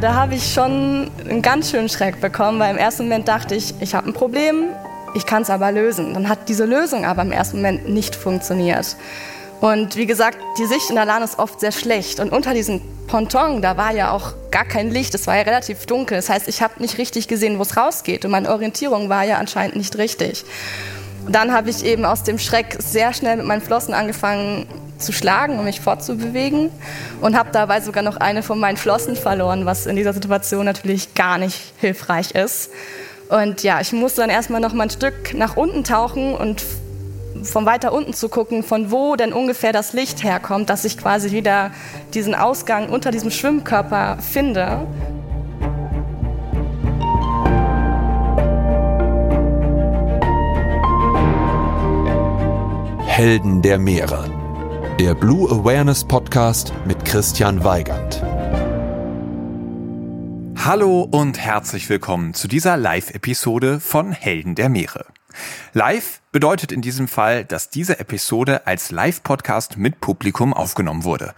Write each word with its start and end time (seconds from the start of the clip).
Da 0.00 0.12
habe 0.12 0.34
ich 0.34 0.52
schon 0.52 1.10
einen 1.26 1.40
ganz 1.40 1.70
schönen 1.70 1.88
Schreck 1.88 2.20
bekommen, 2.20 2.58
weil 2.58 2.72
im 2.72 2.76
ersten 2.76 3.04
Moment 3.04 3.28
dachte 3.28 3.54
ich, 3.54 3.72
ich 3.80 3.94
habe 3.94 4.10
ein 4.10 4.12
Problem, 4.12 4.66
ich 5.14 5.24
kann 5.24 5.40
es 5.40 5.48
aber 5.48 5.72
lösen. 5.72 6.12
Dann 6.12 6.28
hat 6.28 6.50
diese 6.50 6.66
Lösung 6.66 7.06
aber 7.06 7.22
im 7.22 7.32
ersten 7.32 7.58
Moment 7.58 7.88
nicht 7.88 8.14
funktioniert. 8.14 8.96
Und 9.62 9.96
wie 9.96 10.04
gesagt, 10.04 10.36
die 10.58 10.66
Sicht 10.66 10.90
in 10.90 10.96
der 10.96 11.06
Lahn 11.06 11.22
ist 11.22 11.38
oft 11.38 11.60
sehr 11.60 11.72
schlecht. 11.72 12.20
Und 12.20 12.30
unter 12.30 12.52
diesem 12.52 12.82
Ponton, 13.06 13.62
da 13.62 13.78
war 13.78 13.92
ja 13.92 14.10
auch 14.10 14.34
gar 14.50 14.66
kein 14.66 14.90
Licht, 14.90 15.14
es 15.14 15.26
war 15.26 15.36
ja 15.36 15.42
relativ 15.42 15.86
dunkel. 15.86 16.18
Das 16.18 16.28
heißt, 16.28 16.46
ich 16.46 16.60
habe 16.60 16.74
nicht 16.82 16.98
richtig 16.98 17.26
gesehen, 17.26 17.56
wo 17.56 17.62
es 17.62 17.78
rausgeht. 17.78 18.26
Und 18.26 18.32
meine 18.32 18.50
Orientierung 18.50 19.08
war 19.08 19.24
ja 19.24 19.38
anscheinend 19.38 19.76
nicht 19.76 19.96
richtig. 19.96 20.44
Dann 21.26 21.54
habe 21.54 21.70
ich 21.70 21.82
eben 21.84 22.04
aus 22.04 22.22
dem 22.22 22.38
Schreck 22.38 22.76
sehr 22.80 23.14
schnell 23.14 23.38
mit 23.38 23.46
meinen 23.46 23.62
Flossen 23.62 23.94
angefangen 23.94 24.66
zu 24.98 25.12
schlagen, 25.12 25.58
um 25.58 25.64
mich 25.64 25.80
fortzubewegen. 25.80 26.70
Und 27.20 27.36
habe 27.36 27.50
dabei 27.52 27.80
sogar 27.80 28.02
noch 28.02 28.16
eine 28.16 28.42
von 28.42 28.58
meinen 28.58 28.76
Flossen 28.76 29.16
verloren, 29.16 29.66
was 29.66 29.86
in 29.86 29.96
dieser 29.96 30.12
Situation 30.12 30.64
natürlich 30.64 31.14
gar 31.14 31.38
nicht 31.38 31.74
hilfreich 31.78 32.32
ist. 32.32 32.70
Und 33.28 33.62
ja, 33.62 33.80
ich 33.80 33.92
musste 33.92 34.20
dann 34.20 34.30
erstmal 34.30 34.60
noch 34.60 34.72
mal 34.72 34.84
ein 34.84 34.90
Stück 34.90 35.34
nach 35.34 35.56
unten 35.56 35.84
tauchen 35.84 36.34
und 36.34 36.62
von 37.42 37.66
weiter 37.66 37.92
unten 37.92 38.14
zu 38.14 38.28
gucken, 38.28 38.62
von 38.62 38.90
wo 38.90 39.16
denn 39.16 39.32
ungefähr 39.32 39.72
das 39.72 39.92
Licht 39.92 40.24
herkommt, 40.24 40.70
dass 40.70 40.84
ich 40.84 40.98
quasi 40.98 41.32
wieder 41.32 41.70
diesen 42.14 42.34
Ausgang 42.34 42.88
unter 42.88 43.10
diesem 43.10 43.30
Schwimmkörper 43.30 44.18
finde. 44.20 44.86
Helden 53.06 53.62
der 53.62 53.78
Meere. 53.78 54.45
Der 54.98 55.14
Blue 55.14 55.46
Awareness 55.50 56.02
Podcast 56.02 56.72
mit 56.86 57.04
Christian 57.04 57.62
Weigand. 57.62 58.22
Hallo 60.64 61.02
und 61.02 61.38
herzlich 61.38 61.90
willkommen 61.90 62.32
zu 62.32 62.48
dieser 62.48 62.78
Live-Episode 62.78 63.78
von 63.78 64.12
Helden 64.12 64.54
der 64.54 64.70
Meere. 64.70 65.04
Live 65.74 66.22
bedeutet 66.32 66.72
in 66.72 66.80
diesem 66.80 67.08
Fall, 67.08 67.44
dass 67.44 67.68
diese 67.68 68.00
Episode 68.00 68.66
als 68.66 68.90
Live-Podcast 68.90 69.76
mit 69.76 70.00
Publikum 70.00 70.54
aufgenommen 70.54 71.04
wurde. 71.04 71.34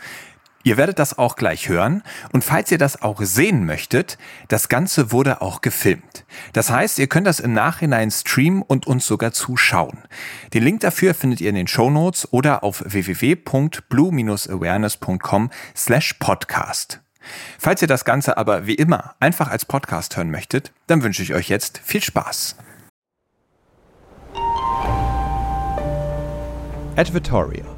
Ihr 0.69 0.77
werdet 0.77 0.99
das 0.99 1.17
auch 1.17 1.37
gleich 1.37 1.71
hören 1.71 2.03
und 2.31 2.45
falls 2.45 2.71
ihr 2.71 2.77
das 2.77 3.01
auch 3.01 3.23
sehen 3.23 3.65
möchtet, 3.65 4.19
das 4.49 4.69
Ganze 4.69 5.13
wurde 5.13 5.41
auch 5.41 5.63
gefilmt. 5.63 6.27
Das 6.53 6.69
heißt, 6.69 6.99
ihr 6.99 7.07
könnt 7.07 7.27
das 7.27 7.41
im 7.41 7.55
Nachhinein 7.55 8.11
streamen 8.11 8.61
und 8.61 8.87
uns 8.87 9.07
sogar 9.07 9.33
zuschauen. 9.33 10.03
Den 10.53 10.63
Link 10.63 10.81
dafür 10.81 11.15
findet 11.15 11.41
ihr 11.41 11.49
in 11.49 11.55
den 11.55 11.69
Show 11.69 11.89
Notes 11.89 12.31
oder 12.35 12.65
auf 12.65 12.85
www.blue-awareness.com 12.87 15.51
slash 15.75 16.13
podcast. 16.19 17.01
Falls 17.59 17.81
ihr 17.81 17.89
das 17.89 18.05
Ganze 18.05 18.37
aber 18.37 18.67
wie 18.67 18.75
immer 18.75 19.15
einfach 19.21 19.49
als 19.49 19.65
Podcast 19.65 20.19
hören 20.19 20.31
möchtet, 20.31 20.75
dann 20.87 21.03
wünsche 21.03 21.23
ich 21.23 21.33
euch 21.33 21.49
jetzt 21.49 21.81
viel 21.83 22.03
Spaß. 22.03 22.57
Advertorial. 26.97 27.78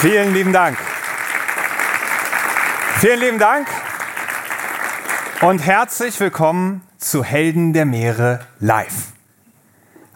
Vielen 0.00 0.32
lieben 0.32 0.52
Dank. 0.52 0.78
Vielen 3.00 3.18
lieben 3.18 3.38
Dank 3.40 3.66
und 5.40 5.58
herzlich 5.58 6.20
willkommen 6.20 6.82
zu 6.98 7.24
Helden 7.24 7.72
der 7.72 7.84
Meere 7.84 8.38
live. 8.60 9.08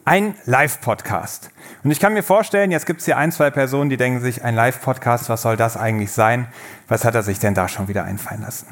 Ein 0.05 0.37
Live-Podcast. 0.45 1.51
Und 1.83 1.91
ich 1.91 1.99
kann 1.99 2.13
mir 2.13 2.23
vorstellen, 2.23 2.71
jetzt 2.71 2.87
gibt 2.87 3.01
es 3.01 3.07
hier 3.07 3.17
ein, 3.17 3.33
zwei 3.33 3.51
Personen, 3.51 3.91
die 3.91 3.97
denken 3.97 4.21
sich, 4.21 4.45
ein 4.45 4.55
Live-Podcast, 4.55 5.29
was 5.29 5.43
soll 5.43 5.57
das 5.57 5.77
eigentlich 5.77 6.13
sein? 6.13 6.47
Was 6.87 7.05
hat 7.05 7.17
er 7.17 7.25
sich 7.25 7.41
denn 7.41 7.55
da 7.55 7.67
schon 7.67 7.89
wieder 7.89 8.05
einfallen 8.05 8.43
lassen? 8.43 8.69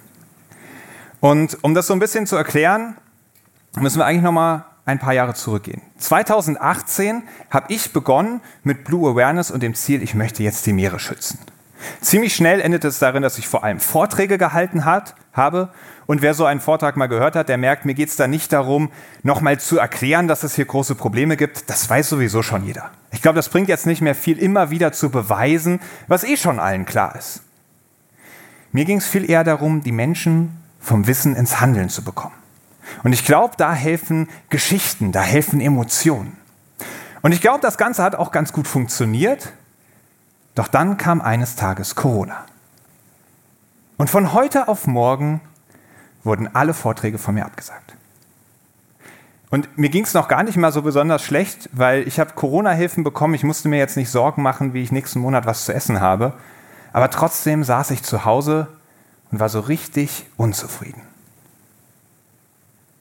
Und 1.18 1.58
um 1.64 1.74
das 1.74 1.88
so 1.88 1.92
ein 1.92 1.98
bisschen 1.98 2.28
zu 2.28 2.36
erklären, 2.36 2.96
müssen 3.74 3.98
wir 3.98 4.06
eigentlich 4.06 4.22
nochmal 4.22 4.64
ein 4.84 4.98
paar 4.98 5.12
Jahre 5.12 5.34
zurückgehen. 5.34 5.82
2018 5.98 7.22
habe 7.50 7.72
ich 7.72 7.92
begonnen 7.92 8.40
mit 8.62 8.84
Blue 8.84 9.10
Awareness 9.10 9.50
und 9.50 9.62
dem 9.62 9.74
Ziel, 9.74 10.02
ich 10.02 10.14
möchte 10.14 10.42
jetzt 10.42 10.66
die 10.66 10.72
Meere 10.72 10.98
schützen. 10.98 11.38
Ziemlich 12.00 12.34
schnell 12.34 12.60
endete 12.60 12.88
es 12.88 12.98
darin, 12.98 13.22
dass 13.22 13.38
ich 13.38 13.48
vor 13.48 13.64
allem 13.64 13.80
Vorträge 13.80 14.38
gehalten 14.38 14.84
hat, 14.84 15.14
habe. 15.32 15.70
Und 16.06 16.22
wer 16.22 16.34
so 16.34 16.44
einen 16.44 16.60
Vortrag 16.60 16.96
mal 16.96 17.06
gehört 17.06 17.36
hat, 17.36 17.48
der 17.48 17.56
merkt, 17.56 17.84
mir 17.84 17.94
geht 17.94 18.08
es 18.08 18.16
da 18.16 18.26
nicht 18.26 18.52
darum, 18.52 18.90
nochmal 19.22 19.60
zu 19.60 19.78
erklären, 19.78 20.28
dass 20.28 20.42
es 20.42 20.54
hier 20.54 20.64
große 20.64 20.94
Probleme 20.94 21.36
gibt. 21.36 21.70
Das 21.70 21.88
weiß 21.88 22.08
sowieso 22.08 22.42
schon 22.42 22.66
jeder. 22.66 22.90
Ich 23.12 23.22
glaube, 23.22 23.36
das 23.36 23.48
bringt 23.48 23.68
jetzt 23.68 23.86
nicht 23.86 24.02
mehr 24.02 24.14
viel, 24.14 24.38
immer 24.38 24.70
wieder 24.70 24.92
zu 24.92 25.10
beweisen, 25.10 25.80
was 26.08 26.24
eh 26.24 26.36
schon 26.36 26.58
allen 26.58 26.84
klar 26.84 27.14
ist. 27.16 27.42
Mir 28.72 28.84
ging 28.84 28.98
es 28.98 29.06
viel 29.06 29.28
eher 29.28 29.44
darum, 29.44 29.82
die 29.82 29.92
Menschen 29.92 30.56
vom 30.80 31.06
Wissen 31.06 31.36
ins 31.36 31.60
Handeln 31.60 31.88
zu 31.88 32.02
bekommen. 32.02 32.34
Und 33.02 33.12
ich 33.12 33.24
glaube, 33.24 33.54
da 33.56 33.72
helfen 33.72 34.28
Geschichten, 34.48 35.12
da 35.12 35.22
helfen 35.22 35.60
Emotionen. 35.60 36.36
Und 37.22 37.32
ich 37.32 37.40
glaube, 37.40 37.60
das 37.60 37.78
Ganze 37.78 38.02
hat 38.02 38.14
auch 38.14 38.32
ganz 38.32 38.52
gut 38.52 38.66
funktioniert. 38.66 39.52
Doch 40.54 40.68
dann 40.68 40.96
kam 40.96 41.20
eines 41.20 41.56
Tages 41.56 41.94
Corona. 41.94 42.44
Und 43.96 44.10
von 44.10 44.32
heute 44.32 44.68
auf 44.68 44.86
morgen 44.86 45.40
wurden 46.24 46.54
alle 46.54 46.74
Vorträge 46.74 47.18
von 47.18 47.34
mir 47.34 47.44
abgesagt. 47.44 47.94
Und 49.50 49.76
mir 49.76 49.88
ging 49.88 50.04
es 50.04 50.14
noch 50.14 50.28
gar 50.28 50.42
nicht 50.42 50.56
mal 50.56 50.72
so 50.72 50.82
besonders 50.82 51.22
schlecht, 51.22 51.68
weil 51.72 52.06
ich 52.06 52.20
habe 52.20 52.34
Corona-Hilfen 52.34 53.04
bekommen. 53.04 53.34
Ich 53.34 53.42
musste 53.42 53.68
mir 53.68 53.78
jetzt 53.78 53.96
nicht 53.96 54.10
Sorgen 54.10 54.42
machen, 54.42 54.74
wie 54.74 54.82
ich 54.82 54.92
nächsten 54.92 55.20
Monat 55.20 55.44
was 55.44 55.64
zu 55.64 55.74
essen 55.74 56.00
habe. 56.00 56.34
Aber 56.92 57.10
trotzdem 57.10 57.64
saß 57.64 57.90
ich 57.90 58.02
zu 58.02 58.24
Hause 58.24 58.68
und 59.30 59.40
war 59.40 59.48
so 59.48 59.60
richtig 59.60 60.26
unzufrieden 60.36 61.09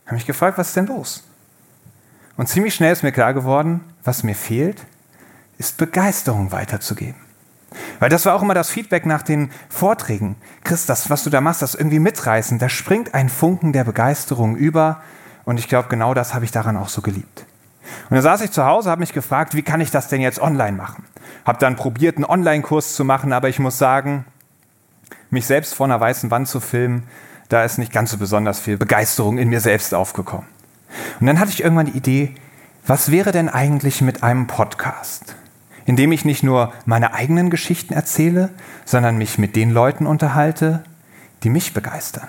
habe 0.10 0.16
mich 0.16 0.26
gefragt, 0.26 0.58
was 0.58 0.70
ist 0.70 0.76
denn 0.76 0.88
los? 0.88 1.24
Und 2.36 2.48
ziemlich 2.48 2.74
schnell 2.74 2.92
ist 2.92 3.04
mir 3.04 3.12
klar 3.12 3.36
geworden, 3.36 3.82
was 4.04 4.24
mir 4.24 4.34
fehlt, 4.34 4.84
ist 5.60 5.78
Begeisterung 5.78 6.52
weiterzugeben. 6.52 7.22
Weil 8.00 8.10
das 8.10 8.26
war 8.26 8.34
auch 8.34 8.42
immer 8.42 8.56
das 8.56 8.72
Feedback 8.72 9.06
nach 9.06 9.22
den 9.22 9.52
Vorträgen. 9.70 10.36
Chris, 10.64 10.88
das, 10.88 11.12
was 11.12 11.24
du 11.24 11.30
da 11.30 11.42
machst, 11.42 11.62
das 11.62 11.76
irgendwie 11.76 12.00
mitreißen, 12.00 12.58
da 12.58 12.70
springt 12.70 13.14
ein 13.14 13.30
Funken 13.30 13.72
der 13.72 13.84
Begeisterung 13.84 14.56
über 14.56 15.02
Und 15.46 15.60
ich 15.60 15.68
glaube, 15.68 15.90
genau 15.90 16.16
das 16.16 16.34
habe 16.34 16.44
ich 16.44 16.52
daran 16.52 16.76
auch 16.76 16.90
so 16.90 17.02
geliebt. 17.02 17.46
Und 18.10 18.16
dann 18.16 18.24
saß 18.24 18.42
ich 18.42 18.52
zu 18.52 18.66
Hause, 18.66 18.90
habe 18.90 19.02
mich 19.02 19.14
gefragt, 19.14 19.54
wie 19.54 19.62
kann 19.62 19.82
ich 19.82 19.92
das 19.92 20.08
denn 20.08 20.22
jetzt 20.22 20.40
online 20.40 20.76
machen? 20.76 21.06
Habe 21.46 21.60
dann 21.60 21.76
probiert, 21.76 22.18
einen 22.18 22.26
Online-Kurs 22.26 22.96
zu 22.96 23.06
machen, 23.06 23.32
aber 23.32 23.50
ich 23.50 23.60
muss 23.60 23.78
sagen, 23.78 24.26
mich 25.30 25.46
selbst 25.46 25.76
vor 25.76 25.86
einer 25.86 26.00
weißen 26.00 26.32
Wand 26.32 26.48
zu 26.48 26.60
filmen, 26.60 27.04
da 27.50 27.64
ist 27.64 27.80
nicht 27.80 27.92
ganz 27.92 28.12
so 28.12 28.18
besonders 28.18 28.60
viel 28.60 28.78
Begeisterung 28.78 29.38
in 29.38 29.50
mir 29.50 29.60
selbst 29.60 29.94
aufgekommen. 29.94 30.46
Und 31.20 31.28
dann 31.28 31.40
hatte 31.40 31.52
ich 31.52 31.64
irgendwann 31.64 31.88
die 31.88 31.98
Idee, 31.98 32.36
was 32.86 33.12
wäre 33.12 33.32
denn 33.32 33.50
eigentlich 33.50 34.02
mit 34.02 34.24
einem 34.24 34.48
Podcast, 34.48 35.36
in 35.86 35.96
dem 35.96 36.12
ich 36.12 36.26
nicht 36.26 36.44
nur 36.44 36.72
meine 36.86 37.14
eigenen 37.14 37.50
Geschichten 37.50 37.94
erzähle, 37.94 38.50
sondern 38.86 39.18
mich 39.18 39.38
mit 39.38 39.56
den 39.56 39.72
Leuten 39.72 40.08
unterhalte, 40.08 40.84
die 41.44 41.50
mich 41.50 41.74
begeistern. 41.74 42.28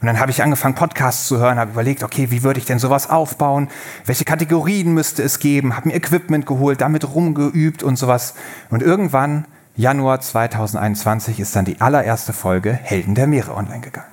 Und 0.00 0.06
dann 0.06 0.20
habe 0.20 0.30
ich 0.30 0.42
angefangen, 0.42 0.74
Podcasts 0.74 1.26
zu 1.26 1.38
hören, 1.38 1.58
habe 1.58 1.72
überlegt, 1.72 2.02
okay, 2.02 2.30
wie 2.30 2.42
würde 2.42 2.58
ich 2.58 2.66
denn 2.66 2.78
sowas 2.78 3.08
aufbauen? 3.08 3.68
Welche 4.04 4.24
Kategorien 4.24 4.92
müsste 4.92 5.22
es 5.22 5.38
geben? 5.38 5.76
Habe 5.76 5.88
mir 5.88 5.94
Equipment 5.94 6.46
geholt, 6.46 6.80
damit 6.80 7.14
rumgeübt 7.14 7.82
und 7.82 7.96
sowas. 7.96 8.34
Und 8.70 8.82
irgendwann, 8.82 9.46
Januar 9.76 10.20
2021, 10.20 11.38
ist 11.38 11.54
dann 11.54 11.66
die 11.66 11.80
allererste 11.80 12.32
Folge 12.32 12.72
Helden 12.72 13.14
der 13.14 13.26
Meere 13.26 13.54
online 13.54 13.80
gegangen. 13.80 14.08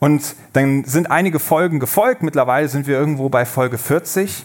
Und 0.00 0.34
dann 0.52 0.84
sind 0.84 1.10
einige 1.10 1.38
Folgen 1.38 1.80
gefolgt. 1.80 2.22
Mittlerweile 2.22 2.68
sind 2.68 2.86
wir 2.86 2.98
irgendwo 2.98 3.28
bei 3.28 3.44
Folge 3.44 3.78
40. 3.78 4.44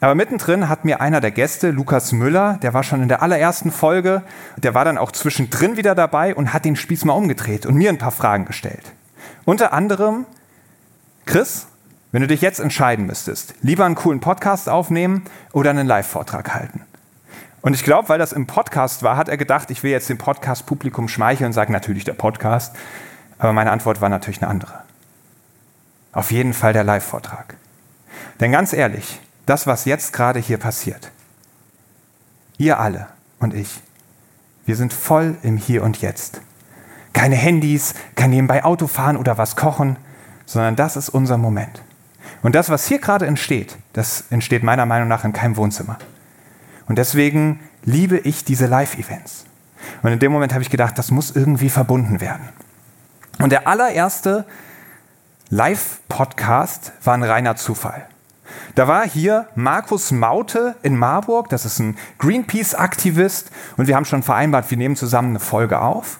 Aber 0.00 0.14
mittendrin 0.14 0.68
hat 0.68 0.84
mir 0.84 1.00
einer 1.00 1.20
der 1.20 1.32
Gäste, 1.32 1.70
Lukas 1.70 2.12
Müller, 2.12 2.58
der 2.62 2.72
war 2.72 2.84
schon 2.84 3.02
in 3.02 3.08
der 3.08 3.20
allerersten 3.20 3.72
Folge, 3.72 4.22
der 4.56 4.72
war 4.72 4.84
dann 4.84 4.96
auch 4.96 5.10
zwischendrin 5.10 5.76
wieder 5.76 5.96
dabei 5.96 6.36
und 6.36 6.52
hat 6.52 6.64
den 6.64 6.76
Spieß 6.76 7.04
mal 7.04 7.14
umgedreht 7.14 7.66
und 7.66 7.74
mir 7.74 7.88
ein 7.88 7.98
paar 7.98 8.12
Fragen 8.12 8.44
gestellt. 8.44 8.92
Unter 9.44 9.72
anderem, 9.72 10.24
Chris, 11.26 11.66
wenn 12.12 12.22
du 12.22 12.28
dich 12.28 12.42
jetzt 12.42 12.60
entscheiden 12.60 13.06
müsstest, 13.06 13.54
lieber 13.60 13.84
einen 13.84 13.96
coolen 13.96 14.20
Podcast 14.20 14.68
aufnehmen 14.68 15.24
oder 15.52 15.70
einen 15.70 15.88
Live-Vortrag 15.88 16.54
halten. 16.54 16.82
Und 17.60 17.74
ich 17.74 17.82
glaube, 17.82 18.08
weil 18.08 18.18
das 18.18 18.32
im 18.32 18.46
Podcast 18.46 19.02
war, 19.02 19.16
hat 19.16 19.28
er 19.28 19.36
gedacht, 19.36 19.70
ich 19.70 19.82
will 19.82 19.90
jetzt 19.90 20.08
dem 20.08 20.18
Podcast-Publikum 20.18 21.08
schmeicheln 21.08 21.46
und 21.48 21.52
sagen, 21.52 21.72
natürlich 21.72 22.04
der 22.04 22.14
Podcast. 22.14 22.74
Aber 23.38 23.52
meine 23.52 23.72
Antwort 23.72 24.00
war 24.00 24.08
natürlich 24.08 24.42
eine 24.42 24.50
andere. 24.50 24.82
Auf 26.12 26.30
jeden 26.30 26.54
Fall 26.54 26.72
der 26.72 26.84
Live-Vortrag. 26.84 27.56
Denn 28.40 28.52
ganz 28.52 28.72
ehrlich, 28.72 29.20
das, 29.46 29.66
was 29.66 29.84
jetzt 29.84 30.12
gerade 30.12 30.38
hier 30.38 30.58
passiert, 30.58 31.10
ihr 32.58 32.78
alle 32.78 33.08
und 33.40 33.54
ich, 33.54 33.80
wir 34.66 34.76
sind 34.76 34.92
voll 34.92 35.36
im 35.42 35.56
Hier 35.56 35.82
und 35.82 36.00
Jetzt. 36.00 36.40
Keine 37.12 37.36
Handys, 37.36 37.94
kein 38.14 38.30
nebenbei 38.30 38.64
Autofahren 38.64 39.16
oder 39.16 39.38
was 39.38 39.56
kochen, 39.56 39.96
sondern 40.46 40.76
das 40.76 40.96
ist 40.96 41.08
unser 41.08 41.38
Moment. 41.38 41.82
Und 42.42 42.54
das, 42.54 42.70
was 42.70 42.86
hier 42.86 42.98
gerade 42.98 43.26
entsteht, 43.26 43.76
das 43.92 44.24
entsteht 44.30 44.62
meiner 44.62 44.86
Meinung 44.86 45.08
nach 45.08 45.24
in 45.24 45.32
keinem 45.32 45.56
Wohnzimmer. 45.56 45.98
Und 46.88 46.96
deswegen 46.98 47.60
liebe 47.84 48.18
ich 48.18 48.44
diese 48.44 48.66
Live-Events. 48.66 49.44
Und 50.02 50.12
in 50.12 50.18
dem 50.18 50.32
Moment 50.32 50.52
habe 50.52 50.62
ich 50.62 50.70
gedacht, 50.70 50.98
das 50.98 51.10
muss 51.10 51.34
irgendwie 51.34 51.70
verbunden 51.70 52.20
werden. 52.20 52.48
Und 53.38 53.50
der 53.50 53.68
allererste 53.68 54.44
Live-Podcast 55.50 56.92
war 57.04 57.14
ein 57.14 57.22
reiner 57.22 57.56
Zufall. 57.56 58.06
Da 58.74 58.88
war 58.88 59.06
hier 59.06 59.46
Markus 59.54 60.10
Maute 60.10 60.74
in 60.82 60.96
Marburg, 60.96 61.48
das 61.48 61.64
ist 61.64 61.78
ein 61.78 61.96
Greenpeace-Aktivist, 62.18 63.50
und 63.76 63.86
wir 63.86 63.96
haben 63.96 64.04
schon 64.04 64.22
vereinbart, 64.22 64.70
wir 64.70 64.78
nehmen 64.78 64.96
zusammen 64.96 65.30
eine 65.30 65.40
Folge 65.40 65.80
auf. 65.80 66.18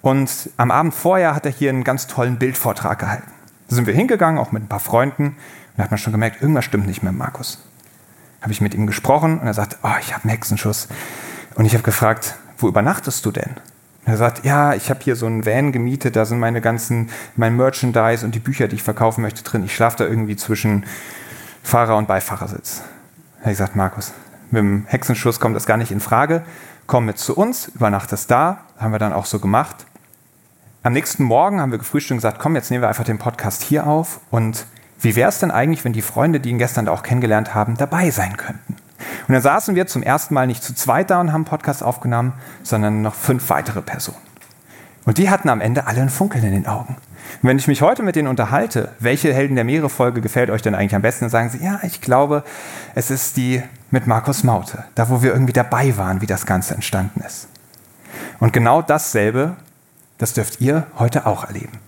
Und 0.00 0.50
am 0.56 0.70
Abend 0.70 0.94
vorher 0.94 1.34
hat 1.34 1.46
er 1.46 1.52
hier 1.52 1.70
einen 1.70 1.84
ganz 1.84 2.06
tollen 2.06 2.38
Bildvortrag 2.38 2.98
gehalten. 2.98 3.30
Da 3.68 3.74
sind 3.74 3.86
wir 3.86 3.94
hingegangen, 3.94 4.38
auch 4.38 4.52
mit 4.52 4.62
ein 4.62 4.68
paar 4.68 4.80
Freunden, 4.80 5.28
und 5.28 5.36
da 5.76 5.84
hat 5.84 5.90
man 5.90 5.98
schon 5.98 6.12
gemerkt, 6.12 6.40
irgendwas 6.40 6.64
stimmt 6.64 6.86
nicht 6.86 7.02
mit 7.02 7.14
Markus. 7.14 7.58
Habe 8.44 8.52
ich 8.52 8.60
mit 8.60 8.74
ihm 8.74 8.86
gesprochen 8.86 9.38
und 9.38 9.46
er 9.46 9.54
sagt, 9.54 9.78
oh, 9.82 9.96
ich 10.00 10.12
habe 10.12 10.24
einen 10.24 10.30
Hexenschuss. 10.32 10.88
Und 11.54 11.64
ich 11.64 11.72
habe 11.72 11.82
gefragt, 11.82 12.34
wo 12.58 12.68
übernachtest 12.68 13.24
du 13.24 13.30
denn? 13.30 13.56
Er 14.04 14.18
sagt, 14.18 14.44
ja, 14.44 14.74
ich 14.74 14.90
habe 14.90 15.00
hier 15.02 15.16
so 15.16 15.24
einen 15.24 15.46
Van 15.46 15.72
gemietet, 15.72 16.14
da 16.14 16.26
sind 16.26 16.40
meine 16.40 16.60
ganzen, 16.60 17.08
mein 17.36 17.56
Merchandise 17.56 18.22
und 18.22 18.34
die 18.34 18.40
Bücher, 18.40 18.68
die 18.68 18.76
ich 18.76 18.82
verkaufen 18.82 19.22
möchte, 19.22 19.42
drin. 19.42 19.64
Ich 19.64 19.74
schlafe 19.74 19.96
da 19.96 20.04
irgendwie 20.04 20.36
zwischen 20.36 20.84
Fahrer- 21.62 21.96
und 21.96 22.06
Beifahrersitz. 22.06 22.82
Er 23.38 23.46
hat 23.46 23.52
gesagt, 23.52 23.76
Markus, 23.76 24.12
mit 24.50 24.60
dem 24.60 24.84
Hexenschuss 24.88 25.40
kommt 25.40 25.56
das 25.56 25.64
gar 25.64 25.78
nicht 25.78 25.90
in 25.90 26.00
Frage. 26.00 26.44
Komm 26.86 27.06
mit 27.06 27.16
zu 27.16 27.34
uns, 27.34 27.68
übernachtest 27.68 28.30
da. 28.30 28.58
Haben 28.76 28.92
wir 28.92 28.98
dann 28.98 29.14
auch 29.14 29.24
so 29.24 29.38
gemacht. 29.38 29.86
Am 30.82 30.92
nächsten 30.92 31.24
Morgen 31.24 31.62
haben 31.62 31.70
wir 31.70 31.78
gefrühstückt 31.78 32.10
und 32.10 32.18
gesagt, 32.18 32.38
komm, 32.38 32.56
jetzt 32.56 32.70
nehmen 32.70 32.82
wir 32.82 32.88
einfach 32.88 33.04
den 33.04 33.18
Podcast 33.18 33.62
hier 33.62 33.86
auf. 33.86 34.20
Und 34.30 34.66
wie 35.00 35.16
wäre 35.16 35.28
es 35.28 35.38
denn 35.38 35.50
eigentlich, 35.50 35.84
wenn 35.84 35.92
die 35.92 36.02
Freunde, 36.02 36.40
die 36.40 36.50
ihn 36.50 36.58
gestern 36.58 36.88
auch 36.88 37.02
kennengelernt 37.02 37.54
haben, 37.54 37.76
dabei 37.76 38.10
sein 38.10 38.36
könnten? 38.36 38.76
Und 39.26 39.32
dann 39.32 39.42
saßen 39.42 39.74
wir 39.74 39.86
zum 39.86 40.02
ersten 40.02 40.34
Mal 40.34 40.46
nicht 40.46 40.62
zu 40.62 40.74
zweit 40.74 41.10
da 41.10 41.20
und 41.20 41.32
haben 41.32 41.44
Podcast 41.44 41.82
aufgenommen, 41.82 42.32
sondern 42.62 43.02
noch 43.02 43.14
fünf 43.14 43.48
weitere 43.50 43.82
Personen. 43.82 44.18
Und 45.04 45.18
die 45.18 45.28
hatten 45.28 45.48
am 45.48 45.60
Ende 45.60 45.86
alle 45.86 46.00
ein 46.00 46.08
Funkeln 46.08 46.44
in 46.44 46.52
den 46.52 46.66
Augen. 46.66 46.96
Und 47.42 47.48
wenn 47.48 47.58
ich 47.58 47.68
mich 47.68 47.82
heute 47.82 48.02
mit 48.02 48.16
denen 48.16 48.28
unterhalte, 48.28 48.90
welche 49.00 49.32
Helden 49.34 49.54
der 49.54 49.64
Meere-Folge 49.64 50.20
gefällt 50.20 50.50
euch 50.50 50.62
denn 50.62 50.74
eigentlich 50.74 50.94
am 50.94 51.02
besten, 51.02 51.24
dann 51.24 51.30
sagen 51.30 51.50
sie, 51.50 51.62
ja, 51.62 51.80
ich 51.82 52.00
glaube, 52.00 52.44
es 52.94 53.10
ist 53.10 53.36
die 53.36 53.62
mit 53.90 54.06
Markus 54.06 54.44
Maute, 54.44 54.84
da 54.94 55.08
wo 55.08 55.22
wir 55.22 55.32
irgendwie 55.32 55.52
dabei 55.52 55.96
waren, 55.96 56.20
wie 56.20 56.26
das 56.26 56.46
Ganze 56.46 56.74
entstanden 56.74 57.20
ist. 57.20 57.48
Und 58.40 58.52
genau 58.52 58.82
dasselbe, 58.82 59.56
das 60.18 60.32
dürft 60.32 60.60
ihr 60.60 60.86
heute 60.98 61.26
auch 61.26 61.44
erleben. 61.44 61.78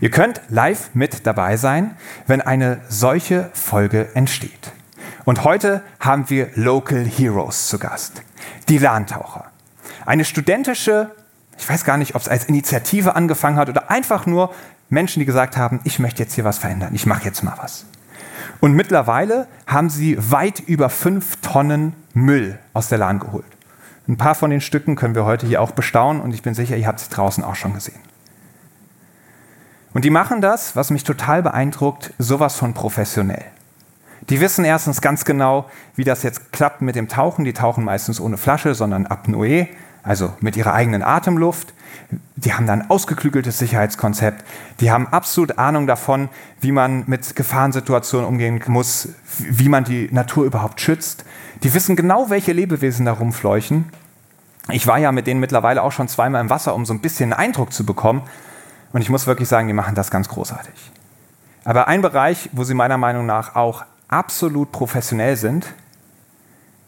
Ihr 0.00 0.10
könnt 0.10 0.40
live 0.48 0.90
mit 0.94 1.26
dabei 1.26 1.56
sein, 1.56 1.96
wenn 2.26 2.40
eine 2.40 2.80
solche 2.88 3.50
Folge 3.52 4.08
entsteht. 4.14 4.72
Und 5.24 5.44
heute 5.44 5.82
haben 6.00 6.28
wir 6.30 6.50
Local 6.54 7.04
Heroes 7.04 7.68
zu 7.68 7.78
Gast. 7.78 8.22
Die 8.68 8.78
Lahntaucher. 8.78 9.46
Eine 10.04 10.24
studentische, 10.24 11.12
ich 11.56 11.68
weiß 11.68 11.84
gar 11.84 11.96
nicht, 11.96 12.14
ob 12.14 12.22
es 12.22 12.28
als 12.28 12.46
Initiative 12.46 13.14
angefangen 13.14 13.56
hat 13.56 13.68
oder 13.68 13.90
einfach 13.90 14.26
nur 14.26 14.52
Menschen, 14.88 15.20
die 15.20 15.26
gesagt 15.26 15.56
haben, 15.56 15.80
ich 15.84 15.98
möchte 15.98 16.22
jetzt 16.22 16.34
hier 16.34 16.44
was 16.44 16.58
verändern, 16.58 16.94
ich 16.94 17.06
mache 17.06 17.24
jetzt 17.24 17.42
mal 17.42 17.54
was. 17.60 17.86
Und 18.60 18.74
mittlerweile 18.74 19.46
haben 19.66 19.90
sie 19.90 20.16
weit 20.18 20.60
über 20.60 20.90
fünf 20.90 21.36
Tonnen 21.40 21.94
Müll 22.14 22.58
aus 22.72 22.88
der 22.88 22.98
Lahn 22.98 23.18
geholt. 23.18 23.46
Ein 24.08 24.16
paar 24.16 24.34
von 24.34 24.50
den 24.50 24.60
Stücken 24.60 24.96
können 24.96 25.14
wir 25.14 25.24
heute 25.24 25.46
hier 25.46 25.62
auch 25.62 25.70
bestaunen 25.70 26.20
und 26.20 26.34
ich 26.34 26.42
bin 26.42 26.54
sicher, 26.54 26.76
ihr 26.76 26.86
habt 26.86 27.00
sie 27.00 27.10
draußen 27.10 27.44
auch 27.44 27.54
schon 27.54 27.74
gesehen. 27.74 28.00
Und 29.94 30.04
die 30.04 30.10
machen 30.10 30.40
das, 30.40 30.74
was 30.76 30.90
mich 30.90 31.04
total 31.04 31.42
beeindruckt, 31.42 32.14
sowas 32.18 32.56
von 32.56 32.74
professionell. 32.74 33.44
Die 34.30 34.40
wissen 34.40 34.64
erstens 34.64 35.00
ganz 35.00 35.24
genau, 35.24 35.66
wie 35.96 36.04
das 36.04 36.22
jetzt 36.22 36.52
klappt 36.52 36.80
mit 36.80 36.96
dem 36.96 37.08
Tauchen. 37.08 37.44
Die 37.44 37.52
tauchen 37.52 37.84
meistens 37.84 38.20
ohne 38.20 38.36
Flasche, 38.36 38.74
sondern 38.74 39.06
Apnoe, 39.06 39.68
also 40.02 40.32
mit 40.40 40.56
ihrer 40.56 40.72
eigenen 40.72 41.02
Atemluft. 41.02 41.74
Die 42.36 42.52
haben 42.52 42.66
dann 42.66 42.82
ein 42.82 42.90
ausgeklügeltes 42.90 43.58
Sicherheitskonzept. 43.58 44.44
Die 44.80 44.90
haben 44.90 45.08
absolut 45.08 45.58
Ahnung 45.58 45.86
davon, 45.86 46.28
wie 46.60 46.72
man 46.72 47.04
mit 47.06 47.36
Gefahrensituationen 47.36 48.26
umgehen 48.26 48.62
muss, 48.68 49.08
wie 49.38 49.68
man 49.68 49.84
die 49.84 50.08
Natur 50.12 50.44
überhaupt 50.44 50.80
schützt. 50.80 51.24
Die 51.62 51.74
wissen 51.74 51.96
genau, 51.96 52.30
welche 52.30 52.52
Lebewesen 52.52 53.06
da 53.06 53.12
rumfleuchen. 53.12 53.86
Ich 54.70 54.86
war 54.86 54.98
ja 54.98 55.10
mit 55.10 55.26
denen 55.26 55.40
mittlerweile 55.40 55.82
auch 55.82 55.92
schon 55.92 56.08
zweimal 56.08 56.40
im 56.40 56.50
Wasser, 56.50 56.74
um 56.74 56.86
so 56.86 56.94
ein 56.94 57.00
bisschen 57.00 57.32
einen 57.32 57.48
Eindruck 57.48 57.72
zu 57.72 57.84
bekommen. 57.84 58.22
Und 58.92 59.00
ich 59.02 59.10
muss 59.10 59.26
wirklich 59.26 59.48
sagen, 59.48 59.66
die 59.66 59.72
machen 59.72 59.94
das 59.94 60.10
ganz 60.10 60.28
großartig. 60.28 60.74
Aber 61.64 61.88
ein 61.88 62.02
Bereich, 62.02 62.50
wo 62.52 62.64
sie 62.64 62.74
meiner 62.74 62.98
Meinung 62.98 63.26
nach 63.26 63.54
auch 63.54 63.84
absolut 64.08 64.72
professionell 64.72 65.36
sind, 65.36 65.66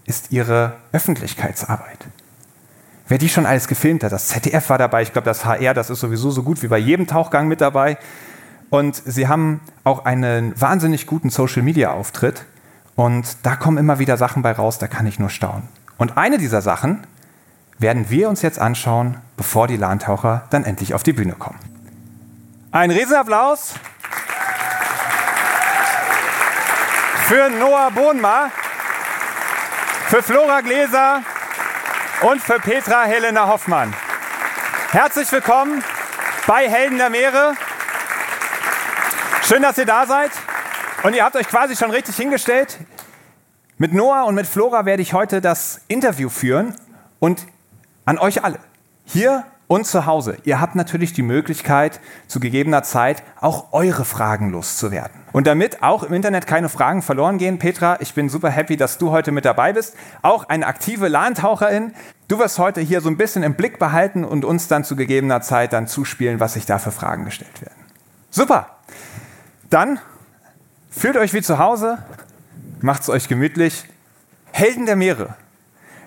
ist 0.05 0.33
ihre 0.33 0.75
Öffentlichkeitsarbeit. 0.93 1.99
Wer 3.09 3.19
die 3.19 3.29
schon 3.29 3.47
alles 3.47 3.69
gefilmt 3.69 4.03
hat, 4.03 4.13
das 4.13 4.29
ZDF 4.29 4.69
war 4.71 4.79
dabei, 4.79 5.03
ich 5.03 5.13
glaube 5.13 5.27
das 5.27 5.45
HR, 5.45 5.75
das 5.75 5.91
ist 5.91 6.01
sowieso 6.01 6.31
so 6.31 6.43
gut 6.43 6.63
wie 6.63 6.69
bei 6.69 6.79
jedem 6.79 7.07
Tauchgang 7.07 7.49
mit 7.49 7.61
dabei. 7.61 7.99
Und 8.71 8.97
sie 8.97 9.29
haben 9.29 9.61
auch 9.85 10.05
einen 10.05 10.59
wahnsinnig 10.61 11.07
guten 11.07 11.31
Social-Media-Auftritt. 11.31 12.45
Und 12.97 13.37
da 13.43 13.57
kommen 13.57 13.79
immer 13.79 13.99
wieder 13.99 14.17
Sachen 14.17 14.43
bei 14.43 14.53
raus, 14.53 14.79
da 14.79 14.87
kann 14.87 15.07
ich 15.07 15.19
nur 15.19 15.31
staunen. 15.31 15.69
Und 15.97 16.17
eine 16.17 16.39
dieser 16.39 16.63
Sachen 16.63 17.07
werden 17.79 18.09
wir 18.09 18.29
uns 18.29 18.43
jetzt 18.43 18.59
anschauen, 18.59 19.19
bevor 19.37 19.69
die 19.69 19.77
Lahntaucher 19.77 20.45
dann 20.51 20.65
endlich 20.65 20.95
auf 20.95 21.03
die 21.03 21.13
Bühne 21.13 21.33
kommen. 21.33 21.59
Ein 22.75 22.91
Riesenapplaus 22.91 23.75
für 27.29 27.49
Noah 27.49 27.93
Bohnmar, 27.93 28.51
für 30.09 30.25
Flora 30.25 30.61
Gläser 30.61 31.23
und 32.23 32.43
für 32.43 32.59
Petra 32.59 33.05
Helena 33.05 33.47
Hoffmann. 33.47 33.95
Herzlich 34.91 35.31
willkommen 35.31 35.85
bei 36.49 36.69
Helden 36.69 36.99
der 36.99 37.11
Meere. 37.11 37.55
Schön, 39.45 39.63
dass 39.63 39.79
ihr 39.79 39.87
da 39.87 40.05
seid. 40.05 40.33
Und 41.05 41.15
ihr 41.15 41.23
habt 41.23 41.37
euch 41.37 41.47
quasi 41.47 41.77
schon 41.77 41.93
richtig 41.93 42.17
hingestellt. 42.17 42.81
Mit 43.79 43.93
Noah 43.93 44.25
und 44.25 44.35
mit 44.35 44.49
Flora 44.49 44.85
werde 44.85 45.03
ich 45.03 45.13
heute 45.13 45.41
das 45.41 45.83
Interview 45.87 46.29
führen 46.29 46.75
und 47.21 47.47
an 48.05 48.19
euch 48.19 48.43
alle, 48.43 48.59
hier 49.05 49.45
und 49.67 49.87
zu 49.87 50.05
Hause, 50.05 50.37
ihr 50.45 50.61
habt 50.61 50.75
natürlich 50.75 51.15
die 51.15 51.23
Möglichkeit, 51.23 52.01
zu 52.29 52.39
gegebener 52.39 52.83
Zeit 52.83 53.23
auch 53.41 53.73
eure 53.73 54.05
Fragen 54.05 54.51
loszuwerden. 54.51 55.23
Und 55.33 55.47
damit 55.47 55.83
auch 55.83 56.03
im 56.03 56.13
Internet 56.13 56.47
keine 56.47 56.69
Fragen 56.69 57.01
verloren 57.01 57.39
gehen, 57.39 57.59
Petra, 57.59 58.01
ich 58.01 58.15
bin 58.15 58.29
super 58.29 58.51
happy, 58.51 58.77
dass 58.77 58.99
du 58.99 59.11
heute 59.11 59.33
mit 59.33 59.45
dabei 59.45 59.73
bist. 59.73 59.97
Auch 60.23 60.49
eine 60.49 60.67
aktive 60.67 61.09
Lahntaucherin. 61.09 61.95
Du 62.29 62.39
wirst 62.39 62.59
heute 62.59 62.81
hier 62.81 63.01
so 63.01 63.09
ein 63.09 63.17
bisschen 63.17 63.43
im 63.43 63.55
Blick 63.55 63.79
behalten 63.79 64.25
und 64.25 64.45
uns 64.45 64.69
dann 64.69 64.85
zu 64.85 64.97
gegebener 64.97 65.41
Zeit 65.41 65.73
dann 65.73 65.89
zuspielen, 65.89 66.41
was 66.41 66.53
sich 66.53 66.67
da 66.67 66.79
für 66.79 66.93
Fragen 66.93 67.25
gestellt 67.25 67.63
werden. 67.63 67.75
Super. 68.31 68.69
Dann 69.71 69.99
fühlt 70.91 71.17
euch 71.17 71.33
wie 71.33 71.43
zu 71.43 71.59
Hause, 71.59 71.99
macht's 72.81 73.09
euch 73.09 73.29
gemütlich. 73.29 73.87
Helden 74.53 74.87
der 74.87 74.97
Meere. 74.97 75.35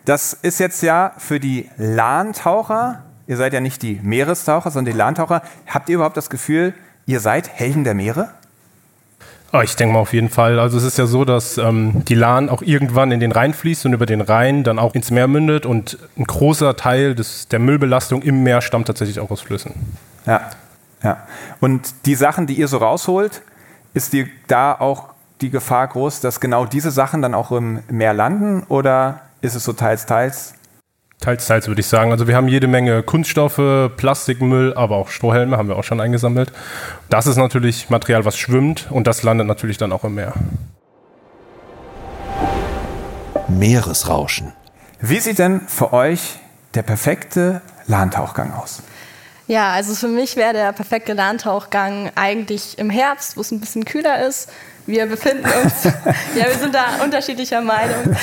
Das 0.06 0.32
ist 0.32 0.60
jetzt 0.60 0.84
ja 0.84 1.12
für 1.18 1.40
die 1.40 1.70
Lahntaucher 1.76 3.04
Ihr 3.28 3.38
seid 3.38 3.54
ja 3.54 3.60
nicht 3.60 3.82
die 3.82 4.00
Meerestaucher, 4.02 4.72
sondern 4.72 4.94
die 4.94 4.98
Landtaucher. 4.98 5.42
Habt 5.68 5.90
ihr 5.90 5.96
überhaupt 5.96 6.18
das 6.18 6.30
Gefühl, 6.30 6.74
ihr 7.06 7.20
seid 7.20 7.50
Helden 7.50 7.84
der 7.84 7.94
Meere? 7.94 8.30
Ah, 9.52 9.64
ich 9.64 9.76
denke 9.76 9.94
mal 9.94 10.00
auf 10.00 10.14
jeden 10.14 10.30
Fall. 10.30 10.60
Also 10.60 10.78
es 10.78 10.84
ist 10.84 10.98
ja 10.98 11.06
so, 11.06 11.24
dass 11.24 11.58
ähm, 11.58 12.04
die 12.06 12.16
Lahn 12.16 12.50
auch 12.50 12.62
irgendwann 12.62 13.12
in 13.12 13.20
den 13.20 13.32
Rhein 13.32 13.54
fließt 13.54 13.86
und 13.86 13.94
über 13.94 14.06
den 14.06 14.22
Rhein 14.22 14.64
dann 14.64 14.78
auch 14.78 14.94
ins 14.94 15.10
Meer 15.10 15.28
mündet 15.28 15.66
und 15.66 15.98
ein 16.18 16.26
großer 16.26 16.76
Teil 16.76 17.16
des, 17.16 17.48
der 17.48 17.60
Müllbelastung 17.60 18.22
im 18.22 18.44
Meer 18.44 18.62
stammt 18.62 18.88
tatsächlich 18.88 19.20
auch 19.20 19.32
aus 19.32 19.42
Flüssen. 19.42 19.74
Ja, 20.26 20.42
ja. 21.02 21.18
Und 21.62 21.94
die 22.06 22.16
Sachen, 22.16 22.46
die 22.46 22.56
ihr 22.56 22.68
so 22.68 22.78
rausholt, 22.78 23.42
ist 23.94 24.12
die, 24.12 24.30
da 24.48 24.74
auch 24.74 25.10
die 25.40 25.50
Gefahr 25.50 25.88
groß, 25.88 26.20
dass 26.20 26.40
genau 26.40 26.66
diese 26.66 26.92
Sachen 26.92 27.22
dann 27.22 27.34
auch 27.34 27.52
im 27.52 27.80
Meer 27.90 28.14
landen 28.14 28.64
oder 28.68 29.22
ist 29.40 29.56
es 29.56 29.64
so 29.64 29.72
teils, 29.72 30.06
teils? 30.06 30.56
Teils, 31.20 31.48
teils 31.48 31.68
würde 31.68 31.82
ich 31.82 31.88
sagen. 31.88 32.12
Also 32.12 32.28
wir 32.28 32.36
haben 32.36 32.48
jede 32.48 32.68
Menge 32.68 33.02
Kunststoffe, 33.04 33.92
Plastikmüll, 33.98 34.74
aber 34.76 34.98
auch 34.98 35.10
Strohhelme 35.10 35.58
haben 35.58 35.68
wir 35.68 35.76
auch 35.76 35.84
schon 35.84 36.00
eingesammelt. 36.00 36.52
Das 37.10 37.26
ist 37.26 37.38
natürlich 37.38 37.90
Material, 37.90 38.24
was 38.24 38.38
schwimmt 38.38 38.88
und 38.92 39.08
das 39.08 39.24
landet 39.24 39.48
natürlich 39.48 39.78
dann 39.78 39.92
auch 39.92 40.04
im 40.04 40.16
Meer. 40.16 40.34
Meeresrauschen. 43.48 44.54
Wie 45.00 45.20
sieht 45.20 45.40
denn 45.40 45.62
für 45.62 45.94
euch 45.94 46.40
der 46.76 46.84
perfekte 46.84 47.62
Lahntauchgang 47.88 48.54
aus? 48.54 48.84
Ja, 49.48 49.72
also 49.72 49.96
für 49.96 50.10
mich 50.10 50.36
wäre 50.36 50.54
der 50.54 50.74
perfekte 50.74 51.14
Lahntauchgang 51.14 52.12
eigentlich 52.16 52.78
im 52.78 52.90
Herbst, 52.90 53.38
wo 53.38 53.42
es 53.42 53.52
ein 53.52 53.60
bisschen 53.60 53.86
kühler 53.86 54.26
ist, 54.26 54.50
wir 54.88 55.06
befinden 55.06 55.46
uns, 55.46 55.84
ja, 56.36 56.46
wir 56.46 56.56
sind 56.56 56.74
da 56.74 57.04
unterschiedlicher 57.04 57.62
Meinung. 57.62 58.16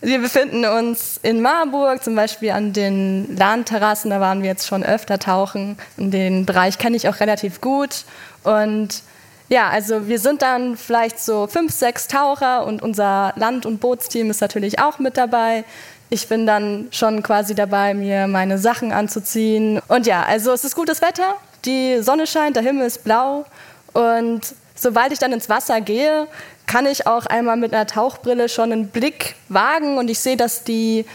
Wir 0.00 0.20
befinden 0.20 0.64
uns 0.64 1.18
in 1.22 1.42
Marburg, 1.42 2.02
zum 2.02 2.14
Beispiel 2.14 2.52
an 2.52 2.72
den 2.72 3.36
Lahnterrassen, 3.36 4.10
da 4.10 4.20
waren 4.20 4.40
wir 4.42 4.50
jetzt 4.50 4.68
schon 4.68 4.84
öfter 4.84 5.18
tauchen. 5.18 5.76
Und 5.96 6.12
den 6.12 6.46
Bereich 6.46 6.78
kenne 6.78 6.96
ich 6.96 7.08
auch 7.08 7.18
relativ 7.18 7.60
gut. 7.60 8.04
Und 8.44 9.02
ja, 9.48 9.68
also 9.68 10.06
wir 10.06 10.20
sind 10.20 10.42
dann 10.42 10.76
vielleicht 10.76 11.18
so 11.18 11.48
fünf, 11.48 11.72
sechs 11.72 12.06
Taucher 12.06 12.64
und 12.66 12.82
unser 12.82 13.32
Land- 13.34 13.66
und 13.66 13.80
Bootsteam 13.80 14.30
ist 14.30 14.40
natürlich 14.40 14.78
auch 14.78 15.00
mit 15.00 15.16
dabei. 15.16 15.64
Ich 16.12 16.28
bin 16.28 16.44
dann 16.44 16.88
schon 16.90 17.22
quasi 17.22 17.54
dabei, 17.54 17.94
mir 17.94 18.26
meine 18.26 18.58
Sachen 18.58 18.92
anzuziehen. 18.92 19.80
Und 19.88 20.06
ja, 20.06 20.22
also 20.24 20.52
es 20.52 20.62
ist 20.62 20.76
gutes 20.76 21.00
Wetter, 21.00 21.36
die 21.64 22.02
Sonne 22.02 22.26
scheint, 22.26 22.54
der 22.54 22.62
Himmel 22.62 22.86
ist 22.86 23.02
blau. 23.02 23.46
Und 23.94 24.54
sobald 24.74 25.10
ich 25.12 25.18
dann 25.18 25.32
ins 25.32 25.48
Wasser 25.48 25.80
gehe, 25.80 26.28
kann 26.66 26.84
ich 26.84 27.06
auch 27.06 27.24
einmal 27.24 27.56
mit 27.56 27.72
einer 27.72 27.86
Tauchbrille 27.86 28.50
schon 28.50 28.72
einen 28.72 28.88
Blick 28.88 29.36
wagen. 29.48 29.96
Und 29.96 30.10
ich 30.10 30.20
sehe, 30.20 30.36
dass 30.36 30.64
die 30.64 31.06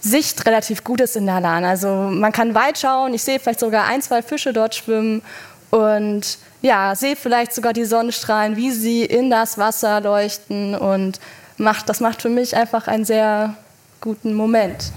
Sicht 0.00 0.46
relativ 0.46 0.82
gut 0.82 1.02
ist 1.02 1.14
in 1.14 1.26
der 1.26 1.42
Lahn. 1.42 1.66
Also 1.66 1.88
man 1.88 2.32
kann 2.32 2.54
weit 2.54 2.78
schauen, 2.78 3.12
ich 3.12 3.22
sehe 3.22 3.38
vielleicht 3.38 3.60
sogar 3.60 3.84
ein, 3.84 4.00
zwei 4.00 4.22
Fische 4.22 4.54
dort 4.54 4.74
schwimmen. 4.74 5.20
Und 5.68 6.38
ja, 6.62 6.94
sehe 6.94 7.16
vielleicht 7.16 7.52
sogar 7.52 7.74
die 7.74 7.84
Sonnenstrahlen, 7.84 8.56
wie 8.56 8.70
sie 8.70 9.04
in 9.04 9.28
das 9.28 9.58
Wasser 9.58 10.00
leuchten. 10.00 10.74
Und 10.74 11.20
macht, 11.58 11.90
das 11.90 12.00
macht 12.00 12.22
für 12.22 12.30
mich 12.30 12.56
einfach 12.56 12.88
einen 12.88 13.04
sehr 13.04 13.54
guten 14.00 14.34
Moment. 14.34 14.92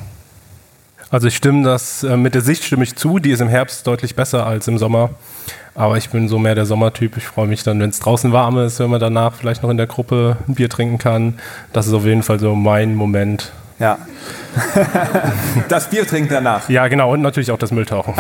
Also 1.10 1.28
ich 1.28 1.36
stimme 1.36 1.64
das, 1.64 2.04
äh, 2.04 2.16
mit 2.16 2.36
der 2.36 2.42
Sicht 2.42 2.64
stimme 2.64 2.84
ich 2.84 2.96
zu, 2.96 3.20
die 3.20 3.32
ist 3.32 3.42
im 3.42 3.50
Herbst 3.50 3.86
deutlich 3.86 4.16
besser 4.16 4.46
als 4.46 4.68
im 4.68 4.78
Sommer. 4.78 5.10
Aber 5.76 5.98
ich 5.98 6.10
bin 6.10 6.28
so 6.28 6.38
mehr 6.40 6.56
der 6.56 6.66
Sommertyp. 6.66 7.18
Ich 7.18 7.26
freue 7.26 7.48
mich 7.48 7.64
dann, 7.64 7.80
wenn 7.80 7.90
es 7.90 8.00
draußen 8.00 8.32
warm 8.32 8.58
ist, 8.58 8.80
wenn 8.80 8.90
man 8.90 9.00
danach 9.00 9.34
vielleicht 9.34 9.64
noch 9.64 9.70
in 9.70 9.78
der 9.78 9.88
Gruppe 9.88 10.38
ein 10.48 10.56
Bier 10.56 10.70
trinken 10.70 10.98
kann. 10.98 11.40
Das 11.74 11.88
ist 11.88 11.94
auf 11.94 12.06
jeden 12.06 12.24
Fall 12.24 12.40
so 12.40 12.56
mein 12.56 12.96
Moment. 12.96 13.52
Ja. 13.80 13.98
das 15.70 15.90
Bier 15.90 16.06
trinken 16.06 16.30
danach. 16.30 16.70
Ja, 16.70 16.88
genau. 16.88 17.12
Und 17.12 17.22
natürlich 17.22 17.52
auch 17.52 17.58
das 17.58 17.72
Mülltauchen. 17.72 18.14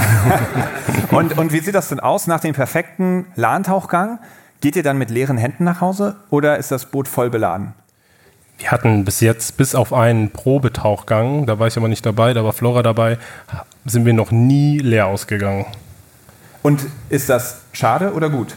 und, 1.11 1.37
und 1.37 1.53
wie 1.53 1.59
sieht 1.59 1.75
das 1.75 1.89
denn 1.89 1.99
aus 1.99 2.27
nach 2.27 2.39
dem 2.39 2.53
perfekten 2.53 3.25
Lahntauchgang? 3.35 4.19
Geht 4.61 4.75
ihr 4.75 4.83
dann 4.83 4.97
mit 4.97 5.09
leeren 5.09 5.37
Händen 5.37 5.63
nach 5.63 5.81
Hause 5.81 6.15
oder 6.29 6.57
ist 6.57 6.71
das 6.71 6.85
Boot 6.85 7.07
voll 7.07 7.29
beladen? 7.29 7.73
Wir 8.61 8.69
hatten 8.69 9.05
bis 9.05 9.21
jetzt, 9.21 9.57
bis 9.57 9.73
auf 9.73 9.91
einen 9.91 10.29
Probetauchgang, 10.29 11.47
da 11.47 11.57
war 11.57 11.65
ich 11.65 11.77
aber 11.77 11.87
nicht 11.87 12.05
dabei, 12.05 12.33
da 12.35 12.43
war 12.43 12.53
Flora 12.53 12.83
dabei, 12.83 13.17
sind 13.85 14.05
wir 14.05 14.13
noch 14.13 14.29
nie 14.29 14.77
leer 14.77 15.07
ausgegangen. 15.07 15.65
Und 16.61 16.85
ist 17.09 17.27
das 17.27 17.61
schade 17.73 18.13
oder 18.13 18.29
gut? 18.29 18.55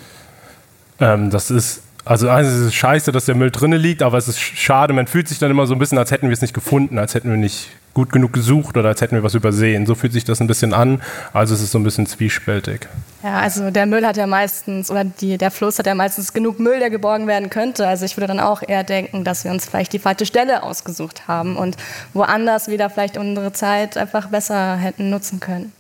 Ähm, 1.01 1.31
das 1.31 1.51
ist, 1.51 1.83
also 2.05 2.29
es 2.29 2.49
ist 2.49 2.75
scheiße, 2.75 3.13
dass 3.13 3.25
der 3.25 3.35
Müll 3.35 3.51
drinnen 3.51 3.81
liegt, 3.81 4.03
aber 4.03 4.19
es 4.19 4.29
ist 4.29 4.39
schade. 4.39 4.93
Man 4.93 5.07
fühlt 5.07 5.27
sich 5.27 5.39
dann 5.39 5.51
immer 5.51 5.67
so 5.67 5.75
ein 5.75 5.79
bisschen, 5.79 5.97
als 5.97 6.11
hätten 6.11 6.29
wir 6.29 6.35
es 6.35 6.43
nicht 6.43 6.53
gefunden, 6.53 6.99
als 6.99 7.15
hätten 7.15 7.31
wir 7.31 7.39
nicht 7.39 7.71
gut 7.95 8.13
genug 8.13 8.33
gesucht 8.33 8.77
oder 8.77 8.89
als 8.89 9.01
hätten 9.01 9.15
wir 9.15 9.23
was 9.23 9.35
übersehen. 9.35 9.87
So 9.87 9.95
fühlt 9.95 10.13
sich 10.13 10.25
das 10.25 10.41
ein 10.41 10.47
bisschen 10.47 10.75
an. 10.75 11.01
Also 11.33 11.55
es 11.55 11.63
ist 11.63 11.71
so 11.71 11.79
ein 11.79 11.85
bisschen 11.85 12.07
zwiespältig. 12.07 12.89
Ja, 13.23 13.39
also 13.39 13.71
der 13.71 13.87
Müll 13.87 14.05
hat 14.05 14.17
ja 14.17 14.27
meistens, 14.27 14.91
oder 14.91 15.05
die, 15.05 15.39
der 15.39 15.51
Fluss 15.51 15.79
hat 15.79 15.87
ja 15.87 15.95
meistens 15.95 16.33
genug 16.33 16.59
Müll, 16.59 16.81
der 16.81 16.91
geborgen 16.91 17.27
werden 17.27 17.51
könnte. 17.51 17.87
Also 17.87 18.05
ich 18.05 18.17
würde 18.17 18.27
dann 18.27 18.41
auch 18.41 18.63
eher 18.67 18.85
denken, 18.85 19.25
dass 19.25 19.45
wir 19.45 19.51
uns 19.51 19.65
vielleicht 19.65 19.93
die 19.93 19.99
falsche 19.99 20.27
Stelle 20.27 20.63
ausgesucht 20.65 21.29
haben 21.29 21.57
und 21.57 21.77
woanders 22.13 22.69
wieder 22.69 22.91
vielleicht 22.91 23.17
unsere 23.17 23.53
Zeit 23.53 23.97
einfach 23.97 24.29
besser 24.29 24.77
hätten 24.77 25.09
nutzen 25.11 25.41
können. 25.41 25.73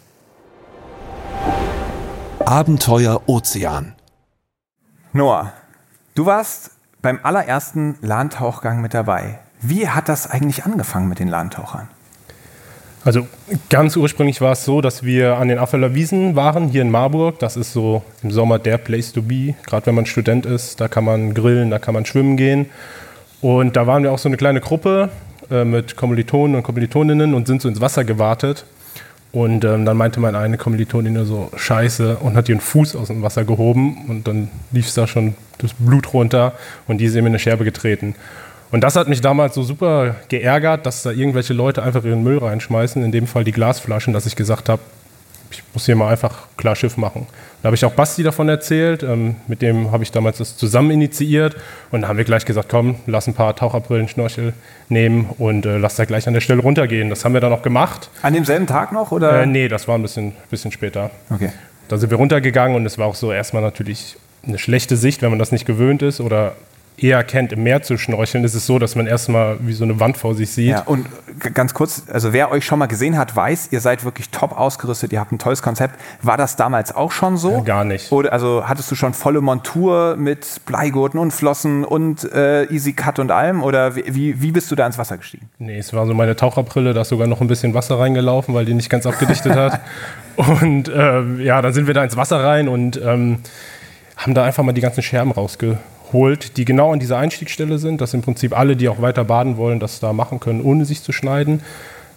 Abenteuer 2.39 3.23
Ozean. 3.27 3.95
Noah, 5.13 5.53
du 6.15 6.27
warst 6.27 6.73
beim 7.01 7.21
allerersten 7.23 7.97
Lahntauchgang 8.01 8.81
mit 8.81 8.95
dabei. 8.95 9.39
Wie 9.61 9.89
hat 9.89 10.09
das 10.09 10.29
eigentlich 10.29 10.65
angefangen 10.65 11.09
mit 11.09 11.19
den 11.19 11.29
Lahntauchern? 11.29 11.89
Also 13.05 13.27
ganz 13.69 13.97
ursprünglich 13.97 14.41
war 14.41 14.53
es 14.53 14.65
so, 14.65 14.81
dass 14.81 15.03
wir 15.03 15.37
an 15.37 15.49
den 15.49 15.59
Affeler 15.59 15.95
Wiesen 15.95 16.37
waren, 16.37 16.69
hier 16.69 16.81
in 16.81 16.91
Marburg. 16.91 17.39
Das 17.39 17.57
ist 17.57 17.75
so 17.75 18.03
im 18.23 18.31
Sommer 18.31 18.59
der 18.59 18.79
Place 18.79 19.13
to 19.13 19.21
be, 19.21 19.55
gerade 19.67 19.87
wenn 19.87 19.95
man 19.95 20.07
Student 20.07 20.47
ist. 20.47 20.81
Da 20.81 20.89
kann 20.89 21.05
man 21.05 21.35
grillen, 21.35 21.71
da 21.71 21.79
kann 21.79 21.93
man 21.93 22.07
schwimmen 22.07 22.39
gehen. 22.39 22.67
Und 23.43 23.77
da 23.77 23.87
waren 23.87 24.03
wir 24.03 24.11
auch 24.11 24.19
so 24.19 24.31
eine 24.31 24.39
kleine 24.39 24.63
Gruppe 24.63 25.11
äh, 25.51 25.67
mit 25.67 25.97
Kommilitonen 25.97 26.57
und 26.57 26.63
Kommilitoninnen 26.63 27.35
und 27.35 27.47
sind 27.47 27.61
so 27.61 27.69
ins 27.69 27.83
Wasser 27.83 28.05
gewartet. 28.05 28.65
Und 29.33 29.65
ähm, 29.65 29.85
dann 29.85 29.97
meinte 29.99 30.21
meine 30.21 30.39
eine 30.39 30.57
Kommilitonin 30.57 31.13
nur 31.13 31.27
so, 31.27 31.51
scheiße, 31.57 32.17
und 32.19 32.37
hat 32.37 32.49
ihren 32.49 32.61
Fuß 32.61 32.97
aus 32.97 33.09
dem 33.09 33.21
Wasser 33.21 33.45
gehoben 33.45 34.07
und 34.09 34.29
dann 34.29 34.49
lief 34.71 34.87
es 34.87 34.95
da 34.95 35.07
schon 35.09 35.35
das 35.59 35.73
Blut 35.77 36.15
runter 36.15 36.53
und 36.87 36.99
die 36.99 37.07
ist 37.07 37.15
ihm 37.15 37.27
in 37.27 37.33
eine 37.33 37.39
Scherbe 37.41 37.65
getreten. 37.65 38.15
Und 38.75 38.81
das 38.81 38.97
hat 38.97 39.07
mich 39.07 39.21
damals 39.21 39.55
so 39.55 39.63
super 39.63 40.17
geärgert, 40.27 40.85
dass 40.85 41.05
da 41.05 41.13
irgendwelche 41.13 41.53
Leute 41.53 41.85
einfach 41.85 42.03
ihren 42.05 42.25
Müll 42.25 42.39
reinschmeißen, 42.39 43.05
in 43.05 43.13
dem 43.13 43.29
Fall 43.29 43.45
die 43.45 43.53
Glasflaschen, 43.53 44.13
dass 44.13 44.27
ich 44.27 44.35
gesagt 44.35 44.69
habe, 44.69 44.83
ich 45.53 45.63
muss 45.73 45.87
hier 45.87 45.95
mal 45.95 46.09
einfach 46.09 46.49
klar 46.57 46.75
Schiff 46.75 46.97
machen. 46.97 47.29
Da 47.63 47.69
habe 47.69 47.77
ich 47.77 47.85
auch 47.85 47.93
Basti 47.93 48.25
davon 48.25 48.49
erzählt, 48.49 49.05
ähm, 49.05 49.37
mit 49.47 49.63
dem 49.63 49.93
habe 49.93 50.03
ich 50.03 50.11
damals 50.11 50.39
das 50.39 50.57
zusammen 50.57 50.91
initiiert 50.91 51.55
und 51.93 52.03
da 52.03 52.09
haben 52.09 52.17
wir 52.17 52.25
gleich 52.25 52.47
gesagt, 52.47 52.69
komm, 52.69 52.97
lass 53.07 53.29
ein 53.29 53.35
paar 53.35 53.55
Taucherbrillen, 53.55 54.09
Schnorchel 54.09 54.55
nehmen 54.89 55.31
und 55.39 55.67
äh, 55.67 55.79
lass 55.79 55.95
da 55.95 56.05
gleich 56.05 56.27
an 56.27 56.35
der 56.35 56.41
Stelle 56.41 56.61
runtergehen. 56.61 57.11
Das 57.11 57.25
haben 57.25 57.33
wir 57.33 57.41
dann 57.41 57.53
auch 57.53 57.63
gemacht. 57.63 58.11
An 58.23 58.35
demselben 58.35 58.67
Tag 58.67 58.91
noch? 58.91 59.13
Oder? 59.13 59.43
Äh, 59.43 59.47
nee, 59.47 59.69
das 59.69 59.87
war 59.87 59.97
ein 59.97 60.03
bisschen, 60.03 60.33
bisschen 60.51 60.73
später. 60.73 61.13
Okay. 61.31 61.53
Da 61.87 61.97
sind 61.97 62.11
wir 62.11 62.19
runtergegangen 62.19 62.75
und 62.75 62.85
es 62.87 62.99
war 62.99 63.07
auch 63.07 63.15
so 63.15 63.31
erstmal 63.31 63.63
natürlich 63.63 64.17
eine 64.45 64.59
schlechte 64.59 64.97
Sicht, 64.97 65.23
wenn 65.23 65.31
man 65.31 65.39
das 65.39 65.53
nicht 65.53 65.65
gewöhnt 65.65 66.03
ist 66.03 66.21
oder 66.21 66.57
eher 66.97 67.25
kennt, 67.25 67.53
im 67.53 67.63
Meer 67.63 67.83
zu 67.83 67.99
schnorcheln, 67.99 68.45
ist 68.45 68.55
es 68.55 68.67
so, 68.67 68.79
dass 68.79 68.95
man 68.95 69.07
erstmal 69.07 69.57
wie 69.61 69.73
so 69.73 69.85
eine 69.85 69.99
Wand 69.99 70.17
vor 70.17 70.35
sich 70.35 70.51
sieht. 70.51 70.71
Ja, 70.71 70.83
und 70.83 71.07
ganz 71.53 71.75
kurz, 71.75 72.05
also 72.11 72.33
wer 72.33 72.51
euch 72.53 72.65
schon 72.65 72.79
mal 72.79 72.87
gesehen 72.87 73.19
hat, 73.19 73.35
weiß, 73.35 73.69
ihr 73.73 73.81
seid 73.81 74.05
wirklich 74.05 74.31
top 74.31 74.59
ausgerüstet, 74.59 75.13
ihr 75.13 75.21
habt 75.21 75.33
ein 75.33 75.39
tolles 75.39 75.61
Konzept. 75.61 75.99
War 76.23 76.37
das 76.37 76.57
damals 76.57 76.95
auch 76.95 77.11
schon 77.11 77.37
so? 77.37 77.51
Ja, 77.51 77.61
gar 77.61 77.85
nicht. 77.85 78.13
Oder 78.13 78.33
also 78.33 78.65
hattest 78.67 78.91
du 78.91 78.95
schon 78.95 79.13
volle 79.13 79.41
Montur 79.41 80.17
mit 80.17 80.61
Bleigurten 80.67 81.19
und 81.19 81.33
Flossen 81.33 81.85
und 81.85 82.31
äh, 82.33 82.65
Easy 82.73 82.93
Cut 82.93 83.19
und 83.19 83.31
allem? 83.31 83.63
Oder 83.63 83.97
wie, 83.97 84.41
wie 84.41 84.53
bist 84.53 84.71
du 84.71 84.77
da 84.77 84.87
ins 84.87 84.99
Wasser 84.99 85.17
gestiegen? 85.17 85.49
Nee, 85.59 85.79
es 85.79 85.93
war 85.93 86.07
so 86.07 86.15
meine 86.15 86.37
Taucherbrille, 86.37 86.95
da 86.95 87.01
ist 87.01 87.09
sogar 87.09 87.27
noch 87.27 87.41
ein 87.41 87.49
bisschen 87.49 87.75
Wasser 87.75 87.99
reingelaufen, 87.99 88.55
weil 88.55 88.65
die 88.65 88.75
nicht 88.75 88.91
ganz 88.91 89.07
abgedichtet 89.07 89.55
hat. 89.55 89.81
Und 90.37 90.89
äh, 90.89 91.43
ja, 91.43 91.63
dann 91.63 91.73
sind 91.73 91.87
wir 91.87 91.95
da 91.95 92.03
ins 92.03 92.17
Wasser 92.17 92.43
rein 92.43 92.67
und 92.67 93.01
ähm, 93.01 93.39
haben 94.17 94.35
da 94.35 94.43
einfach 94.43 94.65
mal 94.65 94.73
die 94.73 94.81
ganzen 94.81 95.01
Scherben 95.01 95.31
rausgeholt 95.31 95.79
holt, 96.13 96.57
die 96.57 96.65
genau 96.65 96.93
an 96.93 96.99
dieser 96.99 97.19
Einstiegsstelle 97.19 97.79
sind, 97.79 98.01
dass 98.01 98.15
im 98.15 98.23
Prinzip 98.23 98.57
alle, 98.57 98.77
die 98.77 98.89
auch 98.89 99.01
weiter 99.01 99.25
baden 99.25 99.57
wollen, 99.57 99.81
das 99.81 100.01
da 100.01 100.13
machen 100.13 100.41
können, 100.41 100.61
ohne 100.61 100.85
sich 100.85 101.03
zu 101.03 101.13
schneiden. 101.13 101.61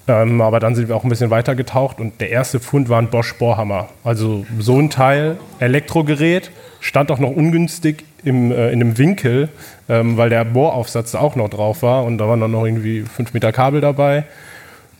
Ähm, 0.07 0.39
aber 0.41 0.59
dann 0.59 0.73
sind 0.75 0.87
wir 0.87 0.95
auch 0.95 1.03
ein 1.03 1.09
bisschen 1.09 1.29
weiter 1.29 1.55
getaucht 1.55 1.99
und 1.99 2.21
der 2.21 2.29
erste 2.29 2.59
Fund 2.59 2.87
war 2.87 2.99
ein 3.01 3.09
Bosch 3.09 3.33
Bohrhammer. 3.37 3.89
Also 4.03 4.45
so 4.57 4.79
ein 4.79 4.89
Teil, 4.89 5.37
Elektrogerät, 5.59 6.51
stand 6.79 7.11
auch 7.11 7.19
noch 7.19 7.31
ungünstig 7.31 8.05
im, 8.23 8.51
äh, 8.51 8.71
in 8.71 8.81
einem 8.81 8.97
Winkel, 8.97 9.49
ähm, 9.89 10.15
weil 10.15 10.29
der 10.29 10.45
Bohraufsatz 10.45 11.13
auch 11.15 11.35
noch 11.35 11.49
drauf 11.49 11.81
war 11.81 12.05
und 12.05 12.19
da 12.19 12.27
waren 12.27 12.39
dann 12.39 12.51
noch 12.51 12.65
irgendwie 12.65 13.01
fünf 13.01 13.33
Meter 13.33 13.51
Kabel 13.51 13.81
dabei. 13.81 14.23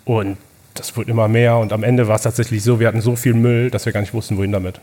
Und 0.04 0.38
das 0.74 0.96
wurde 0.98 1.12
immer 1.12 1.28
mehr 1.28 1.58
und 1.58 1.72
am 1.72 1.84
Ende 1.84 2.08
war 2.08 2.16
es 2.16 2.24
tatsächlich 2.24 2.64
so, 2.64 2.80
wir 2.80 2.88
hatten 2.88 3.02
so 3.02 3.16
viel 3.16 3.34
Müll, 3.34 3.70
dass 3.70 3.86
wir 3.86 3.94
gar 3.94 4.02
nicht 4.02 4.14
wussten, 4.14 4.38
wohin 4.38 4.52
damit. 4.52 4.82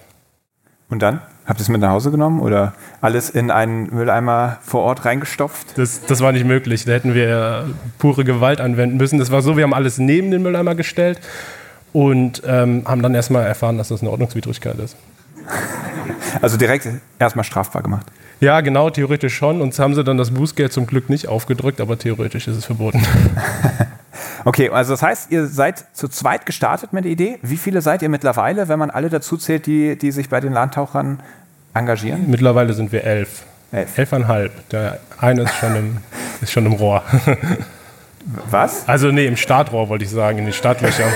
Und 0.89 1.03
dann? 1.03 1.21
Habt 1.47 1.61
ihr 1.61 1.63
es 1.63 1.69
mit 1.69 1.81
nach 1.83 1.91
Hause 1.91 2.11
genommen 2.11 2.41
oder 2.41 2.73
alles 3.03 3.29
in 3.29 3.51
einen 3.51 3.95
Mülleimer 3.95 4.59
vor 4.63 4.83
Ort 4.83 5.05
reingestopft? 5.05 5.77
Das, 5.77 6.01
das 6.07 6.21
war 6.21 6.33
nicht 6.33 6.47
möglich. 6.47 6.87
Da 6.87 6.93
hätten 6.93 7.13
wir 7.13 7.67
pure 7.99 8.25
Gewalt 8.25 8.63
anwenden 8.63 8.97
müssen. 8.97 9.19
Das 9.19 9.31
war 9.31 9.43
so, 9.43 9.57
wir 9.57 9.65
haben 9.65 9.75
alles 9.75 9.99
neben 9.99 10.31
den 10.31 10.43
Mülleimer 10.43 10.75
gestellt 10.75 11.21
und 11.93 12.43
ähm, 12.47 12.85
haben 12.87 13.03
dann 13.03 13.15
erstmal 13.15 13.45
erfahren, 13.45 13.77
dass 13.77 13.89
das 13.89 14.01
eine 14.01 14.11
Ordnungswidrigkeit 14.11 14.79
ist. 14.79 14.97
Also 16.43 16.57
direkt 16.59 16.87
erstmal 17.19 17.45
strafbar 17.45 17.83
gemacht. 17.83 18.07
Ja, 18.41 18.61
genau, 18.61 18.91
theoretisch 18.91 19.35
schon. 19.35 19.63
Uns 19.63 19.79
haben 19.79 19.95
sie 19.95 20.05
dann 20.05 20.19
das 20.19 20.33
Bußgeld 20.33 20.73
zum 20.73 20.87
Glück 20.87 21.09
nicht 21.09 21.29
aufgedrückt, 21.29 21.81
aber 21.81 21.99
theoretisch 21.99 22.49
ist 22.49 22.57
es 22.57 22.65
verboten. 22.65 23.01
okay, 24.45 24.71
also 24.71 24.93
das 24.93 25.03
heißt, 25.03 25.31
ihr 25.31 25.47
seid 25.47 25.85
zu 25.93 26.09
zweit 26.09 26.47
gestartet 26.47 26.93
mit 26.93 27.05
der 27.05 27.13
Idee. 27.13 27.39
Wie 27.43 27.57
viele 27.57 27.81
seid 27.81 28.03
ihr 28.03 28.09
mittlerweile, 28.09 28.69
wenn 28.69 28.79
man 28.79 28.91
alle 28.91 29.09
dazu 29.09 29.37
zählt, 29.37 29.67
die, 29.67 29.97
die 29.97 30.11
sich 30.13 30.29
bei 30.29 30.41
den 30.41 30.53
Landtauchern 30.53 31.21
engagieren? 31.75 32.25
Mittlerweile 32.29 32.73
sind 32.75 32.93
wir 32.93 33.05
elf. 33.05 33.43
Elf. 33.73 33.99
Elfeinhalb. 33.99 34.69
Der 34.71 35.01
eine 35.19 35.43
ist 35.43 35.55
schon 35.55 35.77
im, 35.77 35.97
ist 36.41 36.53
schon 36.53 36.67
im 36.67 36.73
Rohr. 36.75 37.03
Was? 38.51 38.89
Also 38.89 39.11
nee, 39.11 39.27
im 39.27 39.37
Startrohr 39.37 39.89
wollte 39.89 40.05
ich 40.05 40.11
sagen, 40.11 40.39
in 40.39 40.45
den 40.45 40.55
Startlöchern. 40.55 41.11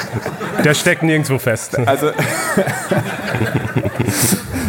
Der 0.64 0.74
steckt 0.74 1.02
nirgendwo 1.02 1.38
fest. 1.38 1.76
Also 1.78 2.12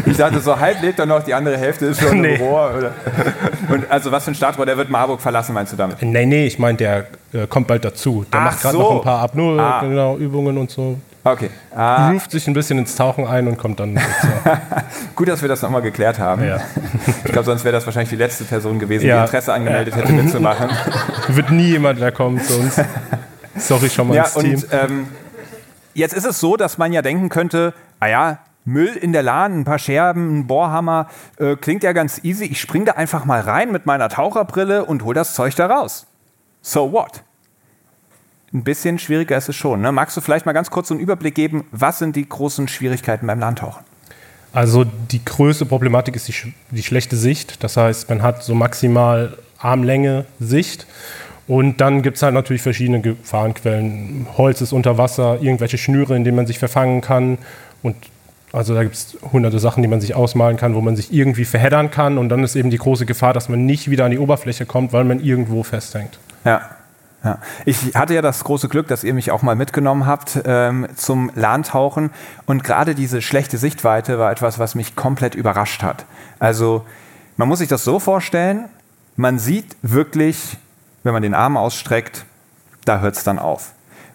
ich 0.06 0.18
dachte, 0.18 0.40
so 0.40 0.60
halb 0.60 0.82
lebt 0.82 1.00
er 1.00 1.06
noch, 1.06 1.24
die 1.24 1.34
andere 1.34 1.58
Hälfte 1.58 1.86
ist 1.86 2.02
schon 2.02 2.22
nee. 2.22 2.36
im 2.36 2.42
Rohr. 2.42 2.74
Oder? 2.78 2.94
Und 3.70 3.90
also 3.92 4.12
was 4.12 4.26
für 4.26 4.32
ein 4.32 4.36
Startrohr, 4.36 4.66
der 4.66 4.78
wird 4.78 4.90
Marburg 4.90 5.22
verlassen, 5.22 5.54
meinst 5.54 5.74
du 5.74 5.78
damit? 5.78 6.02
Nee, 6.02 6.26
nee, 6.26 6.46
ich 6.46 6.60
meine, 6.60 6.78
der 6.78 7.08
äh, 7.34 7.48
kommt 7.48 7.68
bald 7.68 7.86
dazu. 7.86 8.26
Der 8.32 8.40
Ach 8.40 8.46
macht 8.46 8.62
gerade 8.62 8.78
so. 8.78 8.82
noch 8.82 8.96
ein 8.98 9.02
paar 9.02 9.22
Apnoe, 9.22 9.60
ah. 9.60 9.82
genau, 9.82 10.18
Übungen 10.18 10.58
und 10.58 10.72
so. 10.72 10.98
Okay. 11.24 11.50
Ah. 11.76 12.12
Ruft 12.12 12.30
sich 12.30 12.48
ein 12.48 12.54
bisschen 12.54 12.78
ins 12.78 12.96
Tauchen 12.96 13.26
ein 13.26 13.48
und 13.48 13.58
kommt 13.58 13.80
dann. 13.80 14.00
Gut, 15.16 15.28
dass 15.28 15.42
wir 15.42 15.50
das 15.50 15.64
nochmal 15.64 15.82
geklärt 15.82 16.20
haben. 16.20 16.46
Ja. 16.46 16.60
Ich 17.26 17.32
glaube, 17.32 17.46
sonst 17.46 17.64
wäre 17.64 17.74
das 17.74 17.84
wahrscheinlich 17.84 18.12
die 18.12 18.16
letzte 18.16 18.44
Person 18.44 18.78
gewesen, 18.78 19.08
ja. 19.08 19.18
die 19.18 19.22
Interesse 19.26 19.52
angemeldet 19.52 19.96
hätte, 19.96 20.14
mitzumachen. 20.14 20.70
Wird 21.30 21.50
nie 21.50 21.70
jemand 21.70 22.00
mehr 22.00 22.12
kommen 22.12 22.40
zu 22.40 22.60
uns. 22.60 22.80
Sorry 23.58 23.90
schon 23.90 24.10
mal 24.10 24.16
ja, 24.18 24.26
ins 24.26 24.34
Team. 24.36 24.54
Und, 24.54 24.68
ähm, 24.72 25.08
jetzt 25.96 26.14
ist 26.14 26.26
es 26.26 26.40
so, 26.40 26.58
dass 26.58 26.78
man 26.78 26.94
ja 26.94 27.02
denken 27.02 27.30
könnte, 27.30 27.74
ah 28.00 28.08
ja, 28.08 28.38
Müll 28.66 28.96
in 28.96 29.14
der 29.14 29.24
Lahn, 29.24 29.60
ein 29.60 29.64
paar 29.64 29.80
Scherben, 29.80 30.40
ein 30.40 30.48
Bohrhammer, 30.48 31.08
äh, 31.38 31.56
klingt 31.56 31.84
ja 31.84 31.94
ganz 31.94 32.24
easy. 32.24 32.46
Ich 32.46 32.60
springe 32.60 32.86
da 32.86 32.92
einfach 32.94 33.26
mal 33.26 33.40
rein 33.40 33.72
mit 33.72 33.86
meiner 33.86 34.10
Taucherbrille 34.10 34.86
und 34.86 35.04
hol 35.04 35.14
das 35.14 35.36
Zeug 35.36 35.56
da 35.56 35.68
raus. 35.68 36.08
So 36.62 36.92
what? 36.92 37.24
Ein 38.54 38.64
bisschen 38.64 38.98
schwieriger 38.98 39.38
ist 39.38 39.50
es 39.50 39.56
schon. 39.56 39.82
Ne? 39.82 39.92
Magst 39.92 40.18
du 40.18 40.22
vielleicht 40.22 40.46
mal 40.46 40.54
ganz 40.54 40.72
kurz 40.72 40.90
einen 40.90 41.00
Überblick 41.00 41.36
geben, 41.36 41.66
was 41.72 42.00
sind 42.00 42.16
die 42.16 42.28
großen 42.28 42.68
Schwierigkeiten 42.68 43.28
beim 43.28 43.40
Landtauchen? 43.40 43.84
Also 44.52 44.86
die 44.86 45.24
größte 45.24 45.66
Problematik 45.66 46.16
ist 46.16 46.28
die, 46.28 46.54
die 46.72 46.84
schlechte 46.84 47.18
Sicht. 47.18 47.64
Das 47.64 47.78
heißt, 47.78 48.10
man 48.10 48.22
hat 48.24 48.44
so 48.44 48.56
maximal 48.56 49.38
Armlänge 49.60 50.26
Sicht. 50.40 50.88
Und 51.48 51.82
dann 51.82 52.02
gibt 52.02 52.18
es 52.18 52.24
halt 52.24 52.34
natürlich 52.34 52.62
verschiedene 52.62 53.02
Gefahrenquellen. 53.02 54.26
Holz 54.38 54.62
ist 54.62 54.72
unter 54.72 54.98
Wasser, 54.98 55.42
irgendwelche 55.42 55.78
Schnüre, 55.78 56.16
in 56.16 56.24
denen 56.24 56.38
man 56.38 56.48
sich 56.48 56.58
verfangen 56.58 57.02
kann. 57.02 57.38
Und 57.84 57.96
also 58.56 58.74
da 58.74 58.84
gibt 58.84 58.96
es 58.96 59.18
hunderte 59.34 59.60
Sachen, 59.60 59.84
die 59.84 59.90
man 59.90 60.00
sich 60.00 60.16
ausmalen 60.16 60.56
kann, 60.56 60.76
wo 60.76 60.82
man 60.82 60.96
sich 60.96 61.14
irgendwie 61.14 61.46
verheddern 61.46 61.92
kann. 61.92 62.18
Und 62.18 62.30
dann 62.30 62.44
ist 62.44 62.56
eben 62.56 62.70
die 62.70 62.78
große 62.78 63.06
Gefahr, 63.06 63.34
dass 63.34 63.50
man 63.50 63.66
nicht 63.66 63.90
wieder 63.90 64.06
an 64.06 64.12
die 64.12 64.20
Oberfläche 64.20 64.66
kommt, 64.66 64.94
weil 64.94 65.04
man 65.04 65.20
irgendwo 65.20 65.64
festhängt. 65.64 66.20
Ja. 66.46 66.62
Ja. 67.24 67.40
Ich 67.66 67.96
hatte 67.96 68.14
ja 68.14 68.22
das 68.22 68.44
große 68.44 68.70
Glück, 68.70 68.88
dass 68.88 69.04
ihr 69.04 69.14
mich 69.14 69.32
auch 69.32 69.42
mal 69.42 69.56
mitgenommen 69.56 70.06
habt 70.06 70.40
ähm, 70.46 70.88
zum 70.96 71.32
Lahntauchen. 71.36 72.12
Und 72.46 72.64
gerade 72.64 72.96
diese 72.96 73.22
schlechte 73.22 73.58
Sichtweite 73.58 74.20
war 74.20 74.32
etwas, 74.32 74.60
was 74.60 74.76
mich 74.76 74.96
komplett 74.96 75.36
überrascht 75.36 75.82
hat. 75.82 76.06
Also 76.40 76.86
man 77.36 77.48
muss 77.48 77.60
sich 77.60 77.68
das 77.68 77.84
so 77.84 78.00
vorstellen, 78.00 78.66
man 79.18 79.40
sieht 79.40 79.76
wirklich, 79.82 80.58
wenn 81.04 81.14
man 81.14 81.24
den 81.24 81.34
Arm 81.34 81.58
ausstreckt, 81.58 82.26
da 82.86 83.00
hört 83.00 83.18
es 83.18 83.24
dann 83.24 83.40
auf. 83.40 83.74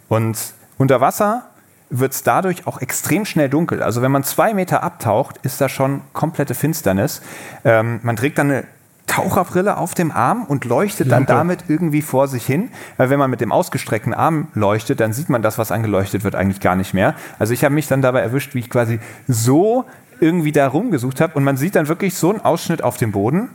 Und 0.08 0.38
unter 0.78 1.00
Wasser 1.00 1.49
wird 1.90 2.12
es 2.12 2.22
dadurch 2.22 2.66
auch 2.66 2.80
extrem 2.80 3.24
schnell 3.24 3.48
dunkel. 3.48 3.82
Also 3.82 4.00
wenn 4.00 4.12
man 4.12 4.22
zwei 4.22 4.54
Meter 4.54 4.82
abtaucht, 4.82 5.38
ist 5.42 5.60
da 5.60 5.68
schon 5.68 6.02
komplette 6.12 6.54
Finsternis. 6.54 7.20
Ähm, 7.64 8.00
man 8.02 8.16
trägt 8.16 8.38
dann 8.38 8.50
eine 8.50 8.64
Taucherbrille 9.06 9.76
auf 9.76 9.94
dem 9.94 10.12
Arm 10.12 10.44
und 10.44 10.64
leuchtet 10.64 11.08
Lampe. 11.08 11.26
dann 11.26 11.38
damit 11.38 11.64
irgendwie 11.66 12.00
vor 12.00 12.28
sich 12.28 12.46
hin. 12.46 12.70
Weil 12.96 13.10
wenn 13.10 13.18
man 13.18 13.28
mit 13.28 13.40
dem 13.40 13.50
ausgestreckten 13.50 14.14
Arm 14.14 14.48
leuchtet, 14.54 15.00
dann 15.00 15.12
sieht 15.12 15.28
man 15.28 15.42
das, 15.42 15.58
was 15.58 15.72
angeleuchtet 15.72 16.22
wird, 16.22 16.36
eigentlich 16.36 16.60
gar 16.60 16.76
nicht 16.76 16.94
mehr. 16.94 17.14
Also 17.40 17.52
ich 17.52 17.64
habe 17.64 17.74
mich 17.74 17.88
dann 17.88 18.02
dabei 18.02 18.20
erwischt, 18.20 18.54
wie 18.54 18.60
ich 18.60 18.70
quasi 18.70 19.00
so 19.26 19.84
irgendwie 20.20 20.52
da 20.52 20.68
rumgesucht 20.68 21.20
habe 21.20 21.34
und 21.34 21.44
man 21.44 21.56
sieht 21.56 21.74
dann 21.74 21.88
wirklich 21.88 22.14
so 22.14 22.30
einen 22.30 22.40
Ausschnitt 22.40 22.84
auf 22.84 22.98
dem 22.98 23.10
Boden 23.10 23.50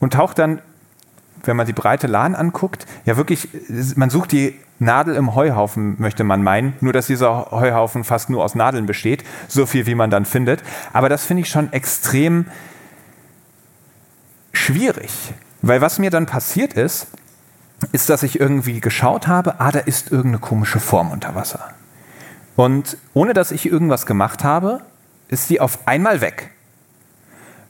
und 0.00 0.12
taucht 0.12 0.38
dann 0.38 0.60
wenn 1.44 1.56
man 1.56 1.66
die 1.66 1.72
breite 1.72 2.06
Lahn 2.06 2.34
anguckt, 2.34 2.86
ja 3.04 3.16
wirklich, 3.16 3.48
man 3.96 4.10
sucht 4.10 4.32
die 4.32 4.58
Nadel 4.78 5.14
im 5.14 5.34
Heuhaufen, 5.34 5.96
möchte 5.98 6.24
man 6.24 6.42
meinen. 6.42 6.74
Nur, 6.80 6.92
dass 6.92 7.06
dieser 7.06 7.50
Heuhaufen 7.50 8.02
fast 8.02 8.30
nur 8.30 8.42
aus 8.42 8.54
Nadeln 8.54 8.86
besteht. 8.86 9.24
So 9.46 9.66
viel, 9.66 9.86
wie 9.86 9.94
man 9.94 10.10
dann 10.10 10.24
findet. 10.24 10.62
Aber 10.92 11.08
das 11.08 11.24
finde 11.24 11.42
ich 11.42 11.50
schon 11.50 11.72
extrem 11.72 12.46
schwierig. 14.52 15.10
Weil 15.62 15.82
was 15.82 15.98
mir 15.98 16.10
dann 16.10 16.26
passiert 16.26 16.72
ist, 16.72 17.08
ist, 17.92 18.08
dass 18.08 18.22
ich 18.22 18.40
irgendwie 18.40 18.80
geschaut 18.80 19.26
habe, 19.26 19.60
ah, 19.60 19.70
da 19.70 19.80
ist 19.80 20.10
irgendeine 20.10 20.38
komische 20.38 20.80
Form 20.80 21.10
unter 21.10 21.34
Wasser. 21.34 21.70
Und 22.56 22.96
ohne 23.14 23.32
dass 23.34 23.52
ich 23.52 23.66
irgendwas 23.66 24.06
gemacht 24.06 24.44
habe, 24.44 24.80
ist 25.28 25.50
die 25.50 25.60
auf 25.60 25.86
einmal 25.86 26.20
weg. 26.20 26.50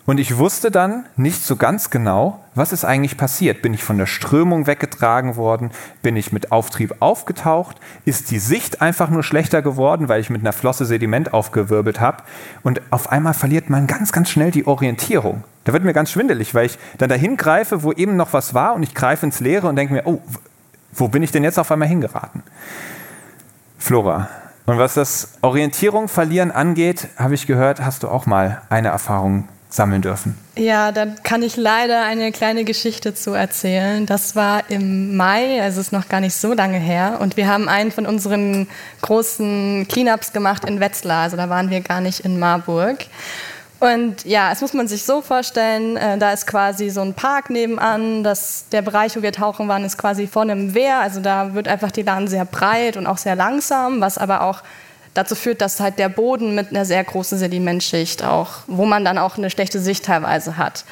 Und 0.06 0.18
ich 0.18 0.38
wusste 0.38 0.70
dann 0.70 1.04
nicht 1.16 1.44
so 1.44 1.56
ganz 1.56 1.90
genau, 1.90 2.42
was 2.54 2.72
ist 2.72 2.84
eigentlich 2.84 3.16
passiert. 3.16 3.62
Bin 3.62 3.74
ich 3.74 3.84
von 3.84 3.98
der 3.98 4.06
Strömung 4.06 4.66
weggetragen 4.66 5.36
worden? 5.36 5.70
Bin 6.02 6.16
ich 6.16 6.32
mit 6.32 6.50
Auftrieb 6.52 6.96
aufgetaucht? 7.00 7.76
Ist 8.06 8.30
die 8.30 8.38
Sicht 8.38 8.80
einfach 8.80 9.10
nur 9.10 9.22
schlechter 9.22 9.62
geworden, 9.62 10.08
weil 10.08 10.20
ich 10.20 10.30
mit 10.30 10.40
einer 10.40 10.54
Flosse 10.54 10.86
Sediment 10.86 11.34
aufgewirbelt 11.34 12.00
habe? 12.00 12.24
Und 12.62 12.80
auf 12.90 13.12
einmal 13.12 13.34
verliert 13.34 13.70
man 13.70 13.86
ganz, 13.86 14.10
ganz 14.10 14.30
schnell 14.30 14.50
die 14.50 14.66
Orientierung. 14.66 15.44
Da 15.64 15.72
wird 15.72 15.84
mir 15.84 15.92
ganz 15.92 16.10
schwindelig, 16.10 16.54
weil 16.54 16.66
ich 16.66 16.78
dann 16.98 17.10
dahin 17.10 17.36
greife, 17.36 17.82
wo 17.82 17.92
eben 17.92 18.16
noch 18.16 18.32
was 18.32 18.54
war 18.54 18.74
und 18.74 18.82
ich 18.82 18.94
greife 18.94 19.26
ins 19.26 19.40
Leere 19.40 19.68
und 19.68 19.76
denke 19.76 19.92
mir, 19.92 20.06
oh, 20.06 20.20
wo 20.92 21.08
bin 21.08 21.22
ich 21.22 21.30
denn 21.30 21.44
jetzt 21.44 21.58
auf 21.58 21.70
einmal 21.70 21.88
hingeraten? 21.88 22.42
Flora, 23.78 24.28
und 24.66 24.78
was 24.78 24.94
das 24.94 25.34
Orientierung 25.42 26.08
verlieren 26.08 26.50
angeht, 26.50 27.08
habe 27.16 27.34
ich 27.34 27.46
gehört, 27.46 27.80
hast 27.80 28.02
du 28.02 28.08
auch 28.08 28.26
mal 28.26 28.62
eine 28.70 28.88
Erfahrung 28.88 29.48
sammeln 29.70 30.02
dürfen. 30.02 30.36
Ja, 30.56 30.92
da 30.92 31.06
kann 31.06 31.42
ich 31.42 31.56
leider 31.56 32.02
eine 32.02 32.32
kleine 32.32 32.64
Geschichte 32.64 33.14
zu 33.14 33.32
erzählen. 33.32 34.04
Das 34.04 34.36
war 34.36 34.68
im 34.68 35.16
Mai, 35.16 35.62
also 35.62 35.80
ist 35.80 35.92
noch 35.92 36.08
gar 36.08 36.20
nicht 36.20 36.34
so 36.34 36.52
lange 36.52 36.78
her. 36.78 37.18
Und 37.20 37.36
wir 37.36 37.48
haben 37.48 37.68
einen 37.68 37.92
von 37.92 38.04
unseren 38.04 38.66
großen 39.00 39.86
Cleanups 39.88 40.32
gemacht 40.32 40.64
in 40.64 40.80
Wetzlar. 40.80 41.22
Also 41.22 41.36
da 41.36 41.48
waren 41.48 41.70
wir 41.70 41.80
gar 41.80 42.00
nicht 42.00 42.20
in 42.20 42.38
Marburg. 42.38 42.98
Und 43.78 44.26
ja, 44.26 44.52
es 44.52 44.60
muss 44.60 44.74
man 44.74 44.88
sich 44.88 45.04
so 45.04 45.22
vorstellen, 45.22 45.96
äh, 45.96 46.18
da 46.18 46.32
ist 46.32 46.46
quasi 46.46 46.90
so 46.90 47.00
ein 47.00 47.14
Park 47.14 47.48
nebenan. 47.48 48.22
Das, 48.22 48.66
der 48.70 48.82
Bereich, 48.82 49.16
wo 49.16 49.22
wir 49.22 49.32
tauchen 49.32 49.68
waren, 49.68 49.84
ist 49.84 49.96
quasi 49.96 50.26
vor 50.26 50.42
einem 50.42 50.74
Wehr. 50.74 51.00
Also 51.00 51.20
da 51.20 51.54
wird 51.54 51.66
einfach 51.66 51.90
die 51.90 52.02
Lahn 52.02 52.28
sehr 52.28 52.44
breit 52.44 52.98
und 52.98 53.06
auch 53.06 53.16
sehr 53.16 53.36
langsam, 53.36 54.02
was 54.02 54.18
aber 54.18 54.42
auch 54.42 54.62
dazu 55.14 55.34
führt, 55.34 55.60
dass 55.60 55.80
halt 55.80 55.98
der 55.98 56.08
Boden 56.08 56.54
mit 56.54 56.70
einer 56.70 56.84
sehr 56.84 57.02
großen 57.02 57.38
Sedimentschicht 57.38 58.24
auch, 58.24 58.50
wo 58.66 58.84
man 58.84 59.04
dann 59.04 59.18
auch 59.18 59.36
eine 59.36 59.50
schlechte 59.50 59.80
Sicht 59.80 60.04
teilweise 60.04 60.56
hat. 60.56 60.84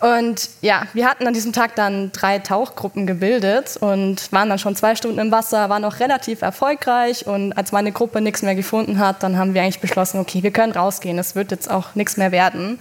Und 0.00 0.48
ja, 0.60 0.86
wir 0.92 1.06
hatten 1.06 1.26
an 1.26 1.34
diesem 1.34 1.52
Tag 1.52 1.74
dann 1.74 2.12
drei 2.12 2.38
Tauchgruppen 2.38 3.06
gebildet 3.06 3.76
und 3.80 4.32
waren 4.32 4.48
dann 4.48 4.58
schon 4.58 4.76
zwei 4.76 4.94
Stunden 4.94 5.18
im 5.18 5.32
Wasser, 5.32 5.68
waren 5.70 5.84
auch 5.84 5.98
relativ 5.98 6.42
erfolgreich. 6.42 7.26
Und 7.26 7.52
als 7.54 7.72
meine 7.72 7.90
Gruppe 7.90 8.20
nichts 8.20 8.42
mehr 8.42 8.54
gefunden 8.54 9.00
hat, 9.00 9.22
dann 9.24 9.36
haben 9.36 9.54
wir 9.54 9.62
eigentlich 9.62 9.80
beschlossen, 9.80 10.20
okay, 10.20 10.42
wir 10.42 10.52
können 10.52 10.72
rausgehen, 10.72 11.18
es 11.18 11.34
wird 11.34 11.50
jetzt 11.50 11.68
auch 11.68 11.96
nichts 11.96 12.16
mehr 12.16 12.30
werden. 12.30 12.78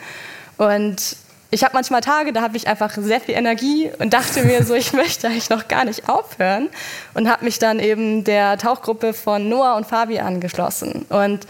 Und 0.57 1.17
ich 1.49 1.63
habe 1.63 1.73
manchmal 1.73 2.01
Tage, 2.01 2.33
da 2.33 2.41
habe 2.41 2.57
ich 2.57 2.67
einfach 2.67 2.91
sehr 2.97 3.21
viel 3.21 3.35
Energie 3.35 3.89
und 3.99 4.13
dachte 4.13 4.43
mir 4.43 4.63
so, 4.63 4.73
ich 4.73 4.93
möchte 4.93 5.27
eigentlich 5.27 5.49
noch 5.49 5.67
gar 5.67 5.85
nicht 5.85 6.09
aufhören 6.09 6.69
und 7.13 7.29
habe 7.29 7.45
mich 7.45 7.59
dann 7.59 7.79
eben 7.79 8.23
der 8.23 8.57
Tauchgruppe 8.57 9.13
von 9.13 9.47
Noah 9.47 9.75
und 9.75 9.87
Fabi 9.87 10.19
angeschlossen. 10.19 11.05
Und 11.09 11.47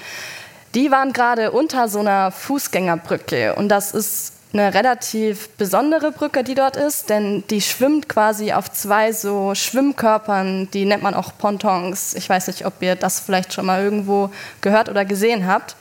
die 0.76 0.92
waren 0.92 1.14
gerade 1.14 1.52
unter 1.52 1.88
so 1.88 2.00
einer 2.00 2.32
Fußgängerbrücke 2.32 3.56
und 3.56 3.70
das 3.70 3.92
ist 3.92 4.34
eine 4.54 4.74
relativ 4.74 5.50
besondere 5.50 6.12
Brücke, 6.12 6.44
die 6.44 6.56
dort 6.56 6.78
ist, 6.78 7.10
denn 7.10 7.44
die 7.50 7.62
schwimmt 7.62 8.08
quasi 8.08 8.54
auf 8.54 8.72
zwei 8.72 9.12
so 9.12 9.54
Schwimmkörpern, 9.54 10.70
die 10.72 10.86
nennt 10.86 11.04
man 11.04 11.14
auch 11.14 11.32
Pontons. 11.38 12.14
Ich 12.14 12.30
weiß 12.30 12.48
nicht, 12.48 12.66
ob 12.66 12.82
ihr 12.82 12.96
das 12.96 13.20
vielleicht 13.20 13.54
schon 13.54 13.66
mal 13.66 13.84
irgendwo 13.84 14.30
gehört 14.62 14.90
oder 14.90 15.04
gesehen 15.06 15.48
habt. 15.48 15.76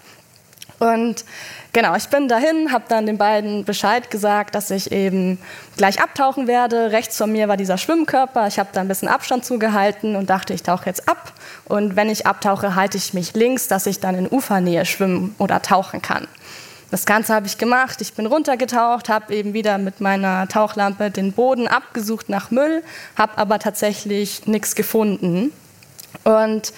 Und 0.79 1.25
genau, 1.73 1.95
ich 1.97 2.09
bin 2.09 2.29
dahin, 2.29 2.73
habe 2.73 2.85
dann 2.89 3.07
den 3.07 3.17
beiden 3.17 3.65
Bescheid 3.65 4.11
gesagt, 4.11 4.55
dass 4.55 4.71
ich 4.71 4.93
eben 4.93 5.39
gleich 5.77 6.03
abtauchen 6.03 6.47
werde. 6.47 6.93
Rechts 6.93 7.17
von 7.17 7.33
mir 7.33 7.49
war 7.49 7.57
dieser 7.57 7.79
Schwimmkörper. 7.79 8.47
Ich 8.47 8.59
habe 8.59 8.69
da 8.73 8.83
ein 8.83 8.89
bisschen 8.89 9.09
Abstand 9.09 9.45
zugehalten 9.45 10.17
und 10.17 10.29
dachte, 10.29 10.53
ich 10.53 10.63
tauche 10.63 10.87
jetzt 10.87 11.09
ab. 11.09 11.33
Und 11.65 11.97
wenn 11.97 12.11
ich 12.11 12.27
abtauche, 12.27 12.75
halte 12.75 12.99
ich 12.99 13.15
mich 13.15 13.35
links, 13.35 13.69
dass 13.69 13.87
ich 13.87 14.01
dann 14.01 14.15
in 14.17 14.29
Ufernähe 14.29 14.85
schwimmen 14.85 15.35
oder 15.39 15.63
tauchen 15.63 16.03
kann. 16.03 16.29
Das 16.91 17.05
Ganze 17.05 17.35
habe 17.35 17.47
ich 17.47 17.59
gemacht. 17.59 18.01
Ich 18.01 18.13
bin 18.13 18.27
runtergetaucht, 18.27 19.09
habe 19.09 19.35
eben 19.35 19.55
wieder 19.55 19.79
mit 19.79 20.01
meiner 20.01 20.47
Tauchlampe 20.47 21.11
den 21.11 21.33
Boden 21.33 21.67
abgesucht 21.67 22.29
nach 22.29 22.51
Müll, 22.51 22.83
habe 23.17 23.39
aber 23.39 23.59
tatsächlich 23.59 24.47
nichts 24.47 24.75
gefunden. 24.75 25.53
Und 26.23 26.73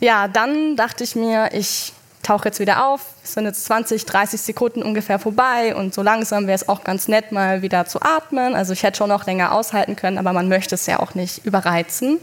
ja, 0.00 0.28
dann 0.28 0.76
dachte 0.76 1.02
ich 1.02 1.16
mir, 1.16 1.50
ich 1.52 1.92
tauche 2.22 2.48
jetzt 2.48 2.60
wieder 2.60 2.86
auf. 2.86 3.00
Es 3.24 3.34
sind 3.34 3.44
jetzt 3.44 3.64
20, 3.64 4.06
30 4.06 4.40
Sekunden 4.40 4.82
ungefähr 4.82 5.18
vorbei 5.18 5.74
und 5.74 5.92
so 5.92 6.02
langsam 6.02 6.46
wäre 6.46 6.54
es 6.54 6.68
auch 6.68 6.84
ganz 6.84 7.08
nett, 7.08 7.32
mal 7.32 7.62
wieder 7.62 7.86
zu 7.86 8.00
atmen. 8.00 8.54
Also 8.54 8.72
ich 8.72 8.82
hätte 8.82 8.98
schon 8.98 9.08
noch 9.08 9.26
länger 9.26 9.52
aushalten 9.52 9.96
können, 9.96 10.18
aber 10.18 10.32
man 10.32 10.48
möchte 10.48 10.74
es 10.74 10.86
ja 10.86 11.00
auch 11.00 11.14
nicht 11.14 11.44
überreizen. 11.44 12.20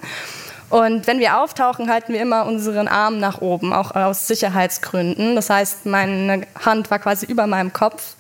Und 0.69 1.07
wenn 1.07 1.19
wir 1.19 1.39
auftauchen, 1.39 1.89
halten 1.89 2.13
wir 2.13 2.21
immer 2.21 2.45
unseren 2.45 2.87
Arm 2.87 3.19
nach 3.19 3.41
oben, 3.41 3.73
auch 3.73 3.95
aus 3.95 4.27
Sicherheitsgründen. 4.27 5.35
Das 5.35 5.49
heißt, 5.49 5.85
meine 5.87 6.45
Hand 6.63 6.91
war 6.91 6.99
quasi 6.99 7.25
über 7.25 7.47
meinem 7.47 7.73
Kopf. 7.73 8.15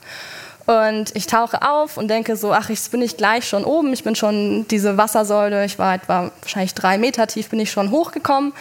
Und 0.65 1.15
ich 1.15 1.27
tauche 1.27 1.61
auf 1.67 1.97
und 1.97 2.09
denke 2.09 2.35
so, 2.35 2.51
ach, 2.53 2.69
jetzt 2.69 2.91
bin 2.91 3.01
ich 3.01 3.17
gleich 3.17 3.47
schon 3.47 3.63
oben. 3.63 3.93
Ich 3.93 4.03
bin 4.03 4.15
schon 4.15 4.67
diese 4.67 4.97
Wassersäule, 4.97 5.65
ich 5.65 5.79
war 5.79 5.95
etwa 5.95 6.31
wahrscheinlich 6.41 6.73
drei 6.73 6.97
Meter 6.97 7.27
tief, 7.27 7.49
bin 7.49 7.59
ich 7.59 7.71
schon 7.71 7.91
hochgekommen. 7.91 8.53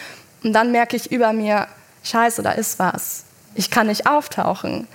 Und 0.43 0.53
dann 0.53 0.71
merke 0.71 0.95
ich 0.95 1.11
über 1.11 1.33
mir, 1.33 1.67
scheiße, 2.03 2.41
da 2.41 2.51
ist 2.51 2.79
was. 2.79 3.23
Ich 3.55 3.69
kann 3.69 3.87
nicht 3.87 4.07
auftauchen. 4.07 4.87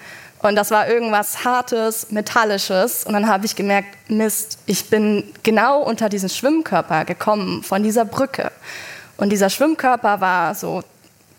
Und 0.44 0.56
das 0.56 0.70
war 0.70 0.88
irgendwas 0.88 1.44
Hartes, 1.44 2.10
Metallisches. 2.10 3.04
Und 3.04 3.14
dann 3.14 3.28
habe 3.28 3.46
ich 3.46 3.56
gemerkt, 3.56 3.88
Mist, 4.10 4.58
ich 4.66 4.90
bin 4.90 5.24
genau 5.42 5.80
unter 5.80 6.10
diesen 6.10 6.28
Schwimmkörper 6.28 7.06
gekommen, 7.06 7.62
von 7.62 7.82
dieser 7.82 8.04
Brücke. 8.04 8.52
Und 9.16 9.30
dieser 9.30 9.48
Schwimmkörper 9.48 10.20
war 10.20 10.54
so 10.54 10.82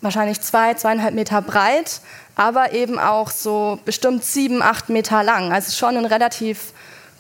wahrscheinlich 0.02 0.42
zwei, 0.42 0.74
zweieinhalb 0.74 1.14
Meter 1.14 1.42
breit, 1.42 2.02
aber 2.36 2.74
eben 2.74 2.98
auch 2.98 3.30
so 3.30 3.80
bestimmt 3.86 4.24
sieben, 4.24 4.62
acht 4.64 4.90
Meter 4.90 5.22
lang. 5.22 5.52
Also 5.52 5.72
schon 5.72 5.98
ein 5.98 6.06
relativ 6.06 6.74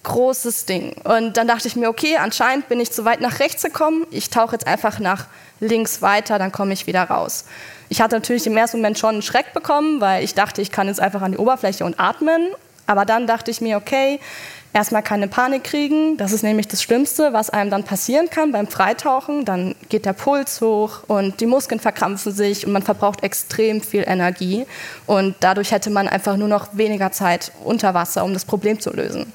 großes 0.03 0.65
Ding. 0.65 0.93
Und 1.03 1.37
dann 1.37 1.47
dachte 1.47 1.67
ich 1.67 1.75
mir, 1.75 1.89
okay, 1.89 2.17
anscheinend 2.17 2.69
bin 2.69 2.79
ich 2.79 2.91
zu 2.91 3.05
weit 3.05 3.21
nach 3.21 3.39
rechts 3.39 3.63
gekommen. 3.63 4.07
Ich 4.11 4.29
tauche 4.29 4.53
jetzt 4.53 4.65
einfach 4.65 4.99
nach 4.99 5.25
links 5.59 6.01
weiter, 6.01 6.39
dann 6.39 6.51
komme 6.51 6.73
ich 6.73 6.87
wieder 6.87 7.03
raus. 7.03 7.45
Ich 7.89 8.01
hatte 8.01 8.15
natürlich 8.15 8.47
im 8.47 8.57
ersten 8.57 8.77
Moment 8.77 8.97
schon 8.97 9.15
einen 9.15 9.21
Schreck 9.21 9.53
bekommen, 9.53 10.01
weil 10.01 10.23
ich 10.23 10.33
dachte, 10.33 10.61
ich 10.61 10.71
kann 10.71 10.87
jetzt 10.87 10.99
einfach 10.99 11.21
an 11.21 11.33
die 11.33 11.37
Oberfläche 11.37 11.85
und 11.85 11.99
atmen. 11.99 12.49
Aber 12.87 13.05
dann 13.05 13.25
dachte 13.25 13.49
ich 13.49 13.61
mir, 13.61 13.77
okay, 13.77 14.19
erstmal 14.73 15.01
keine 15.01 15.27
Panik 15.27 15.63
kriegen. 15.63 16.17
Das 16.17 16.31
ist 16.31 16.43
nämlich 16.43 16.67
das 16.67 16.83
Schlimmste, 16.83 17.33
was 17.33 17.49
einem 17.49 17.71
dann 17.71 17.83
passieren 17.83 18.29
kann 18.29 18.51
beim 18.51 18.67
Freitauchen. 18.67 19.45
Dann 19.45 19.75
geht 19.89 20.05
der 20.05 20.13
Puls 20.13 20.61
hoch 20.61 21.03
und 21.07 21.39
die 21.39 21.45
Muskeln 21.45 21.79
verkrampfen 21.79 22.31
sich 22.31 22.67
und 22.67 22.73
man 22.73 22.83
verbraucht 22.83 23.23
extrem 23.23 23.81
viel 23.81 24.03
Energie. 24.05 24.65
Und 25.07 25.35
dadurch 25.39 25.71
hätte 25.71 25.89
man 25.89 26.07
einfach 26.07 26.37
nur 26.37 26.47
noch 26.47 26.77
weniger 26.77 27.11
Zeit 27.11 27.51
unter 27.63 27.93
Wasser, 27.93 28.23
um 28.23 28.33
das 28.33 28.45
Problem 28.45 28.79
zu 28.79 28.91
lösen. 28.91 29.31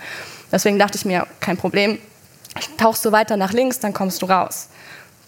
Deswegen 0.53 0.79
dachte 0.79 0.99
ich 0.99 1.05
mir, 1.05 1.27
kein 1.41 1.57
Problem, 1.57 1.99
tauchst 2.77 3.05
du 3.05 3.13
weiter 3.13 3.37
nach 3.37 3.53
links, 3.53 3.79
dann 3.81 3.93
kommst 3.93 4.23
du 4.23 4.27
raus. 4.27 4.69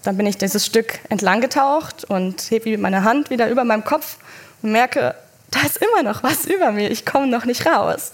Dann 0.03 0.17
bin 0.17 0.27
ich 0.27 0.37
dieses 0.37 0.67
Stück 0.67 0.99
entlang 1.09 1.41
getaucht 1.41 2.05
und 2.05 2.43
hebe 2.51 2.77
meine 2.79 3.05
Hand 3.05 3.31
wieder 3.31 3.49
über 3.49 3.65
meinem 3.65 3.85
Kopf 3.85 4.17
und 4.63 4.73
merke, 4.73 5.15
da 5.51 5.61
ist 5.61 5.79
immer 5.79 6.03
noch 6.03 6.23
was 6.23 6.47
über 6.47 6.73
mir, 6.73 6.91
ich 6.91 7.07
komme 7.07 7.27
noch 7.27 7.45
nicht 7.45 7.67
raus. 7.67 8.13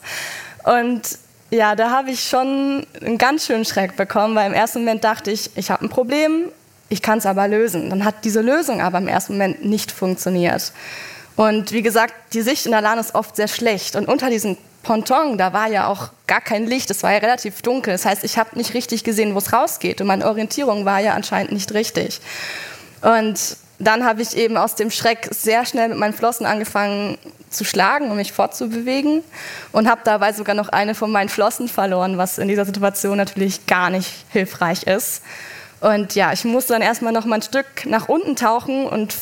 Und 0.65 1.03
ja, 1.51 1.75
da 1.75 1.91
habe 1.91 2.11
ich 2.11 2.29
schon 2.29 2.87
einen 3.01 3.17
ganz 3.17 3.47
schönen 3.47 3.65
Schreck 3.65 3.97
bekommen, 3.97 4.35
weil 4.35 4.49
im 4.49 4.55
ersten 4.55 4.81
Moment 4.81 5.05
dachte 5.05 5.31
ich, 5.31 5.51
ich 5.57 5.71
habe 5.71 5.85
ein 5.85 5.89
Problem, 5.89 6.51
ich 6.91 7.01
kann 7.01 7.19
es 7.19 7.27
aber 7.27 7.49
lösen. 7.49 7.89
Dann 7.91 8.05
hat 8.05 8.25
diese 8.25 8.43
Lösung 8.43 8.83
aber 8.83 8.99
im 8.99 9.09
ersten 9.09 9.35
Moment 9.35 9.65
nicht 9.65 9.91
funktioniert. 9.91 10.73
Und 11.37 11.73
wie 11.73 11.83
gesagt, 11.83 12.15
die 12.35 12.43
Sicht 12.43 12.67
in 12.67 12.73
der 12.73 12.81
Lahn 12.81 12.99
ist 12.99 13.15
oft 13.15 13.37
sehr 13.37 13.49
schlecht. 13.49 13.97
Und 13.97 14.09
unter 14.09 14.29
diesen 14.29 14.59
Ponton, 14.89 15.37
da 15.37 15.53
war 15.53 15.69
ja 15.69 15.87
auch 15.87 16.09
gar 16.27 16.41
kein 16.41 16.67
Licht, 16.67 16.91
es 16.91 17.03
war 17.03 17.13
ja 17.13 17.19
relativ 17.19 17.61
dunkel. 17.61 17.93
Das 17.93 18.07
heißt, 18.07 18.25
ich 18.25 18.39
habe 18.39 18.57
nicht 18.57 18.73
richtig 18.73 19.05
gesehen, 19.05 19.35
wo 19.35 19.39
es 19.39 19.53
rausgeht 19.53 20.01
und 20.01 20.07
meine 20.07 20.27
Orientierung 20.27 20.87
war 20.87 20.99
ja 20.99 21.13
anscheinend 21.13 21.53
nicht 21.53 21.75
richtig. 21.75 22.23
Und 23.03 23.59
dann 23.79 24.07
habe 24.07 24.23
ich 24.23 24.35
eben 24.35 24.57
aus 24.57 24.77
dem 24.77 24.91
Schreck 24.91 25.29
sehr 25.31 25.67
schnell 25.67 25.91
mit 25.91 25.99
meinen 25.99 26.15
Flossen 26.15 26.47
angefangen 26.47 27.19
zu 27.51 27.67
schlagen 27.67 28.11
und 28.11 28.17
mich 28.17 28.33
fortzubewegen 28.33 29.23
und 29.73 29.91
habe 29.91 30.01
dabei 30.05 30.33
sogar 30.33 30.55
noch 30.55 30.71
eine 30.71 30.95
von 30.95 31.13
meinen 31.13 31.29
Flossen 31.29 31.69
verloren, 31.69 32.17
was 32.17 32.39
in 32.39 32.49
dieser 32.49 32.65
Situation 32.65 33.19
natürlich 33.19 33.67
gar 33.67 33.91
nicht 33.91 34.11
hilfreich 34.31 34.85
ist. 34.85 35.21
Und 35.83 36.15
ja, 36.15 36.33
ich 36.33 36.47
musste 36.47 36.73
dann 36.73 36.81
erstmal 36.81 37.13
noch 37.13 37.27
mal 37.27 37.37
ein 37.37 37.43
Stück 37.43 37.85
nach 37.85 38.09
unten 38.09 38.37
tauchen 38.37 38.87
und 38.87 39.15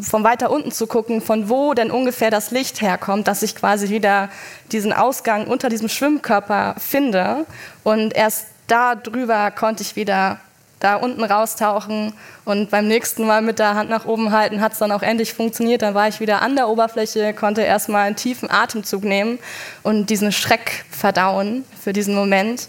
von 0.00 0.24
weiter 0.24 0.50
unten 0.50 0.72
zu 0.72 0.86
gucken, 0.86 1.20
von 1.20 1.48
wo 1.48 1.74
denn 1.74 1.90
ungefähr 1.90 2.30
das 2.30 2.50
Licht 2.50 2.80
herkommt, 2.80 3.28
dass 3.28 3.42
ich 3.42 3.54
quasi 3.54 3.88
wieder 3.88 4.28
diesen 4.72 4.92
Ausgang 4.92 5.46
unter 5.46 5.68
diesem 5.68 5.88
Schwimmkörper 5.88 6.74
finde. 6.78 7.46
Und 7.82 8.14
erst 8.14 8.46
da 8.66 8.94
drüber 8.94 9.50
konnte 9.50 9.82
ich 9.82 9.96
wieder 9.96 10.40
da 10.80 10.96
unten 10.96 11.24
raustauchen 11.24 12.12
und 12.44 12.70
beim 12.70 12.86
nächsten 12.86 13.26
Mal 13.26 13.40
mit 13.40 13.58
der 13.58 13.74
Hand 13.74 13.88
nach 13.88 14.04
oben 14.04 14.32
halten, 14.32 14.60
hat 14.60 14.72
es 14.72 14.78
dann 14.78 14.92
auch 14.92 15.02
endlich 15.02 15.32
funktioniert. 15.32 15.80
Dann 15.80 15.94
war 15.94 16.08
ich 16.08 16.20
wieder 16.20 16.42
an 16.42 16.56
der 16.56 16.68
Oberfläche, 16.68 17.32
konnte 17.32 17.62
erstmal 17.62 18.06
einen 18.06 18.16
tiefen 18.16 18.50
Atemzug 18.50 19.02
nehmen 19.02 19.38
und 19.82 20.10
diesen 20.10 20.30
Schreck 20.30 20.84
verdauen 20.90 21.64
für 21.82 21.94
diesen 21.94 22.14
Moment. 22.14 22.68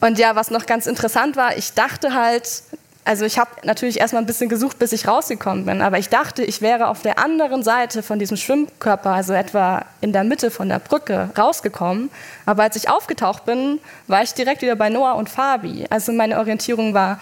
Und 0.00 0.18
ja, 0.18 0.36
was 0.36 0.50
noch 0.50 0.66
ganz 0.66 0.86
interessant 0.86 1.34
war, 1.34 1.56
ich 1.56 1.72
dachte 1.72 2.14
halt, 2.14 2.62
also 3.04 3.26
ich 3.26 3.38
habe 3.38 3.50
natürlich 3.64 4.00
erstmal 4.00 4.22
ein 4.22 4.26
bisschen 4.26 4.48
gesucht, 4.48 4.78
bis 4.78 4.92
ich 4.92 5.06
rausgekommen 5.06 5.66
bin, 5.66 5.82
aber 5.82 5.98
ich 5.98 6.08
dachte, 6.08 6.42
ich 6.42 6.62
wäre 6.62 6.88
auf 6.88 7.02
der 7.02 7.18
anderen 7.18 7.62
Seite 7.62 8.02
von 8.02 8.18
diesem 8.18 8.36
Schwimmkörper, 8.36 9.10
also 9.10 9.34
etwa 9.34 9.84
in 10.00 10.12
der 10.12 10.24
Mitte 10.24 10.50
von 10.50 10.70
der 10.70 10.78
Brücke, 10.78 11.30
rausgekommen. 11.36 12.10
Aber 12.46 12.62
als 12.62 12.76
ich 12.76 12.88
aufgetaucht 12.88 13.44
bin, 13.44 13.78
war 14.06 14.22
ich 14.22 14.32
direkt 14.32 14.62
wieder 14.62 14.76
bei 14.76 14.88
Noah 14.88 15.16
und 15.16 15.28
Fabi. 15.28 15.84
Also 15.90 16.12
meine 16.12 16.38
Orientierung 16.38 16.94
war 16.94 17.20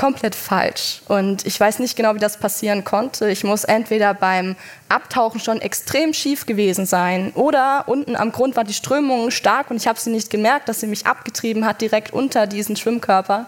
komplett 0.00 0.34
falsch. 0.34 1.02
Und 1.08 1.44
ich 1.44 1.60
weiß 1.60 1.78
nicht 1.80 1.94
genau, 1.94 2.14
wie 2.14 2.20
das 2.20 2.38
passieren 2.38 2.84
konnte. 2.84 3.28
Ich 3.30 3.44
muss 3.44 3.64
entweder 3.64 4.14
beim 4.14 4.56
Abtauchen 4.88 5.40
schon 5.40 5.60
extrem 5.60 6.14
schief 6.14 6.46
gewesen 6.46 6.86
sein 6.86 7.32
oder 7.34 7.84
unten 7.86 8.16
am 8.16 8.32
Grund 8.32 8.56
war 8.56 8.64
die 8.64 8.72
Strömung 8.72 9.30
stark 9.30 9.70
und 9.70 9.76
ich 9.76 9.86
habe 9.86 10.00
sie 10.00 10.08
nicht 10.08 10.30
gemerkt, 10.30 10.70
dass 10.70 10.80
sie 10.80 10.86
mich 10.86 11.06
abgetrieben 11.06 11.66
hat 11.66 11.82
direkt 11.82 12.14
unter 12.14 12.46
diesen 12.46 12.76
Schwimmkörper. 12.76 13.46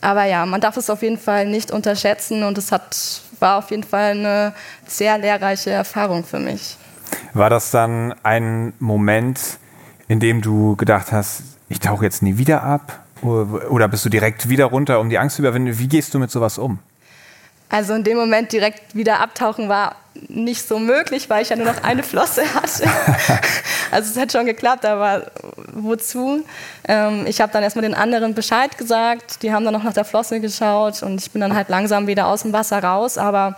Aber 0.00 0.24
ja, 0.24 0.46
man 0.46 0.60
darf 0.60 0.76
es 0.76 0.90
auf 0.90 1.02
jeden 1.02 1.18
Fall 1.18 1.46
nicht 1.46 1.70
unterschätzen 1.70 2.44
und 2.44 2.56
es 2.56 2.70
hat, 2.70 2.96
war 3.40 3.58
auf 3.58 3.70
jeden 3.70 3.82
Fall 3.82 4.12
eine 4.12 4.54
sehr 4.86 5.18
lehrreiche 5.18 5.70
Erfahrung 5.70 6.24
für 6.24 6.38
mich. 6.38 6.76
War 7.34 7.50
das 7.50 7.70
dann 7.70 8.14
ein 8.22 8.72
Moment, 8.78 9.58
in 10.08 10.20
dem 10.20 10.40
du 10.40 10.76
gedacht 10.76 11.12
hast, 11.12 11.42
ich 11.68 11.80
tauche 11.80 12.04
jetzt 12.04 12.22
nie 12.22 12.38
wieder 12.38 12.62
ab? 12.62 13.00
Oder 13.22 13.88
bist 13.88 14.04
du 14.04 14.08
direkt 14.08 14.48
wieder 14.48 14.66
runter, 14.66 15.00
um 15.00 15.10
die 15.10 15.18
Angst 15.18 15.36
zu 15.36 15.42
überwinden? 15.42 15.78
Wie 15.78 15.88
gehst 15.88 16.14
du 16.14 16.18
mit 16.18 16.30
sowas 16.30 16.56
um? 16.58 16.78
Also 17.68 17.94
in 17.94 18.04
dem 18.04 18.16
Moment 18.16 18.52
direkt 18.52 18.94
wieder 18.94 19.20
abtauchen 19.20 19.68
war 19.68 19.96
nicht 20.28 20.66
so 20.66 20.78
möglich, 20.78 21.30
weil 21.30 21.42
ich 21.42 21.48
ja 21.48 21.56
nur 21.56 21.66
noch 21.66 21.82
eine 21.82 22.02
Flosse 22.02 22.42
hatte. 22.54 22.84
also 23.90 24.10
es 24.10 24.16
hätte 24.16 24.38
schon 24.38 24.46
geklappt, 24.46 24.84
aber 24.84 25.30
wozu? 25.72 26.44
Ähm, 26.86 27.26
ich 27.26 27.40
habe 27.40 27.52
dann 27.52 27.62
erstmal 27.62 27.82
den 27.82 27.94
anderen 27.94 28.34
Bescheid 28.34 28.76
gesagt, 28.78 29.42
die 29.42 29.52
haben 29.52 29.64
dann 29.64 29.74
noch 29.74 29.84
nach 29.84 29.92
der 29.92 30.04
Flosse 30.04 30.40
geschaut 30.40 31.02
und 31.02 31.20
ich 31.20 31.30
bin 31.30 31.40
dann 31.40 31.54
halt 31.54 31.68
langsam 31.68 32.06
wieder 32.06 32.26
aus 32.26 32.42
dem 32.42 32.52
Wasser 32.52 32.82
raus, 32.82 33.18
aber 33.18 33.56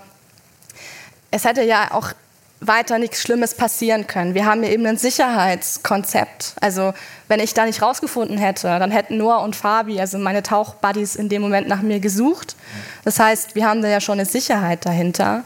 es 1.31 1.45
hätte 1.45 1.63
ja 1.63 1.89
auch 1.93 2.13
weiter 2.61 2.99
nichts 2.99 3.23
Schlimmes 3.23 3.55
passieren 3.55 4.07
können. 4.07 4.35
Wir 4.35 4.45
haben 4.45 4.63
ja 4.63 4.71
eben 4.71 4.85
ein 4.87 4.99
Sicherheitskonzept. 4.99 6.55
Also 6.61 6.93
wenn 7.27 7.41
ich 7.41 7.55
da 7.55 7.65
nicht 7.65 7.81
rausgefunden 7.81 8.37
hätte, 8.37 8.79
dann 8.79 8.91
hätten 8.91 9.17
Noah 9.17 9.43
und 9.43 9.57
Fabi, 9.57 9.99
also 9.99 10.19
meine 10.19 10.43
Tauchbuddies, 10.43 11.17
in 11.17 11.29
dem 11.29 11.41
Moment 11.41 11.69
nach 11.69 11.81
mir 11.81 12.01
gesucht. 12.01 12.57
Das 13.05 13.19
heißt, 13.19 13.55
wir 13.55 13.67
haben 13.67 13.81
da 13.81 13.89
ja 13.89 14.01
schon 14.01 14.19
eine 14.19 14.27
Sicherheit 14.27 14.85
dahinter. 14.85 15.43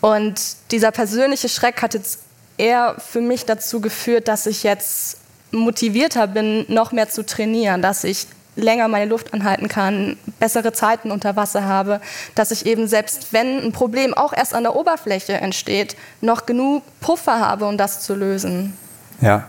Und 0.00 0.40
dieser 0.70 0.90
persönliche 0.90 1.48
Schreck 1.48 1.82
hat 1.82 1.94
jetzt 1.94 2.20
eher 2.56 2.96
für 2.98 3.20
mich 3.20 3.44
dazu 3.44 3.80
geführt, 3.80 4.28
dass 4.28 4.46
ich 4.46 4.62
jetzt 4.62 5.18
motivierter 5.50 6.26
bin, 6.26 6.66
noch 6.68 6.92
mehr 6.92 7.08
zu 7.08 7.24
trainieren, 7.24 7.82
dass 7.82 8.04
ich 8.04 8.26
länger 8.56 8.88
meine 8.88 9.06
Luft 9.06 9.32
anhalten 9.32 9.68
kann, 9.68 10.16
bessere 10.40 10.72
Zeiten 10.72 11.10
unter 11.10 11.36
Wasser 11.36 11.64
habe, 11.64 12.00
dass 12.34 12.50
ich 12.50 12.66
eben 12.66 12.88
selbst 12.88 13.32
wenn 13.32 13.60
ein 13.60 13.72
Problem 13.72 14.14
auch 14.14 14.32
erst 14.32 14.52
an 14.52 14.64
der 14.64 14.74
Oberfläche 14.74 15.34
entsteht, 15.34 15.96
noch 16.20 16.44
genug 16.44 16.82
Puffer 17.00 17.38
habe, 17.38 17.66
um 17.66 17.78
das 17.78 18.00
zu 18.00 18.14
lösen. 18.14 18.76
Ja. 19.20 19.48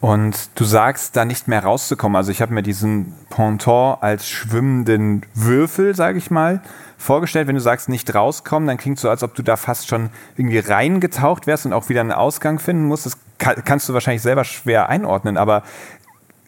Und 0.00 0.48
du 0.54 0.64
sagst, 0.64 1.14
da 1.16 1.24
nicht 1.24 1.46
mehr 1.46 1.62
rauszukommen. 1.62 2.16
Also 2.16 2.30
ich 2.32 2.40
habe 2.40 2.54
mir 2.54 2.62
diesen 2.62 3.14
Ponton 3.28 3.98
als 4.00 4.26
schwimmenden 4.28 5.26
Würfel, 5.34 5.94
sage 5.94 6.16
ich 6.16 6.30
mal, 6.30 6.62
vorgestellt. 6.96 7.48
Wenn 7.48 7.54
du 7.54 7.60
sagst, 7.60 7.90
nicht 7.90 8.14
rauskommen, 8.14 8.66
dann 8.66 8.78
klingt 8.78 8.98
so, 8.98 9.10
als 9.10 9.22
ob 9.22 9.34
du 9.34 9.42
da 9.42 9.56
fast 9.56 9.88
schon 9.88 10.08
irgendwie 10.36 10.58
reingetaucht 10.58 11.46
wärst 11.46 11.66
und 11.66 11.74
auch 11.74 11.90
wieder 11.90 12.00
einen 12.00 12.12
Ausgang 12.12 12.58
finden 12.58 12.84
musst. 12.84 13.04
Das 13.04 13.18
kannst 13.38 13.88
du 13.88 13.94
wahrscheinlich 13.94 14.22
selber 14.22 14.44
schwer 14.44 14.88
einordnen, 14.88 15.36
aber 15.36 15.62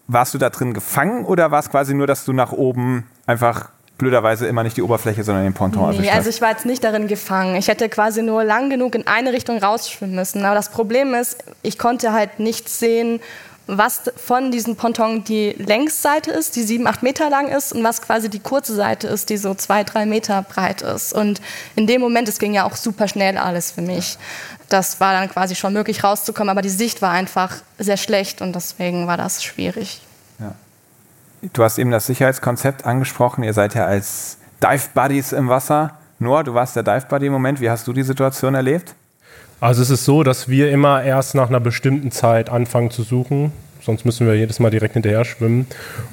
warst 0.08 0.32
du 0.32 0.38
da 0.38 0.48
drin 0.48 0.72
gefangen 0.72 1.24
oder 1.24 1.50
war 1.50 1.60
es 1.60 1.70
quasi 1.70 1.94
nur, 1.94 2.06
dass 2.06 2.24
du 2.24 2.32
nach 2.32 2.52
oben 2.52 3.06
einfach 3.26 3.68
blöderweise 3.98 4.46
immer 4.46 4.62
nicht 4.62 4.76
die 4.76 4.83
Oberfläche, 4.83 5.22
sondern 5.22 5.44
den 5.44 5.55
Ponton 5.55 5.90
nee, 5.90 5.96
erwischt 5.96 6.14
also 6.14 6.31
ich 6.31 6.40
war 6.40 6.50
jetzt 6.50 6.66
nicht 6.66 6.83
darin 6.83 7.07
gefangen. 7.07 7.57
Ich 7.57 7.68
hätte 7.68 7.88
quasi 7.88 8.22
nur 8.22 8.44
lang 8.44 8.70
genug 8.70 8.94
in 8.94 9.07
eine 9.07 9.33
Richtung 9.33 9.59
rausschwimmen 9.59 10.16
müssen. 10.16 10.44
Aber 10.44 10.55
das 10.55 10.70
Problem 10.70 11.14
ist, 11.14 11.44
ich 11.62 11.78
konnte 11.78 12.12
halt 12.12 12.40
nicht 12.40 12.68
sehen, 12.68 13.20
was 13.66 14.11
von 14.16 14.50
diesem 14.50 14.76
Ponton 14.76 15.24
die 15.24 15.50
Längsseite 15.50 16.31
ist, 16.33 16.57
die 16.57 16.62
sieben, 16.62 16.87
acht 16.87 17.02
Meter 17.02 17.31
lang 17.31 17.48
ist 17.48 17.72
und 17.72 17.85
was 17.85 18.02
quasi 18.02 18.28
die 18.28 18.40
kurze 18.40 18.74
Seite 18.74 19.07
ist, 19.07 19.31
die 19.31 19.37
so 19.37 19.55
zwei, 19.55 19.85
drei 19.85 20.05
Meter 20.05 20.42
breit 20.42 20.83
ist. 20.83 21.12
Und 21.12 21.40
in 21.76 21.87
dem 21.87 22.00
Moment, 22.00 22.28
es 22.28 22.38
ging 22.38 22.55
ja 22.55 22.64
auch 22.64 22.76
super 22.76 23.09
schnell 23.09 23.38
alles 23.38 23.70
für 23.70 23.83
mich. 23.83 24.18
Das 24.68 25.00
war 25.00 25.12
dann 25.12 25.31
quasi 25.31 25.55
schon 25.55 25.72
möglich 25.72 26.02
rauszukommen, 26.02 26.50
aber 26.50 26.62
die 26.62 26.70
Sicht 26.70 27.02
war 27.02 27.12
einfach 27.12 27.57
sehr 27.78 27.96
schlecht 27.96 28.40
und 28.40 28.55
deswegen 28.55 29.07
war 29.07 29.16
das 29.16 29.44
schwierig. 29.44 30.00
Ja. 30.40 30.55
Du 31.50 31.64
hast 31.64 31.78
eben 31.78 31.90
das 31.90 32.07
Sicherheitskonzept 32.07 32.87
angesprochen. 32.87 33.42
Ihr 33.42 33.52
seid 33.52 33.74
ja 33.74 33.85
als 33.85 34.38
Dive 34.62 34.90
Buddies 34.94 35.33
im 35.33 35.48
Wasser. 35.48 35.98
Noah, 36.20 36.44
du 36.44 36.55
warst 36.55 36.76
der 36.76 36.85
Dive 36.85 37.07
Buddy 37.09 37.26
im 37.26 37.33
Moment. 37.33 37.61
Wie 37.61 37.68
hast 37.68 37.88
du 37.88 37.92
die 37.92 38.05
Situation 38.05 38.55
erlebt? 38.55 38.94
Also 39.59 39.83
es 39.83 39.90
ist 39.90 40.05
so, 40.05 40.22
dass 40.22 40.48
wir 40.48 40.70
immer 40.70 41.02
erst 41.02 41.35
nach 41.35 41.48
einer 41.48 41.59
bestimmten 41.59 42.12
Zeit 42.12 42.48
anfangen 42.48 42.92
zu 42.92 43.02
suchen. 43.02 43.50
Sonst 43.81 44.05
müssen 44.05 44.24
wir 44.24 44.37
jedes 44.37 44.61
Mal 44.61 44.70
direkt 44.70 44.94
hinterher 44.94 45.24
schwimmen. 45.24 45.66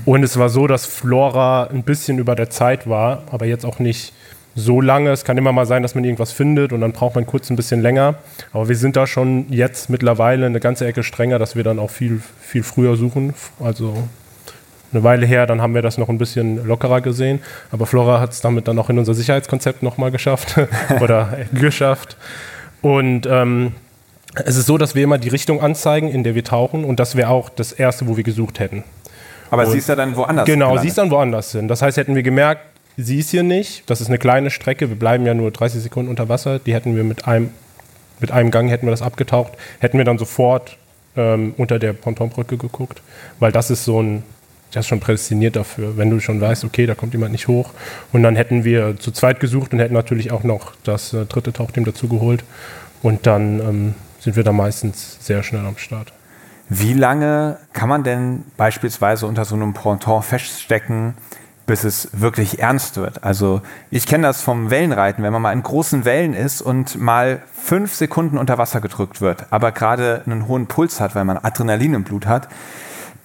Und 0.04 0.24
es 0.24 0.40
war 0.40 0.50
so, 0.50 0.66
dass 0.66 0.88
Flora 0.88 1.66
ein 1.66 1.84
bisschen 1.84 2.18
über 2.18 2.34
der 2.34 2.50
Zeit 2.50 2.90
war, 2.90 3.22
aber 3.30 3.46
jetzt 3.46 3.68
auch 3.68 3.78
nicht 3.78 4.14
so 4.56 4.82
lange. 4.82 5.12
Es 5.12 5.26
kann 5.26 5.38
immer 5.38 5.52
mal 5.52 5.68
sein, 5.68 5.84
dass 5.84 5.94
man 5.94 6.06
irgendwas 6.06 6.32
findet 6.32 6.74
und 6.74 6.82
dann 6.82 6.92
braucht 6.92 7.14
man 7.14 7.28
kurz 7.28 7.52
ein 7.52 7.56
bisschen 7.56 7.82
länger. 7.82 8.16
Aber 8.52 8.68
wir 8.68 8.76
sind 8.76 8.96
da 8.96 9.06
schon 9.06 9.46
jetzt 9.50 9.92
mittlerweile 9.92 10.48
eine 10.48 10.60
ganze 10.60 10.88
Ecke 10.88 11.04
strenger, 11.04 11.38
dass 11.38 11.56
wir 11.56 11.64
dann 11.64 11.78
auch 11.78 11.92
viel, 11.92 12.20
viel 12.42 12.64
früher 12.64 12.96
suchen. 12.98 13.36
Also 13.60 13.96
eine 14.92 15.04
Weile 15.04 15.26
her, 15.26 15.46
dann 15.46 15.62
haben 15.62 15.76
wir 15.76 15.82
das 15.82 15.98
noch 15.98 16.10
ein 16.10 16.18
bisschen 16.18 16.66
lockerer 16.66 17.02
gesehen. 17.02 17.40
Aber 17.72 17.86
Flora 17.86 18.20
hat 18.20 18.32
es 18.32 18.42
damit 18.42 18.68
dann 18.68 18.80
auch 18.80 18.90
in 18.90 18.98
unser 18.98 19.14
Sicherheitskonzept 19.14 19.84
nochmal 19.84 20.12
geschafft 20.12 20.56
oder 21.02 21.38
geschafft. 21.54 22.18
Und 22.82 23.26
ähm, 23.26 23.74
es 24.46 24.56
ist 24.56 24.68
so, 24.68 24.78
dass 24.78 24.96
wir 24.96 25.04
immer 25.04 25.18
die 25.18 25.30
Richtung 25.30 25.62
anzeigen, 25.62 26.10
in 26.10 26.24
der 26.24 26.36
wir 26.36 26.44
tauchen 26.44 26.86
und 26.86 27.00
das 27.00 27.16
wäre 27.16 27.30
auch 27.30 27.50
das 27.50 27.72
Erste, 27.72 28.08
wo 28.08 28.18
wir 28.18 28.24
gesucht 28.24 28.60
hätten. 28.60 28.84
Aber 29.52 29.66
und 29.66 29.72
sie 29.72 29.80
ist 29.80 29.90
ja 29.90 29.96
dann 29.96 30.16
woanders. 30.16 30.46
Genau, 30.46 30.68
gelandet. 30.68 30.82
sie 30.84 30.88
ist 30.90 30.98
dann 30.98 31.12
woanders 31.12 31.52
hin. 31.52 31.68
Das 31.68 31.82
heißt, 31.82 31.98
hätten 31.98 32.16
wir 32.16 32.24
gemerkt, 32.24 32.62
sie 32.98 33.20
ist 33.20 33.32
hier 33.32 33.44
nicht, 33.44 33.90
das 33.90 34.02
ist 34.02 34.08
eine 34.08 34.20
kleine 34.20 34.52
Strecke, 34.52 34.90
wir 34.90 35.00
bleiben 35.00 35.26
ja 35.26 35.34
nur 35.34 35.52
30 35.52 35.82
Sekunden 35.82 36.10
unter 36.10 36.30
Wasser, 36.30 36.60
die 36.60 36.74
hätten 36.74 36.96
wir 36.96 37.04
mit 37.04 37.28
einem, 37.28 37.50
mit 38.20 38.32
einem 38.32 38.52
Gang 38.52 38.70
hätten 38.70 38.86
wir 38.86 38.92
das 38.92 39.02
abgetaucht, 39.02 39.54
hätten 39.80 39.98
wir 39.98 40.06
dann 40.06 40.18
sofort 40.18 40.78
ähm, 41.16 41.54
unter 41.58 41.80
der 41.80 41.94
Pontonbrücke 41.94 42.58
geguckt, 42.58 43.02
weil 43.40 43.52
das 43.52 43.72
ist 43.72 43.86
so 43.86 44.02
ein 44.02 44.24
das 44.72 44.88
schon 44.88 45.00
prädestiniert 45.00 45.56
dafür. 45.56 45.98
Wenn 45.98 46.10
du 46.10 46.20
schon 46.20 46.40
weißt, 46.42 46.64
okay, 46.64 46.86
da 46.86 46.96
kommt 46.96 47.14
jemand 47.14 47.32
nicht 47.32 47.48
hoch. 47.48 47.72
Und 48.12 48.24
dann 48.24 48.36
hätten 48.36 48.64
wir 48.64 48.98
zu 48.98 49.12
zweit 49.12 49.40
gesucht 49.40 49.74
und 49.74 49.80
hätten 49.80 49.94
natürlich 49.94 50.32
auch 50.32 50.44
noch 50.44 50.74
das 50.84 51.14
äh, 51.14 51.26
dritte 51.26 51.54
Tauchteam 51.54 51.86
dazu 51.86 52.08
geholt. 52.08 52.44
Und 53.02 53.26
dann 53.26 53.60
ähm, 53.60 53.96
sind 54.20 54.36
wir 54.36 54.44
da 54.44 54.52
meistens 54.52 55.18
sehr 55.20 55.44
schnell 55.44 55.66
am 55.66 55.78
Start. 55.78 56.14
Wie 56.68 56.94
lange 56.94 57.58
kann 57.74 57.90
man 57.90 58.04
denn 58.04 58.44
beispielsweise 58.56 59.26
unter 59.26 59.44
so 59.44 59.56
einem 59.56 59.74
Ponton 59.74 60.22
feststecken, 60.22 61.16
bis 61.66 61.84
es 61.84 62.10
wirklich 62.14 62.60
ernst 62.60 62.98
wird? 62.98 63.24
Also 63.24 63.62
ich 63.90 64.06
kenne 64.06 64.28
das 64.28 64.44
vom 64.44 64.70
Wellenreiten, 64.70 65.24
wenn 65.24 65.34
man 65.34 65.42
mal 65.42 65.54
in 65.54 65.64
großen 65.64 66.06
Wellen 66.06 66.36
ist 66.36 66.62
und 66.62 67.00
mal 67.00 67.42
fünf 67.52 67.96
Sekunden 67.96 68.38
unter 68.38 68.60
Wasser 68.60 68.82
gedrückt 68.82 69.20
wird, 69.20 69.52
aber 69.52 69.72
gerade 69.72 70.22
einen 70.28 70.48
hohen 70.48 70.68
Puls 70.68 71.00
hat, 71.00 71.16
weil 71.16 71.26
man 71.26 71.40
Adrenalin 71.40 71.96
im 71.96 72.04
Blut 72.04 72.28
hat, 72.28 72.50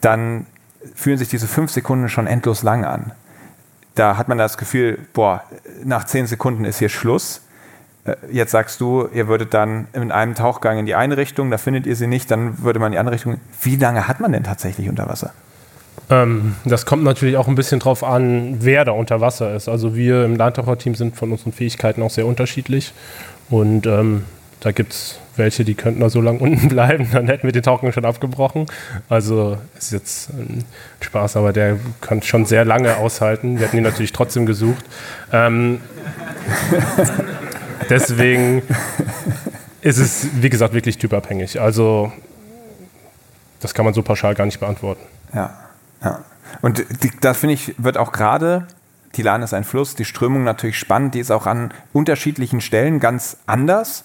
dann 0.01 0.47
fühlen 0.95 1.19
sich 1.19 1.29
diese 1.29 1.47
fünf 1.47 1.71
Sekunden 1.71 2.09
schon 2.09 2.27
endlos 2.27 2.63
lang 2.63 2.85
an. 2.85 3.13
Da 3.95 4.17
hat 4.17 4.29
man 4.29 4.39
das 4.39 4.59
Gefühl, 4.59 4.99
boah, 5.13 5.45
nach 5.85 6.05
zehn 6.05 6.27
Sekunden 6.27 6.65
ist 6.65 6.79
hier 6.79 6.89
Schluss. 6.89 7.43
Äh, 8.05 8.17
jetzt 8.31 8.51
sagst 8.51 8.81
du, 8.81 9.09
ihr 9.13 9.29
würdet 9.29 9.55
dann 9.55 9.87
in 9.93 10.11
einem 10.11 10.35
Tauchgang 10.35 10.79
in 10.79 10.87
die 10.87 10.95
eine 10.95 11.17
Richtung, 11.17 11.51
da 11.51 11.59
findet 11.59 11.87
ihr 11.87 11.97
sie 11.97 12.07
nicht, 12.07 12.31
dann 12.31 12.63
würde 12.63 12.79
man 12.79 12.87
in 12.89 12.93
die 12.93 12.99
andere 12.99 13.15
Richtung. 13.15 13.41
Wie 13.63 13.77
lange 13.77 14.09
hat 14.09 14.21
man 14.21 14.33
denn 14.33 14.43
tatsächlich 14.43 14.89
unter 14.89 15.09
Wasser? 15.09 15.33
Ähm, 16.11 16.57
das 16.65 16.87
kommt 16.87 17.05
natürlich 17.05 17.37
auch 17.37 17.49
ein 17.49 17.55
bisschen 17.55 17.81
drauf 17.81 18.03
an, 18.05 18.59
wer 18.61 18.85
da 18.85 18.93
unter 18.93 19.21
Wasser 19.21 19.55
ist. 19.55 19.69
Also 19.69 19.95
wir 19.95 20.25
im 20.25 20.37
Landtaucherteam 20.37 20.95
sind 20.95 21.17
von 21.17 21.33
unseren 21.33 21.53
Fähigkeiten 21.53 22.03
auch 22.03 22.11
sehr 22.11 22.27
unterschiedlich. 22.27 22.93
Und 23.49 23.87
ähm, 23.87 24.25
da 24.61 24.73
gibt 24.73 24.93
es 24.93 25.19
welche, 25.37 25.65
die 25.65 25.75
könnten 25.75 26.01
da 26.01 26.11
so 26.11 26.21
lange 26.21 26.39
unten 26.39 26.69
bleiben, 26.71 27.09
dann 27.13 27.27
hätten 27.27 27.45
wir 27.45 27.53
den 27.53 27.63
Tauchen 27.63 27.93
schon 27.93 28.05
abgebrochen. 28.05 28.67
Also 29.09 29.59
ist 29.77 29.93
jetzt 29.93 30.31
ein 30.31 30.65
Spaß, 31.01 31.37
aber 31.37 31.53
der 31.53 31.79
kann 32.01 32.23
schon 32.23 32.47
sehr 32.47 32.65
lange 32.65 32.97
aushalten. 32.97 33.59
Wir 33.59 33.67
hätten 33.67 33.79
ihn 33.79 33.83
natürlich 33.83 34.13
trotzdem 34.13 34.47
gesucht. 34.47 34.85
Ähm, 35.33 35.81
deswegen 37.91 38.63
ist 39.81 39.99
es, 39.99 40.29
wie 40.41 40.51
gesagt, 40.51 40.75
wirklich 40.75 40.99
typabhängig. 40.99 41.61
Also 41.61 42.13
das 43.61 43.75
kann 43.75 43.85
man 43.85 43.95
so 43.95 44.03
pauschal 44.03 44.35
gar 44.35 44.47
nicht 44.47 44.61
beantworten. 44.61 45.03
Ja, 45.35 45.59
ja. 46.03 46.25
Und 46.63 46.85
da 47.21 47.35
finde 47.35 47.55
ich, 47.55 47.75
wird 47.79 47.97
auch 47.97 48.13
gerade 48.13 48.67
die 49.17 49.23
Lahn 49.23 49.43
ist 49.43 49.55
ein 49.55 49.65
Fluss, 49.65 49.95
die 49.95 50.05
Strömung 50.05 50.45
natürlich 50.45 50.79
spannend, 50.79 51.15
die 51.15 51.21
ist 51.21 51.31
auch 51.31 51.47
an 51.47 51.73
unterschiedlichen 51.93 52.61
Stellen 52.61 53.01
ganz 53.01 53.37
anders 53.47 54.05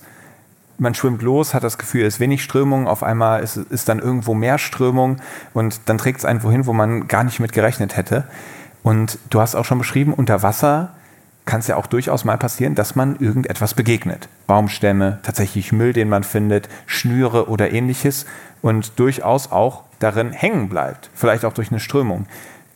man 0.79 0.95
schwimmt 0.95 1.21
los, 1.21 1.53
hat 1.53 1.63
das 1.63 1.77
Gefühl, 1.77 2.05
es 2.05 2.15
ist 2.15 2.19
wenig 2.19 2.43
Strömung, 2.43 2.87
auf 2.87 3.03
einmal 3.03 3.41
ist, 3.41 3.57
ist 3.57 3.89
dann 3.89 3.99
irgendwo 3.99 4.33
mehr 4.33 4.57
Strömung 4.57 5.17
und 5.53 5.81
dann 5.85 5.97
trägt 5.97 6.19
es 6.19 6.25
einen 6.25 6.43
wohin, 6.43 6.65
wo 6.65 6.73
man 6.73 7.07
gar 7.07 7.23
nicht 7.23 7.39
mit 7.39 7.51
gerechnet 7.51 7.97
hätte. 7.97 8.25
Und 8.83 9.19
du 9.29 9.41
hast 9.41 9.55
auch 9.55 9.65
schon 9.65 9.77
beschrieben, 9.77 10.13
unter 10.13 10.41
Wasser 10.41 10.93
kann 11.45 11.61
es 11.61 11.67
ja 11.67 11.75
auch 11.77 11.87
durchaus 11.87 12.25
mal 12.25 12.37
passieren, 12.37 12.75
dass 12.75 12.95
man 12.95 13.15
irgendetwas 13.19 13.73
begegnet. 13.73 14.29
Baumstämme, 14.45 15.19
tatsächlich 15.23 15.71
Müll, 15.71 15.93
den 15.93 16.07
man 16.07 16.23
findet, 16.23 16.69
Schnüre 16.85 17.49
oder 17.49 17.71
ähnliches 17.71 18.25
und 18.61 18.99
durchaus 18.99 19.51
auch 19.51 19.83
darin 19.99 20.31
hängen 20.31 20.69
bleibt, 20.69 21.09
vielleicht 21.13 21.45
auch 21.45 21.53
durch 21.53 21.71
eine 21.71 21.79
Strömung. 21.79 22.27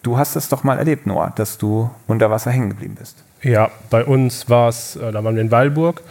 Du 0.02 0.18
hast 0.18 0.36
es 0.36 0.50
doch 0.50 0.64
mal 0.64 0.78
erlebt, 0.78 1.08
Noah, 1.08 1.32
dass 1.36 1.58
du 1.58 1.90
unter 2.08 2.30
Wasser 2.30 2.52
hängen 2.52 2.70
geblieben 2.70 2.96
bist. 3.00 3.24
Ja, 3.42 3.70
bei 3.90 4.04
uns 4.04 4.50
war 4.50 4.70
es, 4.70 4.96
äh, 4.96 5.12
da 5.12 5.24
waren 5.24 5.36
wir 5.36 5.42
in 5.42 5.52
Weilburg 5.52 6.02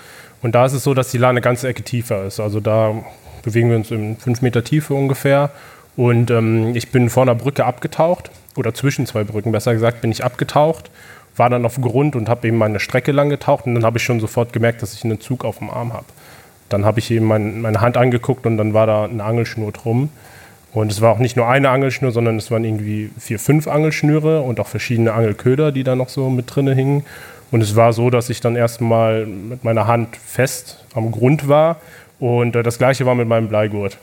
und 0.43 0.55
da 0.55 0.67
ist 0.67 0.73
es 0.73 0.85
so, 0.85 0.93
dass 0.95 1.11
die 1.11 1.19
Lahn 1.19 1.31
eine 1.31 1.41
ganze 1.41 1.69
Ecke 1.69 1.83
tiefer 1.83 2.25
ist. 2.25 2.41
Also 2.41 2.61
da 2.61 2.95
bewegen 3.43 3.71
wir 3.71 3.77
uns 3.77 3.91
in 3.91 4.17
fünf 4.17 4.43
Meter 4.43 4.65
Tiefe 4.65 4.95
ungefähr. 4.95 5.51
Und 5.97 6.31
ähm, 6.31 6.75
ich 6.75 6.91
bin 6.91 7.11
vor 7.11 7.23
einer 7.23 7.35
Brücke 7.35 7.65
abgetaucht, 7.65 8.31
oder 8.57 8.75
zwischen 8.75 9.07
zwei 9.07 9.25
Brücken 9.25 9.53
besser 9.53 9.73
gesagt, 9.73 10.01
bin 10.01 10.11
ich 10.11 10.25
abgetaucht, 10.25 10.91
war 11.37 11.49
dann 11.49 11.65
auf 11.65 11.81
Grund 11.81 12.17
und 12.17 12.29
habe 12.29 12.49
eben 12.49 12.59
meine 12.59 12.81
Strecke 12.81 13.13
lang 13.13 13.31
getaucht. 13.31 13.67
Und 13.67 13.75
dann 13.75 13.85
habe 13.85 13.99
ich 13.99 14.05
schon 14.05 14.21
sofort 14.21 14.53
gemerkt, 14.53 14.83
dass 14.83 14.95
ich 14.95 15.05
einen 15.05 15.21
Zug 15.21 15.45
auf 15.45 15.59
dem 15.59 15.71
Arm 15.71 15.93
habe. 15.93 16.07
Dann 16.69 16.85
habe 16.85 16.99
ich 16.99 17.11
eben 17.11 17.27
mein, 17.27 17.61
meine 17.61 17.81
Hand 17.81 17.97
angeguckt 17.97 18.47
und 18.47 18.57
dann 18.57 18.75
war 18.75 18.87
da 18.87 19.05
eine 19.05 19.23
Angelschnur 19.23 19.73
drum. 19.73 20.11
Und 20.73 20.91
es 20.91 21.03
war 21.03 21.13
auch 21.13 21.19
nicht 21.19 21.37
nur 21.37 21.49
eine 21.49 21.69
Angelschnur, 21.69 22.13
sondern 22.13 22.37
es 22.37 22.51
waren 22.51 22.65
irgendwie 22.65 23.11
vier, 23.19 23.39
fünf 23.39 23.69
Angelschnüre 23.69 24.41
und 24.41 24.59
auch 24.59 24.69
verschiedene 24.69 25.13
Angelköder, 25.13 25.71
die 25.71 25.85
da 25.85 25.95
noch 25.95 26.09
so 26.09 26.31
mit 26.31 26.55
drin 26.55 26.69
hingen. 26.69 27.05
Und 27.53 27.61
es 27.61 27.77
war 27.77 27.93
so, 27.93 28.11
dass 28.11 28.31
ich 28.31 28.41
dann 28.41 28.57
erstmal 28.57 29.27
mit 29.27 29.63
meiner 29.63 29.87
Hand 29.87 30.17
fest 30.17 30.85
am 30.95 31.13
Grund 31.13 31.49
war. 31.49 31.77
Und 32.19 32.57
äh, 32.57 32.63
das 32.63 32.79
gleiche 32.79 33.07
war 33.07 33.15
mit 33.15 33.29
meinem 33.29 33.49
Bleigurt. 33.49 33.99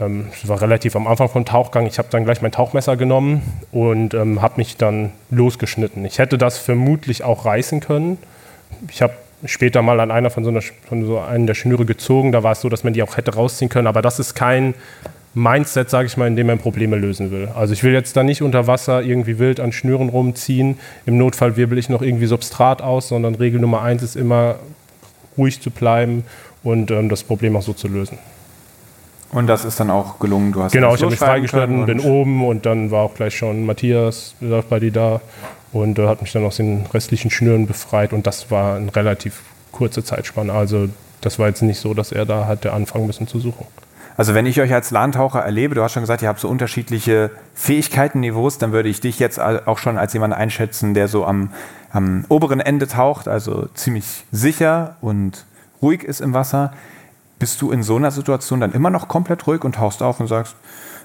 Ähm, 0.00 0.26
es 0.32 0.48
war 0.48 0.60
relativ 0.60 0.96
am 0.96 1.06
Anfang 1.06 1.28
vom 1.28 1.44
Tauchgang. 1.44 1.86
Ich 1.86 1.98
habe 1.98 2.08
dann 2.10 2.24
gleich 2.24 2.42
mein 2.42 2.50
Tauchmesser 2.50 2.96
genommen 2.96 3.42
und 3.70 4.14
ähm, 4.14 4.42
habe 4.42 4.54
mich 4.56 4.76
dann 4.76 5.12
losgeschnitten. 5.30 6.04
Ich 6.04 6.18
hätte 6.18 6.38
das 6.38 6.58
vermutlich 6.58 7.22
auch 7.22 7.46
reißen 7.46 7.78
können. 7.78 8.18
Ich 8.90 9.00
habe 9.00 9.14
später 9.44 9.80
mal 9.82 10.00
an 10.00 10.10
einer 10.10 10.30
von 10.30 10.42
so, 10.42 10.50
einer, 10.50 10.62
von 10.88 11.06
so 11.06 11.20
einer 11.20 11.46
der 11.46 11.54
Schnüre 11.54 11.84
gezogen. 11.84 12.32
Da 12.32 12.42
war 12.42 12.52
es 12.52 12.60
so, 12.62 12.68
dass 12.68 12.82
man 12.82 12.94
die 12.94 13.02
auch 13.04 13.16
hätte 13.16 13.34
rausziehen 13.34 13.68
können. 13.68 13.86
Aber 13.86 14.02
das 14.02 14.18
ist 14.18 14.34
kein 14.34 14.74
Mindset, 15.38 15.90
sage 15.90 16.06
ich 16.06 16.16
mal, 16.16 16.28
in 16.28 16.34
dem 16.34 16.46
man 16.46 16.58
Probleme 16.58 16.96
lösen 16.96 17.30
will. 17.30 17.50
Also 17.54 17.74
ich 17.74 17.82
will 17.82 17.92
jetzt 17.92 18.16
da 18.16 18.22
nicht 18.22 18.40
unter 18.40 18.66
Wasser 18.66 19.02
irgendwie 19.02 19.38
wild 19.38 19.60
an 19.60 19.70
Schnüren 19.70 20.08
rumziehen. 20.08 20.78
Im 21.04 21.18
Notfall 21.18 21.58
wirbel 21.58 21.76
ich 21.76 21.90
noch 21.90 22.00
irgendwie 22.00 22.24
Substrat 22.24 22.80
aus, 22.80 23.08
sondern 23.08 23.34
Regel 23.34 23.60
Nummer 23.60 23.82
eins 23.82 24.02
ist 24.02 24.16
immer 24.16 24.54
ruhig 25.36 25.60
zu 25.60 25.70
bleiben 25.70 26.24
und 26.62 26.90
ähm, 26.90 27.10
das 27.10 27.22
Problem 27.22 27.54
auch 27.54 27.60
so 27.60 27.74
zu 27.74 27.86
lösen. 27.86 28.16
Und 29.30 29.46
das 29.46 29.66
ist 29.66 29.78
dann 29.78 29.90
auch 29.90 30.18
gelungen. 30.18 30.52
Du 30.52 30.62
hast 30.62 30.72
genau, 30.72 30.94
ich 30.94 31.02
habe 31.02 31.10
mich 31.10 31.18
freigeschnitten, 31.18 31.84
bin 31.84 32.00
oben 32.00 32.42
und 32.46 32.64
dann 32.64 32.90
war 32.90 33.02
auch 33.02 33.12
gleich 33.12 33.36
schon 33.36 33.66
Matthias 33.66 34.36
bei 34.70 34.80
dir 34.80 34.92
da 34.92 35.20
und 35.74 35.98
äh, 35.98 36.06
hat 36.06 36.22
mich 36.22 36.32
dann 36.32 36.46
aus 36.46 36.56
den 36.56 36.86
restlichen 36.94 37.30
Schnüren 37.30 37.66
befreit 37.66 38.14
und 38.14 38.26
das 38.26 38.50
war 38.50 38.76
eine 38.76 38.96
relativ 38.96 39.42
kurze 39.70 40.02
Zeitspanne. 40.02 40.54
Also 40.54 40.88
das 41.20 41.38
war 41.38 41.48
jetzt 41.48 41.60
nicht 41.60 41.78
so, 41.78 41.92
dass 41.92 42.10
er 42.10 42.24
da 42.24 42.46
hatte 42.46 42.72
anfangen 42.72 43.06
müssen 43.06 43.26
zu 43.26 43.38
suchen. 43.38 43.66
Also 44.16 44.34
wenn 44.34 44.46
ich 44.46 44.60
euch 44.60 44.72
als 44.72 44.90
Lahntaucher 44.90 45.40
erlebe, 45.40 45.74
du 45.74 45.82
hast 45.82 45.92
schon 45.92 46.02
gesagt, 46.02 46.22
ihr 46.22 46.28
habt 46.28 46.40
so 46.40 46.48
unterschiedliche 46.48 47.30
Fähigkeitenniveaus, 47.54 48.58
dann 48.58 48.72
würde 48.72 48.88
ich 48.88 49.00
dich 49.00 49.18
jetzt 49.18 49.38
auch 49.38 49.78
schon 49.78 49.98
als 49.98 50.14
jemand 50.14 50.32
einschätzen, 50.32 50.94
der 50.94 51.08
so 51.08 51.26
am, 51.26 51.50
am 51.92 52.24
oberen 52.28 52.60
Ende 52.60 52.86
taucht, 52.86 53.28
also 53.28 53.66
ziemlich 53.74 54.24
sicher 54.32 54.96
und 55.02 55.44
ruhig 55.82 56.02
ist 56.02 56.20
im 56.20 56.32
Wasser. 56.32 56.72
Bist 57.38 57.60
du 57.60 57.70
in 57.70 57.82
so 57.82 57.96
einer 57.96 58.10
Situation 58.10 58.60
dann 58.60 58.72
immer 58.72 58.88
noch 58.88 59.08
komplett 59.08 59.46
ruhig 59.46 59.64
und 59.64 59.74
tauchst 59.74 60.02
auf 60.02 60.18
und 60.20 60.28
sagst, 60.28 60.56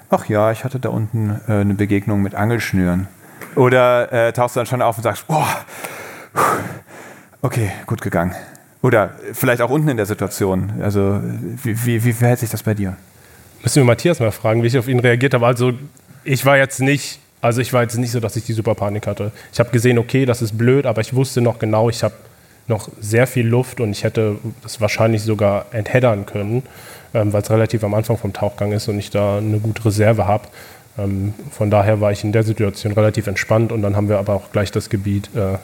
ach 0.09 0.27
ja, 0.27 0.51
ich 0.51 0.63
hatte 0.63 0.79
da 0.79 0.89
unten 0.89 1.41
äh, 1.47 1.61
eine 1.61 1.73
Begegnung 1.73 2.21
mit 2.21 2.35
Angelschnüren? 2.35 3.09
Oder 3.55 4.11
äh, 4.13 4.31
tauchst 4.31 4.55
du 4.55 4.61
dann 4.61 4.67
schon 4.67 4.81
auf 4.81 4.95
und 4.97 5.03
sagst, 5.03 5.27
boah, 5.27 5.47
okay, 7.41 7.71
gut 7.85 8.01
gegangen? 8.01 8.33
Oder 8.81 9.11
vielleicht 9.33 9.61
auch 9.61 9.69
unten 9.69 9.89
in 9.89 9.97
der 9.97 10.05
Situation. 10.05 10.73
Also 10.81 11.21
wie, 11.63 11.85
wie, 11.85 12.03
wie 12.03 12.13
verhält 12.13 12.39
sich 12.39 12.49
das 12.49 12.63
bei 12.63 12.73
dir? 12.73 12.97
Müssen 13.61 13.75
wir 13.75 13.85
Matthias 13.85 14.19
mal 14.19 14.31
fragen, 14.31 14.63
wie 14.63 14.67
ich 14.67 14.77
auf 14.77 14.87
ihn 14.87 14.99
reagiert 14.99 15.33
habe. 15.35 15.45
Also 15.45 15.73
ich 16.23 16.45
war 16.45 16.57
jetzt 16.57 16.79
nicht, 16.81 17.19
also 17.41 17.61
ich 17.61 17.73
war 17.73 17.83
jetzt 17.83 17.97
nicht 17.97 18.11
so, 18.11 18.19
dass 18.19 18.35
ich 18.35 18.43
die 18.43 18.53
super 18.53 18.73
Panik 18.73 19.05
hatte. 19.05 19.31
Ich 19.53 19.59
habe 19.59 19.69
gesehen, 19.69 19.99
okay, 19.99 20.25
das 20.25 20.41
ist 20.41 20.57
blöd, 20.57 20.85
aber 20.85 21.01
ich 21.01 21.13
wusste 21.13 21.41
noch 21.41 21.59
genau, 21.59 21.89
ich 21.89 22.03
habe 22.03 22.15
noch 22.67 22.89
sehr 22.99 23.27
viel 23.27 23.47
Luft 23.47 23.79
und 23.79 23.91
ich 23.91 24.03
hätte 24.03 24.37
das 24.63 24.81
wahrscheinlich 24.81 25.23
sogar 25.23 25.65
entheddern 25.71 26.25
können, 26.25 26.63
ähm, 27.13 27.33
weil 27.33 27.41
es 27.41 27.51
relativ 27.51 27.83
am 27.83 27.93
Anfang 27.93 28.17
vom 28.17 28.33
Tauchgang 28.33 28.71
ist 28.71 28.87
und 28.87 28.97
ich 28.97 29.11
da 29.11 29.37
eine 29.37 29.59
gute 29.59 29.85
Reserve 29.85 30.25
habe. 30.25 30.47
Ähm, 30.97 31.33
von 31.51 31.69
daher 31.69 32.01
war 32.01 32.11
ich 32.11 32.23
in 32.23 32.31
der 32.31 32.43
Situation 32.43 32.93
relativ 32.93 33.27
entspannt 33.27 33.71
und 33.71 33.83
dann 33.83 33.95
haben 33.95 34.09
wir 34.09 34.17
aber 34.17 34.33
auch 34.33 34.51
gleich 34.51 34.71
das 34.71 34.89
Gebiet 34.89 35.29
äh, 35.35 35.57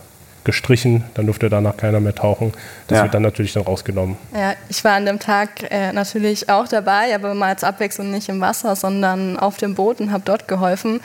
gestrichen, 0.47 1.03
dann 1.13 1.25
durfte 1.25 1.49
danach 1.49 1.77
keiner 1.77 1.99
mehr 1.99 2.15
tauchen. 2.15 2.53
Das 2.87 2.97
ja. 2.97 3.03
wird 3.03 3.13
dann 3.13 3.21
natürlich 3.21 3.53
dann 3.53 3.63
rausgenommen. 3.63 4.15
Ja, 4.33 4.53
ich 4.69 4.83
war 4.83 4.93
an 4.93 5.05
dem 5.05 5.19
Tag 5.19 5.69
äh, 5.69 5.91
natürlich 5.91 6.49
auch 6.49 6.67
dabei, 6.69 7.13
aber 7.13 7.35
mal 7.35 7.49
als 7.49 7.65
Abwechslung 7.65 8.09
nicht 8.11 8.29
im 8.29 8.39
Wasser, 8.39 8.75
sondern 8.75 9.37
auf 9.37 9.57
dem 9.57 9.75
Boot 9.75 9.99
und 9.99 10.11
habe 10.11 10.23
dort 10.25 10.47
geholfen 10.47 11.01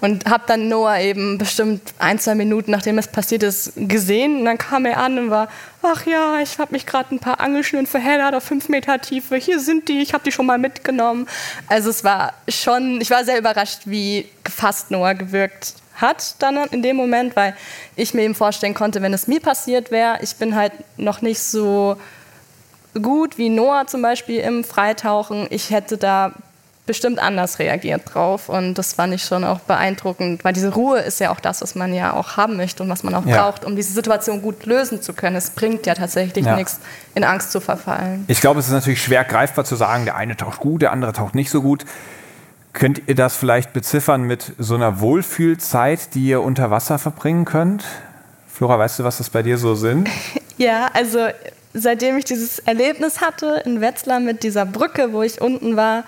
und 0.00 0.26
habe 0.30 0.44
dann 0.46 0.68
Noah 0.68 1.00
eben 1.00 1.38
bestimmt 1.38 1.92
ein, 1.98 2.20
zwei 2.20 2.36
Minuten, 2.36 2.70
nachdem 2.70 2.96
es 2.98 3.08
passiert 3.08 3.42
ist, 3.42 3.72
gesehen 3.74 4.38
und 4.38 4.44
dann 4.44 4.58
kam 4.58 4.86
er 4.86 4.98
an 4.98 5.18
und 5.18 5.30
war, 5.30 5.48
ach 5.82 6.06
ja, 6.06 6.38
ich 6.40 6.58
habe 6.58 6.72
mich 6.72 6.86
gerade 6.86 7.14
ein 7.14 7.18
paar 7.18 7.40
Angelschnüren 7.40 7.86
verheddert 7.86 8.34
auf 8.34 8.44
fünf 8.44 8.68
Meter 8.68 9.00
Tiefe, 9.00 9.36
hier 9.36 9.58
sind 9.58 9.88
die, 9.88 10.02
ich 10.02 10.14
habe 10.14 10.22
die 10.24 10.30
schon 10.30 10.46
mal 10.46 10.58
mitgenommen. 10.58 11.26
Also 11.66 11.90
es 11.90 12.04
war 12.04 12.32
schon, 12.48 13.00
ich 13.00 13.10
war 13.10 13.24
sehr 13.24 13.38
überrascht, 13.38 13.80
wie 13.86 14.28
gefasst 14.44 14.92
Noah 14.92 15.14
gewirkt 15.14 15.74
hat 15.94 16.36
dann 16.40 16.56
in 16.56 16.82
dem 16.82 16.96
Moment, 16.96 17.36
weil 17.36 17.54
ich 17.96 18.14
mir 18.14 18.22
eben 18.22 18.34
vorstellen 18.34 18.74
konnte, 18.74 19.02
wenn 19.02 19.12
es 19.12 19.26
mir 19.26 19.40
passiert 19.40 19.90
wäre, 19.90 20.18
ich 20.22 20.36
bin 20.36 20.54
halt 20.54 20.72
noch 20.96 21.22
nicht 21.22 21.40
so 21.40 21.96
gut 23.00 23.38
wie 23.38 23.48
Noah 23.48 23.86
zum 23.86 24.02
Beispiel 24.02 24.40
im 24.40 24.64
Freitauchen. 24.64 25.46
Ich 25.50 25.70
hätte 25.70 25.96
da 25.98 26.32
bestimmt 26.86 27.18
anders 27.18 27.58
reagiert 27.58 28.02
drauf 28.12 28.50
und 28.50 28.74
das 28.74 28.92
fand 28.92 29.14
ich 29.14 29.24
schon 29.24 29.42
auch 29.42 29.60
beeindruckend, 29.60 30.44
weil 30.44 30.52
diese 30.52 30.74
Ruhe 30.74 30.98
ist 30.98 31.18
ja 31.18 31.30
auch 31.30 31.40
das, 31.40 31.62
was 31.62 31.74
man 31.74 31.94
ja 31.94 32.12
auch 32.12 32.36
haben 32.36 32.56
möchte 32.56 32.82
und 32.82 32.90
was 32.90 33.02
man 33.02 33.14
auch 33.14 33.24
ja. 33.24 33.40
braucht, 33.40 33.64
um 33.64 33.74
diese 33.74 33.94
Situation 33.94 34.42
gut 34.42 34.66
lösen 34.66 35.00
zu 35.00 35.14
können. 35.14 35.36
Es 35.36 35.50
bringt 35.50 35.86
ja 35.86 35.94
tatsächlich 35.94 36.44
ja. 36.44 36.56
nichts, 36.56 36.80
in 37.14 37.24
Angst 37.24 37.52
zu 37.52 37.60
verfallen. 37.60 38.24
Ich 38.28 38.40
glaube, 38.40 38.60
es 38.60 38.66
ist 38.66 38.72
natürlich 38.72 39.02
schwer 39.02 39.24
greifbar 39.24 39.64
zu 39.64 39.76
sagen, 39.76 40.04
der 40.04 40.16
eine 40.16 40.36
taucht 40.36 40.60
gut, 40.60 40.82
der 40.82 40.92
andere 40.92 41.14
taucht 41.14 41.34
nicht 41.34 41.50
so 41.50 41.62
gut. 41.62 41.86
Könnt 42.74 43.02
ihr 43.06 43.14
das 43.14 43.36
vielleicht 43.36 43.72
beziffern 43.72 44.24
mit 44.24 44.52
so 44.58 44.74
einer 44.74 45.00
Wohlfühlzeit, 45.00 46.12
die 46.14 46.26
ihr 46.26 46.42
unter 46.42 46.72
Wasser 46.72 46.98
verbringen 46.98 47.44
könnt? 47.44 47.84
Flora, 48.52 48.78
weißt 48.78 48.98
du, 48.98 49.04
was 49.04 49.18
das 49.18 49.30
bei 49.30 49.42
dir 49.42 49.56
so 49.56 49.74
sind? 49.74 50.08
Ja, 50.56 50.88
also 50.92 51.18
seitdem 51.72 52.16
ich 52.16 52.24
dieses 52.26 52.60
Erlebnis 52.60 53.20
hatte 53.20 53.60
in 53.64 53.80
Wetzlar 53.80 54.20
mit 54.20 54.44
dieser 54.44 54.64
Brücke, 54.64 55.12
wo 55.12 55.22
ich 55.22 55.40
unten 55.40 55.74
war, 55.74 56.04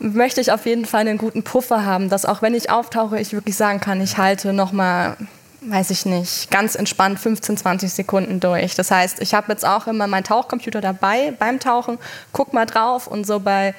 möchte 0.00 0.40
ich 0.40 0.50
auf 0.50 0.66
jeden 0.66 0.86
Fall 0.86 1.02
einen 1.02 1.18
guten 1.18 1.44
Puffer 1.44 1.84
haben, 1.84 2.08
dass 2.08 2.24
auch 2.24 2.42
wenn 2.42 2.54
ich 2.54 2.68
auftauche, 2.68 3.20
ich 3.20 3.32
wirklich 3.32 3.56
sagen 3.56 3.78
kann, 3.78 4.00
ich 4.00 4.18
halte 4.18 4.52
noch 4.52 4.72
mal, 4.72 5.16
weiß 5.60 5.90
ich 5.90 6.04
nicht, 6.04 6.50
ganz 6.50 6.74
entspannt 6.74 7.20
15, 7.20 7.58
20 7.58 7.92
Sekunden 7.92 8.40
durch. 8.40 8.74
Das 8.74 8.90
heißt, 8.90 9.22
ich 9.22 9.34
habe 9.34 9.52
jetzt 9.52 9.64
auch 9.64 9.86
immer 9.86 10.08
meinen 10.08 10.24
Tauchcomputer 10.24 10.80
dabei 10.80 11.32
beim 11.38 11.60
Tauchen, 11.60 11.98
guck 12.32 12.52
mal 12.52 12.66
drauf 12.66 13.06
und 13.06 13.24
so 13.24 13.38
bei 13.38 13.72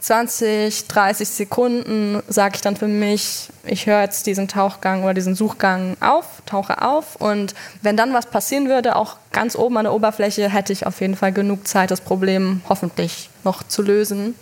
20, 0.00 0.88
30 0.88 1.28
Sekunden 1.28 2.22
sage 2.26 2.54
ich 2.56 2.60
dann 2.62 2.76
für 2.76 2.88
mich, 2.88 3.50
ich 3.64 3.86
höre 3.86 4.00
jetzt 4.00 4.26
diesen 4.26 4.48
Tauchgang 4.48 5.04
oder 5.04 5.14
diesen 5.14 5.34
Suchgang 5.34 5.96
auf, 6.00 6.24
tauche 6.46 6.82
auf 6.82 7.16
und 7.16 7.54
wenn 7.82 7.96
dann 7.96 8.14
was 8.14 8.26
passieren 8.26 8.68
würde, 8.68 8.96
auch 8.96 9.16
ganz 9.32 9.56
oben 9.56 9.76
an 9.76 9.84
der 9.84 9.92
Oberfläche, 9.92 10.48
hätte 10.48 10.72
ich 10.72 10.86
auf 10.86 11.00
jeden 11.00 11.16
Fall 11.16 11.32
genug 11.32 11.68
Zeit, 11.68 11.90
das 11.90 12.00
Problem 12.00 12.62
hoffentlich 12.68 13.28
noch 13.44 13.62
zu 13.62 13.82
lösen. 13.82 14.34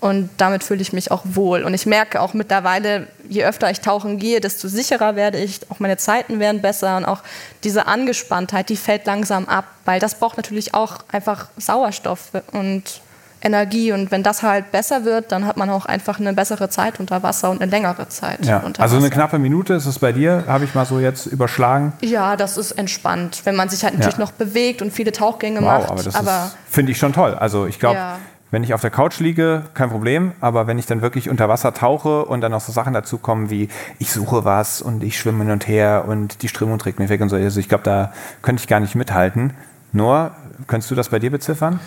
Und 0.00 0.30
damit 0.36 0.62
fühle 0.62 0.80
ich 0.80 0.92
mich 0.92 1.10
auch 1.10 1.22
wohl. 1.24 1.64
Und 1.64 1.74
ich 1.74 1.84
merke 1.84 2.20
auch 2.20 2.32
mittlerweile, 2.32 3.08
je 3.28 3.44
öfter 3.44 3.68
ich 3.68 3.80
tauchen 3.80 4.18
gehe, 4.18 4.40
desto 4.40 4.68
sicherer 4.68 5.16
werde 5.16 5.38
ich. 5.38 5.60
Auch 5.70 5.80
meine 5.80 5.96
Zeiten 5.96 6.38
werden 6.38 6.62
besser 6.62 6.96
und 6.98 7.04
auch 7.04 7.22
diese 7.64 7.86
Angespanntheit, 7.88 8.68
die 8.68 8.76
fällt 8.76 9.06
langsam 9.06 9.48
ab, 9.48 9.64
weil 9.86 9.98
das 9.98 10.14
braucht 10.14 10.36
natürlich 10.36 10.72
auch 10.72 10.98
einfach 11.10 11.48
Sauerstoff 11.56 12.30
und 12.52 13.00
Energie. 13.40 13.92
Und 13.92 14.10
wenn 14.10 14.22
das 14.22 14.42
halt 14.42 14.70
besser 14.72 15.04
wird, 15.04 15.32
dann 15.32 15.46
hat 15.46 15.56
man 15.56 15.70
auch 15.70 15.86
einfach 15.86 16.18
eine 16.18 16.32
bessere 16.32 16.68
Zeit 16.68 17.00
unter 17.00 17.22
Wasser 17.22 17.50
und 17.50 17.62
eine 17.62 17.70
längere 17.70 18.08
Zeit. 18.08 18.44
Ja. 18.44 18.58
Unter 18.58 18.82
also 18.82 18.96
Wasser. 18.96 19.06
eine 19.06 19.14
knappe 19.14 19.38
Minute 19.38 19.74
ist 19.74 19.86
es 19.86 19.98
bei 19.98 20.12
dir, 20.12 20.44
habe 20.46 20.64
ich 20.64 20.74
mal 20.74 20.84
so 20.84 20.98
jetzt 20.98 21.26
überschlagen. 21.26 21.92
Ja, 22.00 22.36
das 22.36 22.56
ist 22.56 22.72
entspannt, 22.72 23.42
wenn 23.44 23.56
man 23.56 23.68
sich 23.68 23.84
halt 23.84 23.94
natürlich 23.94 24.18
ja. 24.18 24.24
noch 24.24 24.32
bewegt 24.32 24.82
und 24.82 24.92
viele 24.92 25.12
Tauchgänge 25.12 25.60
wow, 25.60 25.88
macht. 25.88 26.14
Aber 26.14 26.24
das 26.24 26.56
finde 26.68 26.92
ich 26.92 26.98
schon 26.98 27.12
toll. 27.12 27.34
Also 27.34 27.66
ich 27.66 27.78
glaube, 27.78 27.96
ja. 27.96 28.18
wenn 28.50 28.64
ich 28.64 28.74
auf 28.74 28.80
der 28.80 28.90
Couch 28.90 29.20
liege, 29.20 29.62
kein 29.74 29.90
Problem. 29.90 30.32
Aber 30.40 30.66
wenn 30.66 30.78
ich 30.78 30.86
dann 30.86 31.00
wirklich 31.00 31.30
unter 31.30 31.48
Wasser 31.48 31.74
tauche 31.74 32.24
und 32.24 32.40
dann 32.40 32.52
noch 32.52 32.60
so 32.60 32.72
Sachen 32.72 32.92
dazu 32.92 33.18
kommen 33.18 33.50
wie 33.50 33.68
ich 33.98 34.12
suche 34.12 34.44
was 34.44 34.82
und 34.82 35.04
ich 35.04 35.18
schwimme 35.18 35.44
hin 35.44 35.52
und 35.52 35.68
her 35.68 36.04
und 36.08 36.42
die 36.42 36.48
Strömung 36.48 36.78
trägt 36.78 36.98
mich 36.98 37.08
weg 37.08 37.20
und 37.20 37.28
so. 37.28 37.36
Also 37.36 37.60
ich 37.60 37.68
glaube, 37.68 37.84
da 37.84 38.12
könnte 38.42 38.60
ich 38.60 38.68
gar 38.68 38.80
nicht 38.80 38.94
mithalten. 38.94 39.52
Nur, 39.92 40.32
könntest 40.66 40.90
du 40.90 40.94
das 40.94 41.08
bei 41.08 41.18
dir 41.18 41.30
beziffern? 41.30 41.80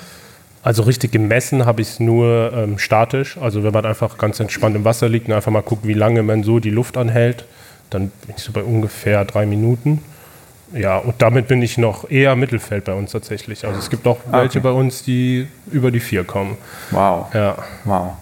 Also 0.64 0.84
richtig 0.84 1.12
gemessen 1.12 1.66
habe 1.66 1.82
ich 1.82 1.90
es 1.90 2.00
nur 2.00 2.54
ähm, 2.54 2.78
statisch. 2.78 3.38
Also 3.38 3.64
wenn 3.64 3.74
man 3.74 3.86
einfach 3.86 4.18
ganz 4.18 4.40
entspannt 4.40 4.76
im 4.76 4.86
Wasser 4.86 5.10
liegt 5.10 5.28
und 5.28 5.34
einfach 5.34 5.52
mal 5.52 5.64
guckt, 5.64 5.88
wie 5.88 5.94
lange 5.94 6.22
man 6.22 6.44
so 6.44 6.60
die 6.60 6.70
Luft 6.70 6.98
anhält, 6.98 7.46
dann 7.90 8.12
bin 8.26 8.36
ich 8.36 8.44
so 8.44 8.52
bei 8.52 8.64
ungefähr 8.64 9.26
drei 9.26 9.46
Minuten. 9.46 10.04
Ja, 10.74 10.98
und 10.98 11.22
damit 11.22 11.48
bin 11.48 11.62
ich 11.62 11.78
noch 11.78 12.10
eher 12.10 12.36
Mittelfeld 12.36 12.86
bei 12.86 12.94
uns 12.94 13.12
tatsächlich. 13.12 13.66
Also 13.66 13.80
es 13.80 13.90
gibt 13.90 14.08
auch 14.08 14.20
ah, 14.32 14.40
welche 14.40 14.60
okay. 14.60 14.70
bei 14.70 14.72
uns, 14.72 15.04
die 15.04 15.48
über 15.72 15.92
die 15.92 16.00
vier 16.00 16.24
kommen. 16.24 16.58
Wow. 16.92 17.34
Ja. 17.34 17.58
Wow. 17.84 18.14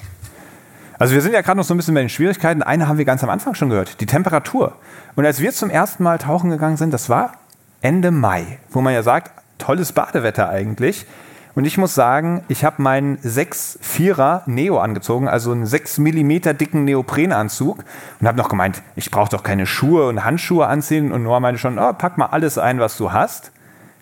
Also 0.98 1.14
wir 1.14 1.22
sind 1.22 1.34
ja 1.34 1.42
gerade 1.42 1.58
noch 1.58 1.64
so 1.64 1.74
ein 1.74 1.78
bisschen 1.78 1.94
bei 1.94 2.02
den 2.02 2.10
Schwierigkeiten. 2.10 2.64
Eine 2.64 2.88
haben 2.88 2.98
wir 2.98 3.06
ganz 3.06 3.24
am 3.24 3.30
Anfang 3.30 3.54
schon 3.54 3.70
gehört, 3.70 4.02
die 4.02 4.06
Temperatur. 4.06 4.74
Und 5.16 5.26
als 5.26 5.40
wir 5.42 5.52
zum 5.52 5.70
ersten 5.70 6.04
Mal 6.04 6.18
tauchen 6.18 6.50
gegangen 6.50 6.78
sind, 6.78 6.92
das 6.92 7.10
war 7.10 7.34
Ende 7.82 8.12
Mai, 8.12 8.60
wo 8.72 8.82
man 8.82 8.94
ja 8.94 9.04
sagt, 9.04 9.32
tolles 9.60 9.92
Badewetter 9.92 10.50
eigentlich. 10.50 11.06
Und 11.56 11.66
ich 11.66 11.78
muss 11.78 11.96
sagen, 11.96 12.44
ich 12.48 12.64
habe 12.64 12.82
meinen 12.82 13.18
6-4er 13.18 14.44
Neo 14.46 14.80
angezogen, 14.80 15.28
also 15.28 15.52
einen 15.52 15.66
6 15.66 15.98
mm 15.98 16.58
dicken 16.58 16.86
Neoprenanzug 16.86 17.84
und 18.20 18.28
habe 18.28 18.38
noch 18.38 18.50
gemeint, 18.50 18.82
ich 18.96 19.12
brauche 19.12 19.30
doch 19.30 19.44
keine 19.44 19.66
Schuhe 19.66 20.08
und 20.08 20.24
Handschuhe 20.24 20.68
anziehen. 20.68 21.12
Und 21.12 21.24
Noah 21.24 21.40
meinte 21.40 21.60
schon, 21.60 21.80
oh, 21.80 21.94
pack 21.94 22.18
mal 22.18 22.28
alles 22.28 22.58
ein, 22.58 22.80
was 22.80 22.98
du 22.98 23.12
hast. 23.12 23.52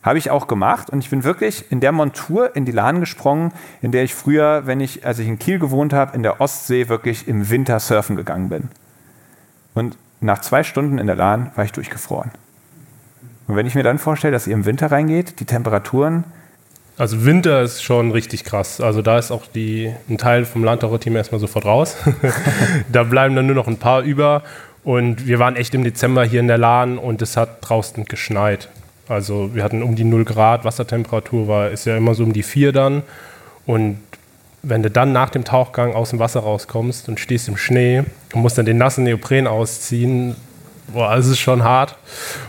Habe 0.03 0.19
ich 0.19 0.29
auch 0.29 0.47
gemacht 0.47 0.89
und 0.89 0.99
ich 0.99 1.09
bin 1.09 1.23
wirklich 1.23 1.71
in 1.71 1.79
der 1.79 1.91
Montur 1.91 2.55
in 2.55 2.65
die 2.65 2.71
Lahn 2.71 2.99
gesprungen, 2.99 3.51
in 3.81 3.91
der 3.91 4.03
ich 4.03 4.13
früher, 4.13 4.65
wenn 4.65 4.79
ich, 4.79 5.05
als 5.05 5.19
ich 5.19 5.27
in 5.27 5.39
Kiel 5.39 5.59
gewohnt 5.59 5.93
habe, 5.93 6.15
in 6.15 6.23
der 6.23 6.39
Ostsee 6.39 6.87
wirklich 6.87 7.27
im 7.27 7.49
Winter 7.49 7.79
surfen 7.79 8.15
gegangen 8.15 8.49
bin. 8.49 8.69
Und 9.73 9.97
nach 10.21 10.39
zwei 10.39 10.63
Stunden 10.63 10.97
in 10.97 11.07
der 11.07 11.15
Lahn 11.15 11.51
war 11.55 11.65
ich 11.65 11.71
durchgefroren. 11.71 12.31
Und 13.47 13.55
wenn 13.55 13.65
ich 13.65 13.75
mir 13.75 13.83
dann 13.83 13.97
vorstelle, 13.97 14.33
dass 14.33 14.47
ihr 14.47 14.53
im 14.53 14.65
Winter 14.65 14.91
reingeht, 14.91 15.39
die 15.39 15.45
Temperaturen 15.45 16.25
also 16.97 17.25
Winter 17.25 17.61
ist 17.61 17.83
schon 17.83 18.11
richtig 18.11 18.43
krass. 18.43 18.81
Also 18.81 19.01
da 19.01 19.19
ist 19.19 19.31
auch 19.31 19.45
die, 19.45 19.93
ein 20.09 20.17
Teil 20.17 20.45
vom 20.45 20.63
Landtaucher-Team 20.63 21.15
erstmal 21.15 21.39
sofort 21.39 21.65
raus. 21.65 21.95
da 22.91 23.03
bleiben 23.03 23.35
dann 23.35 23.45
nur 23.45 23.55
noch 23.55 23.67
ein 23.67 23.77
paar 23.77 24.01
über. 24.01 24.43
Und 24.83 25.27
wir 25.27 25.37
waren 25.37 25.55
echt 25.55 25.75
im 25.75 25.83
Dezember 25.83 26.23
hier 26.23 26.39
in 26.39 26.47
der 26.47 26.57
Lahn 26.57 26.97
und 26.97 27.21
es 27.21 27.37
hat 27.37 27.57
draußen 27.61 28.05
geschneit. 28.05 28.69
Also 29.07 29.53
wir 29.53 29.63
hatten 29.63 29.83
um 29.83 29.95
die 29.95 30.03
0 30.03 30.25
Grad, 30.25 30.65
Wassertemperatur 30.65 31.47
war, 31.47 31.69
ist 31.69 31.85
ja 31.85 31.95
immer 31.97 32.13
so 32.13 32.23
um 32.23 32.33
die 32.33 32.43
4 32.43 32.71
dann. 32.71 33.03
Und 33.65 33.99
wenn 34.63 34.81
du 34.81 34.89
dann 34.89 35.11
nach 35.11 35.29
dem 35.29 35.43
Tauchgang 35.43 35.93
aus 35.93 36.09
dem 36.09 36.19
Wasser 36.19 36.39
rauskommst 36.39 37.09
und 37.09 37.19
stehst 37.19 37.47
im 37.47 37.57
Schnee 37.57 38.03
und 38.33 38.41
musst 38.41 38.57
dann 38.57 38.65
den 38.65 38.77
nassen 38.77 39.03
Neopren 39.03 39.45
ausziehen, 39.45 40.35
boah, 40.87 41.15
es 41.15 41.27
ist 41.27 41.39
schon 41.39 41.63
hart. 41.63 41.95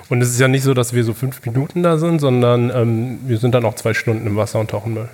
Und 0.09 0.23
es 0.23 0.31
ist 0.31 0.41
ja 0.41 0.49
nicht 0.49 0.63
so, 0.63 0.75
dass 0.75 0.93
wir 0.93 1.05
so 1.05 1.15
fünf 1.15 1.45
Minuten 1.45 1.83
da 1.83 1.99
sind, 1.99 2.21
sondern 2.21 2.71
ähm, 2.75 3.21
wir 3.25 3.39
sind 3.39 3.55
dann 3.55 3.65
auch 3.65 3.75
zwei 3.75 3.95
Stunden 3.95 4.27
im 4.27 4.37
Wasser 4.37 4.59
und 4.61 4.71
tauchen 4.71 4.95
Müll. 4.95 5.09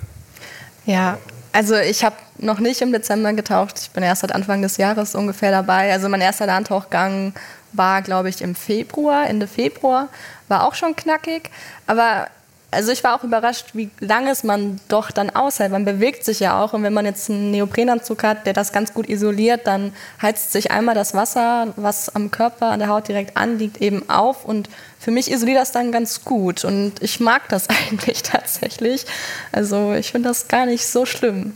Ja, 0.85 1.17
also 1.51 1.75
ich 1.75 2.03
habe 2.03 2.15
noch 2.37 2.59
nicht 2.59 2.81
im 2.81 2.91
Dezember 2.91 3.33
getaucht. 3.33 3.79
Ich 3.81 3.91
bin 3.91 4.03
erst 4.03 4.21
seit 4.21 4.33
Anfang 4.33 4.61
des 4.61 4.77
Jahres 4.77 5.15
ungefähr 5.15 5.51
dabei. 5.51 5.91
Also 5.91 6.09
mein 6.09 6.21
erster 6.21 6.45
Landtauchgang 6.45 7.33
war, 7.73 8.01
glaube 8.01 8.29
ich, 8.29 8.41
im 8.41 8.55
Februar, 8.55 9.27
Ende 9.27 9.47
Februar. 9.47 10.09
War 10.47 10.67
auch 10.67 10.75
schon 10.75 10.95
knackig. 10.95 11.49
Aber 11.87 12.27
also 12.75 12.91
ich 12.91 13.03
war 13.03 13.15
auch 13.15 13.23
überrascht, 13.23 13.67
wie 13.73 13.89
lange 13.99 14.29
es 14.29 14.43
man 14.43 14.79
doch 14.89 15.11
dann 15.11 15.29
aushält. 15.29 15.71
Man 15.71 15.85
bewegt 15.85 16.23
sich 16.23 16.39
ja 16.39 16.61
auch 16.61 16.73
und 16.73 16.83
wenn 16.83 16.93
man 16.93 17.05
jetzt 17.05 17.29
einen 17.29 17.51
Neoprenanzug 17.51 18.23
hat, 18.23 18.45
der 18.45 18.53
das 18.53 18.71
ganz 18.71 18.93
gut 18.93 19.09
isoliert, 19.09 19.65
dann 19.65 19.93
heizt 20.21 20.51
sich 20.51 20.71
einmal 20.71 20.93
das 20.93 21.13
Wasser, 21.13 21.73
was 21.77 22.13
am 22.13 22.31
Körper, 22.31 22.71
an 22.71 22.79
der 22.79 22.89
Haut 22.89 23.07
direkt 23.07 23.37
anliegt, 23.37 23.77
eben 23.77 24.09
auf 24.09 24.45
und 24.45 24.69
für 24.99 25.11
mich 25.11 25.31
isoliert 25.31 25.59
das 25.59 25.71
dann 25.71 25.91
ganz 25.91 26.25
gut 26.25 26.65
und 26.65 27.01
ich 27.01 27.19
mag 27.19 27.47
das 27.49 27.67
eigentlich 27.89 28.23
tatsächlich. 28.23 29.05
Also 29.51 29.93
ich 29.93 30.11
finde 30.11 30.29
das 30.29 30.47
gar 30.47 30.65
nicht 30.65 30.85
so 30.85 31.05
schlimm. 31.05 31.55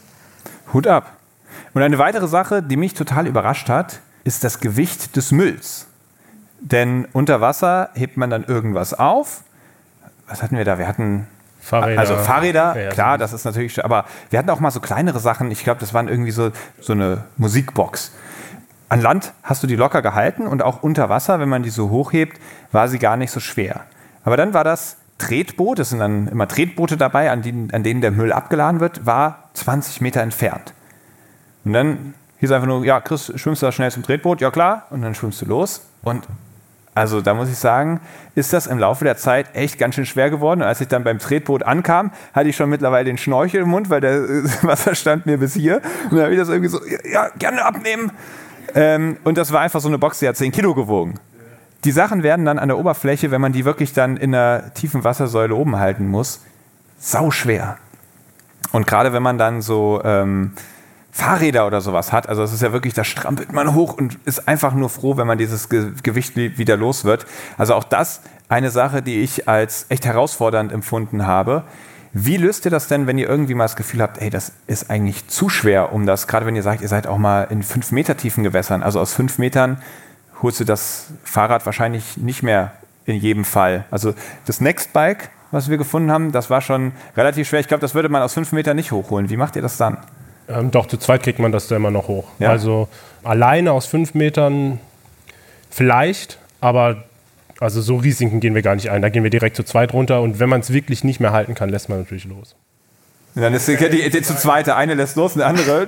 Hut 0.73 0.87
ab. 0.87 1.17
Und 1.73 1.81
eine 1.81 1.99
weitere 1.99 2.27
Sache, 2.27 2.63
die 2.63 2.77
mich 2.77 2.93
total 2.93 3.27
überrascht 3.27 3.69
hat, 3.69 3.99
ist 4.23 4.43
das 4.43 4.59
Gewicht 4.59 5.15
des 5.15 5.31
Mülls. 5.31 5.87
Denn 6.61 7.07
unter 7.13 7.41
Wasser 7.41 7.89
hebt 7.93 8.17
man 8.17 8.29
dann 8.29 8.43
irgendwas 8.43 8.93
auf 8.93 9.43
was 10.29 10.43
hatten 10.43 10.57
wir 10.57 10.65
da? 10.65 10.77
Wir 10.77 10.87
hatten 10.87 11.27
Fahrräder. 11.59 11.99
Also 11.99 12.15
Fahrräder, 12.15 12.79
ja, 12.79 12.89
klar, 12.89 13.17
das 13.17 13.33
ist 13.33 13.45
natürlich, 13.45 13.83
aber 13.83 14.05
wir 14.29 14.39
hatten 14.39 14.49
auch 14.49 14.59
mal 14.59 14.71
so 14.71 14.79
kleinere 14.79 15.19
Sachen. 15.19 15.51
Ich 15.51 15.63
glaube, 15.63 15.79
das 15.79 15.93
waren 15.93 16.07
irgendwie 16.07 16.31
so, 16.31 16.51
so 16.79 16.93
eine 16.93 17.25
Musikbox. 17.37 18.13
An 18.87 19.01
Land 19.01 19.33
hast 19.43 19.61
du 19.61 19.67
die 19.67 19.75
locker 19.75 20.01
gehalten 20.01 20.47
und 20.47 20.63
auch 20.63 20.81
unter 20.81 21.09
Wasser, 21.09 21.39
wenn 21.39 21.49
man 21.49 21.61
die 21.61 21.69
so 21.69 21.89
hochhebt, 21.89 22.39
war 22.71 22.87
sie 22.87 22.97
gar 22.97 23.17
nicht 23.17 23.31
so 23.31 23.39
schwer. 23.39 23.81
Aber 24.23 24.37
dann 24.37 24.53
war 24.53 24.63
das 24.63 24.97
Tretboot, 25.19 25.79
es 25.79 25.89
sind 25.89 25.99
dann 25.99 26.27
immer 26.27 26.47
Tretboote 26.47 26.97
dabei, 26.97 27.29
an 27.29 27.41
denen, 27.41 27.71
an 27.71 27.83
denen 27.83 28.01
der 28.01 28.11
Müll 28.11 28.31
abgeladen 28.31 28.79
wird, 28.79 29.05
war 29.05 29.49
20 29.53 30.01
Meter 30.01 30.21
entfernt. 30.21 30.73
Und 31.65 31.73
dann 31.73 32.13
hieß 32.39 32.51
einfach 32.51 32.67
nur, 32.67 32.85
ja, 32.85 33.01
Chris, 33.01 33.31
schwimmst 33.35 33.61
du 33.61 33.65
da 33.65 33.71
schnell 33.71 33.91
zum 33.91 34.01
Tretboot? 34.01 34.41
Ja, 34.41 34.49
klar. 34.49 34.87
Und 34.89 35.01
dann 35.01 35.13
schwimmst 35.13 35.41
du 35.41 35.45
los. 35.45 35.85
Und 36.03 36.25
also 36.95 37.21
da 37.21 37.33
muss 37.33 37.49
ich 37.49 37.57
sagen, 37.57 38.01
ist 38.35 38.51
das 38.51 38.67
im 38.67 38.79
Laufe 38.79 39.05
der 39.05 39.15
Zeit 39.15 39.55
echt 39.55 39.77
ganz 39.77 39.95
schön 39.95 40.05
schwer 40.05 40.29
geworden. 40.29 40.61
Und 40.61 40.67
als 40.67 40.81
ich 40.81 40.87
dann 40.87 41.03
beim 41.03 41.19
Tretboot 41.19 41.63
ankam, 41.63 42.11
hatte 42.33 42.49
ich 42.49 42.55
schon 42.55 42.69
mittlerweile 42.69 43.05
den 43.05 43.17
Schnorchel 43.17 43.61
im 43.61 43.69
Mund, 43.69 43.89
weil 43.89 44.01
der 44.01 44.21
Wasser 44.63 44.95
stand 44.95 45.25
mir 45.25 45.37
bis 45.37 45.53
hier. 45.53 45.81
Und 46.09 46.17
dann 46.17 46.23
habe 46.23 46.33
ich 46.33 46.39
das 46.39 46.49
irgendwie 46.49 46.69
so, 46.69 46.79
ja, 47.09 47.29
gerne 47.37 47.63
abnehmen. 47.63 48.11
Ähm, 48.75 49.17
und 49.23 49.37
das 49.37 49.51
war 49.51 49.61
einfach 49.61 49.81
so 49.81 49.87
eine 49.87 49.97
Box, 49.97 50.19
die 50.19 50.27
hat 50.27 50.35
10 50.35 50.51
Kilo 50.51 50.73
gewogen. 50.73 51.15
Die 51.85 51.91
Sachen 51.91 52.23
werden 52.23 52.45
dann 52.45 52.59
an 52.59 52.67
der 52.67 52.77
Oberfläche, 52.77 53.31
wenn 53.31 53.39
man 53.39 53.53
die 53.53 53.63
wirklich 53.63 53.93
dann 53.93 54.17
in 54.17 54.35
einer 54.35 54.73
tiefen 54.73 55.03
Wassersäule 55.03 55.55
oben 55.55 55.77
halten 55.77 56.07
muss, 56.07 56.41
sau 56.97 57.31
schwer. 57.31 57.77
Und 58.71 58.85
gerade 58.85 59.13
wenn 59.13 59.23
man 59.23 59.37
dann 59.37 59.61
so 59.61 60.01
ähm, 60.03 60.51
Fahrräder 61.11 61.65
oder 61.65 61.81
sowas 61.81 62.11
hat. 62.11 62.29
Also 62.29 62.43
es 62.43 62.53
ist 62.53 62.61
ja 62.61 62.71
wirklich, 62.71 62.93
da 62.93 63.03
strampelt 63.03 63.51
man 63.51 63.73
hoch 63.73 63.93
und 63.93 64.17
ist 64.25 64.47
einfach 64.47 64.73
nur 64.73 64.89
froh, 64.89 65.17
wenn 65.17 65.27
man 65.27 65.37
dieses 65.37 65.69
Ge 65.69 65.91
Gewicht 66.03 66.35
wieder 66.35 66.77
los 66.77 67.03
wird. 67.03 67.25
Also 67.57 67.73
auch 67.73 67.83
das 67.83 68.21
eine 68.47 68.71
Sache, 68.71 69.01
die 69.01 69.21
ich 69.21 69.47
als 69.47 69.85
echt 69.89 70.05
herausfordernd 70.05 70.71
empfunden 70.71 71.25
habe. 71.25 71.63
Wie 72.13 72.37
löst 72.37 72.65
ihr 72.65 72.71
das 72.71 72.87
denn, 72.87 73.05
wenn 73.05 73.17
ihr 73.17 73.29
irgendwie 73.29 73.53
mal 73.53 73.65
das 73.65 73.75
Gefühl 73.75 74.01
habt, 74.01 74.19
hey, 74.19 74.31
das 74.31 74.53
ist 74.65 74.89
eigentlich 74.89 75.27
zu 75.27 75.47
schwer, 75.47 75.93
um 75.93 76.07
das, 76.07 76.25
gerade 76.27 76.45
wenn 76.45 76.55
ihr 76.55 76.63
sagt, 76.63 76.81
ihr 76.81 76.87
seid 76.87 77.05
auch 77.05 77.19
mal 77.19 77.43
in 77.43 77.61
fünf 77.61 77.91
Meter 77.91 78.17
tiefen 78.17 78.43
Gewässern, 78.43 78.81
also 78.81 78.99
aus 78.99 79.13
fünf 79.13 79.37
Metern 79.37 79.79
holst 80.41 80.59
du 80.59 80.63
das 80.63 81.07
Fahrrad 81.23 81.65
wahrscheinlich 81.67 82.17
nicht 82.17 82.41
mehr 82.41 82.71
in 83.05 83.15
jedem 83.15 83.45
Fall. 83.45 83.85
Also 83.91 84.15
das 84.45 84.59
Nextbike, 84.59 85.29
was 85.51 85.69
wir 85.69 85.77
gefunden 85.77 86.11
haben, 86.11 86.31
das 86.31 86.49
war 86.49 86.61
schon 86.61 86.93
relativ 87.15 87.47
schwer. 87.47 87.59
Ich 87.59 87.67
glaube, 87.67 87.81
das 87.81 87.93
würde 87.93 88.09
man 88.09 88.21
aus 88.21 88.33
fünf 88.33 88.51
Metern 88.53 88.75
nicht 88.75 88.91
hochholen. 88.91 89.29
Wie 89.29 89.37
macht 89.37 89.55
ihr 89.55 89.61
das 89.61 89.77
dann? 89.77 89.97
Ähm, 90.49 90.71
doch, 90.71 90.87
zu 90.87 90.97
zweit 90.97 91.23
kriegt 91.23 91.39
man 91.39 91.51
das 91.51 91.67
da 91.67 91.75
immer 91.75 91.91
noch 91.91 92.07
hoch. 92.07 92.25
Ja. 92.39 92.49
Also 92.49 92.87
alleine 93.23 93.71
aus 93.71 93.85
fünf 93.85 94.13
Metern 94.13 94.79
vielleicht, 95.69 96.39
aber 96.59 97.03
also 97.59 97.81
so 97.81 97.97
Risiken 97.97 98.39
gehen 98.39 98.55
wir 98.55 98.61
gar 98.61 98.75
nicht 98.75 98.89
ein. 98.89 99.01
Da 99.01 99.09
gehen 99.09 99.23
wir 99.23 99.29
direkt 99.29 99.55
zu 99.55 99.63
zweit 99.63 99.93
runter 99.93 100.21
und 100.21 100.39
wenn 100.39 100.49
man 100.49 100.61
es 100.61 100.73
wirklich 100.73 101.03
nicht 101.03 101.19
mehr 101.19 101.31
halten 101.31 101.55
kann, 101.55 101.69
lässt 101.69 101.89
man 101.89 101.99
natürlich 101.99 102.25
los. 102.25 102.55
Und 103.35 103.43
dann 103.43 103.53
ist 103.53 103.67
die, 103.67 103.77
die, 103.77 104.09
die 104.09 104.21
zu 104.21 104.35
zweit, 104.35 104.67
der 104.67 104.75
eine 104.75 104.95
lässt 104.95 105.15
los 105.15 105.33
und 105.33 105.39
der 105.39 105.47
andere. 105.47 105.87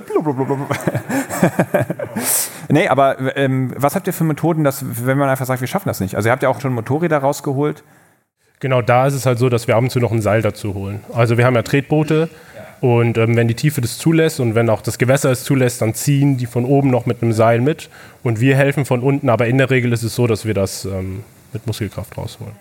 nee, 2.68 2.86
aber 2.86 3.36
ähm, 3.36 3.74
was 3.76 3.96
habt 3.96 4.06
ihr 4.06 4.12
für 4.12 4.24
Methoden, 4.24 4.62
dass, 4.62 4.84
wenn 5.06 5.18
man 5.18 5.28
einfach 5.28 5.46
sagt, 5.46 5.60
wir 5.60 5.66
schaffen 5.66 5.88
das 5.88 5.98
nicht? 5.98 6.14
Also 6.14 6.28
ihr 6.28 6.32
habt 6.32 6.42
ja 6.44 6.48
auch 6.48 6.60
schon 6.60 6.72
Motorräder 6.72 7.18
rausgeholt. 7.18 7.82
Genau, 8.60 8.80
da 8.80 9.08
ist 9.08 9.14
es 9.14 9.26
halt 9.26 9.40
so, 9.40 9.48
dass 9.48 9.66
wir 9.66 9.74
ab 9.74 9.82
und 9.82 9.90
zu 9.90 9.98
noch 9.98 10.12
ein 10.12 10.22
Seil 10.22 10.40
dazu 10.40 10.74
holen. 10.74 11.00
Also 11.12 11.36
wir 11.36 11.44
haben 11.44 11.56
ja 11.56 11.62
Tretboote, 11.62 12.28
und 12.82 13.16
ähm, 13.16 13.36
wenn 13.36 13.46
die 13.46 13.54
Tiefe 13.54 13.80
das 13.80 13.96
zulässt 13.96 14.40
und 14.40 14.56
wenn 14.56 14.68
auch 14.68 14.82
das 14.82 14.98
Gewässer 14.98 15.30
es 15.30 15.44
zulässt, 15.44 15.80
dann 15.80 15.94
ziehen 15.94 16.36
die 16.36 16.46
von 16.46 16.64
oben 16.64 16.90
noch 16.90 17.06
mit 17.06 17.22
einem 17.22 17.32
Seil 17.32 17.60
mit 17.60 17.88
und 18.24 18.40
wir 18.40 18.56
helfen 18.56 18.84
von 18.84 19.04
unten. 19.04 19.28
Aber 19.28 19.46
in 19.46 19.56
der 19.56 19.70
Regel 19.70 19.92
ist 19.92 20.02
es 20.02 20.16
so, 20.16 20.26
dass 20.26 20.46
wir 20.46 20.52
das 20.52 20.84
ähm, 20.84 21.22
mit 21.52 21.64
Muskelkraft 21.64 22.18
rausholen. 22.18 22.54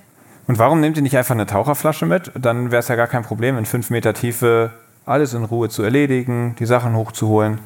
Und 0.46 0.60
warum 0.60 0.80
nehmt 0.80 0.96
ihr 0.96 1.02
nicht 1.02 1.18
einfach 1.18 1.34
eine 1.34 1.48
Taucherflasche 1.48 2.06
mit? 2.06 2.32
Dann 2.40 2.70
wäre 2.70 2.82
es 2.82 2.88
ja 2.88 2.96
gar 2.96 3.08
kein 3.08 3.24
Problem, 3.24 3.58
in 3.58 3.66
fünf 3.66 3.90
Meter 3.90 4.14
Tiefe 4.14 4.70
alles 5.08 5.34
in 5.34 5.44
Ruhe 5.44 5.70
zu 5.70 5.82
erledigen, 5.82 6.56
die 6.60 6.68
Sachen 6.68 6.96
hochzuholen. 6.96 7.58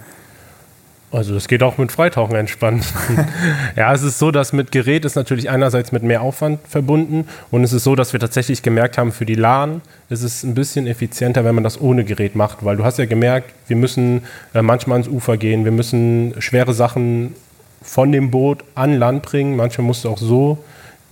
Also 1.16 1.34
das 1.34 1.48
geht 1.48 1.64
auch 1.64 1.78
mit 1.78 1.94
Freitauchen 1.94 2.36
entspannt. 2.36 2.86
ja, 3.78 3.94
es 3.94 4.04
ist 4.04 4.20
so, 4.20 4.32
dass 4.32 4.52
mit 4.52 4.74
Gerät 4.74 5.06
ist 5.06 5.16
natürlich 5.16 5.50
einerseits 5.50 5.94
mit 5.94 6.04
mehr 6.04 6.22
Aufwand 6.22 6.60
verbunden 6.68 7.26
und 7.52 7.64
es 7.64 7.72
ist 7.72 7.86
so, 7.86 7.96
dass 7.96 8.12
wir 8.12 8.20
tatsächlich 8.20 8.64
gemerkt 8.64 8.98
haben, 8.98 9.14
für 9.14 9.26
die 9.26 9.36
LAN 9.36 9.82
ist 10.10 10.24
es 10.24 10.44
ein 10.44 10.56
bisschen 10.56 10.88
effizienter, 10.88 11.46
wenn 11.46 11.56
man 11.56 11.64
das 11.64 11.80
ohne 11.80 12.04
Gerät 12.04 12.36
macht, 12.36 12.66
weil 12.66 12.76
du 12.76 12.84
hast 12.84 13.00
ja 13.00 13.06
gemerkt, 13.06 13.54
wir 13.68 13.78
müssen 13.78 14.24
äh, 14.54 14.62
manchmal 14.62 14.98
ans 14.98 15.08
Ufer 15.08 15.38
gehen, 15.38 15.64
wir 15.64 15.72
müssen 15.72 16.36
schwere 16.40 16.74
Sachen 16.74 17.34
von 17.82 18.12
dem 18.12 18.30
Boot 18.30 18.66
an 18.76 18.98
Land 19.00 19.24
bringen, 19.24 19.56
manchmal 19.56 19.88
musst 19.88 20.04
du 20.04 20.10
auch 20.10 20.18
so 20.18 20.58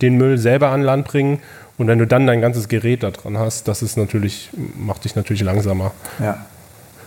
den 0.02 0.18
Müll 0.18 0.36
selber 0.36 0.68
an 0.68 0.82
Land 0.82 1.06
bringen 1.06 1.38
und 1.78 1.86
wenn 1.86 1.98
du 1.98 2.06
dann 2.06 2.26
dein 2.26 2.42
ganzes 2.42 2.68
Gerät 2.68 3.02
da 3.02 3.10
dran 3.10 3.38
hast, 3.38 3.68
das 3.68 3.80
ist 3.80 3.96
natürlich, 3.96 4.50
macht 4.76 5.04
dich 5.04 5.16
natürlich 5.16 5.42
langsamer. 5.42 5.92
Ja. 6.20 6.44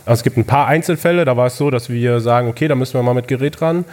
Also 0.08 0.22
es 0.22 0.24
gibt 0.24 0.38
ein 0.38 0.46
paar 0.46 0.68
Einzelfälle, 0.68 1.26
da 1.26 1.36
war 1.36 1.48
es 1.48 1.58
so, 1.58 1.70
dass 1.70 1.90
wir 1.90 2.22
sagen, 2.22 2.48
okay, 2.48 2.70
da 2.70 2.76
müssen 2.76 2.94
wir 2.94 3.04
mal 3.04 3.14
mit 3.14 3.28
Gerät 3.28 3.62
ran. 3.62 3.84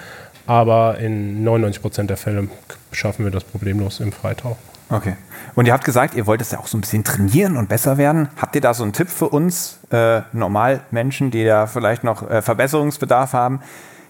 Aber 0.47 0.99
in 0.99 1.43
99 1.43 1.83
Prozent 1.83 2.09
der 2.09 2.17
Fälle 2.17 2.49
schaffen 2.93 3.25
wir 3.25 3.33
das 3.33 3.43
problemlos 3.43 3.99
im 3.99 4.13
Freitauch. 4.13 4.57
Okay. 4.91 5.17
Und 5.57 5.67
ihr 5.67 5.73
habt 5.73 5.85
gesagt, 5.85 6.15
ihr 6.15 6.27
wollt 6.27 6.41
es 6.41 6.53
ja 6.53 6.61
auch 6.61 6.69
so 6.69 6.79
ein 6.79 6.83
bisschen 6.83 7.03
trainieren 7.03 7.57
und 7.57 7.69
besser 7.69 7.99
werden. 7.99 8.29
Habt 8.41 8.55
ihr 8.55 8.61
da 8.61 8.75
so 8.75 8.85
einen 8.85 8.93
Tipp 8.93 9.09
für 9.09 9.29
uns, 9.29 9.81
äh, 9.91 10.21
Normalmenschen, 10.33 11.33
die 11.33 11.45
da 11.45 11.67
vielleicht 11.67 12.05
noch 12.05 12.31
äh, 12.31 12.43
Verbesserungsbedarf 12.43 13.33
haben? 13.33 13.61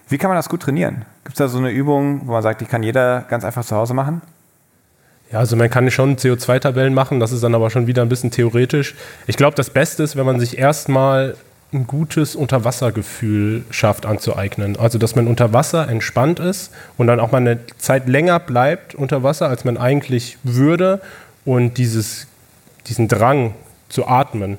Wie 0.07 0.19
kann 0.19 0.29
man 0.29 0.37
das 0.37 0.47
gut 0.47 0.61
trainieren? 0.61 1.05
Gibt 1.23 1.35
es 1.35 1.39
da 1.39 1.47
so 1.47 1.57
eine 1.57 1.71
Übung, 1.71 2.21
wo 2.25 2.33
man 2.33 2.43
sagt, 2.43 2.61
die 2.61 2.65
kann 2.65 2.83
jeder 2.83 3.21
ganz 3.29 3.43
einfach 3.43 3.65
zu 3.65 3.75
Hause 3.75 3.95
machen? 3.95 4.21
Ja, 5.31 5.39
also 5.39 5.55
man 5.55 5.71
kann 5.71 5.89
schon 5.89 6.17
CO2-Tabellen 6.17 6.93
machen, 6.93 7.19
das 7.19 7.31
ist 7.31 7.43
dann 7.43 7.55
aber 7.55 7.71
schon 7.71 7.87
wieder 7.87 8.03
ein 8.03 8.09
bisschen 8.09 8.29
theoretisch. 8.29 8.93
Ich 9.25 9.37
glaube, 9.37 9.55
das 9.55 9.71
Beste 9.71 10.03
ist, 10.03 10.15
wenn 10.15 10.25
man 10.25 10.39
sich 10.39 10.59
erstmal 10.59 11.35
ein 11.75 11.87
gutes 11.87 12.35
Unterwassergefühl 12.35 13.63
schafft 13.69 14.05
anzueignen. 14.05 14.77
Also, 14.77 14.97
dass 14.97 15.15
man 15.15 15.27
unter 15.27 15.53
Wasser 15.53 15.87
entspannt 15.87 16.39
ist 16.39 16.71
und 16.97 17.07
dann 17.07 17.19
auch 17.19 17.31
mal 17.31 17.39
eine 17.39 17.59
Zeit 17.77 18.07
länger 18.07 18.39
bleibt 18.39 18.95
unter 18.95 19.21
Wasser, 19.21 19.49
als 19.49 19.65
man 19.65 19.77
eigentlich 19.77 20.37
würde 20.43 21.01
und 21.43 21.77
dieses, 21.77 22.27
diesen 22.87 23.07
Drang 23.07 23.53
zu 23.89 24.07
atmen 24.07 24.57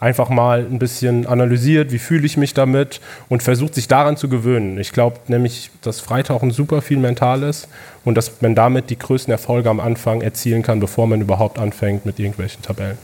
einfach 0.00 0.28
mal 0.28 0.60
ein 0.60 0.78
bisschen 0.78 1.26
analysiert, 1.26 1.92
wie 1.92 1.98
fühle 1.98 2.26
ich 2.26 2.36
mich 2.36 2.54
damit 2.54 3.00
und 3.28 3.42
versucht 3.42 3.74
sich 3.74 3.88
daran 3.88 4.16
zu 4.16 4.28
gewöhnen. 4.28 4.78
Ich 4.78 4.92
glaube 4.92 5.18
nämlich, 5.28 5.70
dass 5.82 6.00
Freitauchen 6.00 6.50
super 6.50 6.82
viel 6.82 6.98
mental 6.98 7.42
ist 7.42 7.68
und 8.04 8.16
dass 8.16 8.40
man 8.40 8.54
damit 8.54 8.90
die 8.90 8.98
größten 8.98 9.32
Erfolge 9.32 9.70
am 9.70 9.80
Anfang 9.80 10.20
erzielen 10.20 10.62
kann, 10.62 10.80
bevor 10.80 11.06
man 11.06 11.20
überhaupt 11.20 11.58
anfängt 11.58 12.06
mit 12.06 12.18
irgendwelchen 12.18 12.62
Tabellen. 12.62 12.98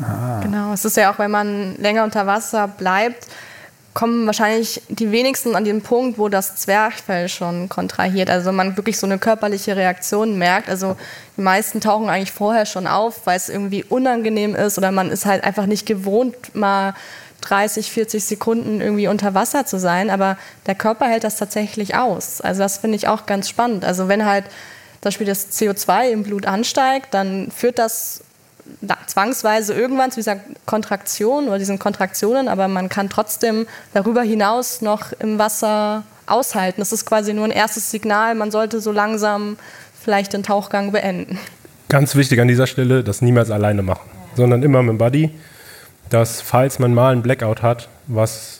Ah. 0.00 0.40
Genau, 0.42 0.72
es 0.72 0.84
ist 0.84 0.96
ja 0.96 1.12
auch, 1.12 1.18
wenn 1.18 1.30
man 1.30 1.76
länger 1.76 2.04
unter 2.04 2.26
Wasser 2.26 2.68
bleibt, 2.68 3.26
kommen 3.98 4.26
wahrscheinlich 4.26 4.80
die 4.88 5.10
wenigsten 5.10 5.56
an 5.56 5.64
den 5.64 5.82
Punkt, 5.82 6.18
wo 6.18 6.28
das 6.28 6.54
Zwerchfell 6.54 7.28
schon 7.28 7.68
kontrahiert. 7.68 8.30
Also 8.30 8.52
man 8.52 8.76
wirklich 8.76 8.96
so 8.96 9.06
eine 9.06 9.18
körperliche 9.18 9.74
Reaktion 9.74 10.38
merkt. 10.38 10.68
Also 10.68 10.96
die 11.36 11.40
meisten 11.40 11.80
tauchen 11.80 12.08
eigentlich 12.08 12.30
vorher 12.30 12.64
schon 12.64 12.86
auf, 12.86 13.26
weil 13.26 13.36
es 13.36 13.48
irgendwie 13.48 13.82
unangenehm 13.82 14.54
ist 14.54 14.78
oder 14.78 14.92
man 14.92 15.10
ist 15.10 15.26
halt 15.26 15.42
einfach 15.42 15.66
nicht 15.66 15.84
gewohnt, 15.84 16.54
mal 16.54 16.94
30, 17.40 17.90
40 17.90 18.24
Sekunden 18.24 18.80
irgendwie 18.80 19.08
unter 19.08 19.34
Wasser 19.34 19.66
zu 19.66 19.80
sein. 19.80 20.10
Aber 20.10 20.38
der 20.66 20.76
Körper 20.76 21.06
hält 21.06 21.24
das 21.24 21.36
tatsächlich 21.36 21.96
aus. 21.96 22.40
Also 22.40 22.62
das 22.62 22.78
finde 22.78 22.96
ich 22.96 23.08
auch 23.08 23.26
ganz 23.26 23.48
spannend. 23.48 23.84
Also 23.84 24.06
wenn 24.06 24.24
halt 24.24 24.44
zum 24.44 25.08
Beispiel 25.08 25.26
das 25.26 25.50
CO2 25.50 26.10
im 26.10 26.22
Blut 26.22 26.46
ansteigt, 26.46 27.14
dann 27.14 27.50
führt 27.50 27.80
das 27.80 28.22
zwangsweise 29.06 29.74
irgendwann 29.74 30.10
zu 30.10 30.20
dieser 30.20 30.36
Kontraktion 30.66 31.48
oder 31.48 31.58
diesen 31.58 31.78
Kontraktionen, 31.78 32.48
aber 32.48 32.68
man 32.68 32.88
kann 32.88 33.08
trotzdem 33.08 33.66
darüber 33.94 34.22
hinaus 34.22 34.80
noch 34.80 35.12
im 35.18 35.38
Wasser 35.38 36.04
aushalten. 36.26 36.80
Das 36.80 36.92
ist 36.92 37.04
quasi 37.04 37.32
nur 37.32 37.44
ein 37.44 37.50
erstes 37.50 37.90
Signal, 37.90 38.34
man 38.34 38.50
sollte 38.50 38.80
so 38.80 38.92
langsam 38.92 39.56
vielleicht 40.00 40.32
den 40.32 40.42
Tauchgang 40.42 40.92
beenden. 40.92 41.38
Ganz 41.88 42.14
wichtig 42.14 42.40
an 42.40 42.48
dieser 42.48 42.66
Stelle, 42.66 43.02
das 43.02 43.22
niemals 43.22 43.50
alleine 43.50 43.82
machen, 43.82 44.08
sondern 44.34 44.62
immer 44.62 44.82
mit 44.82 44.90
dem 44.90 44.98
Buddy, 44.98 45.30
dass 46.10 46.40
falls 46.40 46.78
man 46.78 46.94
mal 46.94 47.12
einen 47.12 47.22
Blackout 47.22 47.62
hat, 47.62 47.88
was 48.06 48.57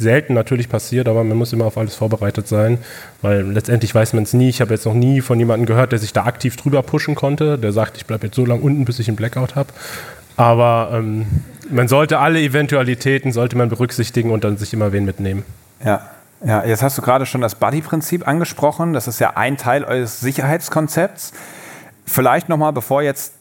selten 0.00 0.34
natürlich 0.34 0.68
passiert, 0.68 1.08
aber 1.08 1.22
man 1.24 1.36
muss 1.36 1.52
immer 1.52 1.66
auf 1.66 1.78
alles 1.78 1.94
vorbereitet 1.94 2.48
sein, 2.48 2.78
weil 3.22 3.42
letztendlich 3.42 3.94
weiß 3.94 4.12
man 4.14 4.24
es 4.24 4.32
nie. 4.32 4.48
Ich 4.48 4.60
habe 4.60 4.74
jetzt 4.74 4.86
noch 4.86 4.94
nie 4.94 5.20
von 5.20 5.38
jemandem 5.38 5.66
gehört, 5.66 5.92
der 5.92 5.98
sich 5.98 6.12
da 6.12 6.24
aktiv 6.24 6.56
drüber 6.56 6.82
pushen 6.82 7.14
konnte, 7.14 7.58
der 7.58 7.72
sagt, 7.72 7.96
ich 7.96 8.06
bleibe 8.06 8.26
jetzt 8.26 8.36
so 8.36 8.44
lange 8.44 8.62
unten, 8.62 8.84
bis 8.84 8.98
ich 8.98 9.08
einen 9.08 9.16
Blackout 9.16 9.54
habe. 9.54 9.72
Aber 10.36 10.90
ähm, 10.94 11.26
man 11.70 11.88
sollte 11.88 12.18
alle 12.18 12.40
Eventualitäten 12.40 13.32
sollte 13.32 13.56
man 13.56 13.68
berücksichtigen 13.68 14.30
und 14.30 14.44
dann 14.44 14.56
sich 14.56 14.72
immer 14.72 14.92
wen 14.92 15.04
mitnehmen. 15.04 15.44
Ja. 15.84 16.10
Ja, 16.42 16.64
jetzt 16.64 16.82
hast 16.82 16.96
du 16.96 17.02
gerade 17.02 17.26
schon 17.26 17.42
das 17.42 17.56
Buddy-Prinzip 17.56 18.26
angesprochen. 18.26 18.94
Das 18.94 19.06
ist 19.06 19.18
ja 19.20 19.36
ein 19.36 19.58
Teil 19.58 19.84
eures 19.84 20.20
Sicherheitskonzepts. 20.20 21.32
Vielleicht 22.06 22.48
nochmal, 22.48 22.72
bevor 22.72 23.02
jetzt 23.02 23.34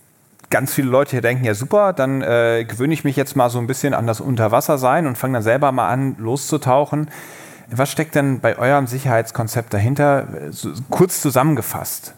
ganz 0.50 0.74
viele 0.74 0.90
Leute 0.90 1.12
hier 1.12 1.22
denken, 1.22 1.46
ja 1.46 1.54
super, 1.54 1.94
dann 1.94 2.22
äh, 2.22 2.66
gewöhne 2.68 2.94
ich 2.94 3.04
mich 3.04 3.16
jetzt 3.16 3.36
mal 3.36 3.50
so 3.50 3.60
ein 3.60 3.68
bisschen 3.68 3.94
an 3.94 4.08
das 4.08 4.22
Unterwassersein 4.22 5.08
und 5.08 5.18
fange 5.18 5.34
dann 5.34 5.44
selber 5.44 5.72
mal 5.72 5.90
an, 5.90 6.16
loszutauchen. 6.18 7.10
Was 7.72 7.92
steckt 7.92 8.16
denn 8.16 8.40
bei 8.40 8.58
eurem 8.58 8.88
Sicherheitskonzept 8.88 9.74
dahinter? 9.74 10.28
So, 10.50 10.72
kurz 10.90 11.22
zusammengefasst. 11.22 12.14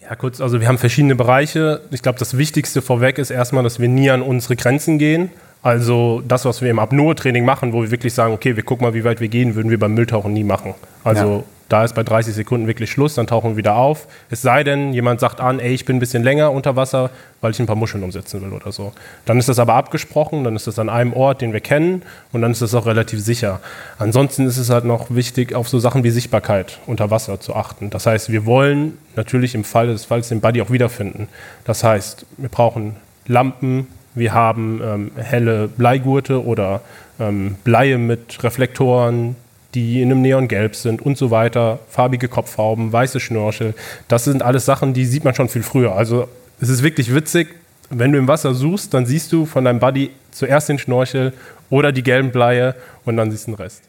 Ja, 0.00 0.14
kurz, 0.14 0.40
also 0.40 0.60
wir 0.60 0.68
haben 0.68 0.78
verschiedene 0.78 1.16
Bereiche. 1.16 1.82
Ich 1.90 2.02
glaube, 2.02 2.18
das 2.18 2.38
Wichtigste 2.38 2.80
vorweg 2.80 3.18
ist 3.18 3.30
erstmal, 3.30 3.64
dass 3.64 3.80
wir 3.80 3.88
nie 3.88 4.08
an 4.10 4.22
unsere 4.22 4.56
Grenzen 4.56 4.98
gehen. 4.98 5.30
Also 5.60 6.22
das, 6.26 6.44
was 6.44 6.62
wir 6.62 6.70
im 6.70 6.78
Apnoe-Training 6.78 7.44
machen, 7.44 7.72
wo 7.72 7.82
wir 7.82 7.90
wirklich 7.90 8.14
sagen, 8.14 8.32
okay, 8.32 8.54
wir 8.54 8.62
gucken 8.62 8.86
mal, 8.86 8.94
wie 8.94 9.04
weit 9.04 9.20
wir 9.20 9.28
gehen, 9.28 9.56
würden 9.56 9.70
wir 9.70 9.78
beim 9.78 9.94
Mülltauchen 9.94 10.32
nie 10.32 10.44
machen. 10.44 10.74
Also 11.02 11.38
ja. 11.38 11.44
Da 11.68 11.84
ist 11.84 11.94
bei 11.94 12.02
30 12.02 12.34
Sekunden 12.34 12.66
wirklich 12.66 12.90
Schluss, 12.90 13.14
dann 13.14 13.26
tauchen 13.26 13.50
wir 13.50 13.56
wieder 13.58 13.76
auf. 13.76 14.06
Es 14.30 14.40
sei 14.40 14.64
denn, 14.64 14.92
jemand 14.94 15.20
sagt 15.20 15.40
an, 15.40 15.60
ey, 15.60 15.74
ich 15.74 15.84
bin 15.84 15.96
ein 15.96 16.00
bisschen 16.00 16.22
länger 16.22 16.50
unter 16.50 16.76
Wasser, 16.76 17.10
weil 17.40 17.50
ich 17.50 17.60
ein 17.60 17.66
paar 17.66 17.76
Muscheln 17.76 18.02
umsetzen 18.02 18.40
will 18.40 18.52
oder 18.52 18.72
so. 18.72 18.92
Dann 19.26 19.38
ist 19.38 19.48
das 19.48 19.58
aber 19.58 19.74
abgesprochen, 19.74 20.44
dann 20.44 20.56
ist 20.56 20.66
das 20.66 20.78
an 20.78 20.88
einem 20.88 21.12
Ort, 21.12 21.42
den 21.42 21.52
wir 21.52 21.60
kennen 21.60 22.02
und 22.32 22.40
dann 22.40 22.52
ist 22.52 22.62
das 22.62 22.74
auch 22.74 22.86
relativ 22.86 23.20
sicher. 23.20 23.60
Ansonsten 23.98 24.46
ist 24.46 24.56
es 24.56 24.70
halt 24.70 24.86
noch 24.86 25.10
wichtig, 25.10 25.54
auf 25.54 25.68
so 25.68 25.78
Sachen 25.78 26.04
wie 26.04 26.10
Sichtbarkeit 26.10 26.78
unter 26.86 27.10
Wasser 27.10 27.38
zu 27.38 27.54
achten. 27.54 27.90
Das 27.90 28.06
heißt, 28.06 28.32
wir 28.32 28.46
wollen 28.46 28.96
natürlich 29.14 29.54
im 29.54 29.64
Fall 29.64 29.88
des 29.88 30.06
Falls 30.06 30.28
den 30.28 30.40
Buddy 30.40 30.62
auch 30.62 30.70
wiederfinden. 30.70 31.28
Das 31.64 31.84
heißt, 31.84 32.24
wir 32.38 32.48
brauchen 32.48 32.96
Lampen, 33.26 33.88
wir 34.14 34.32
haben 34.32 34.80
ähm, 34.82 35.10
helle 35.16 35.68
Bleigurte 35.68 36.42
oder 36.42 36.80
ähm, 37.20 37.56
Bleie 37.62 37.98
mit 37.98 38.42
Reflektoren, 38.42 39.36
die 39.74 40.00
in 40.00 40.10
einem 40.10 40.22
Neongelb 40.22 40.74
sind 40.74 41.02
und 41.02 41.18
so 41.18 41.30
weiter, 41.30 41.78
farbige 41.88 42.28
Kopfhauben, 42.28 42.92
weiße 42.92 43.20
Schnörchel. 43.20 43.74
Das 44.08 44.24
sind 44.24 44.42
alles 44.42 44.64
Sachen, 44.64 44.94
die 44.94 45.04
sieht 45.04 45.24
man 45.24 45.34
schon 45.34 45.48
viel 45.48 45.62
früher. 45.62 45.92
Also 45.94 46.28
es 46.60 46.68
ist 46.68 46.82
wirklich 46.82 47.14
witzig, 47.14 47.54
wenn 47.90 48.12
du 48.12 48.18
im 48.18 48.28
Wasser 48.28 48.54
suchst, 48.54 48.92
dann 48.94 49.06
siehst 49.06 49.32
du 49.32 49.46
von 49.46 49.64
deinem 49.64 49.80
Buddy 49.80 50.10
zuerst 50.30 50.68
den 50.68 50.78
Schnorchel 50.78 51.32
oder 51.70 51.92
die 51.92 52.02
gelben 52.02 52.30
Bleie 52.30 52.74
und 53.04 53.16
dann 53.16 53.30
siehst 53.30 53.46
du 53.46 53.52
den 53.52 53.56
Rest. 53.56 53.82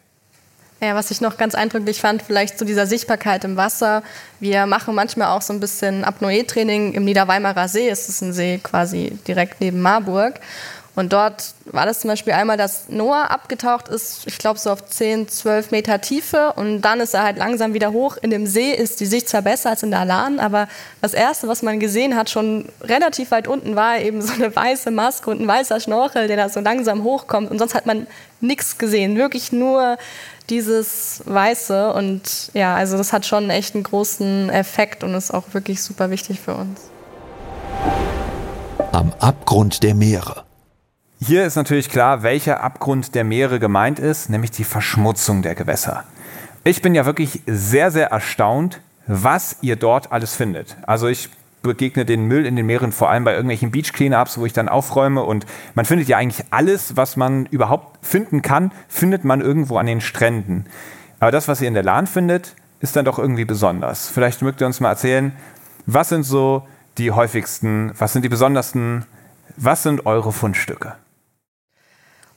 Ja, 0.82 0.95
was 0.95 1.11
ich 1.11 1.19
noch 1.19 1.36
ganz 1.36 1.55
eindrücklich 1.55 1.99
fand, 1.99 2.21
vielleicht 2.21 2.57
zu 2.57 2.63
dieser 2.63 2.88
Sichtbarkeit 2.88 3.43
im 3.43 3.57
Wasser. 3.57 4.01
Wir 4.39 4.65
machen 4.65 4.95
manchmal 4.95 5.27
auch 5.27 5.41
so 5.41 5.51
ein 5.51 5.59
bisschen 5.59 6.05
Apnoe-Training 6.05 6.93
im 6.93 7.03
Niederweimarer 7.03 7.67
See. 7.67 7.89
Es 7.89 8.07
ist 8.07 8.21
ein 8.21 8.32
See 8.32 8.59
quasi 8.63 9.17
direkt 9.27 9.59
neben 9.59 9.82
Marburg. 9.82 10.39
Und 11.00 11.14
dort 11.14 11.54
war 11.64 11.86
das 11.86 12.02
zum 12.02 12.10
Beispiel 12.10 12.34
einmal, 12.34 12.58
dass 12.58 12.89
Noah 12.89 13.32
abgetaucht 13.32 13.88
ist, 13.88 14.28
ich 14.28 14.38
glaube 14.38 14.60
so 14.60 14.70
auf 14.70 14.86
10, 14.86 15.30
12 15.30 15.72
Meter 15.72 16.02
Tiefe. 16.02 16.52
Und 16.58 16.82
dann 16.82 17.00
ist 17.00 17.14
er 17.14 17.24
halt 17.24 17.38
langsam 17.38 17.74
wieder 17.74 17.93
hoch. 17.93 18.18
In 18.22 18.32
dem 18.32 18.45
See 18.45 18.74
ist 18.74 19.00
die 19.00 19.06
Sicht 19.06 19.30
zwar 19.30 19.41
besser 19.41 19.70
als 19.70 19.82
in 19.82 19.91
der 19.91 20.02
Alan, 20.02 20.41
aber 20.41 20.68
das 21.02 21.14
Erste, 21.14 21.47
was 21.47 21.62
man 21.62 21.80
gesehen 21.80 22.18
hat, 22.18 22.30
schon 22.30 22.68
relativ 22.82 23.32
weit 23.32 23.47
unten, 23.47 23.78
war 23.78 24.00
eben 24.00 24.22
so 24.22 24.34
eine 24.34 24.54
weiße 24.54 24.91
Maske 24.91 25.30
und 25.30 25.39
ein 25.39 25.47
weißer 25.47 25.80
Schnorchel, 25.80 26.28
der 26.28 26.36
da 26.36 26.50
so 26.50 26.60
langsam 26.60 27.06
hochkommt. 27.06 27.50
Und 27.50 27.60
sonst 27.60 27.76
hat 27.76 27.86
man 27.86 28.06
nichts 28.41 28.78
gesehen. 28.78 29.16
Wirklich 29.16 29.54
nur 29.54 29.95
dieses 30.50 31.22
Weiße. 31.24 31.93
Und 31.93 32.52
ja, 32.54 32.76
also 32.76 32.97
das 32.97 33.14
hat 33.14 33.26
schon 33.26 33.50
echt 33.50 33.74
einen 33.74 33.86
großen 33.86 34.50
Effekt 34.50 35.06
und 35.06 35.14
ist 35.14 35.34
auch 35.34 35.45
wirklich 35.54 35.82
super 35.82 36.10
wichtig 36.10 36.41
für 36.41 36.56
uns. 36.56 36.82
Am 38.91 39.14
Abgrund 39.22 39.82
der 39.82 39.95
Meere. 39.95 40.49
Hier 41.22 41.45
ist 41.45 41.57
natürlich 41.57 41.89
klar, 41.89 42.24
welcher 42.24 42.63
Abgrund 42.63 43.13
der 43.13 43.26
Meere 43.26 43.59
gemeint 43.59 43.99
ist, 43.99 44.30
nämlich 44.30 44.51
die 44.51 44.63
Verschmutzung 44.63 45.41
der 45.41 45.53
Gewässer. 45.53 46.05
Ich 46.63 46.82
bin 46.82 46.95
ja 46.95 47.05
wirklich 47.05 47.41
sehr, 47.45 47.91
sehr 47.91 48.07
erstaunt, 48.07 48.80
was 49.05 49.57
ihr 49.61 49.76
dort 49.76 50.13
alles 50.13 50.34
findet. 50.34 50.78
Also 50.88 51.07
ich 51.07 51.30
begegne 51.61 52.05
den 52.05 52.24
Müll 52.24 52.45
in 52.45 52.55
den 52.55 52.65
Meeren 52.65 52.93
vor 52.93 53.09
allem 53.09 53.26
bei 53.26 53.34
irgendwelchen 53.34 53.70
Beach 53.70 53.91
Cleanups, 53.91 54.38
wo 54.38 54.45
ich 54.45 54.53
dann 54.53 54.70
aufräume 54.70 55.22
und 55.24 55.45
man 55.76 55.84
findet 55.84 56.07
ja 56.07 56.15
eigentlich 56.15 56.45
alles, 56.51 56.95
was 56.95 57.17
man 57.17 57.47
überhaupt 57.47 58.03
finden 58.03 58.41
kann, 58.41 58.72
findet 58.88 59.26
man 59.26 59.41
irgendwo 59.41 59.78
an 59.78 59.88
den 59.88 59.99
Stränden. 59.99 60.67
Aber 61.20 61.32
das, 61.32 61.49
was 61.49 61.59
ihr 61.59 61.67
in 61.67 61.74
der 61.74 61.84
Lahn 61.84 62.07
findet, 62.07 62.55
ist 62.80 62.95
dann 62.95 63.03
doch 63.03 63.20
irgendwie 63.20 63.43
besonders. 63.43 64.07
Vielleicht 64.07 64.41
mögt 64.41 64.61
ihr 64.61 64.67
uns 64.67 64.80
mal 64.80 64.91
erzählen, 64.91 65.34
was 65.86 66.07
sind 66.07 66.24
so 66.24 66.65
die 66.97 67.11
häufigsten, 67.11 67.91
was 67.99 68.13
sind 68.13 68.24
die 68.24 68.30
besondersten, 68.30 69.03
was 69.57 69.84
sind 69.84 70.05
eure 70.05 70.32
Fundstücke? 70.32 70.95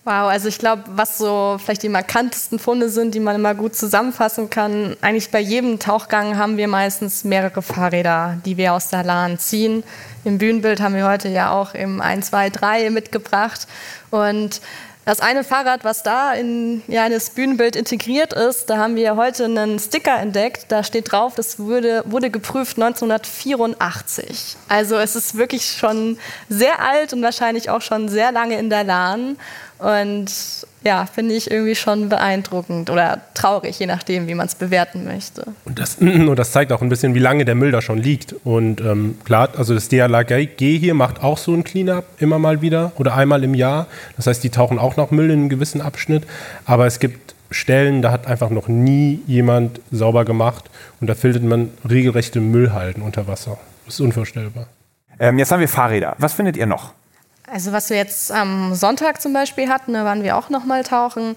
Wow, 0.04 0.28
also 0.28 0.48
ich 0.48 0.58
glaube, 0.58 0.82
was 0.88 1.16
so 1.16 1.58
vielleicht 1.62 1.84
die 1.84 1.88
markantesten 1.88 2.58
Funde 2.58 2.88
sind, 2.88 3.14
die 3.14 3.20
man 3.20 3.36
immer 3.36 3.54
gut 3.54 3.76
zusammenfassen 3.76 4.50
kann, 4.50 4.96
eigentlich 5.00 5.30
bei 5.30 5.38
jedem 5.38 5.78
Tauchgang 5.78 6.36
haben 6.36 6.56
wir 6.56 6.66
meistens 6.66 7.22
mehrere 7.22 7.62
Fahrräder, 7.62 8.38
die 8.44 8.56
wir 8.56 8.72
aus 8.72 8.88
der 8.88 9.04
Lahn 9.04 9.38
ziehen. 9.38 9.84
Im 10.24 10.38
Bühnenbild 10.38 10.80
haben 10.80 10.96
wir 10.96 11.06
heute 11.06 11.28
ja 11.28 11.52
auch 11.52 11.74
im 11.74 12.00
1, 12.00 12.30
2, 12.30 12.50
3 12.50 12.90
mitgebracht. 12.90 13.68
Und 14.10 14.60
das 15.04 15.18
eine 15.18 15.42
Fahrrad, 15.42 15.82
was 15.82 16.04
da 16.04 16.32
in, 16.32 16.82
ja, 16.86 17.08
das 17.08 17.30
Bühnenbild 17.30 17.74
integriert 17.74 18.32
ist, 18.32 18.70
da 18.70 18.78
haben 18.78 18.94
wir 18.94 19.16
heute 19.16 19.46
einen 19.46 19.80
Sticker 19.80 20.16
entdeckt. 20.16 20.66
Da 20.68 20.84
steht 20.84 21.10
drauf, 21.10 21.34
das 21.34 21.58
wurde, 21.58 22.04
wurde 22.06 22.30
geprüft 22.30 22.76
1984. 22.76 24.56
Also 24.68 24.96
es 24.96 25.16
ist 25.16 25.36
wirklich 25.36 25.66
schon 25.72 26.18
sehr 26.48 26.80
alt 26.80 27.12
und 27.12 27.22
wahrscheinlich 27.22 27.68
auch 27.68 27.82
schon 27.82 28.08
sehr 28.08 28.30
lange 28.30 28.56
in 28.58 28.70
der 28.70 28.84
Lahn. 28.84 29.38
Und 29.82 30.26
ja, 30.84 31.06
finde 31.06 31.34
ich 31.34 31.50
irgendwie 31.50 31.74
schon 31.74 32.08
beeindruckend 32.08 32.88
oder 32.88 33.20
traurig, 33.34 33.80
je 33.80 33.86
nachdem, 33.86 34.28
wie 34.28 34.34
man 34.34 34.46
es 34.46 34.54
bewerten 34.54 35.04
möchte. 35.04 35.44
Und 35.64 35.78
das, 35.80 35.96
und 36.00 36.36
das, 36.36 36.52
zeigt 36.52 36.70
auch 36.70 36.82
ein 36.82 36.88
bisschen, 36.88 37.14
wie 37.14 37.18
lange 37.18 37.44
der 37.44 37.56
Müll 37.56 37.72
da 37.72 37.82
schon 37.82 37.98
liegt. 37.98 38.34
Und 38.44 38.80
ähm, 38.80 39.18
klar, 39.24 39.48
also 39.56 39.74
das 39.74 39.88
DLRG 39.88 40.78
hier 40.78 40.94
macht 40.94 41.22
auch 41.22 41.36
so 41.36 41.52
ein 41.52 41.64
Cleanup 41.64 42.04
immer 42.18 42.38
mal 42.38 42.62
wieder 42.62 42.92
oder 42.96 43.16
einmal 43.16 43.42
im 43.42 43.54
Jahr. 43.54 43.86
Das 44.16 44.28
heißt, 44.28 44.44
die 44.44 44.50
tauchen 44.50 44.78
auch 44.78 44.96
noch 44.96 45.10
Müll 45.10 45.30
in 45.30 45.40
einem 45.40 45.48
gewissen 45.48 45.80
Abschnitt. 45.80 46.24
Aber 46.64 46.86
es 46.86 47.00
gibt 47.00 47.34
Stellen, 47.50 48.00
da 48.00 48.12
hat 48.12 48.28
einfach 48.28 48.50
noch 48.50 48.68
nie 48.68 49.20
jemand 49.26 49.80
sauber 49.90 50.24
gemacht 50.24 50.70
und 51.00 51.08
da 51.08 51.14
findet 51.14 51.42
man 51.42 51.70
regelrechte 51.88 52.40
Müllhalden 52.40 53.02
unter 53.02 53.26
Wasser. 53.26 53.58
Das 53.84 53.94
ist 53.94 54.00
unvorstellbar. 54.00 54.66
Ähm, 55.18 55.38
jetzt 55.38 55.50
haben 55.50 55.60
wir 55.60 55.68
Fahrräder. 55.68 56.14
Was 56.18 56.34
findet 56.34 56.56
ihr 56.56 56.66
noch? 56.66 56.92
Also 57.46 57.72
was 57.72 57.90
wir 57.90 57.96
jetzt 57.96 58.30
am 58.30 58.74
Sonntag 58.74 59.20
zum 59.20 59.32
Beispiel 59.32 59.68
hatten, 59.68 59.94
da 59.94 60.04
waren 60.04 60.22
wir 60.22 60.36
auch 60.36 60.48
noch 60.48 60.64
mal 60.64 60.84
tauchen. 60.84 61.36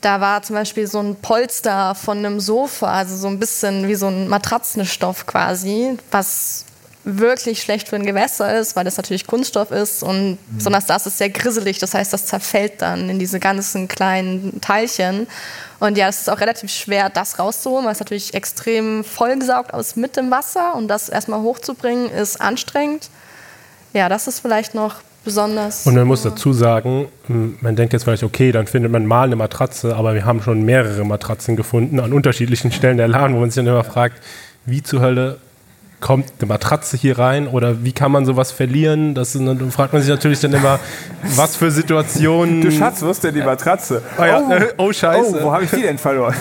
Da 0.00 0.20
war 0.20 0.42
zum 0.42 0.54
Beispiel 0.56 0.86
so 0.86 1.00
ein 1.00 1.16
Polster 1.16 1.94
von 1.94 2.18
einem 2.18 2.40
Sofa, 2.40 2.92
also 2.92 3.16
so 3.16 3.28
ein 3.28 3.38
bisschen 3.38 3.88
wie 3.88 3.94
so 3.94 4.06
ein 4.06 4.28
Matratzenstoff 4.28 5.26
quasi, 5.26 5.98
was 6.10 6.64
wirklich 7.06 7.62
schlecht 7.62 7.88
für 7.88 7.96
ein 7.96 8.04
Gewässer 8.04 8.58
ist, 8.58 8.74
weil 8.74 8.84
das 8.84 8.96
natürlich 8.96 9.28
Kunststoff 9.28 9.70
ist 9.70 10.02
und 10.02 10.32
mhm. 10.32 10.38
besonders 10.50 10.86
das 10.86 11.06
ist 11.06 11.18
sehr 11.18 11.30
grisselig, 11.30 11.78
das 11.78 11.94
heißt, 11.94 12.12
das 12.12 12.26
zerfällt 12.26 12.82
dann 12.82 13.08
in 13.08 13.20
diese 13.20 13.38
ganzen 13.38 13.86
kleinen 13.86 14.60
Teilchen. 14.60 15.28
Und 15.78 15.96
ja, 15.96 16.08
es 16.08 16.22
ist 16.22 16.30
auch 16.30 16.40
relativ 16.40 16.70
schwer, 16.72 17.08
das 17.08 17.38
rauszuholen, 17.38 17.84
weil 17.84 17.92
es 17.92 18.00
natürlich 18.00 18.34
extrem 18.34 19.04
vollgesaugt 19.04 19.72
aus 19.72 19.94
mit 19.94 20.16
dem 20.16 20.32
Wasser 20.32 20.74
und 20.74 20.88
das 20.88 21.08
erstmal 21.08 21.42
hochzubringen 21.42 22.10
ist 22.10 22.40
anstrengend. 22.40 23.08
Ja, 23.92 24.08
das 24.08 24.26
ist 24.26 24.40
vielleicht 24.40 24.74
noch 24.74 24.96
besonders. 25.26 25.86
Und 25.86 25.94
man 25.94 26.06
muss 26.06 26.22
dazu 26.22 26.54
sagen, 26.54 27.08
man 27.60 27.76
denkt 27.76 27.92
jetzt 27.92 28.04
vielleicht, 28.04 28.22
okay, 28.22 28.52
dann 28.52 28.66
findet 28.66 28.90
man 28.90 29.04
mal 29.04 29.24
eine 29.24 29.36
Matratze, 29.36 29.94
aber 29.94 30.14
wir 30.14 30.24
haben 30.24 30.40
schon 30.40 30.62
mehrere 30.62 31.04
Matratzen 31.04 31.56
gefunden 31.56 32.00
an 32.00 32.14
unterschiedlichen 32.14 32.72
Stellen 32.72 32.96
der 32.96 33.08
Laden, 33.08 33.36
wo 33.36 33.40
man 33.40 33.50
sich 33.50 33.56
dann 33.56 33.66
immer 33.66 33.84
fragt, 33.84 34.22
wie 34.64 34.82
zur 34.82 35.00
Hölle 35.02 35.38
kommt 36.00 36.26
eine 36.38 36.48
Matratze 36.48 36.96
hier 36.96 37.18
rein 37.18 37.48
oder 37.48 37.82
wie 37.82 37.92
kann 37.92 38.12
man 38.12 38.24
sowas 38.24 38.52
verlieren? 38.52 39.14
Das 39.14 39.34
ist, 39.34 39.44
dann 39.44 39.70
fragt 39.70 39.92
man 39.92 40.02
sich 40.02 40.10
natürlich 40.10 40.40
dann 40.40 40.52
immer, 40.52 40.78
was 41.34 41.56
für 41.56 41.70
Situationen. 41.70 42.60
Du 42.60 42.70
Schatz, 42.70 43.02
wo 43.02 43.10
ist 43.10 43.24
denn 43.24 43.34
die 43.34 43.42
Matratze? 43.42 44.02
Oh, 44.18 44.24
ja. 44.24 44.40
oh, 44.40 44.62
oh 44.84 44.92
Scheiße. 44.92 45.38
Oh, 45.40 45.46
wo 45.46 45.52
habe 45.52 45.64
ich 45.64 45.70
die 45.70 45.82
denn 45.82 45.98
verloren? 45.98 46.34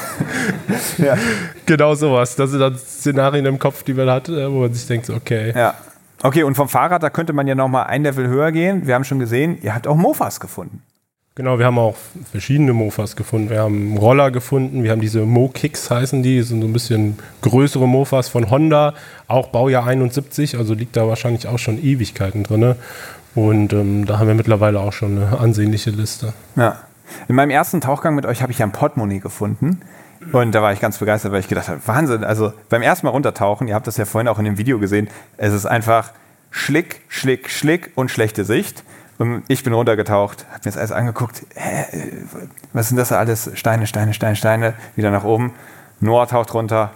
ja. 0.97 1.17
Genau 1.65 1.95
sowas. 1.95 2.36
Das 2.36 2.51
sind 2.51 2.59
dann 2.59 2.77
Szenarien 2.77 3.45
im 3.45 3.57
Kopf, 3.57 3.83
die 3.83 3.93
man 3.93 4.09
hat, 4.09 4.29
äh, 4.29 4.51
wo 4.51 4.59
man 4.59 4.73
sich 4.73 4.86
denkt, 4.86 5.09
okay. 5.09 5.53
Ja. 5.55 5.73
Okay, 6.26 6.41
und 6.41 6.55
vom 6.55 6.67
Fahrrad, 6.67 7.03
da 7.03 7.11
könnte 7.11 7.34
man 7.34 7.45
ja 7.45 7.53
noch 7.53 7.67
mal 7.67 7.84
ein 7.84 8.01
Level 8.01 8.28
höher 8.28 8.51
gehen. 8.51 8.88
Wir 8.88 8.95
haben 8.95 9.03
schon 9.03 9.19
gesehen, 9.19 9.59
ihr 9.61 9.76
habt 9.76 9.86
auch 9.86 9.95
Mofas 9.95 10.39
gefunden. 10.39 10.82
Genau, 11.36 11.59
wir 11.59 11.67
haben 11.67 11.78
auch 11.78 11.95
verschiedene 12.32 12.73
Mofas 12.73 13.15
gefunden. 13.15 13.51
Wir 13.51 13.59
haben 13.59 13.95
Roller 13.95 14.32
gefunden, 14.32 14.82
wir 14.82 14.89
haben 14.89 15.01
diese 15.01 15.21
Mo-Kicks 15.21 15.91
heißen 15.91 16.23
die, 16.23 16.41
sind 16.41 16.61
so 16.61 16.67
ein 16.67 16.73
bisschen 16.73 17.19
größere 17.41 17.88
Mofas 17.88 18.28
von 18.28 18.49
Honda, 18.49 18.95
auch 19.28 19.49
Baujahr 19.49 19.86
71, 19.86 20.57
also 20.57 20.73
liegt 20.73 20.97
da 20.97 21.07
wahrscheinlich 21.07 21.47
auch 21.47 21.59
schon 21.59 21.78
Ewigkeiten 21.78 22.41
drin. 22.41 22.73
Und 23.36 23.73
ähm, 23.73 24.07
da 24.07 24.17
haben 24.17 24.28
wir 24.28 24.34
mittlerweile 24.34 24.80
auch 24.80 24.93
schon 24.93 25.21
eine 25.21 25.38
ansehnliche 25.38 25.91
Liste. 25.91 26.34
Ja. 26.55 26.80
In 27.28 27.36
meinem 27.36 27.51
ersten 27.51 27.82
Tauchgang 27.82 28.15
mit 28.15 28.26
euch 28.26 28.41
habe 28.41 28.51
ich 28.51 28.57
ja 28.57 28.65
ein 28.65 28.71
Portemonnaie 28.71 29.19
gefunden. 29.19 29.82
Und 30.32 30.53
da 30.53 30.61
war 30.61 30.73
ich 30.73 30.80
ganz 30.80 30.97
begeistert, 30.97 31.32
weil 31.32 31.39
ich 31.39 31.47
gedacht 31.47 31.67
habe, 31.69 31.82
Wahnsinn, 31.86 32.23
also 32.23 32.53
beim 32.69 32.82
ersten 32.82 33.05
Mal 33.05 33.11
runtertauchen, 33.11 33.67
ihr 33.67 33.76
habt 33.76 33.88
das 33.88 33.97
ja 33.97 34.05
vorhin 34.05 34.28
auch 34.28 34.39
in 34.39 34.45
dem 34.45 34.57
Video 34.57 34.80
gesehen, 34.80 35.09
es 35.38 35.53
ist 35.53 35.65
einfach 35.65 36.11
Schlick, 36.51 37.01
Schlick, 37.09 37.49
Schlick 37.49 37.91
und 37.95 38.09
schlechte 38.09 38.45
Sicht. 38.45 38.84
Und 39.17 39.43
ich 39.47 39.63
bin 39.63 39.73
runtergetaucht, 39.73 40.45
hab 40.51 40.65
mir 40.65 40.71
das 40.71 40.78
alles 40.78 40.91
angeguckt. 40.91 41.43
Hä, 41.55 42.26
was 42.73 42.89
sind 42.89 42.97
das 42.97 43.11
alles? 43.11 43.49
Steine, 43.53 43.88
Steine, 43.88 44.13
Steine, 44.13 44.36
Steine. 44.36 44.73
Wieder 44.95 45.11
nach 45.11 45.23
oben. 45.23 45.53
Noah 46.01 46.28
taucht 46.28 46.53
runter. 46.53 46.91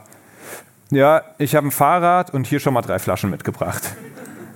Ja, 0.91 1.21
ich 1.37 1.55
habe 1.55 1.67
ein 1.67 1.71
Fahrrad 1.71 2.33
und 2.33 2.47
hier 2.47 2.59
schon 2.59 2.73
mal 2.73 2.81
drei 2.81 2.99
Flaschen 2.99 3.29
mitgebracht. 3.29 3.95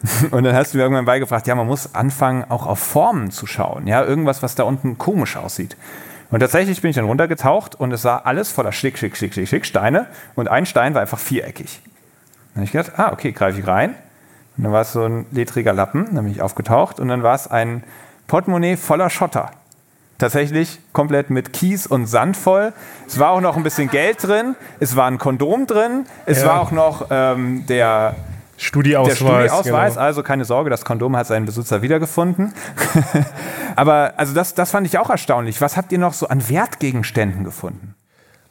Und 0.31 0.43
dann 0.43 0.55
hast 0.55 0.73
du 0.73 0.77
mir 0.77 0.83
irgendwann 0.83 1.05
beigebracht, 1.05 1.47
ja, 1.47 1.55
man 1.55 1.67
muss 1.67 1.95
anfangen, 1.95 2.43
auch 2.49 2.65
auf 2.65 2.79
Formen 2.79 3.31
zu 3.31 3.45
schauen. 3.45 3.87
Ja, 3.87 4.03
irgendwas, 4.03 4.43
was 4.43 4.55
da 4.55 4.63
unten 4.63 4.97
komisch 4.97 5.37
aussieht. 5.37 5.77
Und 6.33 6.39
tatsächlich 6.39 6.81
bin 6.81 6.89
ich 6.89 6.95
dann 6.95 7.05
runtergetaucht 7.05 7.75
und 7.75 7.91
es 7.91 8.01
sah 8.01 8.17
alles 8.17 8.51
voller 8.51 8.71
Schick, 8.71 8.97
Schick, 8.97 9.15
Schick, 9.15 9.35
Schick, 9.35 9.47
Schick 9.47 9.65
Steine. 9.67 10.07
Und 10.33 10.47
ein 10.47 10.65
Stein 10.65 10.95
war 10.95 11.01
einfach 11.01 11.19
viereckig. 11.19 11.79
Dann 11.83 12.61
habe 12.61 12.65
ich 12.65 12.71
gedacht, 12.71 12.93
ah, 12.97 13.11
okay, 13.13 13.31
greife 13.33 13.59
ich 13.59 13.67
rein. 13.67 13.91
Und 14.57 14.63
dann 14.63 14.73
war 14.73 14.81
es 14.81 14.93
so 14.93 15.03
ein 15.05 15.27
ledriger 15.29 15.73
Lappen, 15.73 16.05
dann 16.15 16.23
bin 16.23 16.33
ich 16.33 16.41
aufgetaucht 16.41 16.99
und 16.99 17.07
dann 17.09 17.21
war 17.21 17.35
es 17.35 17.47
ein 17.51 17.83
Portemonnaie 18.25 18.77
voller 18.77 19.11
Schotter. 19.11 19.51
Tatsächlich 20.17 20.79
komplett 20.91 21.29
mit 21.29 21.53
Kies 21.53 21.85
und 21.85 22.07
Sand 22.07 22.35
voll. 22.35 22.73
Es 23.07 23.19
war 23.19 23.29
auch 23.29 23.41
noch 23.41 23.55
ein 23.55 23.61
bisschen 23.63 23.89
Geld 23.91 24.23
drin, 24.23 24.55
es 24.79 24.95
war 24.95 25.05
ein 25.05 25.19
Kondom 25.19 25.67
drin, 25.67 26.07
es 26.25 26.41
Ja. 26.41 26.47
war 26.47 26.61
auch 26.61 26.71
noch 26.71 27.07
ähm, 27.11 27.65
der, 27.67 28.15
Studieausweis. 28.57 29.19
der 29.19 29.25
Studieausweis, 29.25 29.93
genau. 29.93 30.05
also 30.05 30.23
keine 30.23 30.45
Sorge, 30.45 30.69
das 30.69 30.85
Kondom 30.85 31.15
hat 31.17 31.27
seinen 31.27 31.45
Besitzer 31.45 31.81
wiedergefunden. 31.81 32.53
Aber 33.75 34.13
also 34.17 34.33
das, 34.33 34.53
das 34.53 34.71
fand 34.71 34.87
ich 34.87 34.97
auch 34.97 35.09
erstaunlich. 35.09 35.59
Was 35.61 35.77
habt 35.77 35.91
ihr 35.91 35.99
noch 35.99 36.13
so 36.13 36.27
an 36.27 36.47
Wertgegenständen 36.49 37.43
gefunden? 37.43 37.95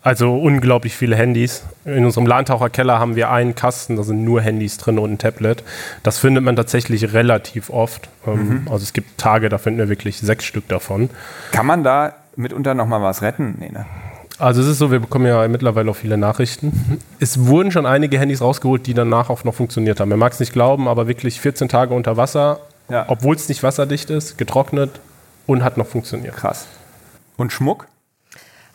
Also 0.05 0.37
unglaublich 0.37 0.97
viele 0.97 1.15
Handys. 1.15 1.63
In 1.85 2.05
unserem 2.05 2.27
Landtaucherkeller 2.27 2.99
haben 2.99 3.15
wir 3.15 3.31
einen 3.31 3.55
Kasten, 3.55 3.97
da 3.97 4.03
sind 4.03 4.25
nur 4.25 4.41
Handys 4.41 4.77
drin 4.77 4.99
und 4.99 5.13
ein 5.13 5.19
Tablet. 5.19 5.63
Das 6.03 6.19
findet 6.19 6.43
man 6.43 6.57
tatsächlich 6.57 7.13
relativ 7.13 7.71
oft. 7.71 8.09
Ähm, 8.27 8.67
Also 8.69 8.83
es 8.83 8.93
gibt 8.93 9.17
Tage, 9.19 9.49
da 9.49 9.59
finden 9.59 9.79
wir 9.79 9.89
wirklich 9.89 10.19
sechs 10.19 10.45
Stück 10.45 10.67
davon. 10.67 11.09
Kann 11.53 11.67
man 11.67 11.85
da 11.85 12.15
mitunter 12.35 12.75
noch 12.75 12.87
mal 12.87 13.01
was 13.01 13.23
retten? 13.23 13.55
Nee, 13.61 13.71
ne? 13.71 13.87
Also 14.43 14.61
es 14.61 14.67
ist 14.67 14.79
so, 14.79 14.91
wir 14.91 14.99
bekommen 14.99 15.27
ja 15.27 15.47
mittlerweile 15.47 15.89
auch 15.89 15.95
viele 15.95 16.17
Nachrichten. 16.17 16.99
Es 17.21 17.47
wurden 17.47 17.71
schon 17.71 17.87
einige 17.87 18.19
Handys 18.19 18.41
rausgeholt, 18.41 18.89
die 18.89 18.93
danach 18.93 19.31
auch 19.31 19.45
noch 19.45 19.55
funktioniert 19.55 20.01
haben. 20.01 20.09
Man 20.09 20.19
mag 20.19 20.33
es 20.33 20.41
nicht 20.41 20.53
glauben, 20.53 20.89
aber 20.89 21.07
wirklich 21.07 21.41
14 21.41 21.69
Tage 21.69 21.95
unter 21.95 22.17
Wasser, 22.17 22.59
Ja. 22.89 23.05
obwohl 23.07 23.37
es 23.37 23.49
nicht 23.49 23.63
wasserdicht 23.63 24.11
ist, 24.11 24.39
getrocknet 24.39 24.99
und 25.47 25.63
hat 25.63 25.77
noch 25.77 25.87
funktioniert. 25.87 26.35
Krass. 26.35 26.67
Und 27.37 27.53
Schmuck? 27.53 27.87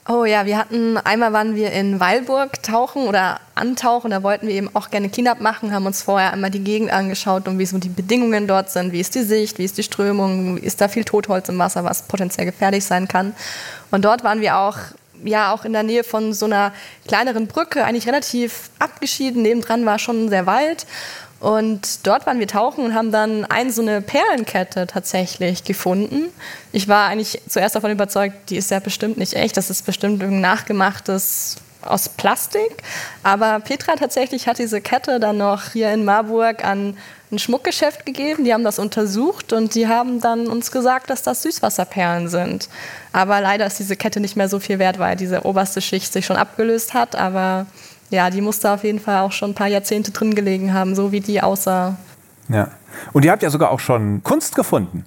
Oh 0.07 0.23
ja, 0.23 0.45
wir 0.45 0.57
hatten, 0.57 0.95
einmal 0.95 1.33
waren 1.33 1.55
wir 1.57 1.73
in 1.73 1.99
Weilburg 1.99 2.63
tauchen 2.63 3.05
oder 3.05 3.41
antauchen, 3.55 4.09
da 4.11 4.23
wollten 4.23 4.47
wir 4.47 4.55
eben 4.55 4.69
auch 4.73 4.89
gerne 4.89 5.09
Cleanup 5.09 5.41
machen, 5.41 5.73
haben 5.73 5.85
uns 5.85 6.01
vorher 6.01 6.31
einmal 6.31 6.49
die 6.49 6.63
Gegend 6.63 6.93
angeschaut 6.93 7.45
und 7.49 7.59
wie 7.59 7.65
so 7.65 7.77
die 7.77 7.89
Bedingungen 7.89 8.47
dort 8.47 8.69
sind, 8.69 8.93
wie 8.93 9.01
ist 9.01 9.15
die 9.15 9.23
Sicht, 9.23 9.57
wie 9.57 9.65
ist 9.65 9.77
die 9.77 9.83
Strömung, 9.83 10.55
ist 10.59 10.79
da 10.79 10.87
viel 10.87 11.03
Totholz 11.03 11.49
im 11.49 11.59
Wasser, 11.59 11.83
was 11.83 12.03
potenziell 12.03 12.45
gefährlich 12.45 12.85
sein 12.85 13.09
kann. 13.09 13.33
Und 13.91 14.05
dort 14.05 14.23
waren 14.23 14.39
wir 14.39 14.57
auch, 14.57 14.77
ja, 15.23 15.53
auch 15.53 15.65
in 15.65 15.73
der 15.73 15.83
Nähe 15.83 16.03
von 16.03 16.33
so 16.33 16.45
einer 16.45 16.73
kleineren 17.07 17.47
Brücke, 17.47 17.83
eigentlich 17.83 18.07
relativ 18.07 18.69
abgeschieden, 18.79 19.41
nebendran 19.41 19.85
war 19.85 19.99
schon 19.99 20.29
sehr 20.29 20.45
Wald. 20.45 20.85
Und 21.39 22.07
dort 22.07 22.25
waren 22.25 22.39
wir 22.39 22.47
tauchen 22.47 22.83
und 22.83 22.95
haben 22.95 23.11
dann 23.11 23.45
eine 23.45 23.71
so 23.71 23.83
eine 23.83 24.01
Perlenkette 24.01 24.87
tatsächlich 24.87 25.63
gefunden. 25.63 26.29
Ich 26.71 26.87
war 26.87 27.09
eigentlich 27.09 27.41
zuerst 27.47 27.75
davon 27.75 27.91
überzeugt, 27.91 28.49
die 28.49 28.57
ist 28.57 28.71
ja 28.71 28.79
bestimmt 28.79 29.17
nicht 29.17 29.33
echt, 29.33 29.55
das 29.55 29.69
ist 29.69 29.85
bestimmt 29.85 30.21
irgendein 30.21 30.41
nachgemachtes 30.41 31.57
aus 31.81 32.09
Plastik. 32.09 32.83
Aber 33.23 33.59
Petra 33.59 33.95
tatsächlich 33.95 34.47
hat 34.47 34.59
diese 34.59 34.81
Kette 34.81 35.19
dann 35.19 35.37
noch 35.37 35.71
hier 35.73 35.91
in 35.91 36.05
Marburg 36.05 36.63
an 36.63 36.97
ein 37.31 37.39
Schmuckgeschäft 37.39 38.05
gegeben. 38.05 38.43
Die 38.45 38.53
haben 38.53 38.63
das 38.63 38.79
untersucht 38.79 39.53
und 39.53 39.75
die 39.75 39.87
haben 39.87 40.21
dann 40.21 40.47
uns 40.47 40.71
gesagt, 40.71 41.09
dass 41.09 41.23
das 41.23 41.41
Süßwasserperlen 41.43 42.29
sind. 42.29 42.69
Aber 43.11 43.41
leider 43.41 43.65
ist 43.65 43.79
diese 43.79 43.95
Kette 43.95 44.19
nicht 44.19 44.35
mehr 44.35 44.49
so 44.49 44.59
viel 44.59 44.79
wert, 44.79 44.99
weil 44.99 45.15
diese 45.15 45.45
oberste 45.45 45.81
Schicht 45.81 46.13
sich 46.13 46.25
schon 46.25 46.37
abgelöst 46.37 46.93
hat. 46.93 47.15
Aber 47.15 47.65
ja, 48.09 48.29
die 48.29 48.41
musste 48.41 48.71
auf 48.71 48.83
jeden 48.83 48.99
Fall 48.99 49.21
auch 49.21 49.31
schon 49.31 49.51
ein 49.51 49.55
paar 49.55 49.67
Jahrzehnte 49.67 50.11
drin 50.11 50.35
gelegen 50.35 50.73
haben, 50.73 50.95
so 50.95 51.11
wie 51.11 51.19
die 51.19 51.41
aussah. 51.41 51.97
Ja. 52.49 52.71
Und 53.11 53.25
ihr 53.25 53.31
habt 53.31 53.43
ja 53.43 53.49
sogar 53.49 53.71
auch 53.71 53.79
schon 53.81 54.23
Kunst 54.23 54.55
gefunden. 54.55 55.05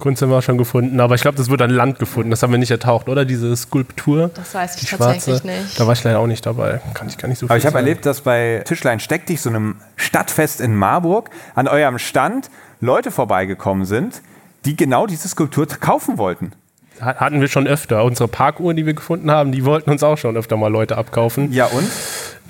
Kunst 0.00 0.22
haben 0.22 0.30
wir 0.30 0.42
schon 0.42 0.58
gefunden, 0.58 0.98
aber 0.98 1.14
ich 1.14 1.22
glaube, 1.22 1.36
das 1.36 1.48
wurde 1.48 1.64
an 1.64 1.70
Land 1.70 1.98
gefunden. 1.98 2.30
Das 2.30 2.42
haben 2.42 2.50
wir 2.50 2.58
nicht 2.58 2.70
ertaucht, 2.70 3.08
oder? 3.08 3.24
Diese 3.24 3.54
Skulptur. 3.56 4.30
Das 4.34 4.54
weiß 4.54 4.74
ich 4.74 4.80
die 4.80 4.86
tatsächlich 4.96 5.38
schwarze. 5.38 5.46
nicht. 5.46 5.78
Da 5.78 5.86
war 5.86 5.92
ich 5.92 6.02
leider 6.02 6.18
auch 6.18 6.26
nicht 6.26 6.44
dabei. 6.44 6.80
Kann 6.94 7.08
ich 7.08 7.16
gar 7.18 7.28
nicht 7.28 7.38
so 7.38 7.46
viel 7.46 7.52
Aber 7.52 7.58
ich 7.58 7.66
habe 7.66 7.78
erlebt, 7.78 8.04
dass 8.06 8.22
bei 8.22 8.62
Tischlein 8.64 8.98
Steck 8.98 9.26
dich, 9.26 9.40
so 9.40 9.50
einem 9.50 9.76
Stadtfest 9.96 10.60
in 10.60 10.74
Marburg, 10.74 11.30
an 11.54 11.68
eurem 11.68 11.98
Stand 11.98 12.50
Leute 12.80 13.10
vorbeigekommen 13.10 13.84
sind, 13.84 14.22
die 14.64 14.76
genau 14.76 15.06
diese 15.06 15.28
Skulptur 15.28 15.66
kaufen 15.66 16.18
wollten. 16.18 16.52
Hat- 17.00 17.20
Hatten 17.20 17.40
wir 17.40 17.48
schon 17.48 17.66
öfter. 17.66 18.04
Unsere 18.04 18.28
Parkuhren, 18.28 18.76
die 18.76 18.86
wir 18.86 18.94
gefunden 18.94 19.30
haben, 19.30 19.52
die 19.52 19.64
wollten 19.64 19.90
uns 19.90 20.02
auch 20.02 20.18
schon 20.18 20.36
öfter 20.36 20.56
mal 20.56 20.68
Leute 20.68 20.96
abkaufen. 20.98 21.52
Ja 21.52 21.66
und? 21.66 21.86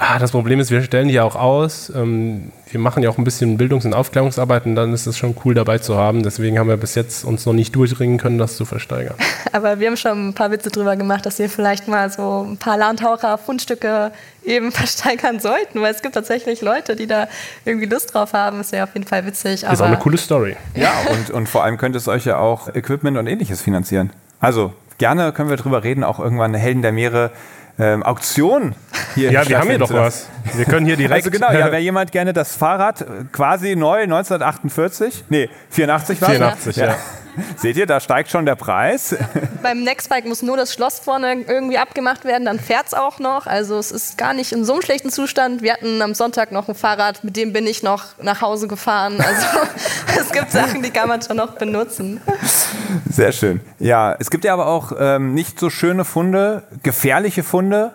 Ah, 0.02 0.18
das 0.18 0.30
Problem 0.30 0.58
ist, 0.60 0.70
wir 0.70 0.82
stellen 0.82 1.08
die 1.08 1.14
ja 1.14 1.24
auch 1.24 1.36
aus. 1.36 1.92
Ähm, 1.94 2.52
wir 2.70 2.80
machen 2.80 3.02
ja 3.02 3.10
auch 3.10 3.18
ein 3.18 3.24
bisschen 3.24 3.58
Bildungs- 3.58 3.84
und 3.84 3.92
Aufklärungsarbeit 3.92 4.64
und 4.64 4.74
dann 4.74 4.94
ist 4.94 5.06
es 5.06 5.18
schon 5.18 5.36
cool 5.44 5.52
dabei 5.52 5.76
zu 5.76 5.98
haben. 5.98 6.22
Deswegen 6.22 6.58
haben 6.58 6.68
wir 6.68 6.78
bis 6.78 6.94
jetzt 6.94 7.22
uns 7.22 7.44
noch 7.44 7.52
nicht 7.52 7.76
durchringen 7.76 8.16
können, 8.16 8.38
das 8.38 8.56
zu 8.56 8.64
versteigern. 8.64 9.14
Aber 9.52 9.78
wir 9.78 9.88
haben 9.88 9.98
schon 9.98 10.28
ein 10.28 10.32
paar 10.34 10.50
Witze 10.50 10.70
drüber 10.70 10.96
gemacht, 10.96 11.26
dass 11.26 11.38
wir 11.38 11.50
vielleicht 11.50 11.86
mal 11.86 12.10
so 12.10 12.46
ein 12.48 12.56
paar 12.56 12.78
Landtaucher-Fundstücke 12.78 14.10
eben 14.44 14.72
versteigern 14.72 15.38
sollten, 15.38 15.80
weil 15.82 15.92
es 15.94 16.00
gibt 16.02 16.14
tatsächlich 16.14 16.62
Leute, 16.62 16.96
die 16.96 17.06
da 17.06 17.28
irgendwie 17.66 17.86
Lust 17.86 18.14
drauf 18.14 18.32
haben. 18.32 18.60
Ist 18.60 18.72
ja 18.72 18.84
auf 18.84 18.94
jeden 18.94 19.06
Fall 19.06 19.26
witzig. 19.26 19.64
Ist 19.64 19.66
auch 19.82 19.86
eine 19.86 19.98
coole 19.98 20.16
Story. 20.16 20.56
Ja, 20.74 20.92
und, 21.10 21.30
und 21.30 21.46
vor 21.46 21.62
allem 21.64 21.76
könnte 21.76 21.98
es 21.98 22.08
euch 22.08 22.24
ja 22.24 22.38
auch 22.38 22.74
Equipment 22.74 23.18
und 23.18 23.26
ähnliches 23.26 23.60
finanzieren. 23.60 24.10
Also 24.40 24.72
gerne 24.98 25.32
können 25.32 25.50
wir 25.50 25.56
drüber 25.56 25.84
reden, 25.84 26.02
auch 26.02 26.18
irgendwann 26.18 26.50
eine 26.54 26.58
Helden 26.58 26.82
der 26.82 26.92
Meere 26.92 27.30
ähm, 27.78 28.02
Auktion 28.02 28.74
hier 29.14 29.32
Ja, 29.32 29.48
wir 29.48 29.58
haben 29.58 29.68
hier 29.68 29.78
doch 29.78 29.92
was. 29.92 30.28
Wir 30.54 30.64
können 30.64 30.86
hier 30.86 30.96
direkt. 30.96 31.26
Also 31.26 31.30
genau, 31.30 31.52
ja, 31.52 31.70
wer 31.70 31.80
jemand 31.80 32.12
gerne 32.12 32.32
das 32.32 32.56
Fahrrad 32.56 33.02
äh, 33.02 33.04
quasi 33.32 33.76
neu 33.76 34.02
1948, 34.02 35.24
nee, 35.28 35.48
84 35.70 36.20
war 36.20 36.30
84, 36.30 36.76
ja. 36.76 36.96
Seht 37.56 37.76
ihr, 37.76 37.86
da 37.86 38.00
steigt 38.00 38.30
schon 38.30 38.46
der 38.46 38.56
Preis. 38.56 39.16
Beim 39.62 39.82
Nextbike 39.82 40.26
muss 40.26 40.42
nur 40.42 40.56
das 40.56 40.74
Schloss 40.74 40.98
vorne 40.98 41.44
irgendwie 41.46 41.78
abgemacht 41.78 42.24
werden, 42.24 42.44
dann 42.44 42.58
fährt 42.58 42.88
es 42.88 42.94
auch 42.94 43.18
noch. 43.18 43.46
Also 43.46 43.78
es 43.78 43.92
ist 43.92 44.18
gar 44.18 44.34
nicht 44.34 44.52
in 44.52 44.64
so 44.64 44.74
einem 44.74 44.82
schlechten 44.82 45.10
Zustand. 45.10 45.62
Wir 45.62 45.74
hatten 45.74 46.02
am 46.02 46.14
Sonntag 46.14 46.52
noch 46.52 46.68
ein 46.68 46.74
Fahrrad, 46.74 47.24
mit 47.24 47.36
dem 47.36 47.52
bin 47.52 47.66
ich 47.66 47.82
noch 47.82 48.04
nach 48.20 48.40
Hause 48.40 48.68
gefahren. 48.68 49.20
Also 49.20 49.46
es 50.20 50.32
gibt 50.32 50.50
Sachen, 50.50 50.82
die 50.82 50.90
kann 50.90 51.08
man 51.08 51.22
schon 51.22 51.36
noch 51.36 51.54
benutzen. 51.54 52.20
Sehr 53.10 53.32
schön. 53.32 53.60
Ja, 53.78 54.16
es 54.18 54.30
gibt 54.30 54.44
ja 54.44 54.52
aber 54.52 54.66
auch 54.66 54.92
ähm, 54.98 55.34
nicht 55.34 55.58
so 55.58 55.70
schöne 55.70 56.04
Funde, 56.04 56.64
gefährliche 56.82 57.42
Funde. 57.42 57.92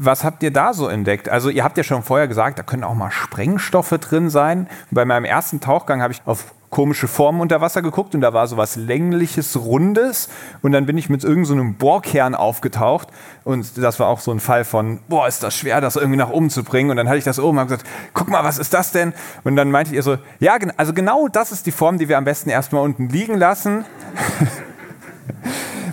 Was 0.00 0.22
habt 0.22 0.44
ihr 0.44 0.52
da 0.52 0.74
so 0.74 0.86
entdeckt? 0.86 1.28
Also 1.28 1.50
ihr 1.50 1.64
habt 1.64 1.76
ja 1.76 1.82
schon 1.82 2.04
vorher 2.04 2.28
gesagt, 2.28 2.56
da 2.56 2.62
können 2.62 2.84
auch 2.84 2.94
mal 2.94 3.10
Sprengstoffe 3.10 3.90
drin 4.00 4.30
sein. 4.30 4.68
Bei 4.92 5.04
meinem 5.04 5.24
ersten 5.24 5.60
Tauchgang 5.60 6.02
habe 6.02 6.12
ich 6.12 6.22
auf 6.24 6.54
komische 6.70 7.08
Formen 7.08 7.40
unter 7.40 7.60
Wasser 7.60 7.82
geguckt 7.82 8.14
und 8.14 8.20
da 8.20 8.32
war 8.32 8.46
so 8.46 8.56
was 8.56 8.76
längliches, 8.76 9.56
rundes 9.56 10.28
und 10.62 10.70
dann 10.70 10.86
bin 10.86 10.96
ich 10.98 11.08
mit 11.08 11.24
irgendeinem 11.24 11.72
so 11.72 11.78
Bohrkern 11.78 12.36
aufgetaucht 12.36 13.08
und 13.42 13.76
das 13.76 13.98
war 13.98 14.06
auch 14.06 14.20
so 14.20 14.30
ein 14.30 14.38
Fall 14.38 14.64
von, 14.64 15.00
boah, 15.08 15.26
ist 15.26 15.42
das 15.42 15.56
schwer, 15.56 15.80
das 15.80 15.96
irgendwie 15.96 16.18
nach 16.18 16.30
oben 16.30 16.50
zu 16.50 16.62
bringen 16.62 16.90
und 16.90 16.96
dann 16.96 17.08
hatte 17.08 17.18
ich 17.18 17.24
das 17.24 17.40
oben 17.40 17.58
und 17.58 17.60
habe 17.62 17.70
gesagt, 17.70 17.90
guck 18.14 18.28
mal, 18.28 18.44
was 18.44 18.58
ist 18.58 18.74
das 18.74 18.92
denn? 18.92 19.14
Und 19.42 19.56
dann 19.56 19.70
meinte 19.72 19.94
ihr 19.94 20.02
so, 20.02 20.18
ja, 20.38 20.56
also 20.76 20.92
genau 20.92 21.26
das 21.26 21.50
ist 21.50 21.66
die 21.66 21.72
Form, 21.72 21.98
die 21.98 22.08
wir 22.08 22.18
am 22.18 22.24
besten 22.24 22.50
erstmal 22.50 22.82
unten 22.84 23.08
liegen 23.08 23.36
lassen. 23.36 23.84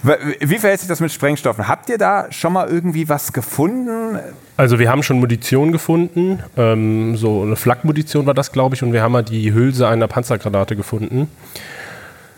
Wie 0.06 0.58
verhält 0.58 0.80
sich 0.80 0.90
das 0.90 1.00
mit 1.00 1.12
Sprengstoffen? 1.12 1.68
Habt 1.68 1.90
ihr 1.90 1.98
da 1.98 2.32
schon 2.32 2.54
mal 2.54 2.68
irgendwie 2.68 3.10
was 3.10 3.34
gefunden? 3.34 4.20
Also 4.58 4.78
wir 4.78 4.90
haben 4.90 5.04
schon 5.04 5.20
Munition 5.20 5.72
gefunden. 5.72 6.44
Ähm, 6.56 7.18
so 7.18 7.42
eine 7.42 7.56
Flakmunition 7.56 8.26
war 8.26 8.34
das, 8.34 8.52
glaube 8.52 8.76
ich. 8.76 8.84
Und 8.84 8.94
wir 8.94 9.02
haben 9.02 9.14
mal 9.14 9.24
die 9.24 9.54
Hülse 9.54 9.88
einer 9.88 10.08
Panzergranate 10.08 10.76
gefunden. 10.76 11.30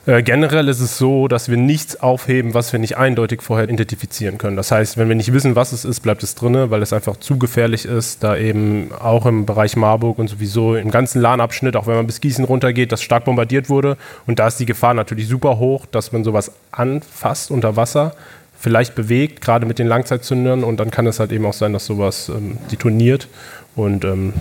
Äh, 0.08 0.24
generell 0.24 0.70
ist 0.70 0.80
es 0.80 0.98
so, 0.98 1.28
dass 1.28 1.50
wir 1.50 1.58
nichts 1.58 2.00
aufheben, 2.00 2.54
was 2.54 2.72
wir 2.72 2.80
nicht 2.80 2.96
eindeutig 2.96 3.42
vorher 3.42 3.66
identifizieren 3.66 4.38
können. 4.38 4.56
Das 4.56 4.72
heißt, 4.72 4.96
wenn 4.98 5.10
wir 5.10 5.18
nicht 5.18 5.34
wissen, 5.34 5.58
was 5.58 5.74
es 5.74 5.84
ist, 5.84 6.00
bleibt 6.00 6.24
es 6.24 6.34
drinne, 6.34 6.72
weil 6.72 6.82
es 6.82 6.94
einfach 6.94 7.18
zu 7.18 7.38
gefährlich 7.38 7.84
ist, 7.84 8.24
da 8.24 8.38
eben 8.38 8.90
auch 8.98 9.26
im 9.26 9.46
Bereich 9.46 9.76
Marburg 9.76 10.18
und 10.18 10.30
sowieso 10.30 10.78
im 10.78 10.92
ganzen 10.92 11.22
Lahnabschnitt, 11.22 11.76
auch 11.76 11.88
wenn 11.88 11.98
man 11.98 12.08
bis 12.08 12.22
Gießen 12.22 12.46
runtergeht, 12.46 12.94
das 12.94 13.04
stark 13.04 13.26
bombardiert 13.26 13.70
wurde. 13.70 13.98
Und 14.26 14.40
da 14.40 14.48
ist 14.48 14.62
die 14.62 14.66
Gefahr 14.66 14.94
natürlich 14.94 15.28
super 15.28 15.60
hoch, 15.60 15.86
dass 15.86 16.14
man 16.14 16.24
sowas 16.24 16.54
anfasst 16.72 17.52
unter 17.52 17.76
Wasser, 17.76 18.16
vielleicht 18.58 18.96
bewegt, 18.96 19.42
gerade 19.42 19.66
mit 19.66 19.78
den 19.78 19.88
Langzeitzündern. 19.88 20.64
Und 20.64 20.80
dann 20.80 20.90
kann 20.90 21.06
es 21.06 21.20
halt 21.20 21.34
eben 21.34 21.46
auch 21.46 21.54
sein, 21.54 21.74
dass 21.74 21.86
sowas 21.86 22.30
ähm, 22.30 22.58
detoniert. 22.72 23.28
Und 23.76 24.06
ähm, 24.06 24.32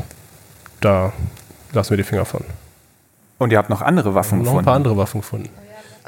da 0.80 1.12
lassen 1.72 1.90
wir 1.90 1.96
die 1.96 2.04
Finger 2.04 2.24
von. 2.24 2.44
Und 3.38 3.52
ihr 3.52 3.58
habt 3.58 3.70
noch 3.70 3.82
andere 3.82 4.14
Waffen 4.14 4.38
Noch 4.38 4.44
ein 4.44 4.44
gefunden? 4.44 4.64
paar 4.64 4.74
andere 4.74 4.96
Waffen 4.96 5.20
gefunden. 5.20 5.50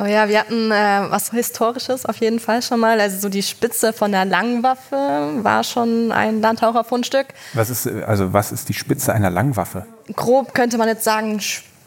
Oh 0.01 0.05
ja, 0.05 0.29
wir 0.29 0.39
hatten 0.39 0.71
äh, 0.71 1.11
was 1.11 1.31
Historisches 1.31 2.07
auf 2.07 2.17
jeden 2.19 2.39
Fall 2.39 2.63
schon 2.63 2.79
mal. 2.79 3.01
Also 3.01 3.19
so 3.19 3.29
die 3.29 3.43
Spitze 3.43 3.93
von 3.93 4.13
der 4.13 4.25
Langwaffe 4.25 5.41
war 5.43 5.65
schon 5.65 6.13
ein 6.13 6.41
Landtaucherfundstück. 6.41 7.27
Was 7.55 7.69
ist, 7.69 7.89
also 8.07 8.33
was 8.33 8.53
ist 8.53 8.69
die 8.69 8.75
Spitze 8.75 9.13
einer 9.13 9.29
Langwaffe? 9.31 9.87
Grob 10.15 10.55
könnte 10.55 10.79
man 10.79 10.87
jetzt 10.87 11.03
sagen, 11.03 11.41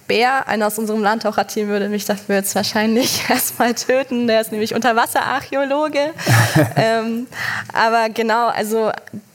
Bär, 0.07 0.45
einer 0.49 0.67
aus 0.67 0.77
unserem 0.77 1.01
Landtaucherteam, 1.01 1.69
würde 1.69 1.87
mich 1.87 2.03
dafür 2.03 2.35
jetzt 2.35 2.53
wahrscheinlich 2.53 3.23
erstmal 3.29 3.73
töten. 3.75 4.27
Der 4.27 4.41
ist 4.41 4.51
nämlich 4.51 4.75
Unterwasserarchäologe. 4.75 6.13
ähm, 6.75 7.27
aber 7.71 8.09
genau, 8.09 8.49
also 8.49 8.91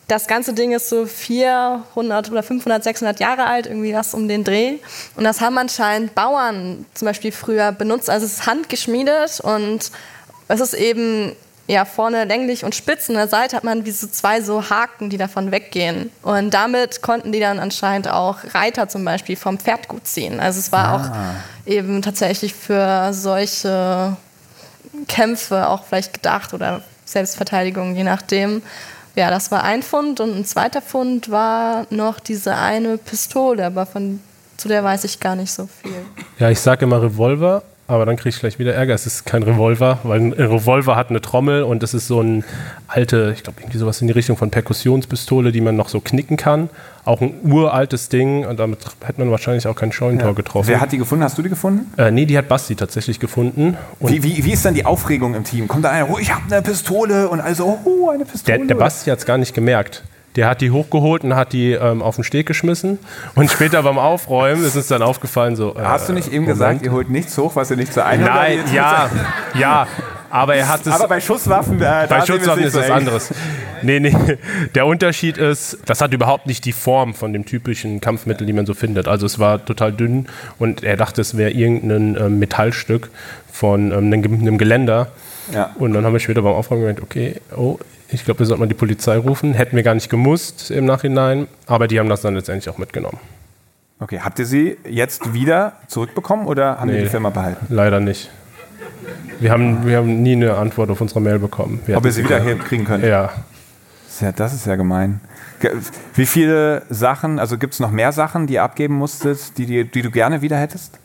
das 0.08 0.28
ganze 0.28 0.52
Ding 0.52 0.72
ist 0.72 0.88
so 0.88 1.04
400 1.04 2.30
oder 2.30 2.42
500, 2.42 2.84
600 2.84 3.18
Jahre 3.18 3.46
alt, 3.46 3.66
irgendwie 3.66 3.92
was 3.92 4.14
um 4.14 4.28
den 4.28 4.44
Dreh. 4.44 4.78
Und 5.16 5.24
das 5.24 5.40
haben 5.40 5.58
anscheinend 5.58 6.14
Bauern 6.14 6.86
zum 6.94 7.06
Beispiel 7.06 7.32
früher 7.32 7.72
benutzt. 7.72 8.08
Also 8.08 8.26
es 8.26 8.34
ist 8.34 8.46
handgeschmiedet 8.46 9.40
und 9.40 9.90
es 10.48 10.60
ist 10.60 10.74
eben 10.74 11.34
ja, 11.66 11.84
vorne 11.84 12.24
länglich 12.24 12.64
und 12.64 12.76
spitz. 12.76 13.08
An 13.08 13.16
der 13.16 13.26
Seite 13.26 13.56
hat 13.56 13.64
man 13.64 13.84
wie 13.84 13.90
so 13.90 14.06
zwei 14.06 14.40
so 14.40 14.70
Haken, 14.70 15.10
die 15.10 15.16
davon 15.16 15.50
weggehen. 15.50 16.12
Und 16.22 16.54
damit 16.54 17.02
konnten 17.02 17.32
die 17.32 17.40
dann 17.40 17.58
anscheinend 17.58 18.08
auch 18.08 18.38
Reiter 18.54 18.88
zum 18.88 19.04
Beispiel 19.04 19.34
vom 19.34 19.58
Pferd 19.58 19.88
gut 19.88 20.06
ziehen. 20.06 20.38
Also 20.38 20.60
es 20.60 20.70
war 20.70 20.86
ah. 20.86 20.94
auch 20.94 21.68
eben 21.68 22.02
tatsächlich 22.02 22.54
für 22.54 23.12
solche 23.12 24.16
Kämpfe 25.08 25.68
auch 25.68 25.84
vielleicht 25.84 26.14
gedacht 26.14 26.54
oder 26.54 26.82
Selbstverteidigung, 27.04 27.96
je 27.96 28.04
nachdem. 28.04 28.62
Ja, 29.16 29.30
das 29.30 29.50
war 29.50 29.64
ein 29.64 29.82
Fund 29.82 30.20
und 30.20 30.36
ein 30.36 30.44
zweiter 30.44 30.82
Fund 30.82 31.30
war 31.30 31.86
noch 31.88 32.20
diese 32.20 32.54
eine 32.54 32.98
Pistole, 32.98 33.64
aber 33.64 33.86
von, 33.86 34.20
zu 34.58 34.68
der 34.68 34.84
weiß 34.84 35.04
ich 35.04 35.18
gar 35.18 35.34
nicht 35.34 35.50
so 35.50 35.66
viel. 35.66 35.90
Ja, 36.38 36.50
ich 36.50 36.60
sage 36.60 36.84
immer 36.84 37.02
Revolver, 37.02 37.62
aber 37.88 38.04
dann 38.04 38.16
kriege 38.16 38.30
ich 38.30 38.40
gleich 38.40 38.58
wieder 38.58 38.74
Ärger. 38.74 38.94
Es 38.94 39.06
ist 39.06 39.26
kein 39.26 39.42
Revolver, 39.42 40.00
weil 40.02 40.20
ein 40.20 40.32
Revolver 40.32 40.96
hat 40.96 41.10
eine 41.10 41.20
Trommel 41.20 41.62
und 41.62 41.82
das 41.82 41.94
ist 41.94 42.08
so 42.08 42.20
ein 42.20 42.44
alte, 42.88 43.32
ich 43.36 43.44
glaube 43.44 43.60
irgendwie 43.60 43.78
sowas 43.78 44.00
in 44.00 44.08
die 44.08 44.12
Richtung 44.12 44.36
von 44.36 44.50
Perkussionspistole, 44.50 45.52
die 45.52 45.60
man 45.60 45.76
noch 45.76 45.88
so 45.88 46.00
knicken 46.00 46.36
kann. 46.36 46.68
Auch 47.04 47.20
ein 47.20 47.34
uraltes 47.44 48.08
Ding 48.08 48.44
und 48.44 48.58
damit 48.58 48.80
hätte 49.04 49.20
man 49.20 49.30
wahrscheinlich 49.30 49.68
auch 49.68 49.76
kein 49.76 49.92
Scheunentor 49.92 50.30
ja. 50.30 50.34
getroffen. 50.34 50.68
Wer 50.68 50.80
hat 50.80 50.90
die 50.90 50.98
gefunden? 50.98 51.22
Hast 51.22 51.38
du 51.38 51.42
die 51.42 51.48
gefunden? 51.48 51.92
Äh, 51.96 52.10
nee, 52.10 52.26
die 52.26 52.36
hat 52.36 52.48
Basti 52.48 52.74
tatsächlich 52.74 53.20
gefunden. 53.20 53.76
Wie, 54.00 54.22
wie, 54.24 54.44
wie, 54.44 54.52
ist 54.52 54.64
dann 54.64 54.74
die 54.74 54.84
Aufregung 54.84 55.34
im 55.34 55.44
Team? 55.44 55.68
Kommt 55.68 55.84
da 55.84 55.90
einer, 55.90 56.10
oh, 56.10 56.18
ich 56.18 56.34
habe 56.34 56.42
eine 56.50 56.62
Pistole 56.62 57.28
und 57.28 57.40
also, 57.40 57.78
oh, 57.84 58.10
eine 58.10 58.24
Pistole. 58.24 58.58
Der, 58.58 58.66
der 58.66 58.74
Basti 58.74 59.10
hat 59.10 59.20
es 59.20 59.26
gar 59.26 59.38
nicht 59.38 59.54
gemerkt. 59.54 60.02
Der 60.36 60.48
hat 60.48 60.60
die 60.60 60.70
hochgeholt 60.70 61.24
und 61.24 61.34
hat 61.34 61.52
die 61.52 61.72
ähm, 61.72 62.02
auf 62.02 62.16
den 62.16 62.24
Steg 62.24 62.46
geschmissen. 62.46 62.98
Und 63.34 63.50
später 63.50 63.82
beim 63.82 63.98
Aufräumen 63.98 64.64
ist 64.64 64.74
es 64.74 64.86
dann 64.86 65.02
aufgefallen, 65.02 65.56
so. 65.56 65.74
Äh, 65.74 65.80
Hast 65.80 66.08
du 66.08 66.12
nicht 66.12 66.28
eben 66.28 66.44
Moment. 66.44 66.58
gesagt, 66.58 66.82
ihr 66.82 66.92
holt 66.92 67.10
nichts 67.10 67.36
hoch, 67.38 67.56
was 67.56 67.70
ihr 67.70 67.76
nicht 67.76 67.92
zur 67.92 68.04
Einheit 68.04 68.58
Nein, 68.58 68.74
ja, 68.74 69.10
ja. 69.58 69.86
Aber 70.28 70.54
er 70.54 70.68
hat 70.68 70.86
es. 70.86 70.92
Aber 70.92 71.08
bei 71.08 71.20
Schusswaffen, 71.20 71.80
äh, 71.80 72.06
bei 72.08 72.20
Schusswaffen 72.26 72.64
ist 72.64 72.76
das 72.76 72.90
anderes. 72.90 73.32
Nee, 73.82 74.00
nee. 74.00 74.14
Der 74.74 74.86
Unterschied 74.86 75.38
ist, 75.38 75.78
das 75.86 76.00
hat 76.00 76.12
überhaupt 76.12 76.46
nicht 76.46 76.64
die 76.64 76.72
Form 76.72 77.14
von 77.14 77.32
dem 77.32 77.44
typischen 77.44 78.00
Kampfmittel, 78.00 78.46
die 78.46 78.52
man 78.52 78.66
so 78.66 78.74
findet. 78.74 79.08
Also 79.08 79.26
es 79.26 79.38
war 79.38 79.64
total 79.64 79.92
dünn 79.92 80.26
und 80.58 80.82
er 80.82 80.96
dachte, 80.96 81.20
es 81.20 81.36
wäre 81.36 81.50
irgendein 81.50 82.16
ähm, 82.20 82.38
Metallstück 82.38 83.10
von 83.50 83.92
ähm, 83.92 84.12
einem, 84.12 84.40
einem 84.40 84.58
Geländer. 84.58 85.08
Ja. 85.52 85.70
Und 85.76 85.92
dann 85.92 86.04
haben 86.04 86.12
wir 86.12 86.20
später 86.20 86.42
beim 86.42 86.54
Aufräumen 86.54 86.82
gemerkt, 86.82 87.02
okay, 87.02 87.40
oh, 87.56 87.78
ich 88.08 88.24
glaube, 88.24 88.40
wir 88.40 88.46
sollten 88.46 88.60
mal 88.60 88.68
die 88.68 88.74
Polizei 88.74 89.16
rufen. 89.16 89.54
Hätten 89.54 89.76
wir 89.76 89.82
gar 89.82 89.94
nicht 89.94 90.08
gemusst 90.08 90.70
im 90.70 90.84
Nachhinein, 90.84 91.48
aber 91.66 91.88
die 91.88 91.98
haben 91.98 92.08
das 92.08 92.20
dann 92.20 92.34
letztendlich 92.34 92.68
auch 92.72 92.78
mitgenommen. 92.78 93.18
Okay, 93.98 94.20
habt 94.20 94.38
ihr 94.38 94.46
sie 94.46 94.76
jetzt 94.88 95.32
wieder 95.32 95.72
zurückbekommen 95.88 96.46
oder 96.46 96.78
haben 96.78 96.90
nee, 96.90 96.98
die 96.98 97.04
die 97.04 97.08
Firma 97.08 97.30
behalten? 97.30 97.66
Leider 97.70 97.98
nicht. 97.98 98.30
Wir 99.40 99.50
haben, 99.50 99.86
wir 99.86 99.96
haben 99.96 100.22
nie 100.22 100.32
eine 100.32 100.56
Antwort 100.56 100.90
auf 100.90 101.00
unsere 101.00 101.20
Mail 101.20 101.38
bekommen. 101.38 101.80
Wir 101.86 101.96
Ob 101.96 102.04
ihr 102.04 102.12
sie 102.12 102.24
wieder 102.24 102.40
kriegen 102.56 102.84
könnt? 102.84 103.04
Ja. 103.04 103.30
ja. 104.20 104.32
Das 104.32 104.54
ist 104.54 104.66
ja 104.66 104.76
gemein. 104.76 105.20
Wie 106.14 106.26
viele 106.26 106.82
Sachen, 106.90 107.38
also 107.38 107.58
gibt 107.58 107.74
es 107.74 107.80
noch 107.80 107.90
mehr 107.90 108.12
Sachen, 108.12 108.46
die 108.46 108.54
ihr 108.54 108.62
abgeben 108.62 108.94
musstet, 108.94 109.56
die, 109.58 109.66
die, 109.66 109.84
die 109.84 110.02
du 110.02 110.10
gerne 110.10 110.42
wieder 110.42 110.58
hättest? 110.58 110.98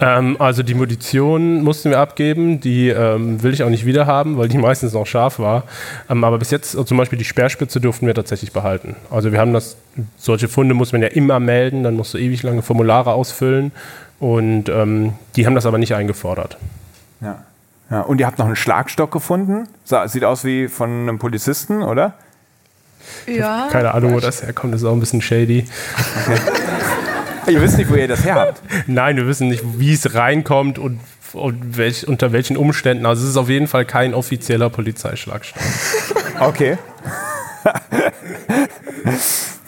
Ähm, 0.00 0.36
also 0.40 0.62
die 0.62 0.74
Munition 0.74 1.62
mussten 1.62 1.90
wir 1.90 1.98
abgeben, 1.98 2.60
die 2.60 2.88
ähm, 2.88 3.42
will 3.42 3.54
ich 3.54 3.62
auch 3.62 3.68
nicht 3.68 3.86
wieder 3.86 4.06
haben, 4.06 4.36
weil 4.38 4.48
die 4.48 4.58
meistens 4.68 4.92
noch 4.92 5.06
scharf 5.06 5.38
war. 5.38 5.64
Ähm, 6.10 6.24
aber 6.24 6.38
bis 6.38 6.50
jetzt, 6.50 6.74
also 6.74 6.84
zum 6.84 6.96
Beispiel 6.96 7.18
die 7.18 7.24
Sperrspitze 7.24 7.80
durften 7.80 8.06
wir 8.06 8.14
tatsächlich 8.14 8.52
behalten. 8.52 8.96
Also 9.10 9.32
wir 9.32 9.40
haben 9.40 9.52
das, 9.52 9.76
solche 10.18 10.48
Funde 10.48 10.74
muss 10.74 10.92
man 10.92 11.02
ja 11.02 11.08
immer 11.08 11.38
melden, 11.40 11.82
dann 11.82 11.94
musst 11.94 12.14
du 12.14 12.18
ewig 12.18 12.42
lange 12.42 12.62
Formulare 12.62 13.12
ausfüllen 13.12 13.72
und 14.18 14.68
ähm, 14.68 15.14
die 15.36 15.46
haben 15.46 15.54
das 15.54 15.66
aber 15.66 15.78
nicht 15.78 15.94
eingefordert. 15.94 16.56
Ja. 17.20 17.44
ja. 17.90 18.00
Und 18.00 18.20
ihr 18.20 18.26
habt 18.26 18.38
noch 18.38 18.46
einen 18.46 18.56
Schlagstock 18.56 19.10
gefunden? 19.10 19.68
Sieht 19.84 20.24
aus 20.24 20.44
wie 20.44 20.68
von 20.68 20.90
einem 20.90 21.18
Polizisten, 21.18 21.82
oder? 21.82 22.14
Ja. 23.26 23.68
Keine 23.70 23.94
Ahnung, 23.94 24.14
wo 24.14 24.20
das 24.20 24.42
herkommt, 24.42 24.74
das 24.74 24.82
ist 24.82 24.88
auch 24.88 24.92
ein 24.92 25.00
bisschen 25.00 25.20
shady. 25.20 25.66
Okay. 26.26 26.40
Ihr 27.48 27.60
wisst 27.60 27.78
nicht, 27.78 27.90
wo 27.90 27.94
ihr 27.94 28.08
das 28.08 28.24
her 28.24 28.34
habt. 28.34 28.62
Nein, 28.86 29.16
wir 29.16 29.26
wissen 29.26 29.48
nicht, 29.48 29.62
wie 29.78 29.92
es 29.92 30.14
reinkommt 30.14 30.78
und, 30.78 31.00
und 31.32 31.76
welch, 31.76 32.08
unter 32.08 32.32
welchen 32.32 32.56
Umständen. 32.56 33.06
Also 33.06 33.24
es 33.24 33.30
ist 33.30 33.36
auf 33.36 33.48
jeden 33.48 33.66
Fall 33.66 33.84
kein 33.84 34.14
offizieller 34.14 34.70
Polizeischlagstock. 34.70 35.62
Okay. 36.40 36.76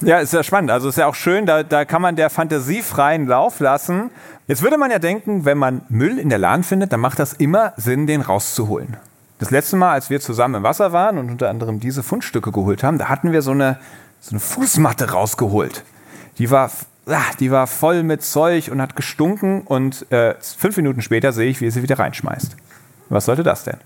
ja, 0.00 0.18
ist 0.18 0.32
ja 0.32 0.42
spannend. 0.42 0.72
Also 0.72 0.88
ist 0.88 0.98
ja 0.98 1.06
auch 1.06 1.14
schön, 1.14 1.46
da, 1.46 1.62
da 1.62 1.84
kann 1.84 2.02
man 2.02 2.16
der 2.16 2.28
Fantasie 2.28 2.82
freien 2.82 3.28
Lauf 3.28 3.60
lassen. 3.60 4.10
Jetzt 4.48 4.62
würde 4.62 4.76
man 4.76 4.90
ja 4.90 4.98
denken, 4.98 5.44
wenn 5.44 5.58
man 5.58 5.82
Müll 5.88 6.18
in 6.18 6.28
der 6.28 6.38
Lahn 6.38 6.64
findet, 6.64 6.92
dann 6.92 6.98
macht 6.98 7.20
das 7.20 7.34
immer 7.34 7.72
Sinn, 7.76 8.08
den 8.08 8.20
rauszuholen. 8.20 8.96
Das 9.38 9.52
letzte 9.52 9.76
Mal, 9.76 9.92
als 9.92 10.10
wir 10.10 10.20
zusammen 10.20 10.56
im 10.56 10.62
Wasser 10.64 10.92
waren 10.92 11.18
und 11.18 11.30
unter 11.30 11.50
anderem 11.50 11.78
diese 11.78 12.02
Fundstücke 12.02 12.50
geholt 12.50 12.82
haben, 12.82 12.98
da 12.98 13.08
hatten 13.08 13.30
wir 13.30 13.42
so 13.42 13.52
eine, 13.52 13.78
so 14.20 14.30
eine 14.30 14.40
Fußmatte 14.40 15.12
rausgeholt. 15.12 15.84
Die 16.38 16.50
war 16.50 16.68
ah, 17.06 17.30
die 17.38 17.50
war 17.50 17.66
voll 17.66 18.02
mit 18.02 18.24
Zeug 18.24 18.70
und 18.70 18.82
hat 18.82 18.96
gestunken 18.96 19.62
und 19.62 20.10
äh, 20.10 20.34
fünf 20.40 20.76
Minuten 20.76 21.02
später 21.02 21.32
sehe 21.32 21.48
ich, 21.48 21.60
wie 21.60 21.66
er 21.66 21.72
sie 21.72 21.82
wieder 21.82 21.98
reinschmeißt. 21.98 22.56
Was 23.08 23.26
sollte 23.26 23.42
das 23.42 23.64
denn? 23.64 23.78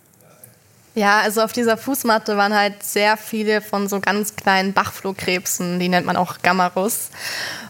Ja, 0.95 1.21
also 1.21 1.43
auf 1.43 1.53
dieser 1.53 1.77
Fußmatte 1.77 2.37
waren 2.37 2.55
halt 2.55 2.83
sehr 2.83 3.17
viele 3.17 3.61
von 3.61 3.89
so 3.89 4.01
ganz 4.01 4.35
kleinen 4.35 4.73
Bachflohkrebsen, 4.73 5.79
die 5.79 5.89
nennt 5.89 6.07
man 6.07 6.17
auch 6.17 6.39
Gammarus. 6.43 7.11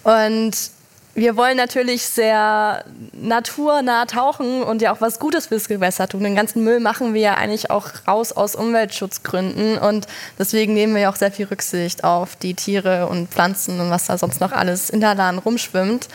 Und 0.05 0.57
wir 1.15 1.37
wollen 1.37 1.57
natürlich 1.57 2.07
sehr 2.07 2.85
naturnah 3.13 4.07
tauchen 4.07 4.63
und 4.63 4.81
ja 4.81 4.93
auch 4.93 5.01
was 5.01 5.19
Gutes 5.19 5.49
fürs 5.49 5.67
Gewässer 5.67 6.09
tun. 6.09 6.23
Den 6.23 6.37
ganzen 6.37 6.63
Müll 6.63 6.79
machen 6.79 7.15
wir 7.15 7.21
ja 7.21 7.35
eigentlich 7.35 7.71
auch 7.71 7.89
raus 8.07 8.33
aus 8.33 8.55
Umweltschutzgründen 8.55 9.79
und 9.79 10.07
deswegen 10.39 10.73
nehmen 10.73 10.95
wir 10.95 11.03
ja 11.03 11.11
auch 11.11 11.17
sehr 11.17 11.33
viel 11.33 11.47
Rücksicht 11.47 12.05
auf 12.05 12.37
die 12.37 12.55
Tiere 12.55 13.09
und 13.09 13.29
Pflanzen 13.29 13.81
und 13.81 13.91
was 13.91 14.07
da 14.07 14.19
sonst 14.19 14.41
noch 14.41 14.53
alles 14.53 14.89
in 14.89 15.01
der 15.01 15.17
Lahn 15.17 15.39
rumschwimmt. 15.39 16.09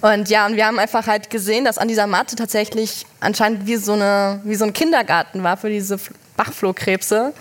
Und 0.00 0.30
ja, 0.30 0.46
und 0.46 0.56
wir 0.56 0.66
haben 0.66 0.78
einfach 0.78 1.06
halt 1.06 1.28
gesehen, 1.28 1.64
dass 1.64 1.76
an 1.76 1.88
dieser 1.88 2.06
Matte 2.06 2.34
tatsächlich 2.34 3.04
anscheinend 3.20 3.66
wie 3.66 3.76
so, 3.76 3.92
eine, 3.92 4.40
wie 4.44 4.54
so 4.54 4.64
ein 4.64 4.72
Kindergarten 4.72 5.42
war 5.42 5.56
für 5.56 5.68
diese 5.68 5.98
Bachflohkrebse. 6.36 7.34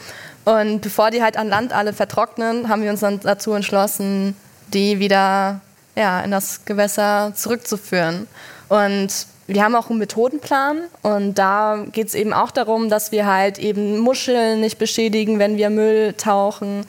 Und 0.43 0.82
bevor 0.82 1.12
die 1.12 1.22
halt 1.22 1.38
an 1.38 1.47
Land 1.47 1.72
alle 1.72 1.93
vertrocknen, 1.93 2.68
haben 2.68 2.82
wir 2.82 2.89
uns 2.89 2.99
dann 2.99 3.20
dazu 3.20 3.53
entschlossen, 3.53 4.36
die 4.74 4.99
wieder 4.99 5.62
ja, 5.97 6.21
in 6.21 6.31
das 6.31 6.63
Gewässer 6.65 7.33
zurückzuführen. 7.35 8.27
Und 8.69 9.09
wir 9.47 9.63
haben 9.63 9.75
auch 9.75 9.89
einen 9.89 9.99
Methodenplan 9.99 10.81
und 11.01 11.35
da 11.35 11.85
geht 11.91 12.07
es 12.07 12.15
eben 12.15 12.33
auch 12.33 12.51
darum, 12.51 12.89
dass 12.89 13.11
wir 13.11 13.25
halt 13.25 13.59
eben 13.59 13.97
Muscheln 13.97 14.59
nicht 14.59 14.77
beschädigen, 14.77 15.39
wenn 15.39 15.57
wir 15.57 15.69
Müll 15.69 16.13
tauchen 16.13 16.85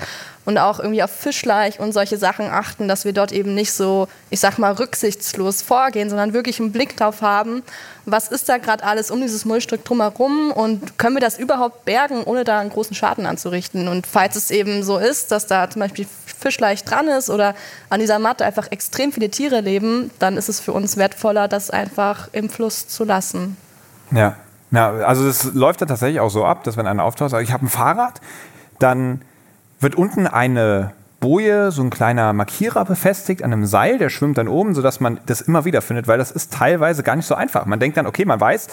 und 0.49 0.57
auch 0.57 0.80
irgendwie 0.80 1.03
auf 1.03 1.11
Fischleich 1.11 1.78
und 1.78 1.92
solche 1.92 2.16
Sachen 2.16 2.46
achten, 2.46 2.88
dass 2.88 3.05
wir 3.05 3.12
dort 3.12 3.32
eben 3.32 3.55
nicht 3.55 3.70
so, 3.70 4.09
ich 4.30 4.40
sag 4.40 4.57
mal, 4.57 4.72
rücksichtslos 4.72 5.61
vorgehen, 5.61 6.09
sondern 6.09 6.32
wirklich 6.32 6.59
einen 6.59 6.72
Blick 6.72 6.96
drauf 6.96 7.20
haben, 7.20 7.62
was 8.07 8.28
ist 8.28 8.49
da 8.49 8.57
gerade 8.57 8.82
alles 8.82 9.11
um 9.11 9.20
dieses 9.20 9.44
Mullstück 9.44 9.84
drumherum 9.84 10.51
und 10.53 10.96
können 10.96 11.16
wir 11.16 11.20
das 11.20 11.38
überhaupt 11.38 11.84
bergen, 11.84 12.24
ohne 12.24 12.44
da 12.44 12.61
einen 12.61 12.70
großen 12.70 12.96
Schaden 12.96 13.26
anzurichten. 13.26 13.88
Und 13.88 14.07
falls 14.07 14.36
es 14.36 14.51
eben 14.51 14.82
so 14.82 14.96
ist, 14.96 15.32
dass 15.32 15.46
da 15.46 15.68
zum 15.68 15.80
Beispiel 15.80 16.07
Fischleich 16.24 16.82
dran 16.82 17.09
ist 17.09 17.28
oder 17.28 17.55
an 17.90 18.01
dieser 18.01 18.18
Matte 18.18 18.46
einfach 18.46 18.72
extrem 18.72 19.12
viele 19.12 19.28
Tiere 19.28 19.61
leben, 19.61 20.11
dann 20.18 20.38
ist 20.38 20.49
es 20.49 20.61
für 20.61 20.72
uns 20.72 20.96
wertvoller, 20.96 21.49
das 21.49 21.68
einfach 21.68 22.30
im 22.32 22.49
Fluss 22.49 22.88
zu 22.88 23.05
lassen. 23.05 23.59
Ja, 24.12 24.36
ja 24.70 24.92
also 24.92 25.28
es 25.28 25.44
läuft 25.53 25.82
da 25.82 25.84
tatsächlich 25.84 26.20
auch 26.20 26.30
so 26.30 26.46
ab, 26.46 26.64
dass 26.64 26.78
wenn 26.78 26.86
einer 26.86 27.05
auftaucht, 27.05 27.32
sagt, 27.32 27.44
ich 27.44 27.53
habe 27.53 27.66
ein 27.66 27.68
Fahrrad, 27.68 28.22
dann 28.78 29.20
wird 29.81 29.95
unten 29.95 30.26
eine 30.26 30.93
Boje, 31.20 31.72
so 31.72 31.83
ein 31.83 31.91
kleiner 31.91 32.33
Markierer 32.33 32.85
befestigt 32.85 33.43
an 33.43 33.53
einem 33.53 33.66
Seil, 33.66 33.99
der 33.99 34.09
schwimmt 34.09 34.39
dann 34.39 34.49
oben, 34.49 34.74
sodass 34.74 35.01
man 35.01 35.18
das 35.26 35.41
immer 35.41 35.64
wieder 35.64 35.83
findet, 35.83 36.07
weil 36.07 36.18
das 36.18 36.31
ist 36.31 36.53
teilweise 36.53 37.03
gar 37.03 37.16
nicht 37.16 37.26
so 37.26 37.35
einfach. 37.35 37.66
Man 37.66 37.81
denkt 37.81 37.97
dann, 37.97 38.07
okay, 38.07 38.24
man 38.24 38.41
weiß, 38.41 38.68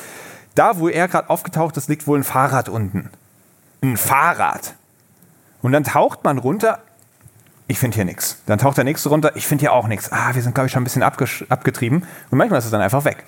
da 0.53 0.77
wo 0.77 0.87
er 0.87 1.07
gerade 1.07 1.29
aufgetaucht 1.29 1.75
ist, 1.77 1.89
liegt 1.89 2.05
wohl 2.07 2.19
ein 2.19 2.23
Fahrrad 2.23 2.69
unten. 2.69 3.09
Ein 3.81 3.97
Fahrrad. 3.97 4.75
Und 5.61 5.71
dann 5.71 5.83
taucht 5.83 6.23
man 6.23 6.37
runter, 6.37 6.79
ich 7.67 7.79
finde 7.79 7.95
hier 7.95 8.05
nichts. 8.05 8.37
Dann 8.45 8.59
taucht 8.59 8.77
der 8.77 8.83
nächste 8.83 9.09
runter, 9.09 9.35
ich 9.35 9.47
finde 9.47 9.63
hier 9.63 9.73
auch 9.73 9.87
nichts. 9.87 10.11
Ah, 10.11 10.35
wir 10.35 10.41
sind, 10.43 10.53
glaube 10.53 10.67
ich, 10.67 10.71
schon 10.71 10.81
ein 10.81 10.85
bisschen 10.85 11.01
abgetrieben. 11.01 12.03
Und 12.29 12.37
manchmal 12.37 12.59
ist 12.59 12.65
es 12.65 12.71
dann 12.71 12.81
einfach 12.81 13.05
weg. 13.05 13.23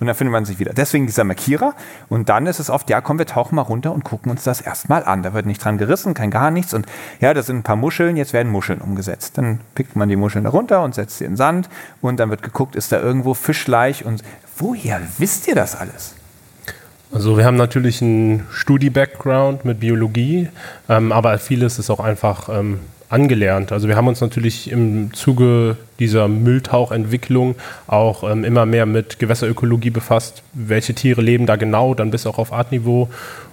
Und 0.00 0.06
dann 0.06 0.16
findet 0.16 0.32
man 0.32 0.44
sich 0.46 0.58
wieder. 0.58 0.72
Deswegen 0.72 1.06
dieser 1.06 1.24
Markierer. 1.24 1.74
Und 2.08 2.30
dann 2.30 2.46
ist 2.46 2.58
es 2.58 2.70
oft, 2.70 2.88
ja, 2.90 3.00
komm, 3.00 3.18
wir 3.18 3.26
tauchen 3.26 3.54
mal 3.54 3.62
runter 3.62 3.92
und 3.92 4.02
gucken 4.02 4.30
uns 4.30 4.42
das 4.42 4.60
erstmal 4.60 5.04
an. 5.04 5.22
Da 5.22 5.34
wird 5.34 5.46
nicht 5.46 5.62
dran 5.62 5.78
gerissen, 5.78 6.14
kein 6.14 6.30
gar 6.30 6.50
nichts. 6.50 6.72
Und 6.72 6.86
ja, 7.20 7.34
das 7.34 7.46
sind 7.46 7.58
ein 7.58 7.62
paar 7.62 7.76
Muscheln, 7.76 8.16
jetzt 8.16 8.32
werden 8.32 8.50
Muscheln 8.50 8.80
umgesetzt. 8.80 9.36
Dann 9.36 9.60
pickt 9.74 9.96
man 9.96 10.08
die 10.08 10.16
Muscheln 10.16 10.44
da 10.44 10.50
runter 10.50 10.82
und 10.82 10.94
setzt 10.94 11.18
sie 11.18 11.26
in 11.26 11.36
Sand. 11.36 11.68
Und 12.00 12.18
dann 12.18 12.30
wird 12.30 12.42
geguckt, 12.42 12.74
ist 12.76 12.92
da 12.92 13.00
irgendwo 13.00 13.34
Fischleich. 13.34 14.04
Und 14.04 14.24
woher 14.56 15.00
wisst 15.18 15.46
ihr 15.46 15.54
das 15.54 15.76
alles? 15.76 16.14
Also 17.12 17.36
wir 17.36 17.44
haben 17.44 17.56
natürlich 17.56 18.00
einen 18.02 18.46
Studi-Background 18.52 19.64
mit 19.64 19.80
Biologie, 19.80 20.48
ähm, 20.88 21.10
aber 21.10 21.38
vieles 21.38 21.78
ist 21.80 21.90
auch 21.90 21.98
einfach 21.98 22.48
ähm, 22.48 22.80
angelernt. 23.10 23.72
Also 23.72 23.88
wir 23.88 23.96
haben 23.96 24.06
uns 24.06 24.20
natürlich 24.20 24.70
im 24.70 25.12
Zuge 25.12 25.76
dieser 25.98 26.28
Mülltauchentwicklung 26.28 27.56
auch 27.88 28.22
ähm, 28.22 28.44
immer 28.44 28.66
mehr 28.66 28.86
mit 28.86 29.18
Gewässerökologie 29.18 29.90
befasst. 29.90 30.42
Welche 30.54 30.94
Tiere 30.94 31.20
leben 31.20 31.44
da 31.44 31.56
genau, 31.56 31.94
dann 31.94 32.10
bis 32.10 32.26
auch 32.26 32.38
auf 32.38 32.52
Artniveau. 32.52 33.08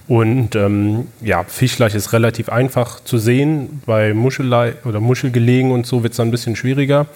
Und 0.07 0.55
ähm, 0.55 1.07
ja, 1.21 1.43
Fischleich 1.43 1.95
ist 1.95 2.13
relativ 2.13 2.49
einfach 2.49 3.03
zu 3.03 3.17
sehen. 3.17 3.81
Bei 3.85 4.13
Muschelei 4.13 4.75
oder 4.85 4.99
Muschelgelegen 4.99 5.71
und 5.71 5.85
so 5.85 6.03
wird 6.03 6.13
es 6.13 6.17
dann 6.17 6.29
ein 6.29 6.31
bisschen 6.31 6.55
schwieriger. 6.55 7.07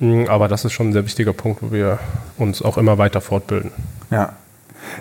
Mm, 0.00 0.24
aber 0.28 0.48
das 0.48 0.64
ist 0.64 0.72
schon 0.72 0.88
ein 0.88 0.92
sehr 0.92 1.04
wichtiger 1.04 1.34
Punkt, 1.34 1.62
wo 1.62 1.72
wir 1.72 1.98
uns 2.38 2.62
auch 2.62 2.78
immer 2.78 2.98
weiter 2.98 3.20
fortbilden. 3.20 3.70
Ja, 4.10 4.32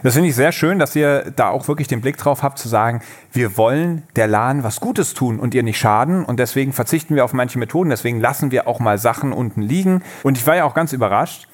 das 0.04 0.14
finde 0.14 0.30
ich 0.30 0.36
sehr 0.36 0.52
schön, 0.52 0.80
dass 0.80 0.96
ihr 0.96 1.32
da 1.36 1.50
auch 1.50 1.68
wirklich 1.68 1.88
den 1.88 2.02
Blick 2.02 2.18
drauf 2.18 2.44
habt, 2.44 2.60
zu 2.60 2.68
sagen, 2.68 3.02
wir 3.32 3.58
wollen 3.58 4.04
der 4.16 4.28
Lahn 4.28 4.64
was 4.64 4.80
Gutes 4.80 5.14
tun 5.14 5.40
und 5.40 5.54
ihr 5.54 5.64
nicht 5.64 5.78
schaden. 5.78 6.26
Und 6.26 6.40
deswegen 6.40 6.74
verzichten 6.74 7.16
wir 7.16 7.26
auf 7.26 7.34
manche 7.34 7.60
Methoden. 7.60 7.90
Deswegen 7.90 8.20
lassen 8.20 8.52
wir 8.52 8.68
auch 8.68 8.80
mal 8.80 8.98
Sachen 8.98 9.34
unten 9.34 9.62
liegen. 9.62 10.04
Und 10.24 10.38
ich 10.38 10.46
war 10.48 10.56
ja 10.56 10.66
auch 10.66 10.74
ganz 10.74 10.94
überrascht. 10.94 11.48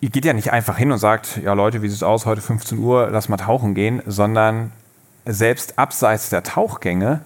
Ihr 0.00 0.10
geht 0.10 0.24
ja 0.24 0.32
nicht 0.32 0.52
einfach 0.52 0.78
hin 0.78 0.92
und 0.92 0.98
sagt, 0.98 1.40
ja 1.42 1.52
Leute, 1.52 1.82
wie 1.82 1.88
sieht 1.88 1.96
es 1.96 2.02
aus, 2.02 2.24
heute 2.24 2.40
15 2.40 2.78
Uhr, 2.78 3.10
lass 3.10 3.28
mal 3.28 3.36
tauchen 3.36 3.74
gehen, 3.74 4.02
sondern 4.06 4.72
selbst 5.26 5.78
abseits 5.78 6.30
der 6.30 6.42
Tauchgänge 6.42 7.20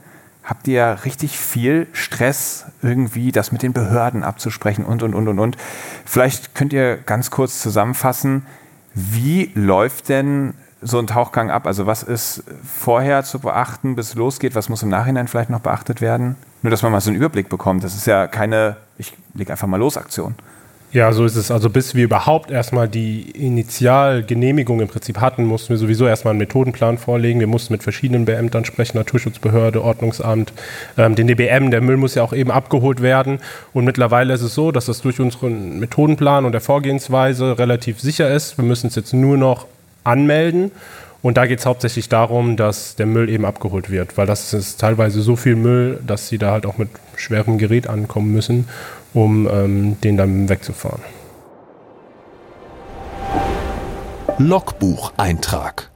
habt 0.44 0.68
ihr 0.68 0.98
richtig 1.04 1.38
viel 1.38 1.86
Stress, 1.92 2.66
irgendwie 2.82 3.32
das 3.32 3.50
mit 3.50 3.62
den 3.62 3.72
Behörden 3.72 4.22
abzusprechen 4.22 4.84
und, 4.84 5.02
und, 5.02 5.14
und, 5.14 5.26
und, 5.26 5.38
und. 5.38 5.56
Vielleicht 6.04 6.54
könnt 6.54 6.72
ihr 6.72 6.96
ganz 6.98 7.30
kurz 7.30 7.60
zusammenfassen, 7.60 8.44
wie 8.94 9.50
läuft 9.54 10.08
denn 10.08 10.54
so 10.80 10.98
ein 10.98 11.06
Tauchgang 11.06 11.50
ab? 11.50 11.66
Also 11.66 11.86
was 11.86 12.02
ist 12.02 12.44
vorher 12.64 13.24
zu 13.24 13.40
beachten, 13.40 13.96
bis 13.96 14.10
es 14.10 14.14
losgeht? 14.14 14.54
Was 14.54 14.68
muss 14.68 14.82
im 14.82 14.88
Nachhinein 14.88 15.28
vielleicht 15.28 15.50
noch 15.50 15.60
beachtet 15.60 16.00
werden? 16.00 16.36
Nur, 16.62 16.70
dass 16.70 16.82
man 16.82 16.92
mal 16.92 17.00
so 17.00 17.10
einen 17.10 17.16
Überblick 17.16 17.48
bekommt. 17.48 17.84
Das 17.84 17.94
ist 17.94 18.06
ja 18.06 18.26
keine, 18.26 18.76
ich 18.98 19.16
leg 19.34 19.50
einfach 19.50 19.66
mal 19.66 19.78
los 19.78 19.96
Aktion. 19.96 20.34
Ja, 20.94 21.12
so 21.12 21.24
ist 21.24 21.34
es. 21.34 21.50
Also 21.50 21.70
bis 21.70 21.96
wir 21.96 22.04
überhaupt 22.04 22.52
erstmal 22.52 22.86
die 22.88 23.22
Initialgenehmigung 23.32 24.78
im 24.80 24.86
Prinzip 24.86 25.20
hatten, 25.20 25.44
mussten 25.44 25.70
wir 25.70 25.76
sowieso 25.76 26.06
erstmal 26.06 26.30
einen 26.30 26.38
Methodenplan 26.38 26.98
vorlegen. 26.98 27.40
Wir 27.40 27.48
mussten 27.48 27.72
mit 27.74 27.82
verschiedenen 27.82 28.26
Beämtern 28.26 28.64
sprechen, 28.64 28.98
Naturschutzbehörde, 28.98 29.82
Ordnungsamt, 29.82 30.52
ähm, 30.96 31.16
den 31.16 31.26
DBM. 31.26 31.72
Der 31.72 31.80
Müll 31.80 31.96
muss 31.96 32.14
ja 32.14 32.22
auch 32.22 32.32
eben 32.32 32.52
abgeholt 32.52 33.02
werden. 33.02 33.40
Und 33.72 33.84
mittlerweile 33.84 34.34
ist 34.34 34.42
es 34.42 34.54
so, 34.54 34.70
dass 34.70 34.86
das 34.86 35.02
durch 35.02 35.18
unseren 35.18 35.80
Methodenplan 35.80 36.44
und 36.44 36.52
der 36.52 36.60
Vorgehensweise 36.60 37.58
relativ 37.58 38.00
sicher 38.00 38.32
ist. 38.32 38.56
Wir 38.56 38.64
müssen 38.64 38.86
es 38.86 38.94
jetzt 38.94 39.12
nur 39.12 39.36
noch 39.36 39.66
anmelden. 40.04 40.70
Und 41.24 41.38
da 41.38 41.46
geht 41.46 41.60
es 41.60 41.64
hauptsächlich 41.64 42.10
darum, 42.10 42.58
dass 42.58 42.96
der 42.96 43.06
Müll 43.06 43.30
eben 43.30 43.46
abgeholt 43.46 43.88
wird, 43.88 44.18
weil 44.18 44.26
das 44.26 44.52
ist 44.52 44.78
teilweise 44.78 45.22
so 45.22 45.36
viel 45.36 45.56
Müll, 45.56 45.98
dass 46.06 46.28
sie 46.28 46.36
da 46.36 46.50
halt 46.50 46.66
auch 46.66 46.76
mit 46.76 46.90
schwerem 47.16 47.56
Gerät 47.56 47.88
ankommen 47.88 48.30
müssen 48.30 48.68
um 49.14 49.48
ähm, 49.50 49.98
den 50.02 50.18
dann 50.18 50.50
wegzufahren. 50.50 51.00
Logbucheintrag. 54.36 55.90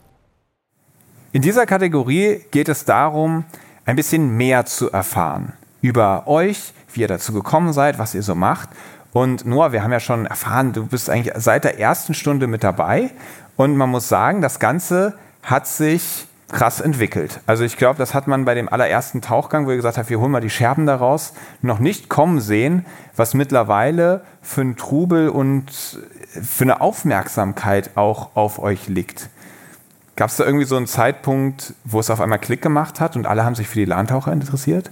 In 1.32 1.42
dieser 1.42 1.66
Kategorie 1.66 2.40
geht 2.50 2.70
es 2.70 2.86
darum, 2.86 3.44
ein 3.84 3.96
bisschen 3.96 4.34
mehr 4.34 4.64
zu 4.64 4.90
erfahren 4.90 5.52
über 5.82 6.26
euch, 6.26 6.72
wie 6.94 7.02
ihr 7.02 7.08
dazu 7.08 7.34
gekommen 7.34 7.74
seid, 7.74 7.98
was 7.98 8.14
ihr 8.14 8.22
so 8.22 8.34
macht. 8.34 8.70
Und 9.12 9.44
Noah, 9.44 9.72
wir 9.72 9.82
haben 9.82 9.92
ja 9.92 10.00
schon 10.00 10.24
erfahren, 10.24 10.72
du 10.72 10.86
bist 10.86 11.10
eigentlich 11.10 11.34
seit 11.36 11.64
der 11.64 11.78
ersten 11.78 12.14
Stunde 12.14 12.46
mit 12.46 12.64
dabei. 12.64 13.10
Und 13.58 13.76
man 13.76 13.90
muss 13.90 14.08
sagen, 14.08 14.40
das 14.40 14.60
Ganze 14.60 15.14
hat 15.42 15.66
sich 15.66 16.28
krass 16.48 16.80
entwickelt. 16.80 17.40
Also 17.44 17.64
ich 17.64 17.76
glaube, 17.76 17.98
das 17.98 18.14
hat 18.14 18.28
man 18.28 18.44
bei 18.44 18.54
dem 18.54 18.68
allerersten 18.68 19.20
Tauchgang, 19.20 19.66
wo 19.66 19.70
ihr 19.70 19.76
gesagt 19.76 19.98
habt, 19.98 20.08
wir 20.10 20.20
holen 20.20 20.30
mal 20.30 20.40
die 20.40 20.48
Scherben 20.48 20.86
daraus, 20.86 21.32
noch 21.60 21.80
nicht 21.80 22.08
kommen 22.08 22.40
sehen, 22.40 22.86
was 23.16 23.34
mittlerweile 23.34 24.22
für 24.42 24.60
einen 24.60 24.76
Trubel 24.76 25.28
und 25.28 25.72
für 26.40 26.64
eine 26.64 26.80
Aufmerksamkeit 26.80 27.96
auch 27.96 28.36
auf 28.36 28.60
euch 28.60 28.86
liegt. 28.86 29.28
Gab 30.14 30.30
es 30.30 30.36
da 30.36 30.44
irgendwie 30.44 30.64
so 30.64 30.76
einen 30.76 30.86
Zeitpunkt, 30.86 31.74
wo 31.82 31.98
es 31.98 32.10
auf 32.10 32.20
einmal 32.20 32.38
Klick 32.38 32.62
gemacht 32.62 33.00
hat 33.00 33.16
und 33.16 33.26
alle 33.26 33.44
haben 33.44 33.56
sich 33.56 33.66
für 33.66 33.80
die 33.80 33.86
Lahntaucher 33.86 34.32
interessiert? 34.32 34.88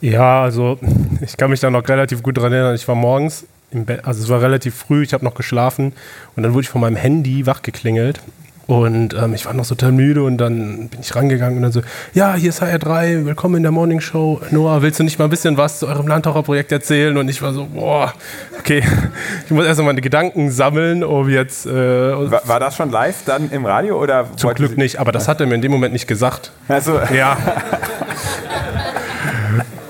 Ja, 0.00 0.42
also 0.42 0.78
ich 1.20 1.36
kann 1.36 1.50
mich 1.50 1.60
da 1.60 1.70
noch 1.70 1.88
relativ 1.88 2.24
gut 2.24 2.38
dran 2.38 2.52
erinnern. 2.52 2.74
Ich 2.74 2.88
war 2.88 2.96
morgens 2.96 3.46
im 3.76 3.84
Bett, 3.84 4.04
also 4.04 4.22
es 4.22 4.28
war 4.28 4.42
relativ 4.42 4.74
früh, 4.74 5.02
ich 5.02 5.12
habe 5.12 5.24
noch 5.24 5.34
geschlafen 5.34 5.92
und 6.34 6.42
dann 6.42 6.54
wurde 6.54 6.62
ich 6.62 6.68
von 6.68 6.80
meinem 6.80 6.96
Handy 6.96 7.46
wachgeklingelt 7.46 8.20
und 8.66 9.14
ähm, 9.14 9.34
ich 9.34 9.46
war 9.46 9.54
noch 9.54 9.66
total 9.66 9.92
müde 9.92 10.24
und 10.24 10.38
dann 10.38 10.88
bin 10.88 11.00
ich 11.00 11.14
rangegangen 11.14 11.58
und 11.58 11.62
dann 11.62 11.72
so, 11.72 11.82
ja, 12.14 12.34
hier 12.34 12.48
ist 12.48 12.62
HR3, 12.62 13.24
willkommen 13.24 13.56
in 13.56 13.62
der 13.62 13.70
Morning 13.70 14.00
Show. 14.00 14.40
Noah, 14.50 14.82
willst 14.82 14.98
du 14.98 15.04
nicht 15.04 15.20
mal 15.20 15.26
ein 15.26 15.30
bisschen 15.30 15.56
was 15.56 15.78
zu 15.78 15.86
eurem 15.86 16.08
Landtaucherprojekt 16.08 16.72
erzählen? 16.72 17.16
Und 17.16 17.28
ich 17.28 17.40
war 17.42 17.52
so, 17.52 17.66
boah, 17.66 18.12
okay, 18.58 18.82
ich 19.44 19.52
muss 19.52 19.66
erst 19.66 19.78
mal 19.78 19.86
meine 19.86 20.00
Gedanken 20.00 20.50
sammeln, 20.50 21.04
um 21.04 21.28
jetzt... 21.28 21.66
Äh, 21.66 21.72
war, 21.72 22.42
war, 22.44 22.58
das 22.58 22.74
schon 22.74 22.90
live 22.90 23.24
dann 23.24 23.50
im 23.50 23.66
Radio 23.66 24.02
oder? 24.02 24.28
Zum 24.36 24.52
Glück 24.54 24.72
Sie 24.72 24.78
nicht, 24.78 24.98
aber 24.98 25.12
das 25.12 25.28
hat 25.28 25.40
er 25.40 25.46
mir 25.46 25.54
in 25.54 25.62
dem 25.62 25.70
Moment 25.70 25.92
nicht 25.92 26.08
gesagt. 26.08 26.50
Also. 26.66 26.98
Ja. 27.14 27.36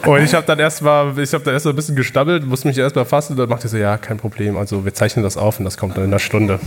Und 0.07 0.23
ich 0.23 0.35
habe 0.35 0.47
dann 0.47 0.59
erstmal, 0.59 1.19
ich 1.19 1.33
habe 1.33 1.51
ein 1.51 1.77
bisschen 1.77 1.97
gestammelt, 1.97 2.47
musste 2.47 2.69
mich 2.69 2.79
erstmal 2.79 3.05
fassen 3.05 3.33
und 3.33 3.39
dann 3.39 3.49
machte 3.49 3.67
ich 3.67 3.73
so, 3.73 3.77
ja, 3.77 3.97
kein 3.99 4.19
Problem, 4.19 4.57
also 4.57 4.85
wir 4.85 4.95
zeichnen 4.95 5.23
das 5.23 5.37
auf 5.37 5.59
und 5.59 5.65
das 5.65 5.77
kommt 5.77 5.97
dann 5.97 6.05
in 6.05 6.11
einer 6.11 6.19
Stunde. 6.19 6.61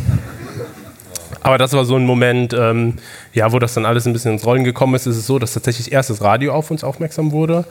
Aber 1.41 1.57
das 1.57 1.73
war 1.73 1.85
so 1.85 1.95
ein 1.95 2.05
Moment, 2.05 2.53
ähm, 2.53 2.95
ja, 3.33 3.51
wo 3.51 3.59
das 3.59 3.73
dann 3.73 3.85
alles 3.85 4.05
ein 4.05 4.13
bisschen 4.13 4.33
ins 4.33 4.45
Rollen 4.45 4.65
gekommen 4.65 4.95
ist. 4.95 5.07
Ist 5.07 5.15
es 5.15 5.25
so, 5.25 5.39
dass 5.39 5.53
tatsächlich 5.53 5.91
erst 5.91 6.09
das 6.09 6.21
Radio 6.21 6.53
auf 6.53 6.69
uns 6.69 6.83
aufmerksam 6.83 7.31
wurde. 7.31 7.63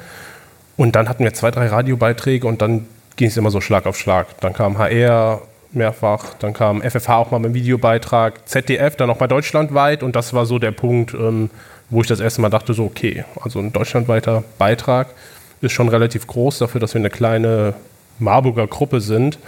Und 0.76 0.96
dann 0.96 1.08
hatten 1.08 1.22
wir 1.22 1.34
zwei, 1.34 1.50
drei 1.50 1.66
Radiobeiträge 1.66 2.46
und 2.46 2.62
dann 2.62 2.86
ging 3.16 3.28
es 3.28 3.36
immer 3.36 3.50
so 3.50 3.60
Schlag 3.60 3.84
auf 3.86 3.98
Schlag. 3.98 4.26
Dann 4.40 4.54
kam 4.54 4.78
HR 4.78 5.42
mehrfach, 5.72 6.34
dann 6.38 6.54
kam 6.54 6.80
FFH 6.80 7.18
auch 7.18 7.30
mal 7.30 7.38
mit 7.40 7.46
einem 7.46 7.54
Videobeitrag, 7.54 8.48
ZDF 8.48 8.96
dann 8.96 9.10
auch 9.10 9.20
mal 9.20 9.26
deutschlandweit 9.26 10.02
und 10.02 10.16
das 10.16 10.32
war 10.32 10.46
so 10.46 10.58
der 10.58 10.70
Punkt, 10.70 11.12
ähm, 11.12 11.50
wo 11.90 12.00
ich 12.00 12.06
das 12.06 12.20
erste 12.20 12.40
Mal 12.40 12.48
dachte, 12.48 12.72
so 12.72 12.84
okay, 12.84 13.24
also 13.42 13.58
ein 13.58 13.72
deutschlandweiter 13.72 14.44
Beitrag 14.56 15.08
ist 15.60 15.72
schon 15.72 15.88
relativ 15.88 16.26
groß 16.26 16.58
dafür, 16.58 16.80
dass 16.80 16.94
wir 16.94 17.00
eine 17.00 17.10
kleine 17.10 17.74
Marburger 18.18 18.66
Gruppe 18.66 19.00
sind. 19.00 19.38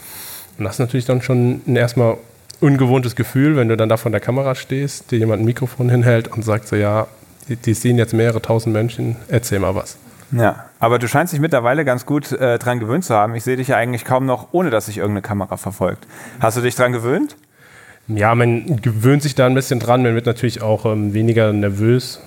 Und 0.59 0.65
das 0.65 0.75
ist 0.75 0.79
natürlich 0.81 1.07
dann 1.07 1.23
schon 1.23 1.63
ein 1.67 1.77
erstmal 1.77 2.17
ungewohntes 2.61 3.17
Gefühl, 3.17 3.57
wenn 3.57 3.69
du 3.69 3.77
dann 3.77 3.89
da 3.89 3.97
vor 3.97 4.11
der 4.11 4.21
Kamera 4.21 4.55
stehst, 4.55 5.11
dir 5.11 5.19
jemand 5.19 5.43
ein 5.43 5.47
Mikrofon 5.47 5.89
hinhält 5.89 6.29
und 6.29 6.45
sagt 6.45 6.69
so, 6.69 6.77
ja, 6.77 7.07
die, 7.49 7.57
die 7.57 7.75
sehen 7.75 7.97
jetzt 7.97 8.13
mehrere 8.13 8.43
tausend 8.43 8.75
Menschen, 8.75 9.17
erzähl 9.29 9.59
mal 9.59 9.75
was. 9.75 9.97
Ja, 10.33 10.67
aber 10.79 10.99
du 10.99 11.09
scheinst 11.09 11.33
dich 11.33 11.41
mittlerweile 11.41 11.85
ganz 11.85 12.07
gut 12.07 12.31
äh, 12.33 12.59
dran 12.59 12.79
gewöhnt 12.79 13.05
zu 13.05 13.15
haben. 13.15 13.35
Ich 13.35 13.43
sehe 13.43 13.57
dich 13.57 13.69
ja 13.69 13.77
eigentlich 13.77 14.05
kaum 14.05 14.27
noch, 14.27 14.49
ohne 14.53 14.71
dass 14.71 14.87
sich 14.87 14.99
irgendeine 14.99 15.23
Kamera 15.23 15.57
verfolgt. 15.57 16.07
Hast 16.39 16.57
du 16.57 16.61
dich 16.61 16.77
dran 16.77 16.93
gewöhnt? 16.93 17.37
Ja, 18.07 18.35
man 18.35 18.81
gewöhnt 18.81 19.23
sich 19.23 19.35
da 19.35 19.47
ein 19.47 19.55
bisschen 19.55 19.81
dran. 19.81 20.03
Man 20.03 20.15
wird 20.15 20.27
natürlich 20.27 20.63
auch 20.63 20.85
ähm, 20.85 21.15
weniger 21.15 21.53
nervös. 21.53 22.21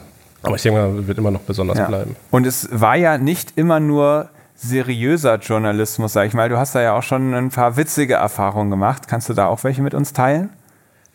Aber 0.44 0.56
ich 0.56 0.62
denke 0.62 0.80
mal, 0.80 1.08
wird 1.08 1.18
immer 1.18 1.32
noch 1.32 1.42
besonders 1.42 1.78
ja. 1.78 1.88
bleiben. 1.88 2.16
Und 2.32 2.46
es 2.46 2.68
war 2.72 2.96
ja 2.96 3.18
nicht 3.18 3.54
immer 3.56 3.80
nur 3.80 4.30
seriöser 4.56 5.38
Journalismus, 5.38 6.14
sag 6.14 6.28
ich 6.28 6.34
mal. 6.34 6.50
Du 6.50 6.58
hast 6.58 6.76
da 6.76 6.82
ja 6.82 6.94
auch 6.94 7.04
schon 7.04 7.34
ein 7.34 7.50
paar 7.50 7.78
witzige 7.78 8.16
Erfahrungen 8.16 8.70
gemacht. 8.70 9.08
Kannst 9.08 9.30
du 9.30 9.34
da 9.34 9.48
auch 9.48 9.64
welche 9.64 9.82
mit 9.82 9.94
uns 9.94 10.14
teilen? 10.14 10.50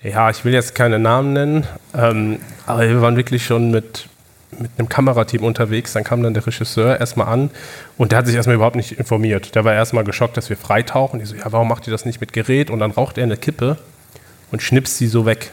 Ja, 0.03 0.31
ich 0.31 0.45
will 0.45 0.53
jetzt 0.53 0.75
keine 0.75 0.99
Namen 0.99 1.33
nennen, 1.33 1.67
ähm, 1.93 2.39
aber 2.67 2.89
wir 2.89 3.03
waren 3.03 3.17
wirklich 3.17 3.45
schon 3.45 3.73
mit, 3.73 4.09
mit 4.57 4.71
einem 4.79 4.89
Kamerateam 4.89 5.43
unterwegs. 5.43 5.93
Dann 5.93 6.05
kam 6.05 6.23
dann 6.23 6.35
der 6.35 6.47
Regisseur 6.47 7.01
erstmal 7.01 7.27
an 7.27 7.51
und 7.97 8.13
der 8.13 8.19
hat 8.21 8.27
sich 8.27 8.37
erstmal 8.37 8.55
überhaupt 8.55 8.77
nicht 8.77 8.93
informiert. 8.93 9.57
Der 9.57 9.65
war 9.65 9.75
erstmal 9.75 10.05
geschockt, 10.05 10.37
dass 10.37 10.51
wir 10.51 10.57
freitauchen. 10.57 11.21
Ich 11.21 11.31
so, 11.31 11.37
ja, 11.37 11.51
warum 11.51 11.67
macht 11.67 11.87
ihr 11.89 11.91
das 11.91 12.05
nicht 12.05 12.21
mit 12.21 12.33
Gerät? 12.33 12.71
Und 12.71 12.79
dann 12.79 12.93
raucht 12.93 13.19
er 13.19 13.25
eine 13.25 13.37
Kippe 13.37 13.77
und 14.53 14.63
schnipst 14.63 14.99
sie 14.99 15.09
so 15.09 15.27
weg. 15.27 15.51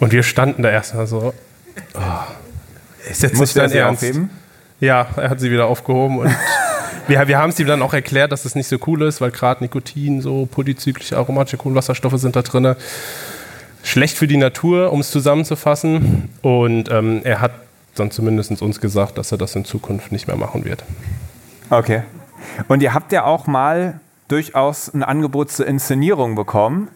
Und 0.00 0.10
wir 0.12 0.24
standen 0.24 0.62
da 0.62 0.70
erstmal 0.70 1.06
so, 1.06 1.32
oh, 1.94 3.10
ist 3.10 3.22
jetzt 3.22 3.36
Muss 3.36 3.54
nicht 3.54 3.56
dein 3.56 3.72
Ernst? 3.72 4.02
Aufheben? 4.02 4.30
Ja, 4.80 5.06
er 5.16 5.30
hat 5.30 5.40
sie 5.40 5.50
wieder 5.50 5.66
aufgehoben 5.66 6.18
und 6.18 6.30
wir, 7.06 7.28
wir 7.28 7.38
haben 7.38 7.50
es 7.50 7.58
ihm 7.58 7.66
dann 7.66 7.82
auch 7.82 7.92
erklärt, 7.92 8.32
dass 8.32 8.44
das 8.44 8.54
nicht 8.54 8.68
so 8.68 8.76
cool 8.86 9.02
ist, 9.02 9.20
weil 9.20 9.30
gerade 9.30 9.62
Nikotin, 9.62 10.22
so 10.22 10.46
polyzyklische 10.46 11.16
aromatische 11.16 11.56
Kohlenwasserstoffe 11.56 12.18
sind 12.18 12.36
da 12.36 12.42
drin. 12.42 12.76
Schlecht 13.82 14.16
für 14.16 14.26
die 14.26 14.36
Natur, 14.36 14.92
um 14.92 15.00
es 15.00 15.10
zusammenzufassen. 15.10 16.28
Und 16.42 16.90
ähm, 16.90 17.22
er 17.24 17.40
hat 17.40 17.52
dann 17.94 18.10
zumindest 18.10 18.62
uns 18.62 18.80
gesagt, 18.80 19.18
dass 19.18 19.32
er 19.32 19.38
das 19.38 19.54
in 19.56 19.64
Zukunft 19.64 20.12
nicht 20.12 20.26
mehr 20.26 20.36
machen 20.36 20.64
wird. 20.64 20.84
Okay. 21.70 22.02
Und 22.68 22.82
ihr 22.82 22.94
habt 22.94 23.12
ja 23.12 23.24
auch 23.24 23.46
mal 23.46 24.00
durchaus 24.28 24.92
ein 24.92 25.02
Angebot 25.02 25.50
zur 25.50 25.66
Inszenierung 25.66 26.34
bekommen. 26.34 26.88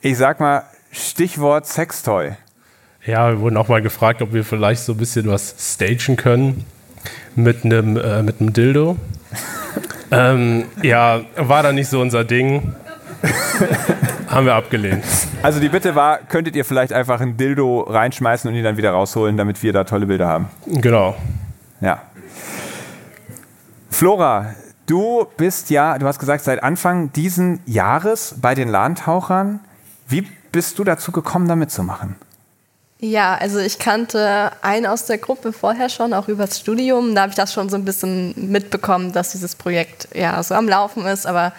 ich 0.00 0.16
sag 0.16 0.40
mal, 0.40 0.64
Stichwort 0.92 1.66
Sextoy. 1.66 2.32
Ja, 3.08 3.30
wir 3.30 3.40
wurden 3.40 3.56
auch 3.56 3.68
mal 3.68 3.80
gefragt, 3.80 4.20
ob 4.20 4.34
wir 4.34 4.44
vielleicht 4.44 4.82
so 4.82 4.92
ein 4.92 4.98
bisschen 4.98 5.28
was 5.28 5.54
stagen 5.58 6.16
können 6.16 6.66
mit 7.36 7.64
einem 7.64 7.96
äh, 7.96 8.22
mit 8.22 8.38
einem 8.38 8.52
Dildo. 8.52 8.98
ähm, 10.10 10.66
ja, 10.82 11.22
war 11.36 11.62
dann 11.62 11.76
nicht 11.76 11.88
so 11.88 12.02
unser 12.02 12.24
Ding. 12.24 12.74
Haben 14.28 14.44
wir 14.44 14.54
abgelehnt. 14.54 15.02
Also 15.42 15.58
die 15.58 15.70
Bitte 15.70 15.94
war, 15.94 16.18
könntet 16.18 16.54
ihr 16.54 16.66
vielleicht 16.66 16.92
einfach 16.92 17.22
ein 17.22 17.38
Dildo 17.38 17.80
reinschmeißen 17.80 18.50
und 18.50 18.54
ihn 18.54 18.62
dann 18.62 18.76
wieder 18.76 18.90
rausholen, 18.90 19.38
damit 19.38 19.62
wir 19.62 19.72
da 19.72 19.84
tolle 19.84 20.04
Bilder 20.04 20.28
haben? 20.28 20.50
Genau. 20.66 21.16
Ja. 21.80 22.02
Flora, 23.88 24.54
du 24.84 25.26
bist 25.38 25.70
ja, 25.70 25.96
du 25.96 26.06
hast 26.06 26.18
gesagt, 26.18 26.44
seit 26.44 26.62
Anfang 26.62 27.10
diesen 27.14 27.60
Jahres 27.64 28.34
bei 28.38 28.54
den 28.54 28.68
Lahntauchern. 28.68 29.60
Wie 30.08 30.28
bist 30.52 30.78
du 30.78 30.84
dazu 30.84 31.10
gekommen, 31.10 31.48
da 31.48 31.56
mitzumachen? 31.56 32.16
Ja, 33.00 33.36
also 33.36 33.60
ich 33.60 33.78
kannte 33.78 34.50
einen 34.60 34.86
aus 34.86 35.04
der 35.04 35.18
Gruppe 35.18 35.52
vorher 35.52 35.88
schon, 35.88 36.12
auch 36.12 36.26
übers 36.26 36.58
Studium. 36.58 37.14
Da 37.14 37.22
habe 37.22 37.30
ich 37.30 37.36
das 37.36 37.52
schon 37.52 37.68
so 37.68 37.76
ein 37.76 37.84
bisschen 37.84 38.34
mitbekommen, 38.50 39.12
dass 39.12 39.30
dieses 39.30 39.54
Projekt 39.54 40.08
ja 40.14 40.42
so 40.42 40.54
am 40.54 40.68
Laufen 40.68 41.06
ist. 41.06 41.24
Aber 41.24 41.52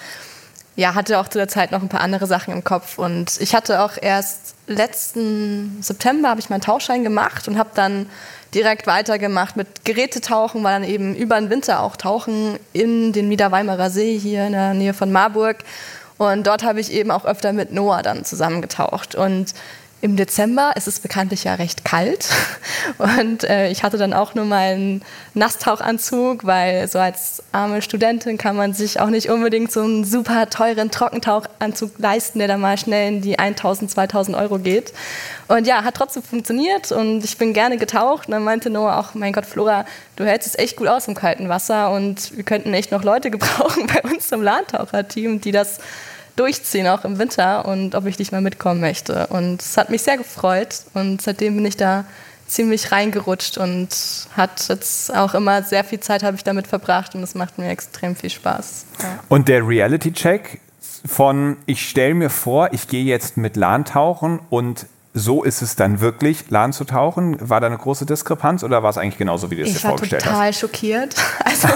ja, 0.75 0.95
hatte 0.95 1.17
auch 1.17 1.29
zu 1.29 1.37
der 1.37 1.47
Zeit 1.47 1.71
noch 1.71 1.81
ein 1.81 1.87
paar 1.87 2.01
andere 2.01 2.27
Sachen 2.27 2.53
im 2.53 2.65
Kopf. 2.65 2.97
Und 2.97 3.39
ich 3.39 3.55
hatte 3.55 3.81
auch 3.81 3.93
erst 4.01 4.55
letzten 4.67 5.81
September 5.81 6.29
habe 6.29 6.41
ich 6.41 6.49
meinen 6.49 6.61
Tauchschein 6.61 7.03
gemacht 7.03 7.47
und 7.47 7.57
habe 7.57 7.69
dann 7.73 8.07
direkt 8.53 8.85
weitergemacht 8.85 9.55
mit 9.55 9.85
Gerätetauchen, 9.85 10.63
war 10.63 10.71
dann 10.71 10.83
eben 10.83 11.15
über 11.15 11.39
den 11.39 11.49
Winter 11.49 11.81
auch 11.81 11.95
tauchen 11.95 12.59
in 12.73 13.13
den 13.13 13.29
Niederweimarer 13.29 13.89
See 13.89 14.17
hier 14.17 14.45
in 14.45 14.53
der 14.53 14.73
Nähe 14.73 14.93
von 14.93 15.11
Marburg. 15.11 15.57
Und 16.17 16.47
dort 16.47 16.63
habe 16.63 16.81
ich 16.81 16.91
eben 16.91 17.11
auch 17.11 17.23
öfter 17.23 17.53
mit 17.53 17.71
Noah 17.71 18.01
dann 18.01 18.25
zusammengetaucht. 18.25 19.15
Und 19.15 19.53
im 20.01 20.15
Dezember 20.15 20.73
ist 20.75 20.87
es 20.87 20.99
bekanntlich 20.99 21.43
ja 21.43 21.55
recht 21.55 21.83
kalt 21.83 22.29
und 22.97 23.43
äh, 23.43 23.69
ich 23.69 23.83
hatte 23.83 23.97
dann 23.97 24.13
auch 24.13 24.33
nur 24.33 24.45
meinen 24.45 25.03
Nasstauchanzug, 25.33 26.45
weil 26.45 26.87
so 26.87 26.99
als 26.99 27.43
arme 27.51 27.81
Studentin 27.81 28.37
kann 28.37 28.55
man 28.55 28.73
sich 28.73 28.99
auch 28.99 29.09
nicht 29.09 29.29
unbedingt 29.29 29.71
so 29.71 29.81
einen 29.81 30.05
super 30.05 30.49
teuren 30.49 30.89
Trockentauchanzug 30.91 31.99
leisten, 31.99 32.39
der 32.39 32.47
dann 32.47 32.61
mal 32.61 32.77
schnell 32.77 33.09
in 33.09 33.21
die 33.21 33.37
1000, 33.37 33.91
2000 33.91 34.37
Euro 34.37 34.59
geht. 34.59 34.93
Und 35.47 35.67
ja, 35.67 35.83
hat 35.83 35.95
trotzdem 35.95 36.23
funktioniert 36.23 36.91
und 36.91 37.23
ich 37.23 37.37
bin 37.37 37.53
gerne 37.53 37.77
getaucht. 37.77 38.27
Und 38.27 38.33
dann 38.33 38.43
meinte 38.43 38.69
Noah 38.69 38.99
auch, 38.99 39.15
mein 39.15 39.33
Gott, 39.33 39.45
Flora, 39.45 39.85
du 40.15 40.25
hältst 40.25 40.47
es 40.47 40.57
echt 40.57 40.77
gut 40.77 40.87
aus 40.87 41.07
im 41.07 41.15
kalten 41.15 41.49
Wasser 41.49 41.91
und 41.91 42.35
wir 42.37 42.43
könnten 42.43 42.73
echt 42.73 42.91
noch 42.91 43.03
Leute 43.03 43.31
gebrauchen 43.31 43.87
bei 43.87 44.01
uns 44.09 44.31
im 44.31 44.41
Lahntaucherteam, 44.41 45.41
die 45.41 45.51
das 45.51 45.79
durchziehen, 46.39 46.87
auch 46.87 47.03
im 47.03 47.19
Winter, 47.19 47.65
und 47.65 47.95
ob 47.95 48.05
ich 48.05 48.17
nicht 48.17 48.31
mal 48.31 48.41
mitkommen 48.41 48.79
möchte. 48.79 49.27
Und 49.27 49.61
es 49.61 49.77
hat 49.77 49.89
mich 49.89 50.01
sehr 50.03 50.17
gefreut 50.17 50.83
und 50.93 51.21
seitdem 51.21 51.55
bin 51.55 51.65
ich 51.65 51.77
da 51.77 52.05
ziemlich 52.47 52.91
reingerutscht 52.91 53.57
und 53.57 53.89
hat 54.35 54.69
jetzt 54.69 55.15
auch 55.15 55.35
immer 55.35 55.61
sehr 55.63 55.83
viel 55.83 55.99
Zeit 55.99 56.23
habe 56.23 56.35
ich 56.35 56.43
damit 56.43 56.65
verbracht 56.65 57.13
und 57.13 57.21
es 57.21 57.35
macht 57.35 57.59
mir 57.59 57.69
extrem 57.69 58.15
viel 58.15 58.29
Spaß. 58.29 58.85
Ja. 59.01 59.19
Und 59.29 59.47
der 59.47 59.67
Reality-Check 59.67 60.59
von 61.05 61.57
ich 61.65 61.87
stelle 61.87 62.15
mir 62.15 62.29
vor, 62.29 62.73
ich 62.73 62.87
gehe 62.87 63.03
jetzt 63.03 63.37
mit 63.37 63.55
LAN 63.55 63.85
tauchen 63.85 64.39
und 64.49 64.87
so 65.13 65.43
ist 65.43 65.61
es 65.61 65.75
dann 65.75 66.01
wirklich, 66.01 66.49
LAN 66.49 66.71
zu 66.71 66.83
tauchen? 66.83 67.37
War 67.39 67.59
da 67.59 67.67
eine 67.67 67.77
große 67.77 68.05
Diskrepanz 68.05 68.63
oder 68.63 68.83
war 68.83 68.91
es 68.91 68.97
eigentlich 68.97 69.17
genauso, 69.17 69.49
wie 69.49 69.55
du 69.55 69.63
es 69.63 69.73
dir 69.73 69.79
vorgestellt 69.79 70.23
hast? 70.25 70.31
Ich 70.31 70.37
war 70.37 70.39
total 70.39 70.53
schockiert. 70.53 71.15
Also 71.49 71.67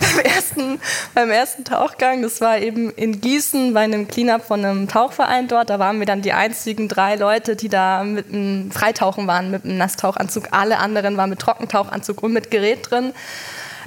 beim, 0.00 0.24
ersten, 0.24 0.80
beim 1.14 1.30
ersten 1.30 1.64
Tauchgang, 1.64 2.22
das 2.22 2.40
war 2.40 2.58
eben 2.58 2.90
in 2.92 3.20
Gießen 3.20 3.74
bei 3.74 3.80
einem 3.80 4.06
Cleanup 4.06 4.42
von 4.44 4.64
einem 4.64 4.86
Tauchverein 4.86 5.48
dort. 5.48 5.70
Da 5.70 5.78
waren 5.78 5.98
wir 5.98 6.06
dann 6.06 6.22
die 6.22 6.32
einzigen 6.32 6.88
drei 6.88 7.16
Leute, 7.16 7.56
die 7.56 7.68
da 7.68 8.04
mit 8.04 8.28
einem 8.28 8.70
Freitauchen 8.70 9.26
waren, 9.26 9.50
mit 9.50 9.64
einem 9.64 9.76
Nasstauchanzug. 9.76 10.48
Alle 10.52 10.78
anderen 10.78 11.16
waren 11.16 11.30
mit 11.30 11.40
Trockentauchanzug 11.40 12.22
und 12.22 12.32
mit 12.32 12.50
Gerät 12.50 12.90
drin. 12.90 13.12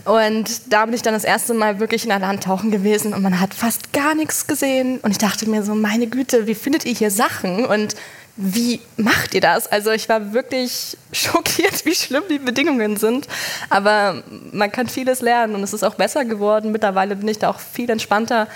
Und 0.03 0.73
da 0.73 0.85
bin 0.85 0.93
ich 0.93 1.01
dann 1.01 1.13
das 1.13 1.23
erste 1.23 1.53
Mal 1.53 1.79
wirklich 1.79 2.03
in 2.03 2.09
der 2.09 2.19
Landtauchen 2.19 2.71
gewesen 2.71 3.13
und 3.13 3.21
man 3.21 3.39
hat 3.39 3.53
fast 3.53 3.93
gar 3.93 4.15
nichts 4.15 4.47
gesehen. 4.47 4.99
Und 4.99 5.11
ich 5.11 5.17
dachte 5.17 5.47
mir 5.47 5.63
so, 5.63 5.75
meine 5.75 6.07
Güte, 6.07 6.47
wie 6.47 6.55
findet 6.55 6.85
ihr 6.85 6.93
hier 6.93 7.11
Sachen? 7.11 7.65
Und 7.65 7.95
wie 8.35 8.81
macht 8.97 9.33
ihr 9.33 9.41
das? 9.41 9.67
Also 9.67 9.91
ich 9.91 10.07
war 10.09 10.33
wirklich 10.33 10.97
schockiert, 11.11 11.85
wie 11.85 11.95
schlimm 11.95 12.23
die 12.29 12.39
Bedingungen 12.39 12.97
sind. 12.97 13.27
Aber 13.69 14.23
man 14.51 14.71
kann 14.71 14.87
vieles 14.87 15.21
lernen 15.21 15.55
und 15.55 15.63
es 15.63 15.73
ist 15.73 15.83
auch 15.83 15.95
besser 15.95 16.25
geworden. 16.25 16.71
Mittlerweile 16.71 17.15
bin 17.15 17.27
ich 17.27 17.39
da 17.39 17.49
auch 17.49 17.59
viel 17.59 17.89
entspannter. 17.89 18.47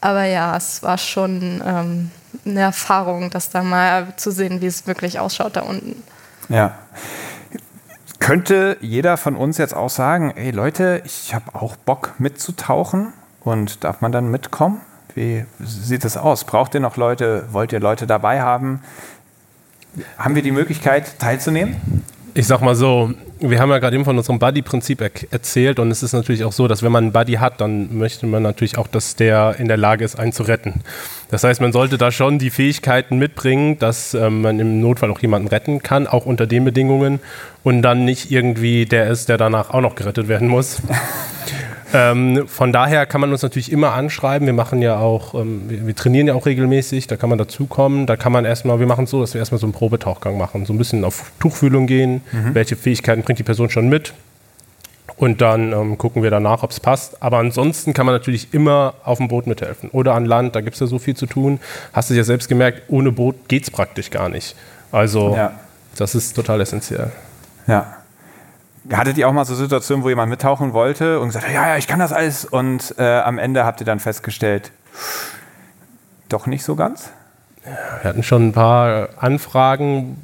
Aber 0.00 0.24
ja, 0.24 0.56
es 0.56 0.82
war 0.82 0.98
schon 0.98 1.62
ähm, 1.64 2.10
eine 2.44 2.60
Erfahrung, 2.60 3.30
das 3.30 3.50
da 3.50 3.62
mal 3.62 4.14
zu 4.16 4.30
sehen, 4.32 4.60
wie 4.60 4.66
es 4.66 4.86
wirklich 4.86 5.18
ausschaut 5.18 5.56
da 5.56 5.60
unten. 5.62 6.02
Ja. 6.48 6.78
Könnte 8.18 8.76
jeder 8.80 9.16
von 9.16 9.36
uns 9.36 9.58
jetzt 9.58 9.74
auch 9.74 9.90
sagen, 9.90 10.32
ey 10.36 10.52
Leute, 10.52 11.02
ich 11.04 11.34
habe 11.34 11.54
auch 11.54 11.76
Bock 11.76 12.14
mitzutauchen 12.18 13.12
und 13.40 13.82
darf 13.84 14.00
man 14.00 14.12
dann 14.12 14.28
mitkommen? 14.28 14.80
Wie 15.14 15.44
sieht 15.60 16.04
es 16.04 16.16
aus? 16.16 16.44
Braucht 16.44 16.74
ihr 16.74 16.80
noch 16.80 16.96
Leute? 16.96 17.44
Wollt 17.52 17.72
ihr 17.72 17.80
Leute 17.80 18.06
dabei 18.06 18.40
haben? 18.40 18.80
Haben 20.16 20.34
wir 20.34 20.42
die 20.42 20.52
Möglichkeit, 20.52 21.18
teilzunehmen? 21.18 21.76
Ich 22.34 22.46
sag 22.46 22.62
mal 22.62 22.74
so, 22.74 23.12
wir 23.40 23.60
haben 23.60 23.68
ja 23.68 23.78
gerade 23.78 23.94
eben 23.94 24.06
von 24.06 24.16
unserem 24.16 24.38
Buddy-Prinzip 24.38 25.02
er 25.02 25.10
erzählt 25.30 25.78
und 25.78 25.90
es 25.90 26.02
ist 26.02 26.14
natürlich 26.14 26.44
auch 26.44 26.52
so, 26.52 26.66
dass 26.66 26.82
wenn 26.82 26.90
man 26.90 27.04
einen 27.04 27.12
Buddy 27.12 27.34
hat, 27.34 27.60
dann 27.60 27.98
möchte 27.98 28.26
man 28.26 28.42
natürlich 28.42 28.78
auch, 28.78 28.86
dass 28.86 29.16
der 29.16 29.56
in 29.58 29.68
der 29.68 29.76
Lage 29.76 30.02
ist, 30.02 30.18
einen 30.18 30.32
zu 30.32 30.44
retten. 30.44 30.80
Das 31.30 31.44
heißt, 31.44 31.60
man 31.60 31.72
sollte 31.72 31.98
da 31.98 32.10
schon 32.10 32.38
die 32.38 32.48
Fähigkeiten 32.48 33.18
mitbringen, 33.18 33.78
dass 33.78 34.14
ähm, 34.14 34.40
man 34.40 34.60
im 34.60 34.80
Notfall 34.80 35.10
auch 35.10 35.18
jemanden 35.20 35.48
retten 35.48 35.82
kann, 35.82 36.06
auch 36.06 36.24
unter 36.24 36.46
den 36.46 36.64
Bedingungen 36.64 37.20
und 37.64 37.82
dann 37.82 38.06
nicht 38.06 38.30
irgendwie 38.30 38.86
der 38.86 39.10
ist, 39.10 39.28
der 39.28 39.36
danach 39.36 39.68
auch 39.70 39.82
noch 39.82 39.94
gerettet 39.94 40.28
werden 40.28 40.48
muss. 40.48 40.80
Ähm, 41.94 42.44
von 42.46 42.72
daher 42.72 43.06
kann 43.06 43.20
man 43.20 43.32
uns 43.32 43.42
natürlich 43.42 43.70
immer 43.70 43.92
anschreiben. 43.92 44.46
Wir 44.46 44.54
machen 44.54 44.82
ja 44.82 44.98
auch, 44.98 45.34
ähm, 45.34 45.62
wir, 45.68 45.86
wir, 45.86 45.96
trainieren 45.96 46.26
ja 46.26 46.34
auch 46.34 46.46
regelmäßig, 46.46 47.06
da 47.06 47.16
kann 47.16 47.28
man 47.28 47.38
dazukommen. 47.38 48.06
Da 48.06 48.16
kann 48.16 48.32
man 48.32 48.44
erstmal, 48.44 48.80
wir 48.80 48.86
machen 48.86 49.04
es 49.04 49.10
so, 49.10 49.20
dass 49.20 49.34
wir 49.34 49.38
erstmal 49.40 49.58
so 49.58 49.66
einen 49.66 49.72
Probetauchgang 49.72 50.38
machen, 50.38 50.64
so 50.66 50.72
ein 50.72 50.78
bisschen 50.78 51.04
auf 51.04 51.32
Tuchfühlung 51.40 51.86
gehen, 51.86 52.22
mhm. 52.32 52.54
welche 52.54 52.76
Fähigkeiten 52.76 53.22
bringt 53.22 53.38
die 53.38 53.44
Person 53.44 53.70
schon 53.70 53.88
mit. 53.88 54.14
Und 55.16 55.40
dann 55.40 55.72
ähm, 55.72 55.98
gucken 55.98 56.22
wir 56.22 56.30
danach, 56.30 56.62
ob 56.62 56.70
es 56.70 56.80
passt. 56.80 57.22
Aber 57.22 57.38
ansonsten 57.38 57.92
kann 57.92 58.06
man 58.06 58.14
natürlich 58.14 58.52
immer 58.54 58.94
auf 59.04 59.18
dem 59.18 59.28
Boot 59.28 59.46
mithelfen. 59.46 59.90
Oder 59.90 60.14
an 60.14 60.24
Land, 60.24 60.56
da 60.56 60.60
gibt 60.60 60.74
es 60.74 60.80
ja 60.80 60.86
so 60.86 60.98
viel 60.98 61.14
zu 61.14 61.26
tun. 61.26 61.60
Hast 61.92 62.10
du 62.10 62.14
ja 62.14 62.24
selbst 62.24 62.48
gemerkt, 62.48 62.82
ohne 62.88 63.12
Boot 63.12 63.48
geht 63.48 63.64
es 63.64 63.70
praktisch 63.70 64.10
gar 64.10 64.28
nicht. 64.28 64.56
Also 64.90 65.34
ja. 65.36 65.52
das 65.96 66.14
ist 66.14 66.34
total 66.34 66.60
essentiell. 66.60 67.12
Ja. 67.66 68.01
Hattet 68.90 69.16
ihr 69.18 69.28
auch 69.28 69.32
mal 69.32 69.44
so 69.44 69.54
Situationen, 69.54 70.04
wo 70.04 70.08
jemand 70.08 70.30
mittauchen 70.30 70.72
wollte 70.72 71.20
und 71.20 71.28
gesagt 71.28 71.46
hat, 71.46 71.54
ja, 71.54 71.68
ja, 71.68 71.76
ich 71.76 71.86
kann 71.86 72.00
das 72.00 72.12
alles 72.12 72.44
und 72.44 72.94
äh, 72.98 73.20
am 73.20 73.38
Ende 73.38 73.64
habt 73.64 73.80
ihr 73.80 73.86
dann 73.86 74.00
festgestellt, 74.00 74.72
doch 76.28 76.46
nicht 76.46 76.64
so 76.64 76.74
ganz? 76.74 77.10
wir 77.64 78.08
hatten 78.08 78.22
schon 78.22 78.48
ein 78.48 78.52
paar 78.52 79.10
Anfragen, 79.18 80.16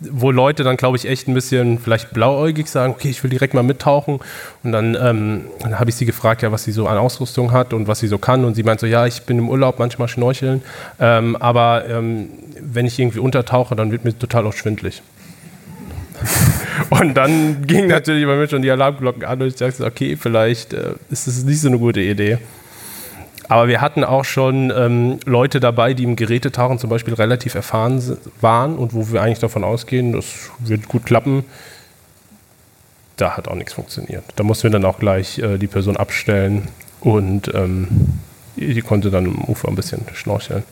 wo 0.00 0.30
Leute 0.30 0.62
dann, 0.62 0.76
glaube 0.76 0.96
ich, 0.96 1.08
echt 1.08 1.26
ein 1.26 1.34
bisschen 1.34 1.78
vielleicht 1.78 2.12
blauäugig 2.12 2.68
sagen, 2.68 2.92
okay, 2.92 3.08
ich 3.08 3.22
will 3.22 3.30
direkt 3.30 3.52
mal 3.52 3.64
mittauchen. 3.64 4.20
Und 4.62 4.72
dann, 4.72 4.96
ähm, 5.00 5.46
dann 5.60 5.80
habe 5.80 5.90
ich 5.90 5.96
sie 5.96 6.06
gefragt, 6.06 6.42
ja, 6.42 6.52
was 6.52 6.64
sie 6.64 6.72
so 6.72 6.86
an 6.86 6.98
Ausrüstung 6.98 7.50
hat 7.50 7.72
und 7.72 7.88
was 7.88 7.98
sie 7.98 8.06
so 8.06 8.16
kann. 8.16 8.44
Und 8.44 8.54
sie 8.54 8.62
meint 8.62 8.78
so, 8.78 8.86
ja, 8.86 9.06
ich 9.06 9.22
bin 9.22 9.38
im 9.38 9.48
Urlaub, 9.48 9.78
manchmal 9.78 10.06
schnorcheln. 10.08 10.62
Ähm, 11.00 11.36
aber 11.36 11.84
ähm, 11.88 12.28
wenn 12.60 12.86
ich 12.86 12.98
irgendwie 12.98 13.18
untertauche, 13.18 13.74
dann 13.74 13.90
wird 13.90 14.04
mir 14.04 14.16
total 14.16 14.46
auch 14.46 14.52
schwindlig. 14.52 15.02
Und 16.90 17.14
dann 17.14 17.66
ging 17.66 17.86
natürlich 17.88 18.26
bei 18.26 18.36
mir 18.36 18.48
schon 18.48 18.62
die 18.62 18.70
Alarmglocken 18.70 19.24
an 19.24 19.42
und 19.42 19.48
ich 19.48 19.56
dachte, 19.56 19.84
okay, 19.84 20.16
vielleicht 20.16 20.72
äh, 20.72 20.94
ist 21.10 21.26
das 21.26 21.42
nicht 21.44 21.60
so 21.60 21.68
eine 21.68 21.78
gute 21.78 22.00
Idee. 22.00 22.38
Aber 23.48 23.66
wir 23.66 23.80
hatten 23.80 24.04
auch 24.04 24.24
schon 24.24 24.70
ähm, 24.76 25.18
Leute 25.24 25.58
dabei, 25.58 25.94
die 25.94 26.04
im 26.04 26.16
Gerätetauchen 26.16 26.78
zum 26.78 26.90
Beispiel 26.90 27.14
relativ 27.14 27.54
erfahren 27.54 28.18
waren 28.40 28.76
und 28.76 28.92
wo 28.92 29.10
wir 29.10 29.22
eigentlich 29.22 29.38
davon 29.38 29.64
ausgehen, 29.64 30.12
das 30.12 30.50
wird 30.58 30.88
gut 30.88 31.06
klappen. 31.06 31.44
Da 33.16 33.36
hat 33.36 33.48
auch 33.48 33.54
nichts 33.54 33.72
funktioniert. 33.72 34.22
Da 34.36 34.44
mussten 34.44 34.64
wir 34.64 34.70
dann 34.70 34.84
auch 34.84 34.98
gleich 34.98 35.38
äh, 35.38 35.56
die 35.56 35.66
Person 35.66 35.96
abstellen 35.96 36.68
und 37.00 37.52
ähm, 37.54 37.88
die 38.58 38.82
konnte 38.82 39.10
dann 39.10 39.26
im 39.26 39.44
Ufer 39.44 39.68
ein 39.68 39.74
bisschen 39.74 40.04
schnorcheln. 40.14 40.62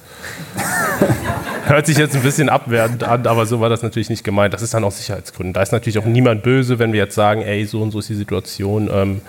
Hört 1.67 1.87
sich 1.87 1.99
jetzt 1.99 2.15
ein 2.15 2.23
bisschen 2.23 2.49
abwertend 2.49 3.05
an, 3.05 3.27
aber 3.27 3.47
so 3.47 3.61
war 3.61 3.69
das 3.69 3.83
natürlich 3.83 4.11
nicht 4.11 4.25
gemeint. 4.25 4.55
Das 4.55 4.63
ist 4.63 4.75
dann 4.75 4.85
aus 4.85 4.99
Sicherheitsgründen. 4.99 5.53
Da 5.53 5.63
ist 5.63 5.73
natürlich 5.73 5.99
auch 5.99 6.05
niemand 6.05 6.43
böse, 6.43 6.79
wenn 6.79 6.93
wir 6.93 7.01
jetzt 7.01 7.15
sagen, 7.15 7.43
ey, 7.43 7.65
so 7.65 7.83
und 7.83 7.91
so 7.91 7.99
ist 7.99 8.09
die 8.09 8.15
Situation. 8.15 8.89
Ähm, 8.93 9.21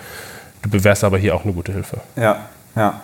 du 0.62 0.70
bewährst 0.70 1.04
aber 1.04 1.18
hier 1.18 1.34
auch 1.34 1.44
eine 1.44 1.52
gute 1.52 1.72
Hilfe. 1.72 1.98
Ja, 2.16 2.48
ja. 2.76 3.00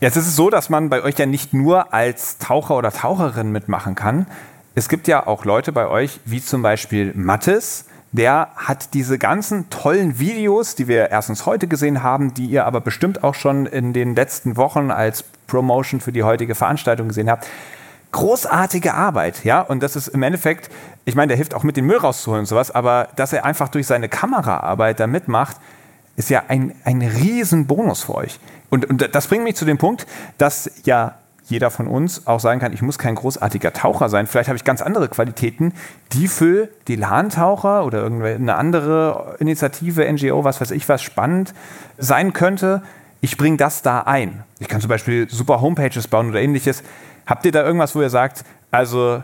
Jetzt 0.00 0.16
ist 0.16 0.26
es 0.26 0.36
so, 0.36 0.50
dass 0.50 0.68
man 0.68 0.90
bei 0.90 1.02
euch 1.02 1.18
ja 1.18 1.24
nicht 1.24 1.54
nur 1.54 1.94
als 1.94 2.36
Taucher 2.38 2.76
oder 2.76 2.92
Taucherin 2.92 3.50
mitmachen 3.52 3.94
kann. 3.94 4.26
Es 4.74 4.88
gibt 4.88 5.08
ja 5.08 5.26
auch 5.26 5.44
Leute 5.44 5.72
bei 5.72 5.86
euch, 5.86 6.20
wie 6.24 6.42
zum 6.42 6.60
Beispiel 6.60 7.12
Mattes, 7.14 7.86
der 8.14 8.50
hat 8.54 8.94
diese 8.94 9.18
ganzen 9.18 9.68
tollen 9.70 10.20
Videos, 10.20 10.76
die 10.76 10.86
wir 10.86 11.10
erstens 11.10 11.46
heute 11.46 11.66
gesehen 11.66 12.04
haben, 12.04 12.32
die 12.32 12.46
ihr 12.46 12.64
aber 12.64 12.80
bestimmt 12.80 13.24
auch 13.24 13.34
schon 13.34 13.66
in 13.66 13.92
den 13.92 14.14
letzten 14.14 14.56
Wochen 14.56 14.92
als 14.92 15.24
Promotion 15.48 16.00
für 16.00 16.12
die 16.12 16.22
heutige 16.22 16.54
Veranstaltung 16.54 17.08
gesehen 17.08 17.28
habt, 17.28 17.48
großartige 18.12 18.94
Arbeit, 18.94 19.44
ja. 19.44 19.60
Und 19.60 19.82
das 19.82 19.96
ist 19.96 20.06
im 20.06 20.22
Endeffekt, 20.22 20.70
ich 21.04 21.16
meine, 21.16 21.28
der 21.28 21.36
hilft 21.36 21.54
auch 21.54 21.64
mit 21.64 21.76
den 21.76 21.86
Müll 21.86 21.96
rauszuholen 21.96 22.42
und 22.42 22.46
sowas, 22.46 22.70
aber 22.70 23.08
dass 23.16 23.32
er 23.32 23.44
einfach 23.44 23.68
durch 23.68 23.88
seine 23.88 24.08
Kameraarbeit 24.08 25.00
da 25.00 25.08
mitmacht, 25.08 25.56
ist 26.14 26.30
ja 26.30 26.44
ein, 26.46 26.72
ein 26.84 27.02
Riesenbonus 27.02 28.04
für 28.04 28.14
euch. 28.14 28.38
Und, 28.70 28.88
und 28.88 29.12
das 29.12 29.26
bringt 29.26 29.42
mich 29.42 29.56
zu 29.56 29.64
dem 29.64 29.78
Punkt, 29.78 30.06
dass 30.38 30.70
ja 30.84 31.16
jeder 31.46 31.70
von 31.70 31.86
uns 31.86 32.26
auch 32.26 32.40
sagen 32.40 32.60
kann, 32.60 32.72
ich 32.72 32.82
muss 32.82 32.98
kein 32.98 33.14
großartiger 33.14 33.72
Taucher 33.72 34.08
sein. 34.08 34.26
Vielleicht 34.26 34.48
habe 34.48 34.56
ich 34.56 34.64
ganz 34.64 34.80
andere 34.80 35.08
Qualitäten, 35.08 35.74
die 36.12 36.28
für 36.28 36.68
die 36.88 36.96
Lahntaucher 36.96 37.84
oder 37.84 38.02
irgendeine 38.02 38.54
andere 38.56 39.36
Initiative, 39.40 40.10
NGO, 40.10 40.44
was 40.44 40.60
weiß 40.60 40.70
ich 40.70 40.88
was, 40.88 41.02
spannend 41.02 41.54
sein 41.98 42.32
könnte. 42.32 42.82
Ich 43.20 43.36
bringe 43.36 43.56
das 43.56 43.82
da 43.82 44.00
ein. 44.00 44.42
Ich 44.58 44.68
kann 44.68 44.80
zum 44.80 44.88
Beispiel 44.88 45.28
super 45.30 45.60
Homepages 45.60 46.08
bauen 46.08 46.30
oder 46.30 46.40
ähnliches. 46.40 46.82
Habt 47.26 47.44
ihr 47.46 47.52
da 47.52 47.62
irgendwas, 47.64 47.94
wo 47.94 48.02
ihr 48.02 48.10
sagt, 48.10 48.44
also 48.70 49.22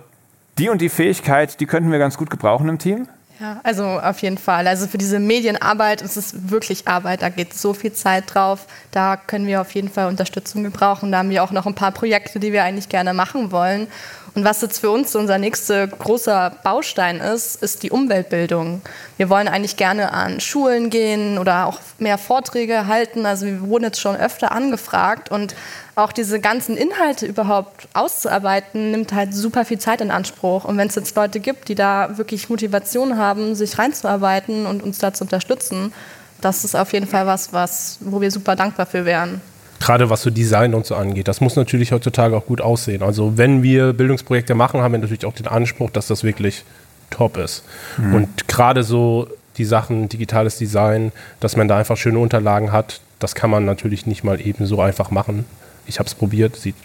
die 0.58 0.68
und 0.68 0.80
die 0.80 0.88
Fähigkeit, 0.88 1.60
die 1.60 1.66
könnten 1.66 1.90
wir 1.90 1.98
ganz 1.98 2.16
gut 2.16 2.30
gebrauchen 2.30 2.68
im 2.68 2.78
Team? 2.78 3.08
Ja, 3.40 3.58
also 3.62 3.84
auf 3.84 4.20
jeden 4.20 4.36
Fall. 4.36 4.66
Also 4.66 4.86
für 4.86 4.98
diese 4.98 5.18
Medienarbeit 5.18 6.02
ist 6.02 6.18
es 6.18 6.50
wirklich 6.50 6.86
Arbeit. 6.86 7.22
Da 7.22 7.30
geht 7.30 7.54
so 7.54 7.72
viel 7.72 7.92
Zeit 7.92 8.34
drauf. 8.34 8.66
Da 8.90 9.16
können 9.16 9.46
wir 9.46 9.62
auf 9.62 9.74
jeden 9.74 9.88
Fall 9.88 10.08
Unterstützung 10.08 10.62
gebrauchen. 10.62 11.10
Da 11.10 11.18
haben 11.18 11.30
wir 11.30 11.42
auch 11.42 11.50
noch 11.50 11.64
ein 11.64 11.74
paar 11.74 11.92
Projekte, 11.92 12.38
die 12.38 12.52
wir 12.52 12.64
eigentlich 12.64 12.90
gerne 12.90 13.14
machen 13.14 13.50
wollen. 13.50 13.86
Und 14.34 14.44
was 14.44 14.60
jetzt 14.62 14.78
für 14.78 14.90
uns 14.90 15.16
unser 15.16 15.38
nächster 15.38 15.86
großer 15.88 16.52
Baustein 16.62 17.18
ist, 17.18 17.60
ist 17.62 17.82
die 17.82 17.90
Umweltbildung. 17.90 18.80
Wir 19.16 19.28
wollen 19.28 19.48
eigentlich 19.48 19.76
gerne 19.76 20.12
an 20.12 20.40
Schulen 20.40 20.88
gehen 20.88 21.36
oder 21.38 21.66
auch 21.66 21.78
mehr 21.98 22.16
Vorträge 22.16 22.86
halten. 22.86 23.26
Also 23.26 23.46
wir 23.46 23.60
wurden 23.62 23.84
jetzt 23.84 24.00
schon 24.00 24.16
öfter 24.16 24.52
angefragt 24.52 25.30
und 25.30 25.56
auch 25.96 26.12
diese 26.12 26.38
ganzen 26.38 26.76
Inhalte 26.76 27.26
überhaupt 27.26 27.88
auszuarbeiten, 27.92 28.92
nimmt 28.92 29.12
halt 29.12 29.34
super 29.34 29.64
viel 29.64 29.78
Zeit 29.78 30.00
in 30.00 30.12
Anspruch. 30.12 30.64
Und 30.64 30.78
wenn 30.78 30.88
es 30.88 30.94
jetzt 30.94 31.16
Leute 31.16 31.40
gibt, 31.40 31.68
die 31.68 31.74
da 31.74 32.16
wirklich 32.16 32.48
Motivation 32.48 33.18
haben, 33.18 33.56
sich 33.56 33.78
reinzuarbeiten 33.78 34.66
und 34.66 34.82
uns 34.82 34.98
da 34.98 35.12
zu 35.12 35.24
unterstützen, 35.24 35.92
das 36.40 36.64
ist 36.64 36.76
auf 36.76 36.92
jeden 36.92 37.06
Fall 37.06 37.26
was, 37.26 37.52
was 37.52 37.98
wo 38.00 38.20
wir 38.20 38.30
super 38.30 38.56
dankbar 38.56 38.86
für 38.86 39.04
wären 39.04 39.42
gerade 39.80 40.10
was 40.10 40.22
so 40.22 40.30
Design 40.30 40.74
und 40.74 40.86
so 40.86 40.94
angeht. 40.94 41.26
Das 41.26 41.40
muss 41.40 41.56
natürlich 41.56 41.90
heutzutage 41.90 42.36
auch 42.36 42.46
gut 42.46 42.60
aussehen. 42.60 43.02
Also 43.02 43.36
wenn 43.36 43.62
wir 43.62 43.92
Bildungsprojekte 43.92 44.54
machen, 44.54 44.82
haben 44.82 44.92
wir 44.92 44.98
natürlich 44.98 45.24
auch 45.24 45.34
den 45.34 45.48
Anspruch, 45.48 45.90
dass 45.90 46.06
das 46.06 46.22
wirklich 46.22 46.64
top 47.08 47.36
ist. 47.36 47.64
Mhm. 47.96 48.14
Und 48.14 48.48
gerade 48.48 48.82
so 48.84 49.26
die 49.56 49.64
Sachen 49.64 50.08
digitales 50.08 50.58
Design, 50.58 51.12
dass 51.40 51.56
man 51.56 51.66
da 51.66 51.78
einfach 51.78 51.96
schöne 51.96 52.18
Unterlagen 52.18 52.72
hat, 52.72 53.00
das 53.18 53.34
kann 53.34 53.50
man 53.50 53.64
natürlich 53.64 54.06
nicht 54.06 54.22
mal 54.22 54.40
eben 54.40 54.66
so 54.66 54.80
einfach 54.80 55.10
machen. 55.10 55.44
Ich 55.86 55.98
habe 55.98 56.06
es 56.06 56.14
probiert, 56.14 56.56
sieht 56.56 56.76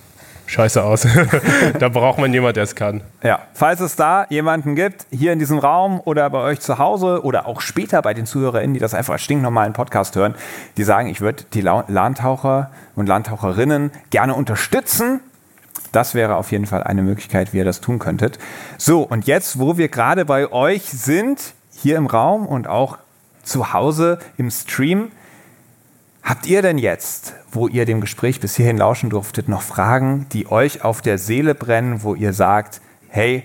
scheiße 0.47 0.83
aus. 0.83 1.07
da 1.79 1.89
braucht 1.89 2.19
man 2.19 2.33
jemanden, 2.33 2.55
der 2.55 2.63
es 2.63 2.75
kann. 2.75 3.01
Ja, 3.23 3.39
falls 3.53 3.79
es 3.79 3.95
da 3.95 4.25
jemanden 4.29 4.75
gibt, 4.75 5.05
hier 5.11 5.33
in 5.33 5.39
diesem 5.39 5.59
Raum 5.59 6.01
oder 6.03 6.29
bei 6.29 6.39
euch 6.39 6.59
zu 6.59 6.77
Hause 6.77 7.23
oder 7.23 7.47
auch 7.47 7.61
später 7.61 8.01
bei 8.01 8.13
den 8.13 8.25
ZuhörerInnen, 8.25 8.73
die 8.73 8.79
das 8.79 8.93
einfach 8.93 9.13
als 9.13 9.23
stinknormalen 9.23 9.73
Podcast 9.73 10.15
hören, 10.15 10.35
die 10.77 10.83
sagen, 10.83 11.07
ich 11.07 11.21
würde 11.21 11.43
die 11.53 11.61
Lahntaucher 11.61 12.71
und 12.95 13.07
Landtaucherinnen 13.07 13.91
gerne 14.09 14.33
unterstützen. 14.33 15.19
Das 15.91 16.13
wäre 16.13 16.35
auf 16.35 16.51
jeden 16.51 16.65
Fall 16.65 16.83
eine 16.83 17.01
Möglichkeit, 17.01 17.53
wie 17.53 17.57
ihr 17.57 17.65
das 17.65 17.81
tun 17.81 17.99
könntet. 17.99 18.37
So, 18.77 19.03
und 19.03 19.27
jetzt, 19.27 19.59
wo 19.59 19.77
wir 19.77 19.87
gerade 19.87 20.25
bei 20.25 20.51
euch 20.51 20.83
sind, 20.83 21.53
hier 21.73 21.97
im 21.97 22.07
Raum 22.07 22.45
und 22.45 22.67
auch 22.67 22.97
zu 23.43 23.73
Hause 23.73 24.19
im 24.37 24.51
Stream, 24.51 25.11
Habt 26.26 26.47
ihr 26.47 26.63
denn 26.63 26.80
jetzt, 26.80 27.36
wo 27.51 27.67
ihr 27.67 27.86
dem 27.86 28.01
Gespräch 28.01 28.39
bis 28.39 28.55
hierhin 28.55 28.78
lauschen 28.78 29.11
durftet, 29.11 29.47
noch 29.47 29.61
Fragen, 29.61 30.26
die 30.34 30.47
euch 30.47 30.84
auf 30.84 31.03
der 31.03 31.19
Seele 31.19 31.53
brennen, 31.53 32.01
wo 32.01 32.15
ihr 32.15 32.34
sagt, 32.34 32.82
hey, 33.09 33.43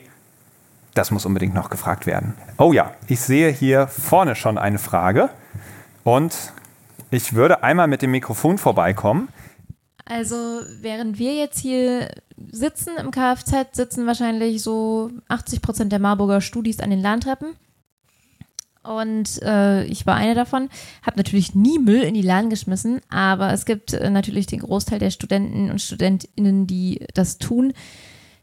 das 0.94 1.10
muss 1.10 1.26
unbedingt 1.26 1.52
noch 1.52 1.68
gefragt 1.68 2.06
werden? 2.06 2.32
Oh 2.56 2.72
ja, 2.72 2.94
ich 3.06 3.20
sehe 3.20 3.50
hier 3.50 3.86
vorne 3.86 4.34
schon 4.34 4.56
eine 4.56 4.78
Frage 4.78 5.28
und 6.04 6.54
ich 7.10 7.34
würde 7.34 7.62
einmal 7.62 7.86
mit 7.86 8.00
dem 8.00 8.12
Mikrofon 8.12 8.56
vorbeikommen. 8.56 9.28
Also 10.06 10.62
während 10.80 11.18
wir 11.18 11.34
jetzt 11.34 11.58
hier 11.58 12.08
sitzen 12.50 12.96
im 12.98 13.10
Kfz, 13.10 13.76
sitzen 13.76 14.06
wahrscheinlich 14.06 14.62
so 14.62 15.10
80 15.28 15.60
Prozent 15.60 15.92
der 15.92 15.98
Marburger 15.98 16.40
Studis 16.40 16.80
an 16.80 16.88
den 16.88 17.02
Lahntreppen. 17.02 17.56
Und 18.82 19.42
äh, 19.42 19.84
ich 19.84 20.06
war 20.06 20.14
eine 20.14 20.34
davon, 20.34 20.70
habe 21.02 21.18
natürlich 21.18 21.54
nie 21.54 21.78
Müll 21.78 22.00
in 22.00 22.14
die 22.14 22.22
Laden 22.22 22.48
geschmissen, 22.48 23.00
aber 23.10 23.52
es 23.52 23.66
gibt 23.66 23.92
äh, 23.92 24.08
natürlich 24.08 24.46
den 24.46 24.60
Großteil 24.60 24.98
der 24.98 25.10
Studenten 25.10 25.70
und 25.70 25.82
Studentinnen, 25.82 26.66
die 26.66 27.06
das 27.12 27.36
tun. 27.38 27.74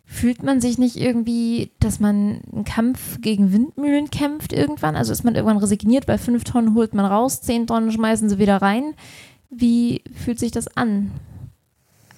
Fühlt 0.05 0.43
man 0.43 0.61
sich 0.61 0.77
nicht 0.77 0.95
irgendwie, 0.95 1.71
dass 1.79 1.99
man 1.99 2.41
einen 2.53 2.63
Kampf 2.65 3.19
gegen 3.19 3.51
Windmühlen 3.51 4.09
kämpft 4.09 4.53
irgendwann? 4.53 4.95
Also 4.95 5.11
ist 5.11 5.23
man 5.23 5.35
irgendwann 5.35 5.57
resigniert, 5.57 6.05
bei 6.05 6.17
fünf 6.17 6.43
Tonnen 6.43 6.75
holt 6.75 6.93
man 6.93 7.05
raus, 7.05 7.41
zehn 7.41 7.67
Tonnen 7.67 7.91
schmeißen 7.91 8.29
sie 8.29 8.37
wieder 8.37 8.61
rein. 8.61 8.93
Wie 9.49 10.03
fühlt 10.13 10.39
sich 10.39 10.51
das 10.51 10.67
an? 10.77 11.11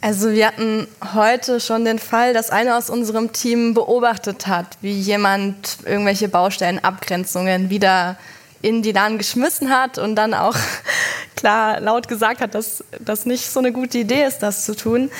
Also 0.01 0.31
wir 0.31 0.47
hatten 0.47 0.87
heute 1.13 1.59
schon 1.59 1.83
den 1.83 1.99
Fall, 1.99 2.33
dass 2.33 2.51
einer 2.51 2.77
aus 2.77 2.89
unserem 2.89 3.33
Team 3.33 3.73
beobachtet 3.73 4.47
hat, 4.47 4.77
wie 4.81 4.93
jemand 4.93 5.79
irgendwelche 5.85 6.29
Baustellenabgrenzungen 6.29 7.69
wieder 7.69 8.17
in 8.61 8.81
die 8.81 8.93
Laden 8.93 9.17
geschmissen 9.17 9.69
hat 9.69 9.97
und 9.97 10.15
dann 10.15 10.33
auch 10.33 10.55
klar 11.35 11.81
laut 11.81 12.07
gesagt 12.07 12.39
hat, 12.39 12.55
dass 12.55 12.83
das 12.99 13.25
nicht 13.25 13.49
so 13.49 13.59
eine 13.59 13.73
gute 13.73 13.97
Idee 13.97 14.23
ist, 14.23 14.39
das 14.39 14.63
zu 14.63 14.73
tun. 14.73 15.11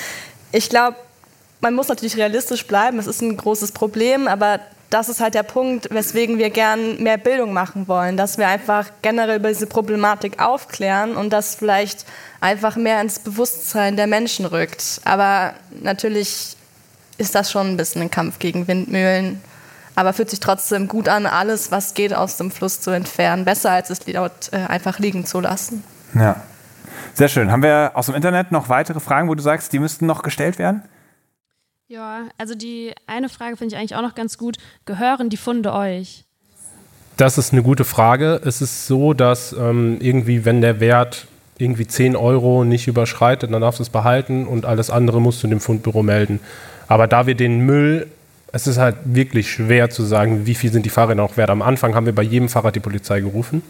Ich 0.50 0.70
glaube, 0.70 0.96
man 1.60 1.74
muss 1.74 1.88
natürlich 1.88 2.16
realistisch 2.16 2.66
bleiben. 2.66 2.98
Es 2.98 3.06
ist 3.06 3.20
ein 3.20 3.36
großes 3.36 3.72
Problem, 3.72 4.28
aber 4.28 4.60
das 4.90 5.08
ist 5.08 5.20
halt 5.20 5.34
der 5.34 5.44
Punkt, 5.44 5.88
weswegen 5.90 6.38
wir 6.38 6.50
gern 6.50 7.00
mehr 7.00 7.16
Bildung 7.16 7.52
machen 7.52 7.86
wollen, 7.86 8.16
dass 8.16 8.38
wir 8.38 8.48
einfach 8.48 8.90
generell 9.02 9.38
über 9.38 9.48
diese 9.48 9.68
Problematik 9.68 10.42
aufklären 10.42 11.16
und 11.16 11.32
das 11.32 11.54
vielleicht 11.54 12.04
einfach 12.40 12.74
mehr 12.74 13.00
ins 13.00 13.20
Bewusstsein 13.20 13.96
der 13.96 14.08
Menschen 14.08 14.46
rückt. 14.46 15.00
Aber 15.04 15.54
natürlich 15.80 16.56
ist 17.18 17.34
das 17.36 17.52
schon 17.52 17.68
ein 17.68 17.76
bisschen 17.76 18.02
ein 18.02 18.10
Kampf 18.10 18.40
gegen 18.40 18.66
Windmühlen. 18.66 19.40
Aber 19.94 20.12
fühlt 20.12 20.30
sich 20.30 20.40
trotzdem 20.40 20.88
gut 20.88 21.08
an, 21.08 21.26
alles, 21.26 21.70
was 21.70 21.94
geht, 21.94 22.14
aus 22.14 22.36
dem 22.36 22.50
Fluss 22.50 22.80
zu 22.80 22.90
entfernen. 22.90 23.44
Besser, 23.44 23.70
als 23.70 23.90
es 23.90 24.00
dort 24.00 24.52
äh, 24.52 24.56
einfach 24.56 24.98
liegen 24.98 25.24
zu 25.26 25.40
lassen. 25.40 25.84
Ja, 26.14 26.36
sehr 27.14 27.28
schön. 27.28 27.52
Haben 27.52 27.62
wir 27.62 27.92
aus 27.94 28.06
dem 28.06 28.14
Internet 28.14 28.50
noch 28.50 28.68
weitere 28.68 28.98
Fragen, 28.98 29.28
wo 29.28 29.34
du 29.34 29.42
sagst, 29.42 29.72
die 29.72 29.78
müssten 29.78 30.06
noch 30.06 30.22
gestellt 30.22 30.58
werden? 30.58 30.82
Ja, 31.90 32.28
also 32.38 32.54
die 32.54 32.92
eine 33.08 33.28
Frage 33.28 33.56
finde 33.56 33.74
ich 33.74 33.80
eigentlich 33.80 33.96
auch 33.96 34.02
noch 34.02 34.14
ganz 34.14 34.38
gut. 34.38 34.58
Gehören 34.84 35.28
die 35.28 35.36
Funde 35.36 35.72
euch? 35.72 36.24
Das 37.16 37.36
ist 37.36 37.52
eine 37.52 37.64
gute 37.64 37.84
Frage. 37.84 38.40
Es 38.44 38.62
ist 38.62 38.86
so, 38.86 39.12
dass 39.12 39.52
ähm, 39.52 39.96
irgendwie, 39.98 40.44
wenn 40.44 40.60
der 40.60 40.78
Wert 40.78 41.26
irgendwie 41.58 41.88
10 41.88 42.14
Euro 42.14 42.62
nicht 42.62 42.86
überschreitet, 42.86 43.52
dann 43.52 43.60
darfst 43.60 43.80
du 43.80 43.82
es 43.82 43.90
behalten 43.90 44.46
und 44.46 44.66
alles 44.66 44.88
andere 44.88 45.20
musst 45.20 45.42
du 45.42 45.48
dem 45.48 45.58
Fundbüro 45.58 46.04
melden. 46.04 46.38
Aber 46.86 47.08
da 47.08 47.26
wir 47.26 47.34
den 47.34 47.58
Müll, 47.58 48.06
es 48.52 48.68
ist 48.68 48.78
halt 48.78 48.94
wirklich 49.02 49.50
schwer 49.50 49.90
zu 49.90 50.04
sagen, 50.04 50.46
wie 50.46 50.54
viel 50.54 50.70
sind 50.70 50.86
die 50.86 50.90
Fahrräder 50.90 51.16
noch 51.16 51.36
wert. 51.36 51.50
Am 51.50 51.60
Anfang 51.60 51.96
haben 51.96 52.06
wir 52.06 52.14
bei 52.14 52.22
jedem 52.22 52.48
Fahrrad 52.48 52.76
die 52.76 52.80
Polizei 52.80 53.20
gerufen. 53.20 53.62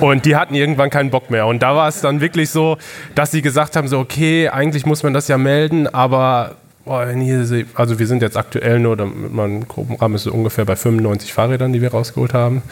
Und 0.00 0.26
die 0.26 0.36
hatten 0.36 0.54
irgendwann 0.54 0.90
keinen 0.90 1.08
Bock 1.08 1.30
mehr. 1.30 1.46
Und 1.46 1.62
da 1.62 1.74
war 1.74 1.88
es 1.88 2.02
dann 2.02 2.20
wirklich 2.20 2.50
so, 2.50 2.76
dass 3.14 3.30
sie 3.30 3.40
gesagt 3.40 3.76
haben, 3.76 3.88
so, 3.88 3.98
okay, 3.98 4.50
eigentlich 4.50 4.84
muss 4.84 5.02
man 5.02 5.14
das 5.14 5.28
ja 5.28 5.38
melden, 5.38 5.86
aber 5.86 6.56
Boah, 6.84 7.08
hier, 7.08 7.64
also 7.74 7.98
wir 7.98 8.06
sind 8.06 8.20
jetzt 8.20 8.36
aktuell 8.36 8.78
nur, 8.78 8.96
damit 8.96 9.32
man 9.32 9.50
einen 9.50 9.68
groben 9.68 9.94
Rahmen 9.96 10.16
ist, 10.16 10.24
so 10.24 10.32
ungefähr 10.32 10.66
bei 10.66 10.76
95 10.76 11.32
Fahrrädern, 11.32 11.72
die 11.72 11.80
wir 11.80 11.90
rausgeholt 11.90 12.34
haben. 12.34 12.62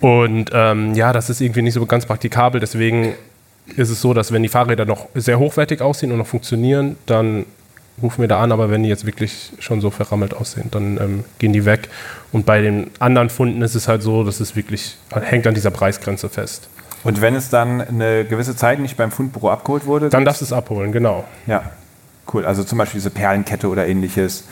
Und 0.00 0.50
ähm, 0.54 0.94
ja, 0.94 1.12
das 1.12 1.28
ist 1.28 1.42
irgendwie 1.42 1.62
nicht 1.62 1.74
so 1.74 1.84
ganz 1.84 2.06
praktikabel. 2.06 2.60
Deswegen 2.60 3.14
ist 3.76 3.90
es 3.90 4.00
so, 4.00 4.14
dass 4.14 4.32
wenn 4.32 4.42
die 4.42 4.48
Fahrräder 4.48 4.86
noch 4.86 5.08
sehr 5.14 5.38
hochwertig 5.38 5.82
aussehen 5.82 6.10
und 6.10 6.18
noch 6.18 6.26
funktionieren, 6.26 6.96
dann 7.04 7.44
rufen 8.02 8.22
wir 8.22 8.28
da 8.28 8.40
an. 8.40 8.50
Aber 8.50 8.70
wenn 8.70 8.82
die 8.82 8.88
jetzt 8.88 9.04
wirklich 9.04 9.52
schon 9.58 9.82
so 9.82 9.90
verrammelt 9.90 10.32
aussehen, 10.32 10.70
dann 10.70 10.96
ähm, 10.96 11.24
gehen 11.38 11.52
die 11.52 11.66
weg. 11.66 11.90
Und 12.32 12.46
bei 12.46 12.62
den 12.62 12.90
anderen 12.98 13.28
Funden 13.28 13.60
ist 13.60 13.74
es 13.74 13.88
halt 13.88 14.02
so, 14.02 14.24
dass 14.24 14.40
es 14.40 14.56
wirklich 14.56 14.96
hängt 15.12 15.46
an 15.46 15.54
dieser 15.54 15.70
Preisgrenze 15.70 16.30
fest. 16.30 16.68
Und 17.02 17.20
wenn 17.20 17.34
es 17.34 17.50
dann 17.50 17.82
eine 17.82 18.24
gewisse 18.24 18.56
Zeit 18.56 18.78
nicht 18.78 18.96
beim 18.96 19.10
Fundbüro 19.10 19.50
abgeholt 19.50 19.84
wurde? 19.84 20.08
Dann 20.08 20.24
darfst 20.24 20.40
du 20.40 20.46
es 20.46 20.52
abholen, 20.54 20.90
genau. 20.92 21.24
Ja, 21.46 21.70
Cool, 22.32 22.44
also 22.44 22.64
zum 22.64 22.78
Beispiel 22.78 22.98
diese 22.98 23.10
Perlenkette 23.10 23.68
oder 23.68 23.86
ähnliches. 23.86 24.44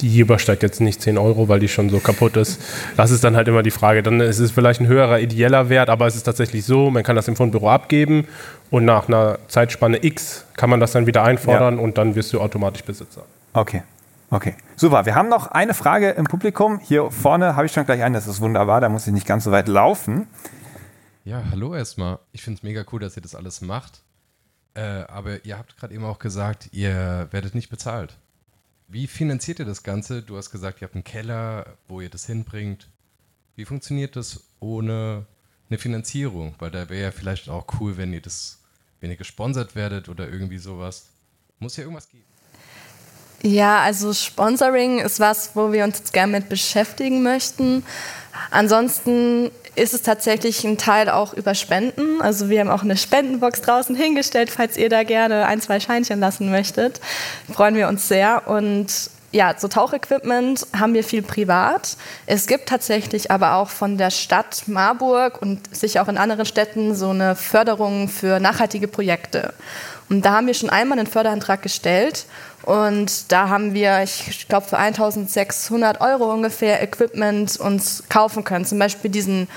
Die 0.00 0.08
hier 0.08 0.22
übersteigt 0.22 0.62
jetzt 0.64 0.80
nicht 0.80 1.00
10 1.00 1.18
Euro, 1.18 1.48
weil 1.48 1.60
die 1.60 1.68
schon 1.68 1.88
so 1.88 2.00
kaputt 2.00 2.36
ist. 2.36 2.60
Das 2.96 3.12
ist 3.12 3.22
dann 3.22 3.36
halt 3.36 3.46
immer 3.46 3.62
die 3.62 3.70
Frage. 3.70 4.02
Dann 4.02 4.20
ist 4.20 4.40
es 4.40 4.50
vielleicht 4.50 4.80
ein 4.80 4.88
höherer 4.88 5.20
ideeller 5.20 5.68
Wert, 5.68 5.88
aber 5.88 6.06
es 6.06 6.16
ist 6.16 6.24
tatsächlich 6.24 6.64
so, 6.64 6.90
man 6.90 7.04
kann 7.04 7.14
das 7.14 7.28
im 7.28 7.36
Fundbüro 7.36 7.70
abgeben 7.70 8.26
und 8.70 8.84
nach 8.84 9.06
einer 9.06 9.38
Zeitspanne 9.46 10.04
X 10.04 10.46
kann 10.56 10.68
man 10.68 10.80
das 10.80 10.92
dann 10.92 11.06
wieder 11.06 11.22
einfordern 11.22 11.76
ja. 11.76 11.82
und 11.82 11.96
dann 11.96 12.16
wirst 12.16 12.32
du 12.32 12.40
automatisch 12.40 12.82
Besitzer. 12.82 13.24
Okay. 13.52 13.82
Okay, 14.30 14.54
super. 14.74 15.06
Wir 15.06 15.14
haben 15.14 15.28
noch 15.28 15.46
eine 15.48 15.74
Frage 15.74 16.10
im 16.10 16.24
Publikum. 16.24 16.80
Hier 16.80 17.08
vorne 17.12 17.54
habe 17.54 17.66
ich 17.66 17.72
schon 17.72 17.86
gleich 17.86 18.02
eine, 18.02 18.16
das 18.16 18.26
ist 18.26 18.40
wunderbar, 18.40 18.80
da 18.80 18.88
muss 18.88 19.06
ich 19.06 19.12
nicht 19.12 19.28
ganz 19.28 19.44
so 19.44 19.52
weit 19.52 19.68
laufen. 19.68 20.26
Ja, 21.24 21.42
hallo 21.52 21.74
erstmal. 21.74 22.18
Ich 22.32 22.42
finde 22.42 22.58
es 22.58 22.62
mega 22.64 22.84
cool, 22.90 23.00
dass 23.00 23.16
ihr 23.16 23.22
das 23.22 23.36
alles 23.36 23.60
macht. 23.60 24.02
Äh, 24.74 24.80
aber 24.80 25.44
ihr 25.44 25.56
habt 25.56 25.76
gerade 25.76 25.94
eben 25.94 26.04
auch 26.04 26.18
gesagt, 26.18 26.68
ihr 26.72 27.28
werdet 27.30 27.54
nicht 27.54 27.68
bezahlt. 27.68 28.16
Wie 28.88 29.06
finanziert 29.06 29.60
ihr 29.60 29.64
das 29.64 29.82
Ganze? 29.82 30.22
Du 30.22 30.36
hast 30.36 30.50
gesagt, 30.50 30.80
ihr 30.80 30.86
habt 30.86 30.94
einen 30.94 31.04
Keller, 31.04 31.76
wo 31.88 32.00
ihr 32.00 32.10
das 32.10 32.26
hinbringt. 32.26 32.88
Wie 33.56 33.64
funktioniert 33.64 34.16
das 34.16 34.44
ohne 34.60 35.26
eine 35.70 35.78
Finanzierung? 35.78 36.54
Weil 36.58 36.70
da 36.70 36.88
wäre 36.88 37.04
ja 37.04 37.10
vielleicht 37.12 37.48
auch 37.48 37.66
cool, 37.80 37.96
wenn 37.96 38.12
ihr 38.12 38.20
das, 38.20 38.62
wenn 39.00 39.10
ihr 39.10 39.16
gesponsert 39.16 39.74
werdet 39.74 40.08
oder 40.08 40.28
irgendwie 40.28 40.58
sowas. 40.58 41.08
Muss 41.60 41.76
ja 41.76 41.84
irgendwas 41.84 42.08
geben. 42.08 42.24
Ja, 43.46 43.80
also 43.80 44.14
Sponsoring 44.14 45.00
ist 45.00 45.20
was, 45.20 45.50
wo 45.52 45.70
wir 45.70 45.84
uns 45.84 45.98
jetzt 45.98 46.14
gerne 46.14 46.32
mit 46.32 46.48
beschäftigen 46.48 47.22
möchten. 47.22 47.84
Ansonsten 48.50 49.50
ist 49.74 49.92
es 49.92 50.00
tatsächlich 50.00 50.64
ein 50.64 50.78
Teil 50.78 51.10
auch 51.10 51.34
über 51.34 51.54
Spenden. 51.54 52.22
Also 52.22 52.48
wir 52.48 52.60
haben 52.60 52.70
auch 52.70 52.84
eine 52.84 52.96
Spendenbox 52.96 53.60
draußen 53.60 53.94
hingestellt, 53.94 54.48
falls 54.48 54.78
ihr 54.78 54.88
da 54.88 55.02
gerne 55.02 55.44
ein, 55.44 55.60
zwei 55.60 55.78
Scheinchen 55.78 56.20
lassen 56.20 56.50
möchtet. 56.50 57.02
Freuen 57.52 57.74
wir 57.74 57.88
uns 57.88 58.08
sehr. 58.08 58.48
Und 58.48 59.10
ja, 59.30 59.54
so 59.58 59.68
Tauchequipment 59.68 60.66
haben 60.74 60.94
wir 60.94 61.04
viel 61.04 61.20
privat. 61.20 61.98
Es 62.24 62.46
gibt 62.46 62.70
tatsächlich 62.70 63.30
aber 63.30 63.56
auch 63.56 63.68
von 63.68 63.98
der 63.98 64.10
Stadt 64.10 64.62
Marburg 64.68 65.42
und 65.42 65.76
sicher 65.76 66.00
auch 66.00 66.08
in 66.08 66.16
anderen 66.16 66.46
Städten 66.46 66.94
so 66.94 67.10
eine 67.10 67.36
Förderung 67.36 68.08
für 68.08 68.40
nachhaltige 68.40 68.88
Projekte. 68.88 69.52
Und 70.08 70.24
da 70.24 70.32
haben 70.32 70.46
wir 70.46 70.54
schon 70.54 70.70
einmal 70.70 70.98
einen 70.98 71.06
Förderantrag 71.06 71.60
gestellt 71.62 72.26
und 72.64 73.30
da 73.30 73.50
haben 73.50 73.74
wir, 73.74 74.02
ich 74.02 74.48
glaube, 74.48 74.66
für 74.66 74.78
1600 74.78 76.00
Euro 76.00 76.32
ungefähr 76.32 76.82
Equipment 76.82 77.58
uns 77.58 78.04
kaufen 78.08 78.42
können. 78.42 78.64
Zum 78.64 78.78
Beispiel 78.78 79.10
diesen 79.10 79.48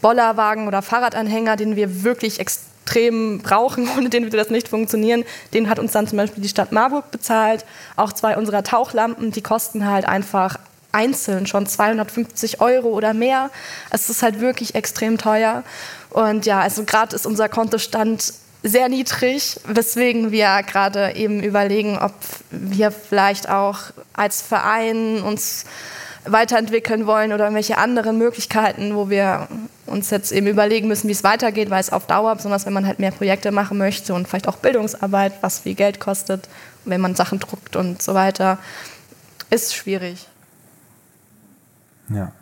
Bollerwagen 0.00 0.66
oder 0.66 0.82
Fahrradanhänger, 0.82 1.54
den 1.56 1.76
wir 1.76 2.02
wirklich 2.02 2.40
extrem 2.40 3.38
brauchen, 3.38 3.88
ohne 3.96 4.08
den 4.08 4.24
würde 4.24 4.38
das 4.38 4.50
nicht 4.50 4.68
funktionieren. 4.68 5.24
Den 5.54 5.68
hat 5.68 5.78
uns 5.78 5.92
dann 5.92 6.08
zum 6.08 6.18
Beispiel 6.18 6.42
die 6.42 6.48
Stadt 6.48 6.72
Marburg 6.72 7.12
bezahlt. 7.12 7.64
Auch 7.94 8.12
zwei 8.12 8.36
unserer 8.36 8.64
Tauchlampen, 8.64 9.30
die 9.30 9.42
kosten 9.42 9.86
halt 9.86 10.04
einfach 10.04 10.58
einzeln 10.90 11.46
schon 11.46 11.66
250 11.66 12.60
Euro 12.60 12.88
oder 12.88 13.14
mehr. 13.14 13.50
Es 13.90 14.10
ist 14.10 14.22
halt 14.22 14.40
wirklich 14.40 14.74
extrem 14.74 15.16
teuer. 15.16 15.62
Und 16.10 16.44
ja, 16.44 16.60
also 16.60 16.84
gerade 16.84 17.14
ist 17.14 17.24
unser 17.24 17.48
Kontostand 17.48 18.34
sehr 18.62 18.88
niedrig, 18.88 19.60
weswegen 19.66 20.30
wir 20.30 20.62
gerade 20.62 21.14
eben 21.16 21.42
überlegen, 21.42 21.98
ob 21.98 22.14
wir 22.50 22.90
vielleicht 22.90 23.48
auch 23.48 23.78
als 24.12 24.40
Verein 24.40 25.20
uns 25.22 25.64
weiterentwickeln 26.24 27.06
wollen 27.06 27.32
oder 27.32 27.52
welche 27.52 27.78
anderen 27.78 28.16
Möglichkeiten, 28.18 28.94
wo 28.94 29.10
wir 29.10 29.48
uns 29.86 30.10
jetzt 30.10 30.30
eben 30.30 30.46
überlegen 30.46 30.86
müssen, 30.86 31.08
wie 31.08 31.12
es 31.12 31.24
weitergeht, 31.24 31.70
weil 31.70 31.80
es 31.80 31.90
auf 31.90 32.06
Dauer, 32.06 32.34
besonders 32.36 32.64
wenn 32.64 32.72
man 32.72 32.86
halt 32.86 33.00
mehr 33.00 33.10
Projekte 33.10 33.50
machen 33.50 33.78
möchte 33.78 34.14
und 34.14 34.28
vielleicht 34.28 34.46
auch 34.46 34.56
Bildungsarbeit, 34.56 35.32
was 35.40 35.60
viel 35.60 35.74
Geld 35.74 35.98
kostet, 35.98 36.48
wenn 36.84 37.00
man 37.00 37.16
Sachen 37.16 37.40
druckt 37.40 37.74
und 37.74 38.00
so 38.00 38.14
weiter, 38.14 38.58
ist 39.50 39.74
schwierig. 39.74 40.28
Ja. 42.08 42.32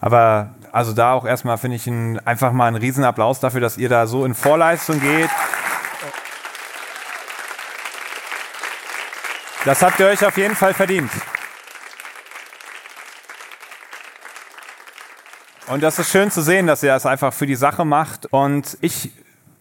Aber 0.00 0.54
also 0.72 0.94
da 0.94 1.12
auch 1.12 1.26
erstmal 1.26 1.58
finde 1.58 1.76
ich 1.76 1.86
ein, 1.86 2.18
einfach 2.26 2.52
mal 2.52 2.66
einen 2.66 2.76
Riesenapplaus 2.76 3.40
dafür, 3.40 3.60
dass 3.60 3.76
ihr 3.76 3.90
da 3.90 4.06
so 4.06 4.24
in 4.24 4.34
Vorleistung 4.34 5.00
geht. 5.00 5.28
Das 9.66 9.82
habt 9.82 10.00
ihr 10.00 10.06
euch 10.06 10.24
auf 10.24 10.36
jeden 10.38 10.56
Fall 10.56 10.74
verdient. 10.74 11.10
Und 15.68 15.82
das 15.82 15.98
ist 15.98 16.10
schön 16.10 16.30
zu 16.30 16.42
sehen, 16.42 16.66
dass 16.66 16.82
ihr 16.82 16.92
das 16.92 17.06
einfach 17.06 17.32
für 17.32 17.46
die 17.46 17.54
Sache 17.54 17.84
macht. 17.84 18.26
Und 18.32 18.76
ich 18.80 19.12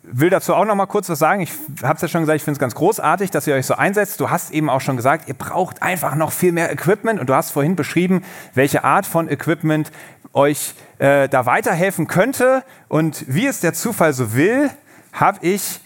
will 0.04 0.30
dazu 0.30 0.56
auch 0.56 0.66
noch 0.66 0.76
mal 0.76 0.88
kurz 0.88 1.10
was 1.10 1.20
sagen. 1.20 1.42
Ich 1.42 1.52
habe 1.84 1.96
es 1.96 2.02
ja 2.02 2.08
schon 2.08 2.22
gesagt, 2.22 2.38
ich 2.38 2.44
finde 2.44 2.56
es 2.56 2.60
ganz 2.60 2.74
großartig, 2.74 3.32
dass 3.32 3.48
ihr 3.48 3.54
euch 3.54 3.66
so 3.66 3.76
einsetzt. 3.76 4.20
Du 4.20 4.30
hast 4.30 4.52
eben 4.52 4.70
auch 4.70 4.82
schon 4.82 4.98
gesagt, 4.98 5.28
ihr 5.28 5.36
braucht 5.36 5.84
einfach 5.84 6.16
noch 6.16 6.32
viel 6.32 6.52
mehr 6.52 6.72
Equipment. 6.72 7.20
Und 7.20 7.30
du 7.30 7.36
hast 7.36 7.52
vorhin 7.52 7.76
beschrieben, 7.76 8.24
welche 8.54 8.84
Art 8.84 9.06
von 9.06 9.30
Equipment 9.30 9.92
euch 10.34 10.74
äh, 11.00 11.28
da 11.30 11.46
weiterhelfen 11.46 12.08
könnte. 12.08 12.64
Und 12.88 13.26
wie 13.28 13.48
es 13.48 13.60
der 13.60 13.74
Zufall 13.74 14.14
so 14.14 14.34
will, 14.34 14.70
habe 15.14 15.40
ich 15.46 15.80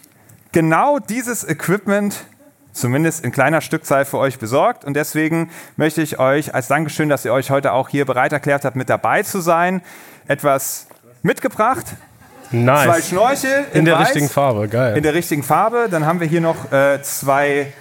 genau 0.52 0.98
dieses 0.98 1.44
Equipment 1.44 2.24
zumindest 2.72 3.24
in 3.24 3.32
kleiner 3.32 3.60
Stückzahl 3.60 4.04
für 4.04 4.18
euch 4.18 4.38
besorgt. 4.38 4.84
Und 4.84 4.94
deswegen 4.94 5.50
möchte 5.76 6.02
ich 6.02 6.18
euch 6.18 6.54
als 6.54 6.68
Dankeschön, 6.68 7.08
dass 7.08 7.24
ihr 7.24 7.32
euch 7.32 7.50
heute 7.50 7.72
auch 7.72 7.88
hier 7.88 8.04
bereit 8.04 8.32
erklärt 8.32 8.64
habt, 8.64 8.76
mit 8.76 8.88
dabei 8.88 9.22
zu 9.22 9.40
sein, 9.40 9.82
etwas 10.28 10.86
mitgebracht. 11.22 11.86
Nice. 12.52 12.84
Zwei 12.84 13.02
Schnorchel 13.02 13.66
in, 13.72 13.80
in 13.80 13.84
der 13.86 13.98
weiß, 13.98 14.08
richtigen 14.08 14.28
Farbe, 14.28 14.68
geil. 14.68 14.96
In 14.96 15.02
der 15.02 15.14
richtigen 15.14 15.42
Farbe. 15.42 15.88
Dann 15.90 16.06
haben 16.06 16.20
wir 16.20 16.28
hier 16.28 16.40
noch 16.40 16.70
äh, 16.70 17.02
zwei 17.02 17.72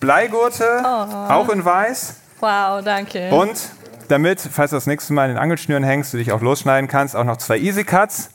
Bleigurte, 0.00 0.82
auch 0.84 1.48
in 1.50 1.64
weiß. 1.64 2.14
Wow, 2.40 2.82
danke. 2.84 3.30
Und 3.30 3.56
damit, 4.06 4.40
falls 4.40 4.70
du 4.70 4.76
das 4.76 4.86
nächste 4.86 5.12
Mal 5.12 5.24
in 5.24 5.32
den 5.32 5.38
Angelschnüren 5.38 5.84
hängst, 5.84 6.12
du 6.12 6.18
dich 6.18 6.32
auch 6.32 6.40
losschneiden 6.40 6.88
kannst, 6.88 7.16
auch 7.16 7.24
noch 7.24 7.36
zwei 7.36 7.58
Easy 7.58 7.84
Cuts. 7.84 8.30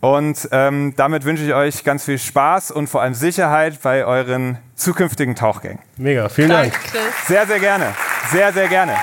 Und 0.00 0.48
ähm, 0.50 0.94
damit 0.96 1.24
wünsche 1.24 1.44
ich 1.44 1.54
euch 1.54 1.84
ganz 1.84 2.04
viel 2.04 2.18
Spaß 2.18 2.72
und 2.72 2.88
vor 2.88 3.02
allem 3.02 3.14
Sicherheit 3.14 3.80
bei 3.82 4.04
euren 4.04 4.58
zukünftigen 4.74 5.36
Tauchgängen. 5.36 5.78
Mega, 5.96 6.28
vielen 6.28 6.50
Dank. 6.50 6.72
Chris. 6.72 7.00
Sehr, 7.28 7.46
sehr 7.46 7.60
gerne. 7.60 7.94
Sehr, 8.32 8.52
sehr 8.52 8.66
gerne. 8.66 8.94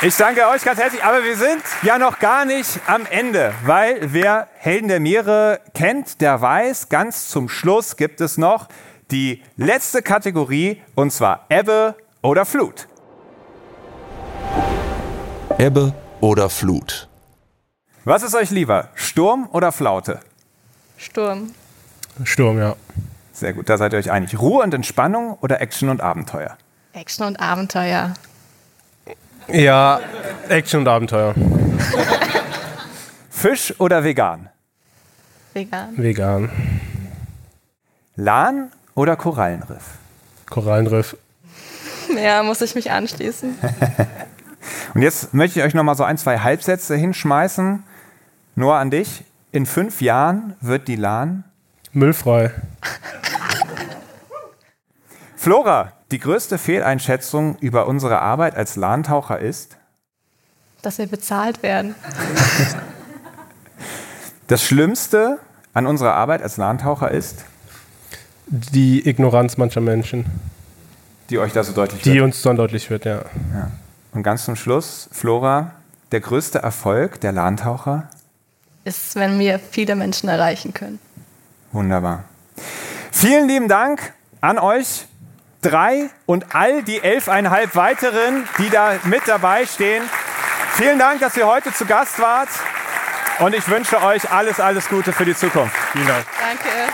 Ich 0.00 0.16
danke 0.16 0.46
euch 0.46 0.62
ganz 0.62 0.78
herzlich, 0.78 1.02
aber 1.02 1.24
wir 1.24 1.36
sind 1.36 1.60
ja 1.82 1.98
noch 1.98 2.20
gar 2.20 2.44
nicht 2.44 2.80
am 2.86 3.04
Ende, 3.10 3.52
weil 3.64 3.98
wer 4.00 4.46
Helden 4.56 4.88
der 4.88 5.00
Meere 5.00 5.60
kennt, 5.74 6.20
der 6.20 6.40
weiß, 6.40 6.88
ganz 6.88 7.28
zum 7.28 7.48
Schluss 7.48 7.96
gibt 7.96 8.20
es 8.20 8.38
noch 8.38 8.68
die 9.10 9.42
letzte 9.56 10.00
Kategorie 10.00 10.80
und 10.94 11.12
zwar 11.12 11.46
Ebbe 11.48 11.96
oder 12.22 12.46
Flut. 12.46 12.86
Ebbe 15.58 15.92
oder 16.20 16.50
Flut. 16.50 17.08
Was 18.04 18.22
ist 18.22 18.36
euch 18.36 18.50
lieber, 18.50 18.90
Sturm 18.94 19.48
oder 19.50 19.72
Flaute? 19.72 20.20
Sturm. 20.96 21.52
Sturm, 22.22 22.58
ja. 22.58 22.76
Sehr 23.32 23.54
gut, 23.54 23.68
da 23.68 23.76
seid 23.76 23.92
ihr 23.92 23.98
euch 23.98 24.12
einig. 24.12 24.38
Ruhe 24.38 24.62
und 24.62 24.72
Entspannung 24.72 25.36
oder 25.40 25.60
Action 25.60 25.88
und 25.88 26.00
Abenteuer? 26.00 26.56
Action 26.92 27.26
und 27.26 27.40
Abenteuer. 27.40 28.14
Ja, 29.48 29.98
Action 30.48 30.82
und 30.82 30.88
Abenteuer. 30.88 31.34
Fisch 33.30 33.74
oder 33.80 34.04
vegan? 34.04 34.50
Vegan. 35.54 35.96
Vegan. 35.96 36.50
Lahn 38.14 38.70
oder 38.94 39.16
Korallenriff? 39.16 39.98
Korallenriff. 40.48 41.16
Ja, 42.16 42.44
muss 42.44 42.60
ich 42.60 42.76
mich 42.76 42.92
anschließen. 42.92 43.58
Und 44.94 45.02
jetzt 45.02 45.34
möchte 45.34 45.60
ich 45.60 45.64
euch 45.66 45.74
noch 45.74 45.82
mal 45.84 45.94
so 45.94 46.04
ein, 46.04 46.18
zwei 46.18 46.38
Halbsätze 46.38 46.96
hinschmeißen. 46.96 47.82
Nur 48.54 48.76
an 48.76 48.90
dich. 48.90 49.24
In 49.52 49.66
fünf 49.66 50.00
Jahren 50.00 50.54
wird 50.60 50.88
die 50.88 50.96
Lahn. 50.96 51.44
Müllfrei. 51.92 52.50
Flora, 55.36 55.92
die 56.10 56.18
größte 56.18 56.58
Fehleinschätzung 56.58 57.56
über 57.60 57.86
unsere 57.86 58.20
Arbeit 58.20 58.56
als 58.56 58.76
Lahntaucher 58.76 59.38
ist? 59.38 59.76
Dass 60.82 60.98
wir 60.98 61.06
bezahlt 61.06 61.62
werden. 61.62 61.94
Das 64.46 64.62
Schlimmste 64.62 65.38
an 65.74 65.86
unserer 65.86 66.14
Arbeit 66.14 66.42
als 66.42 66.56
Lahntaucher 66.56 67.10
ist, 67.10 67.44
Die 68.46 69.06
Ignoranz 69.06 69.58
mancher 69.58 69.80
Menschen, 69.82 70.24
die 71.28 71.38
euch 71.38 71.52
da 71.52 71.62
so 71.62 71.72
deutlich 71.72 72.00
die 72.02 72.14
wird. 72.14 72.24
uns 72.24 72.40
dann 72.42 72.56
deutlich 72.56 72.88
wird, 72.88 73.04
ja. 73.04 73.22
Und 74.18 74.24
ganz 74.24 74.46
zum 74.46 74.56
Schluss, 74.56 75.08
Flora, 75.12 75.70
der 76.10 76.18
größte 76.18 76.58
Erfolg 76.58 77.20
der 77.20 77.30
Lahntaucher? 77.30 78.08
Ist, 78.82 79.14
wenn 79.14 79.38
wir 79.38 79.60
viele 79.60 79.94
Menschen 79.94 80.28
erreichen 80.28 80.74
können. 80.74 80.98
Wunderbar. 81.70 82.24
Vielen 83.12 83.46
lieben 83.46 83.68
Dank 83.68 84.12
an 84.40 84.58
euch 84.58 85.06
drei 85.62 86.10
und 86.26 86.52
all 86.52 86.82
die 86.82 87.00
elfeinhalb 87.00 87.76
weiteren, 87.76 88.48
die 88.58 88.68
da 88.70 88.94
mit 89.04 89.22
dabei 89.26 89.66
stehen. 89.66 90.02
Vielen 90.72 90.98
Dank, 90.98 91.20
dass 91.20 91.36
ihr 91.36 91.46
heute 91.46 91.72
zu 91.72 91.86
Gast 91.86 92.18
wart. 92.18 92.48
Und 93.38 93.54
ich 93.54 93.68
wünsche 93.68 94.02
euch 94.02 94.28
alles, 94.32 94.58
alles 94.58 94.88
Gute 94.88 95.12
für 95.12 95.26
die 95.26 95.36
Zukunft. 95.36 95.76
Vielen 95.92 96.08
Dank. 96.08 96.26
Danke. 96.40 96.92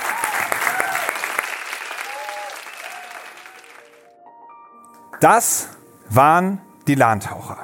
Das 5.20 5.70
waren 6.10 6.60
die 6.86 6.94
Lahntaucher. 6.94 7.58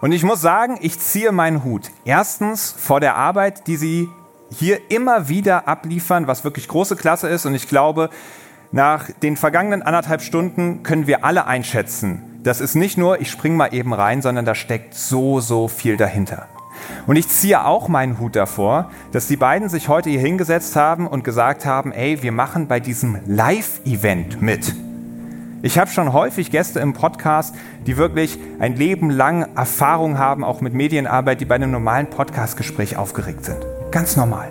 Und 0.00 0.12
ich 0.12 0.22
muss 0.22 0.40
sagen, 0.40 0.78
ich 0.80 0.98
ziehe 0.98 1.32
meinen 1.32 1.64
Hut. 1.64 1.90
Erstens 2.04 2.74
vor 2.76 3.00
der 3.00 3.16
Arbeit, 3.16 3.66
die 3.66 3.76
sie 3.76 4.08
hier 4.50 4.90
immer 4.90 5.28
wieder 5.28 5.66
abliefern, 5.68 6.26
was 6.26 6.44
wirklich 6.44 6.68
große 6.68 6.96
Klasse 6.96 7.28
ist. 7.28 7.46
Und 7.46 7.54
ich 7.54 7.68
glaube, 7.68 8.10
nach 8.72 9.10
den 9.22 9.36
vergangenen 9.36 9.82
anderthalb 9.82 10.22
Stunden 10.22 10.82
können 10.82 11.06
wir 11.06 11.24
alle 11.24 11.46
einschätzen, 11.46 12.40
das 12.42 12.60
ist 12.60 12.76
nicht 12.76 12.96
nur, 12.96 13.20
ich 13.20 13.30
spring 13.30 13.56
mal 13.56 13.74
eben 13.74 13.92
rein, 13.92 14.22
sondern 14.22 14.44
da 14.44 14.54
steckt 14.54 14.94
so, 14.94 15.40
so 15.40 15.66
viel 15.66 15.96
dahinter. 15.96 16.46
Und 17.08 17.16
ich 17.16 17.26
ziehe 17.28 17.64
auch 17.64 17.88
meinen 17.88 18.20
Hut 18.20 18.36
davor, 18.36 18.90
dass 19.10 19.26
die 19.26 19.36
beiden 19.36 19.68
sich 19.68 19.88
heute 19.88 20.10
hier 20.10 20.20
hingesetzt 20.20 20.76
haben 20.76 21.08
und 21.08 21.24
gesagt 21.24 21.66
haben, 21.66 21.90
ey, 21.90 22.22
wir 22.22 22.30
machen 22.32 22.68
bei 22.68 22.78
diesem 22.78 23.18
Live-Event 23.26 24.42
mit. 24.42 24.74
Ich 25.62 25.78
habe 25.78 25.90
schon 25.90 26.12
häufig 26.12 26.50
Gäste 26.50 26.80
im 26.80 26.92
Podcast, 26.92 27.54
die 27.86 27.96
wirklich 27.96 28.38
ein 28.58 28.76
Leben 28.76 29.10
lang 29.10 29.56
Erfahrung 29.56 30.18
haben, 30.18 30.44
auch 30.44 30.60
mit 30.60 30.74
Medienarbeit, 30.74 31.40
die 31.40 31.46
bei 31.46 31.54
einem 31.54 31.70
normalen 31.70 32.10
Podcastgespräch 32.10 32.96
aufgeregt 32.96 33.44
sind. 33.44 33.58
Ganz 33.90 34.16
normal. 34.16 34.48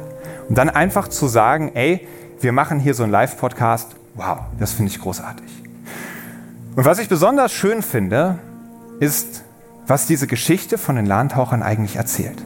Und 0.50 0.58
dann 0.58 0.70
einfach 0.70 1.08
zu 1.08 1.28
sagen, 1.28 1.72
ey, 1.76 2.08
wir 2.42 2.52
machen 2.52 2.80
hier 2.80 2.96
so 2.96 3.04
einen 3.04 3.12
Live-Podcast, 3.12 3.96
wow, 4.16 4.40
das 4.60 4.74
finde 4.74 4.92
ich 4.92 5.00
großartig. 5.00 5.46
Und 6.76 6.86
was 6.86 6.98
ich 6.98 7.08
besonders 7.08 7.54
schön 7.54 7.84
finde, 7.84 8.40
ist, 9.00 9.44
was 9.86 10.08
diese 10.08 10.26
Geschichte 10.26 10.78
von 10.80 10.96
den 10.96 11.06
Lahntauchern 11.06 11.62
eigentlich 11.62 11.98
erzählt. 11.98 12.44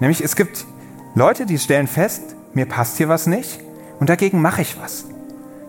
Nämlich 0.00 0.22
es 0.22 0.34
gibt 0.34 0.66
Leute, 1.14 1.46
die 1.46 1.58
stellen 1.58 1.86
fest, 1.86 2.34
mir 2.54 2.66
passt 2.66 2.96
hier 2.96 3.08
was 3.08 3.28
nicht 3.28 3.60
und 4.00 4.10
dagegen 4.10 4.42
mache 4.42 4.62
ich 4.62 4.76
was. 4.80 5.04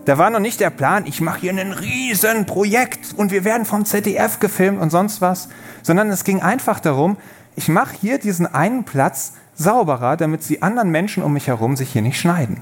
Da 0.04 0.18
war 0.18 0.28
noch 0.30 0.40
nicht 0.40 0.60
der 0.60 0.70
Plan, 0.70 1.06
ich 1.06 1.20
mache 1.20 1.40
hier 1.40 1.52
ein 1.52 1.72
riesen 1.72 2.44
Projekt 2.44 3.14
und 3.16 3.30
wir 3.30 3.44
werden 3.44 3.64
vom 3.64 3.86
ZDF 3.86 4.38
gefilmt 4.38 4.80
und 4.80 4.90
sonst 4.90 5.20
was, 5.20 5.48
sondern 5.82 6.10
es 6.10 6.24
ging 6.24 6.42
einfach 6.42 6.78
darum, 6.78 7.16
ich 7.56 7.68
mache 7.68 7.94
hier 8.00 8.18
diesen 8.18 8.46
einen 8.46 8.84
Platz 8.84 9.32
sauberer, 9.54 10.16
damit 10.16 10.46
die 10.48 10.62
anderen 10.62 10.90
Menschen 10.90 11.22
um 11.22 11.32
mich 11.32 11.46
herum 11.46 11.76
sich 11.76 11.92
hier 11.92 12.02
nicht 12.02 12.20
schneiden. 12.20 12.60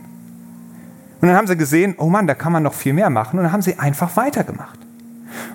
Und 1.20 1.28
dann 1.28 1.36
haben 1.36 1.46
sie 1.46 1.56
gesehen, 1.56 1.94
oh 1.98 2.08
Mann, 2.08 2.26
da 2.26 2.34
kann 2.34 2.52
man 2.52 2.62
noch 2.62 2.74
viel 2.74 2.92
mehr 2.92 3.10
machen 3.10 3.38
und 3.38 3.44
dann 3.44 3.52
haben 3.52 3.62
sie 3.62 3.78
einfach 3.78 4.16
weitergemacht. 4.16 4.78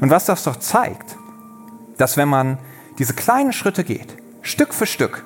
Und 0.01 0.09
was 0.09 0.25
das 0.25 0.43
doch 0.43 0.57
zeigt, 0.57 1.17
dass 1.97 2.17
wenn 2.17 2.27
man 2.27 2.57
diese 2.99 3.13
kleinen 3.13 3.53
Schritte 3.53 3.83
geht, 3.83 4.17
Stück 4.41 4.73
für 4.73 4.85
Stück, 4.85 5.23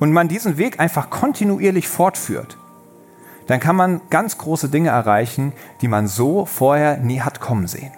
und 0.00 0.12
man 0.12 0.28
diesen 0.28 0.58
Weg 0.58 0.80
einfach 0.80 1.10
kontinuierlich 1.10 1.88
fortführt, 1.88 2.56
dann 3.46 3.60
kann 3.60 3.76
man 3.76 4.00
ganz 4.10 4.38
große 4.38 4.68
Dinge 4.68 4.90
erreichen, 4.90 5.52
die 5.80 5.88
man 5.88 6.06
so 6.06 6.46
vorher 6.46 6.98
nie 6.98 7.20
hat 7.20 7.40
kommen 7.40 7.66
sehen. 7.66 7.92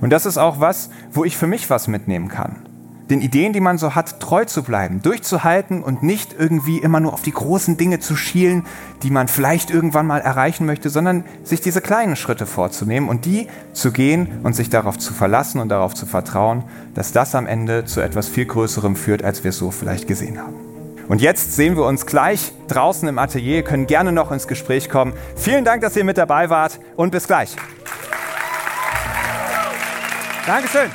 Und 0.00 0.10
das 0.10 0.26
ist 0.26 0.38
auch 0.38 0.60
was, 0.60 0.90
wo 1.12 1.24
ich 1.24 1.36
für 1.36 1.46
mich 1.46 1.70
was 1.70 1.88
mitnehmen 1.88 2.28
kann. 2.28 2.66
Den 3.10 3.20
Ideen, 3.20 3.52
die 3.52 3.60
man 3.60 3.76
so 3.76 3.94
hat, 3.94 4.18
treu 4.20 4.46
zu 4.46 4.62
bleiben, 4.62 5.02
durchzuhalten 5.02 5.82
und 5.82 6.02
nicht 6.02 6.34
irgendwie 6.38 6.78
immer 6.78 7.00
nur 7.00 7.12
auf 7.12 7.20
die 7.20 7.32
großen 7.32 7.76
Dinge 7.76 8.00
zu 8.00 8.16
schielen, 8.16 8.64
die 9.02 9.10
man 9.10 9.28
vielleicht 9.28 9.70
irgendwann 9.70 10.06
mal 10.06 10.22
erreichen 10.22 10.64
möchte, 10.64 10.88
sondern 10.88 11.24
sich 11.42 11.60
diese 11.60 11.82
kleinen 11.82 12.16
Schritte 12.16 12.46
vorzunehmen 12.46 13.10
und 13.10 13.26
die 13.26 13.48
zu 13.74 13.92
gehen 13.92 14.40
und 14.42 14.56
sich 14.56 14.70
darauf 14.70 14.98
zu 14.98 15.12
verlassen 15.12 15.60
und 15.60 15.68
darauf 15.68 15.94
zu 15.94 16.06
vertrauen, 16.06 16.64
dass 16.94 17.12
das 17.12 17.34
am 17.34 17.46
Ende 17.46 17.84
zu 17.84 18.00
etwas 18.00 18.28
viel 18.28 18.46
Größerem 18.46 18.96
führt, 18.96 19.22
als 19.22 19.44
wir 19.44 19.50
es 19.50 19.58
so 19.58 19.70
vielleicht 19.70 20.08
gesehen 20.08 20.38
haben. 20.38 20.63
Und 21.08 21.20
jetzt 21.20 21.54
sehen 21.54 21.76
wir 21.76 21.84
uns 21.84 22.06
gleich 22.06 22.52
draußen 22.68 23.08
im 23.08 23.18
Atelier, 23.18 23.62
können 23.62 23.86
gerne 23.86 24.12
noch 24.12 24.32
ins 24.32 24.48
Gespräch 24.48 24.88
kommen. 24.88 25.12
Vielen 25.36 25.64
Dank, 25.64 25.82
dass 25.82 25.96
ihr 25.96 26.04
mit 26.04 26.18
dabei 26.18 26.50
wart 26.50 26.80
und 26.96 27.10
bis 27.10 27.26
gleich. 27.26 27.56
Dankeschön. 30.46 30.90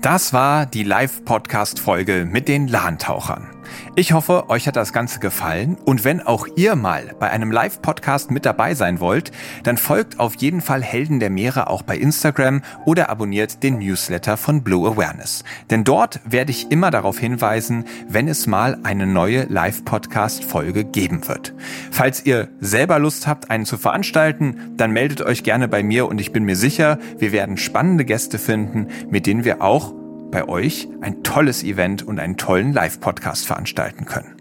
Das 0.00 0.32
war 0.32 0.66
die 0.66 0.82
Live-Podcast-Folge 0.82 2.26
mit 2.30 2.46
den 2.48 2.68
Lahntauchern. 2.68 3.53
Ich 3.96 4.12
hoffe, 4.12 4.50
euch 4.50 4.66
hat 4.66 4.76
das 4.76 4.92
Ganze 4.92 5.20
gefallen 5.20 5.76
und 5.84 6.04
wenn 6.04 6.20
auch 6.20 6.46
ihr 6.56 6.76
mal 6.76 7.14
bei 7.18 7.30
einem 7.30 7.52
Live-Podcast 7.52 8.30
mit 8.30 8.44
dabei 8.44 8.74
sein 8.74 9.00
wollt, 9.00 9.30
dann 9.62 9.76
folgt 9.76 10.18
auf 10.20 10.34
jeden 10.36 10.60
Fall 10.60 10.82
Helden 10.82 11.20
der 11.20 11.30
Meere 11.30 11.68
auch 11.68 11.82
bei 11.82 11.96
Instagram 11.96 12.62
oder 12.84 13.08
abonniert 13.10 13.62
den 13.62 13.78
Newsletter 13.78 14.36
von 14.36 14.62
Blue 14.62 14.88
Awareness. 14.88 15.44
Denn 15.70 15.84
dort 15.84 16.20
werde 16.24 16.50
ich 16.50 16.70
immer 16.70 16.90
darauf 16.90 17.18
hinweisen, 17.18 17.84
wenn 18.08 18.28
es 18.28 18.46
mal 18.46 18.78
eine 18.82 19.06
neue 19.06 19.44
Live-Podcast-Folge 19.44 20.84
geben 20.84 21.26
wird. 21.28 21.54
Falls 21.90 22.24
ihr 22.26 22.48
selber 22.60 22.98
Lust 22.98 23.26
habt, 23.26 23.50
einen 23.50 23.64
zu 23.64 23.78
veranstalten, 23.78 24.72
dann 24.76 24.92
meldet 24.92 25.22
euch 25.22 25.42
gerne 25.42 25.68
bei 25.68 25.82
mir 25.82 26.08
und 26.08 26.20
ich 26.20 26.32
bin 26.32 26.44
mir 26.44 26.56
sicher, 26.56 26.98
wir 27.18 27.32
werden 27.32 27.56
spannende 27.56 28.04
Gäste 28.04 28.38
finden, 28.38 28.88
mit 29.10 29.26
denen 29.26 29.44
wir 29.44 29.62
auch 29.62 29.94
bei 30.34 30.48
euch 30.48 30.88
ein 31.00 31.22
tolles 31.22 31.62
Event 31.62 32.02
und 32.02 32.18
einen 32.18 32.36
tollen 32.36 32.72
Live-Podcast 32.72 33.46
veranstalten 33.46 34.04
können. 34.04 34.34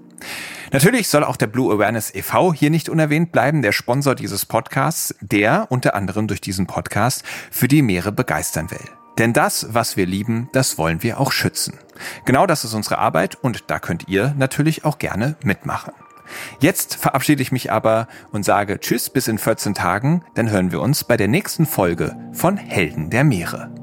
Natürlich 0.71 1.07
soll 1.07 1.23
auch 1.23 1.37
der 1.37 1.45
Blue 1.45 1.71
Awareness 1.71 2.15
e.V. 2.15 2.51
hier 2.51 2.71
nicht 2.71 2.89
unerwähnt 2.89 3.31
bleiben, 3.31 3.61
der 3.61 3.73
Sponsor 3.73 4.15
dieses 4.15 4.47
Podcasts, 4.47 5.13
der 5.21 5.67
unter 5.69 5.93
anderem 5.93 6.27
durch 6.27 6.41
diesen 6.41 6.65
Podcast 6.65 7.23
für 7.51 7.67
die 7.67 7.83
Meere 7.83 8.11
begeistern 8.11 8.71
will. 8.71 8.89
Denn 9.19 9.33
das, 9.33 9.67
was 9.69 9.95
wir 9.95 10.07
lieben, 10.07 10.49
das 10.51 10.79
wollen 10.79 11.03
wir 11.03 11.19
auch 11.19 11.31
schützen. 11.31 11.77
Genau 12.25 12.47
das 12.47 12.65
ist 12.65 12.73
unsere 12.73 12.97
Arbeit 12.97 13.35
und 13.35 13.69
da 13.69 13.77
könnt 13.77 14.07
ihr 14.07 14.33
natürlich 14.35 14.85
auch 14.85 14.97
gerne 14.97 15.35
mitmachen. 15.43 15.93
Jetzt 16.59 16.95
verabschiede 16.95 17.43
ich 17.43 17.51
mich 17.51 17.71
aber 17.71 18.07
und 18.31 18.43
sage 18.43 18.79
Tschüss 18.79 19.11
bis 19.11 19.27
in 19.27 19.37
14 19.37 19.75
Tagen, 19.75 20.23
dann 20.33 20.49
hören 20.49 20.71
wir 20.71 20.81
uns 20.81 21.03
bei 21.03 21.17
der 21.17 21.27
nächsten 21.27 21.67
Folge 21.67 22.15
von 22.31 22.57
Helden 22.57 23.11
der 23.11 23.23
Meere. 23.23 23.82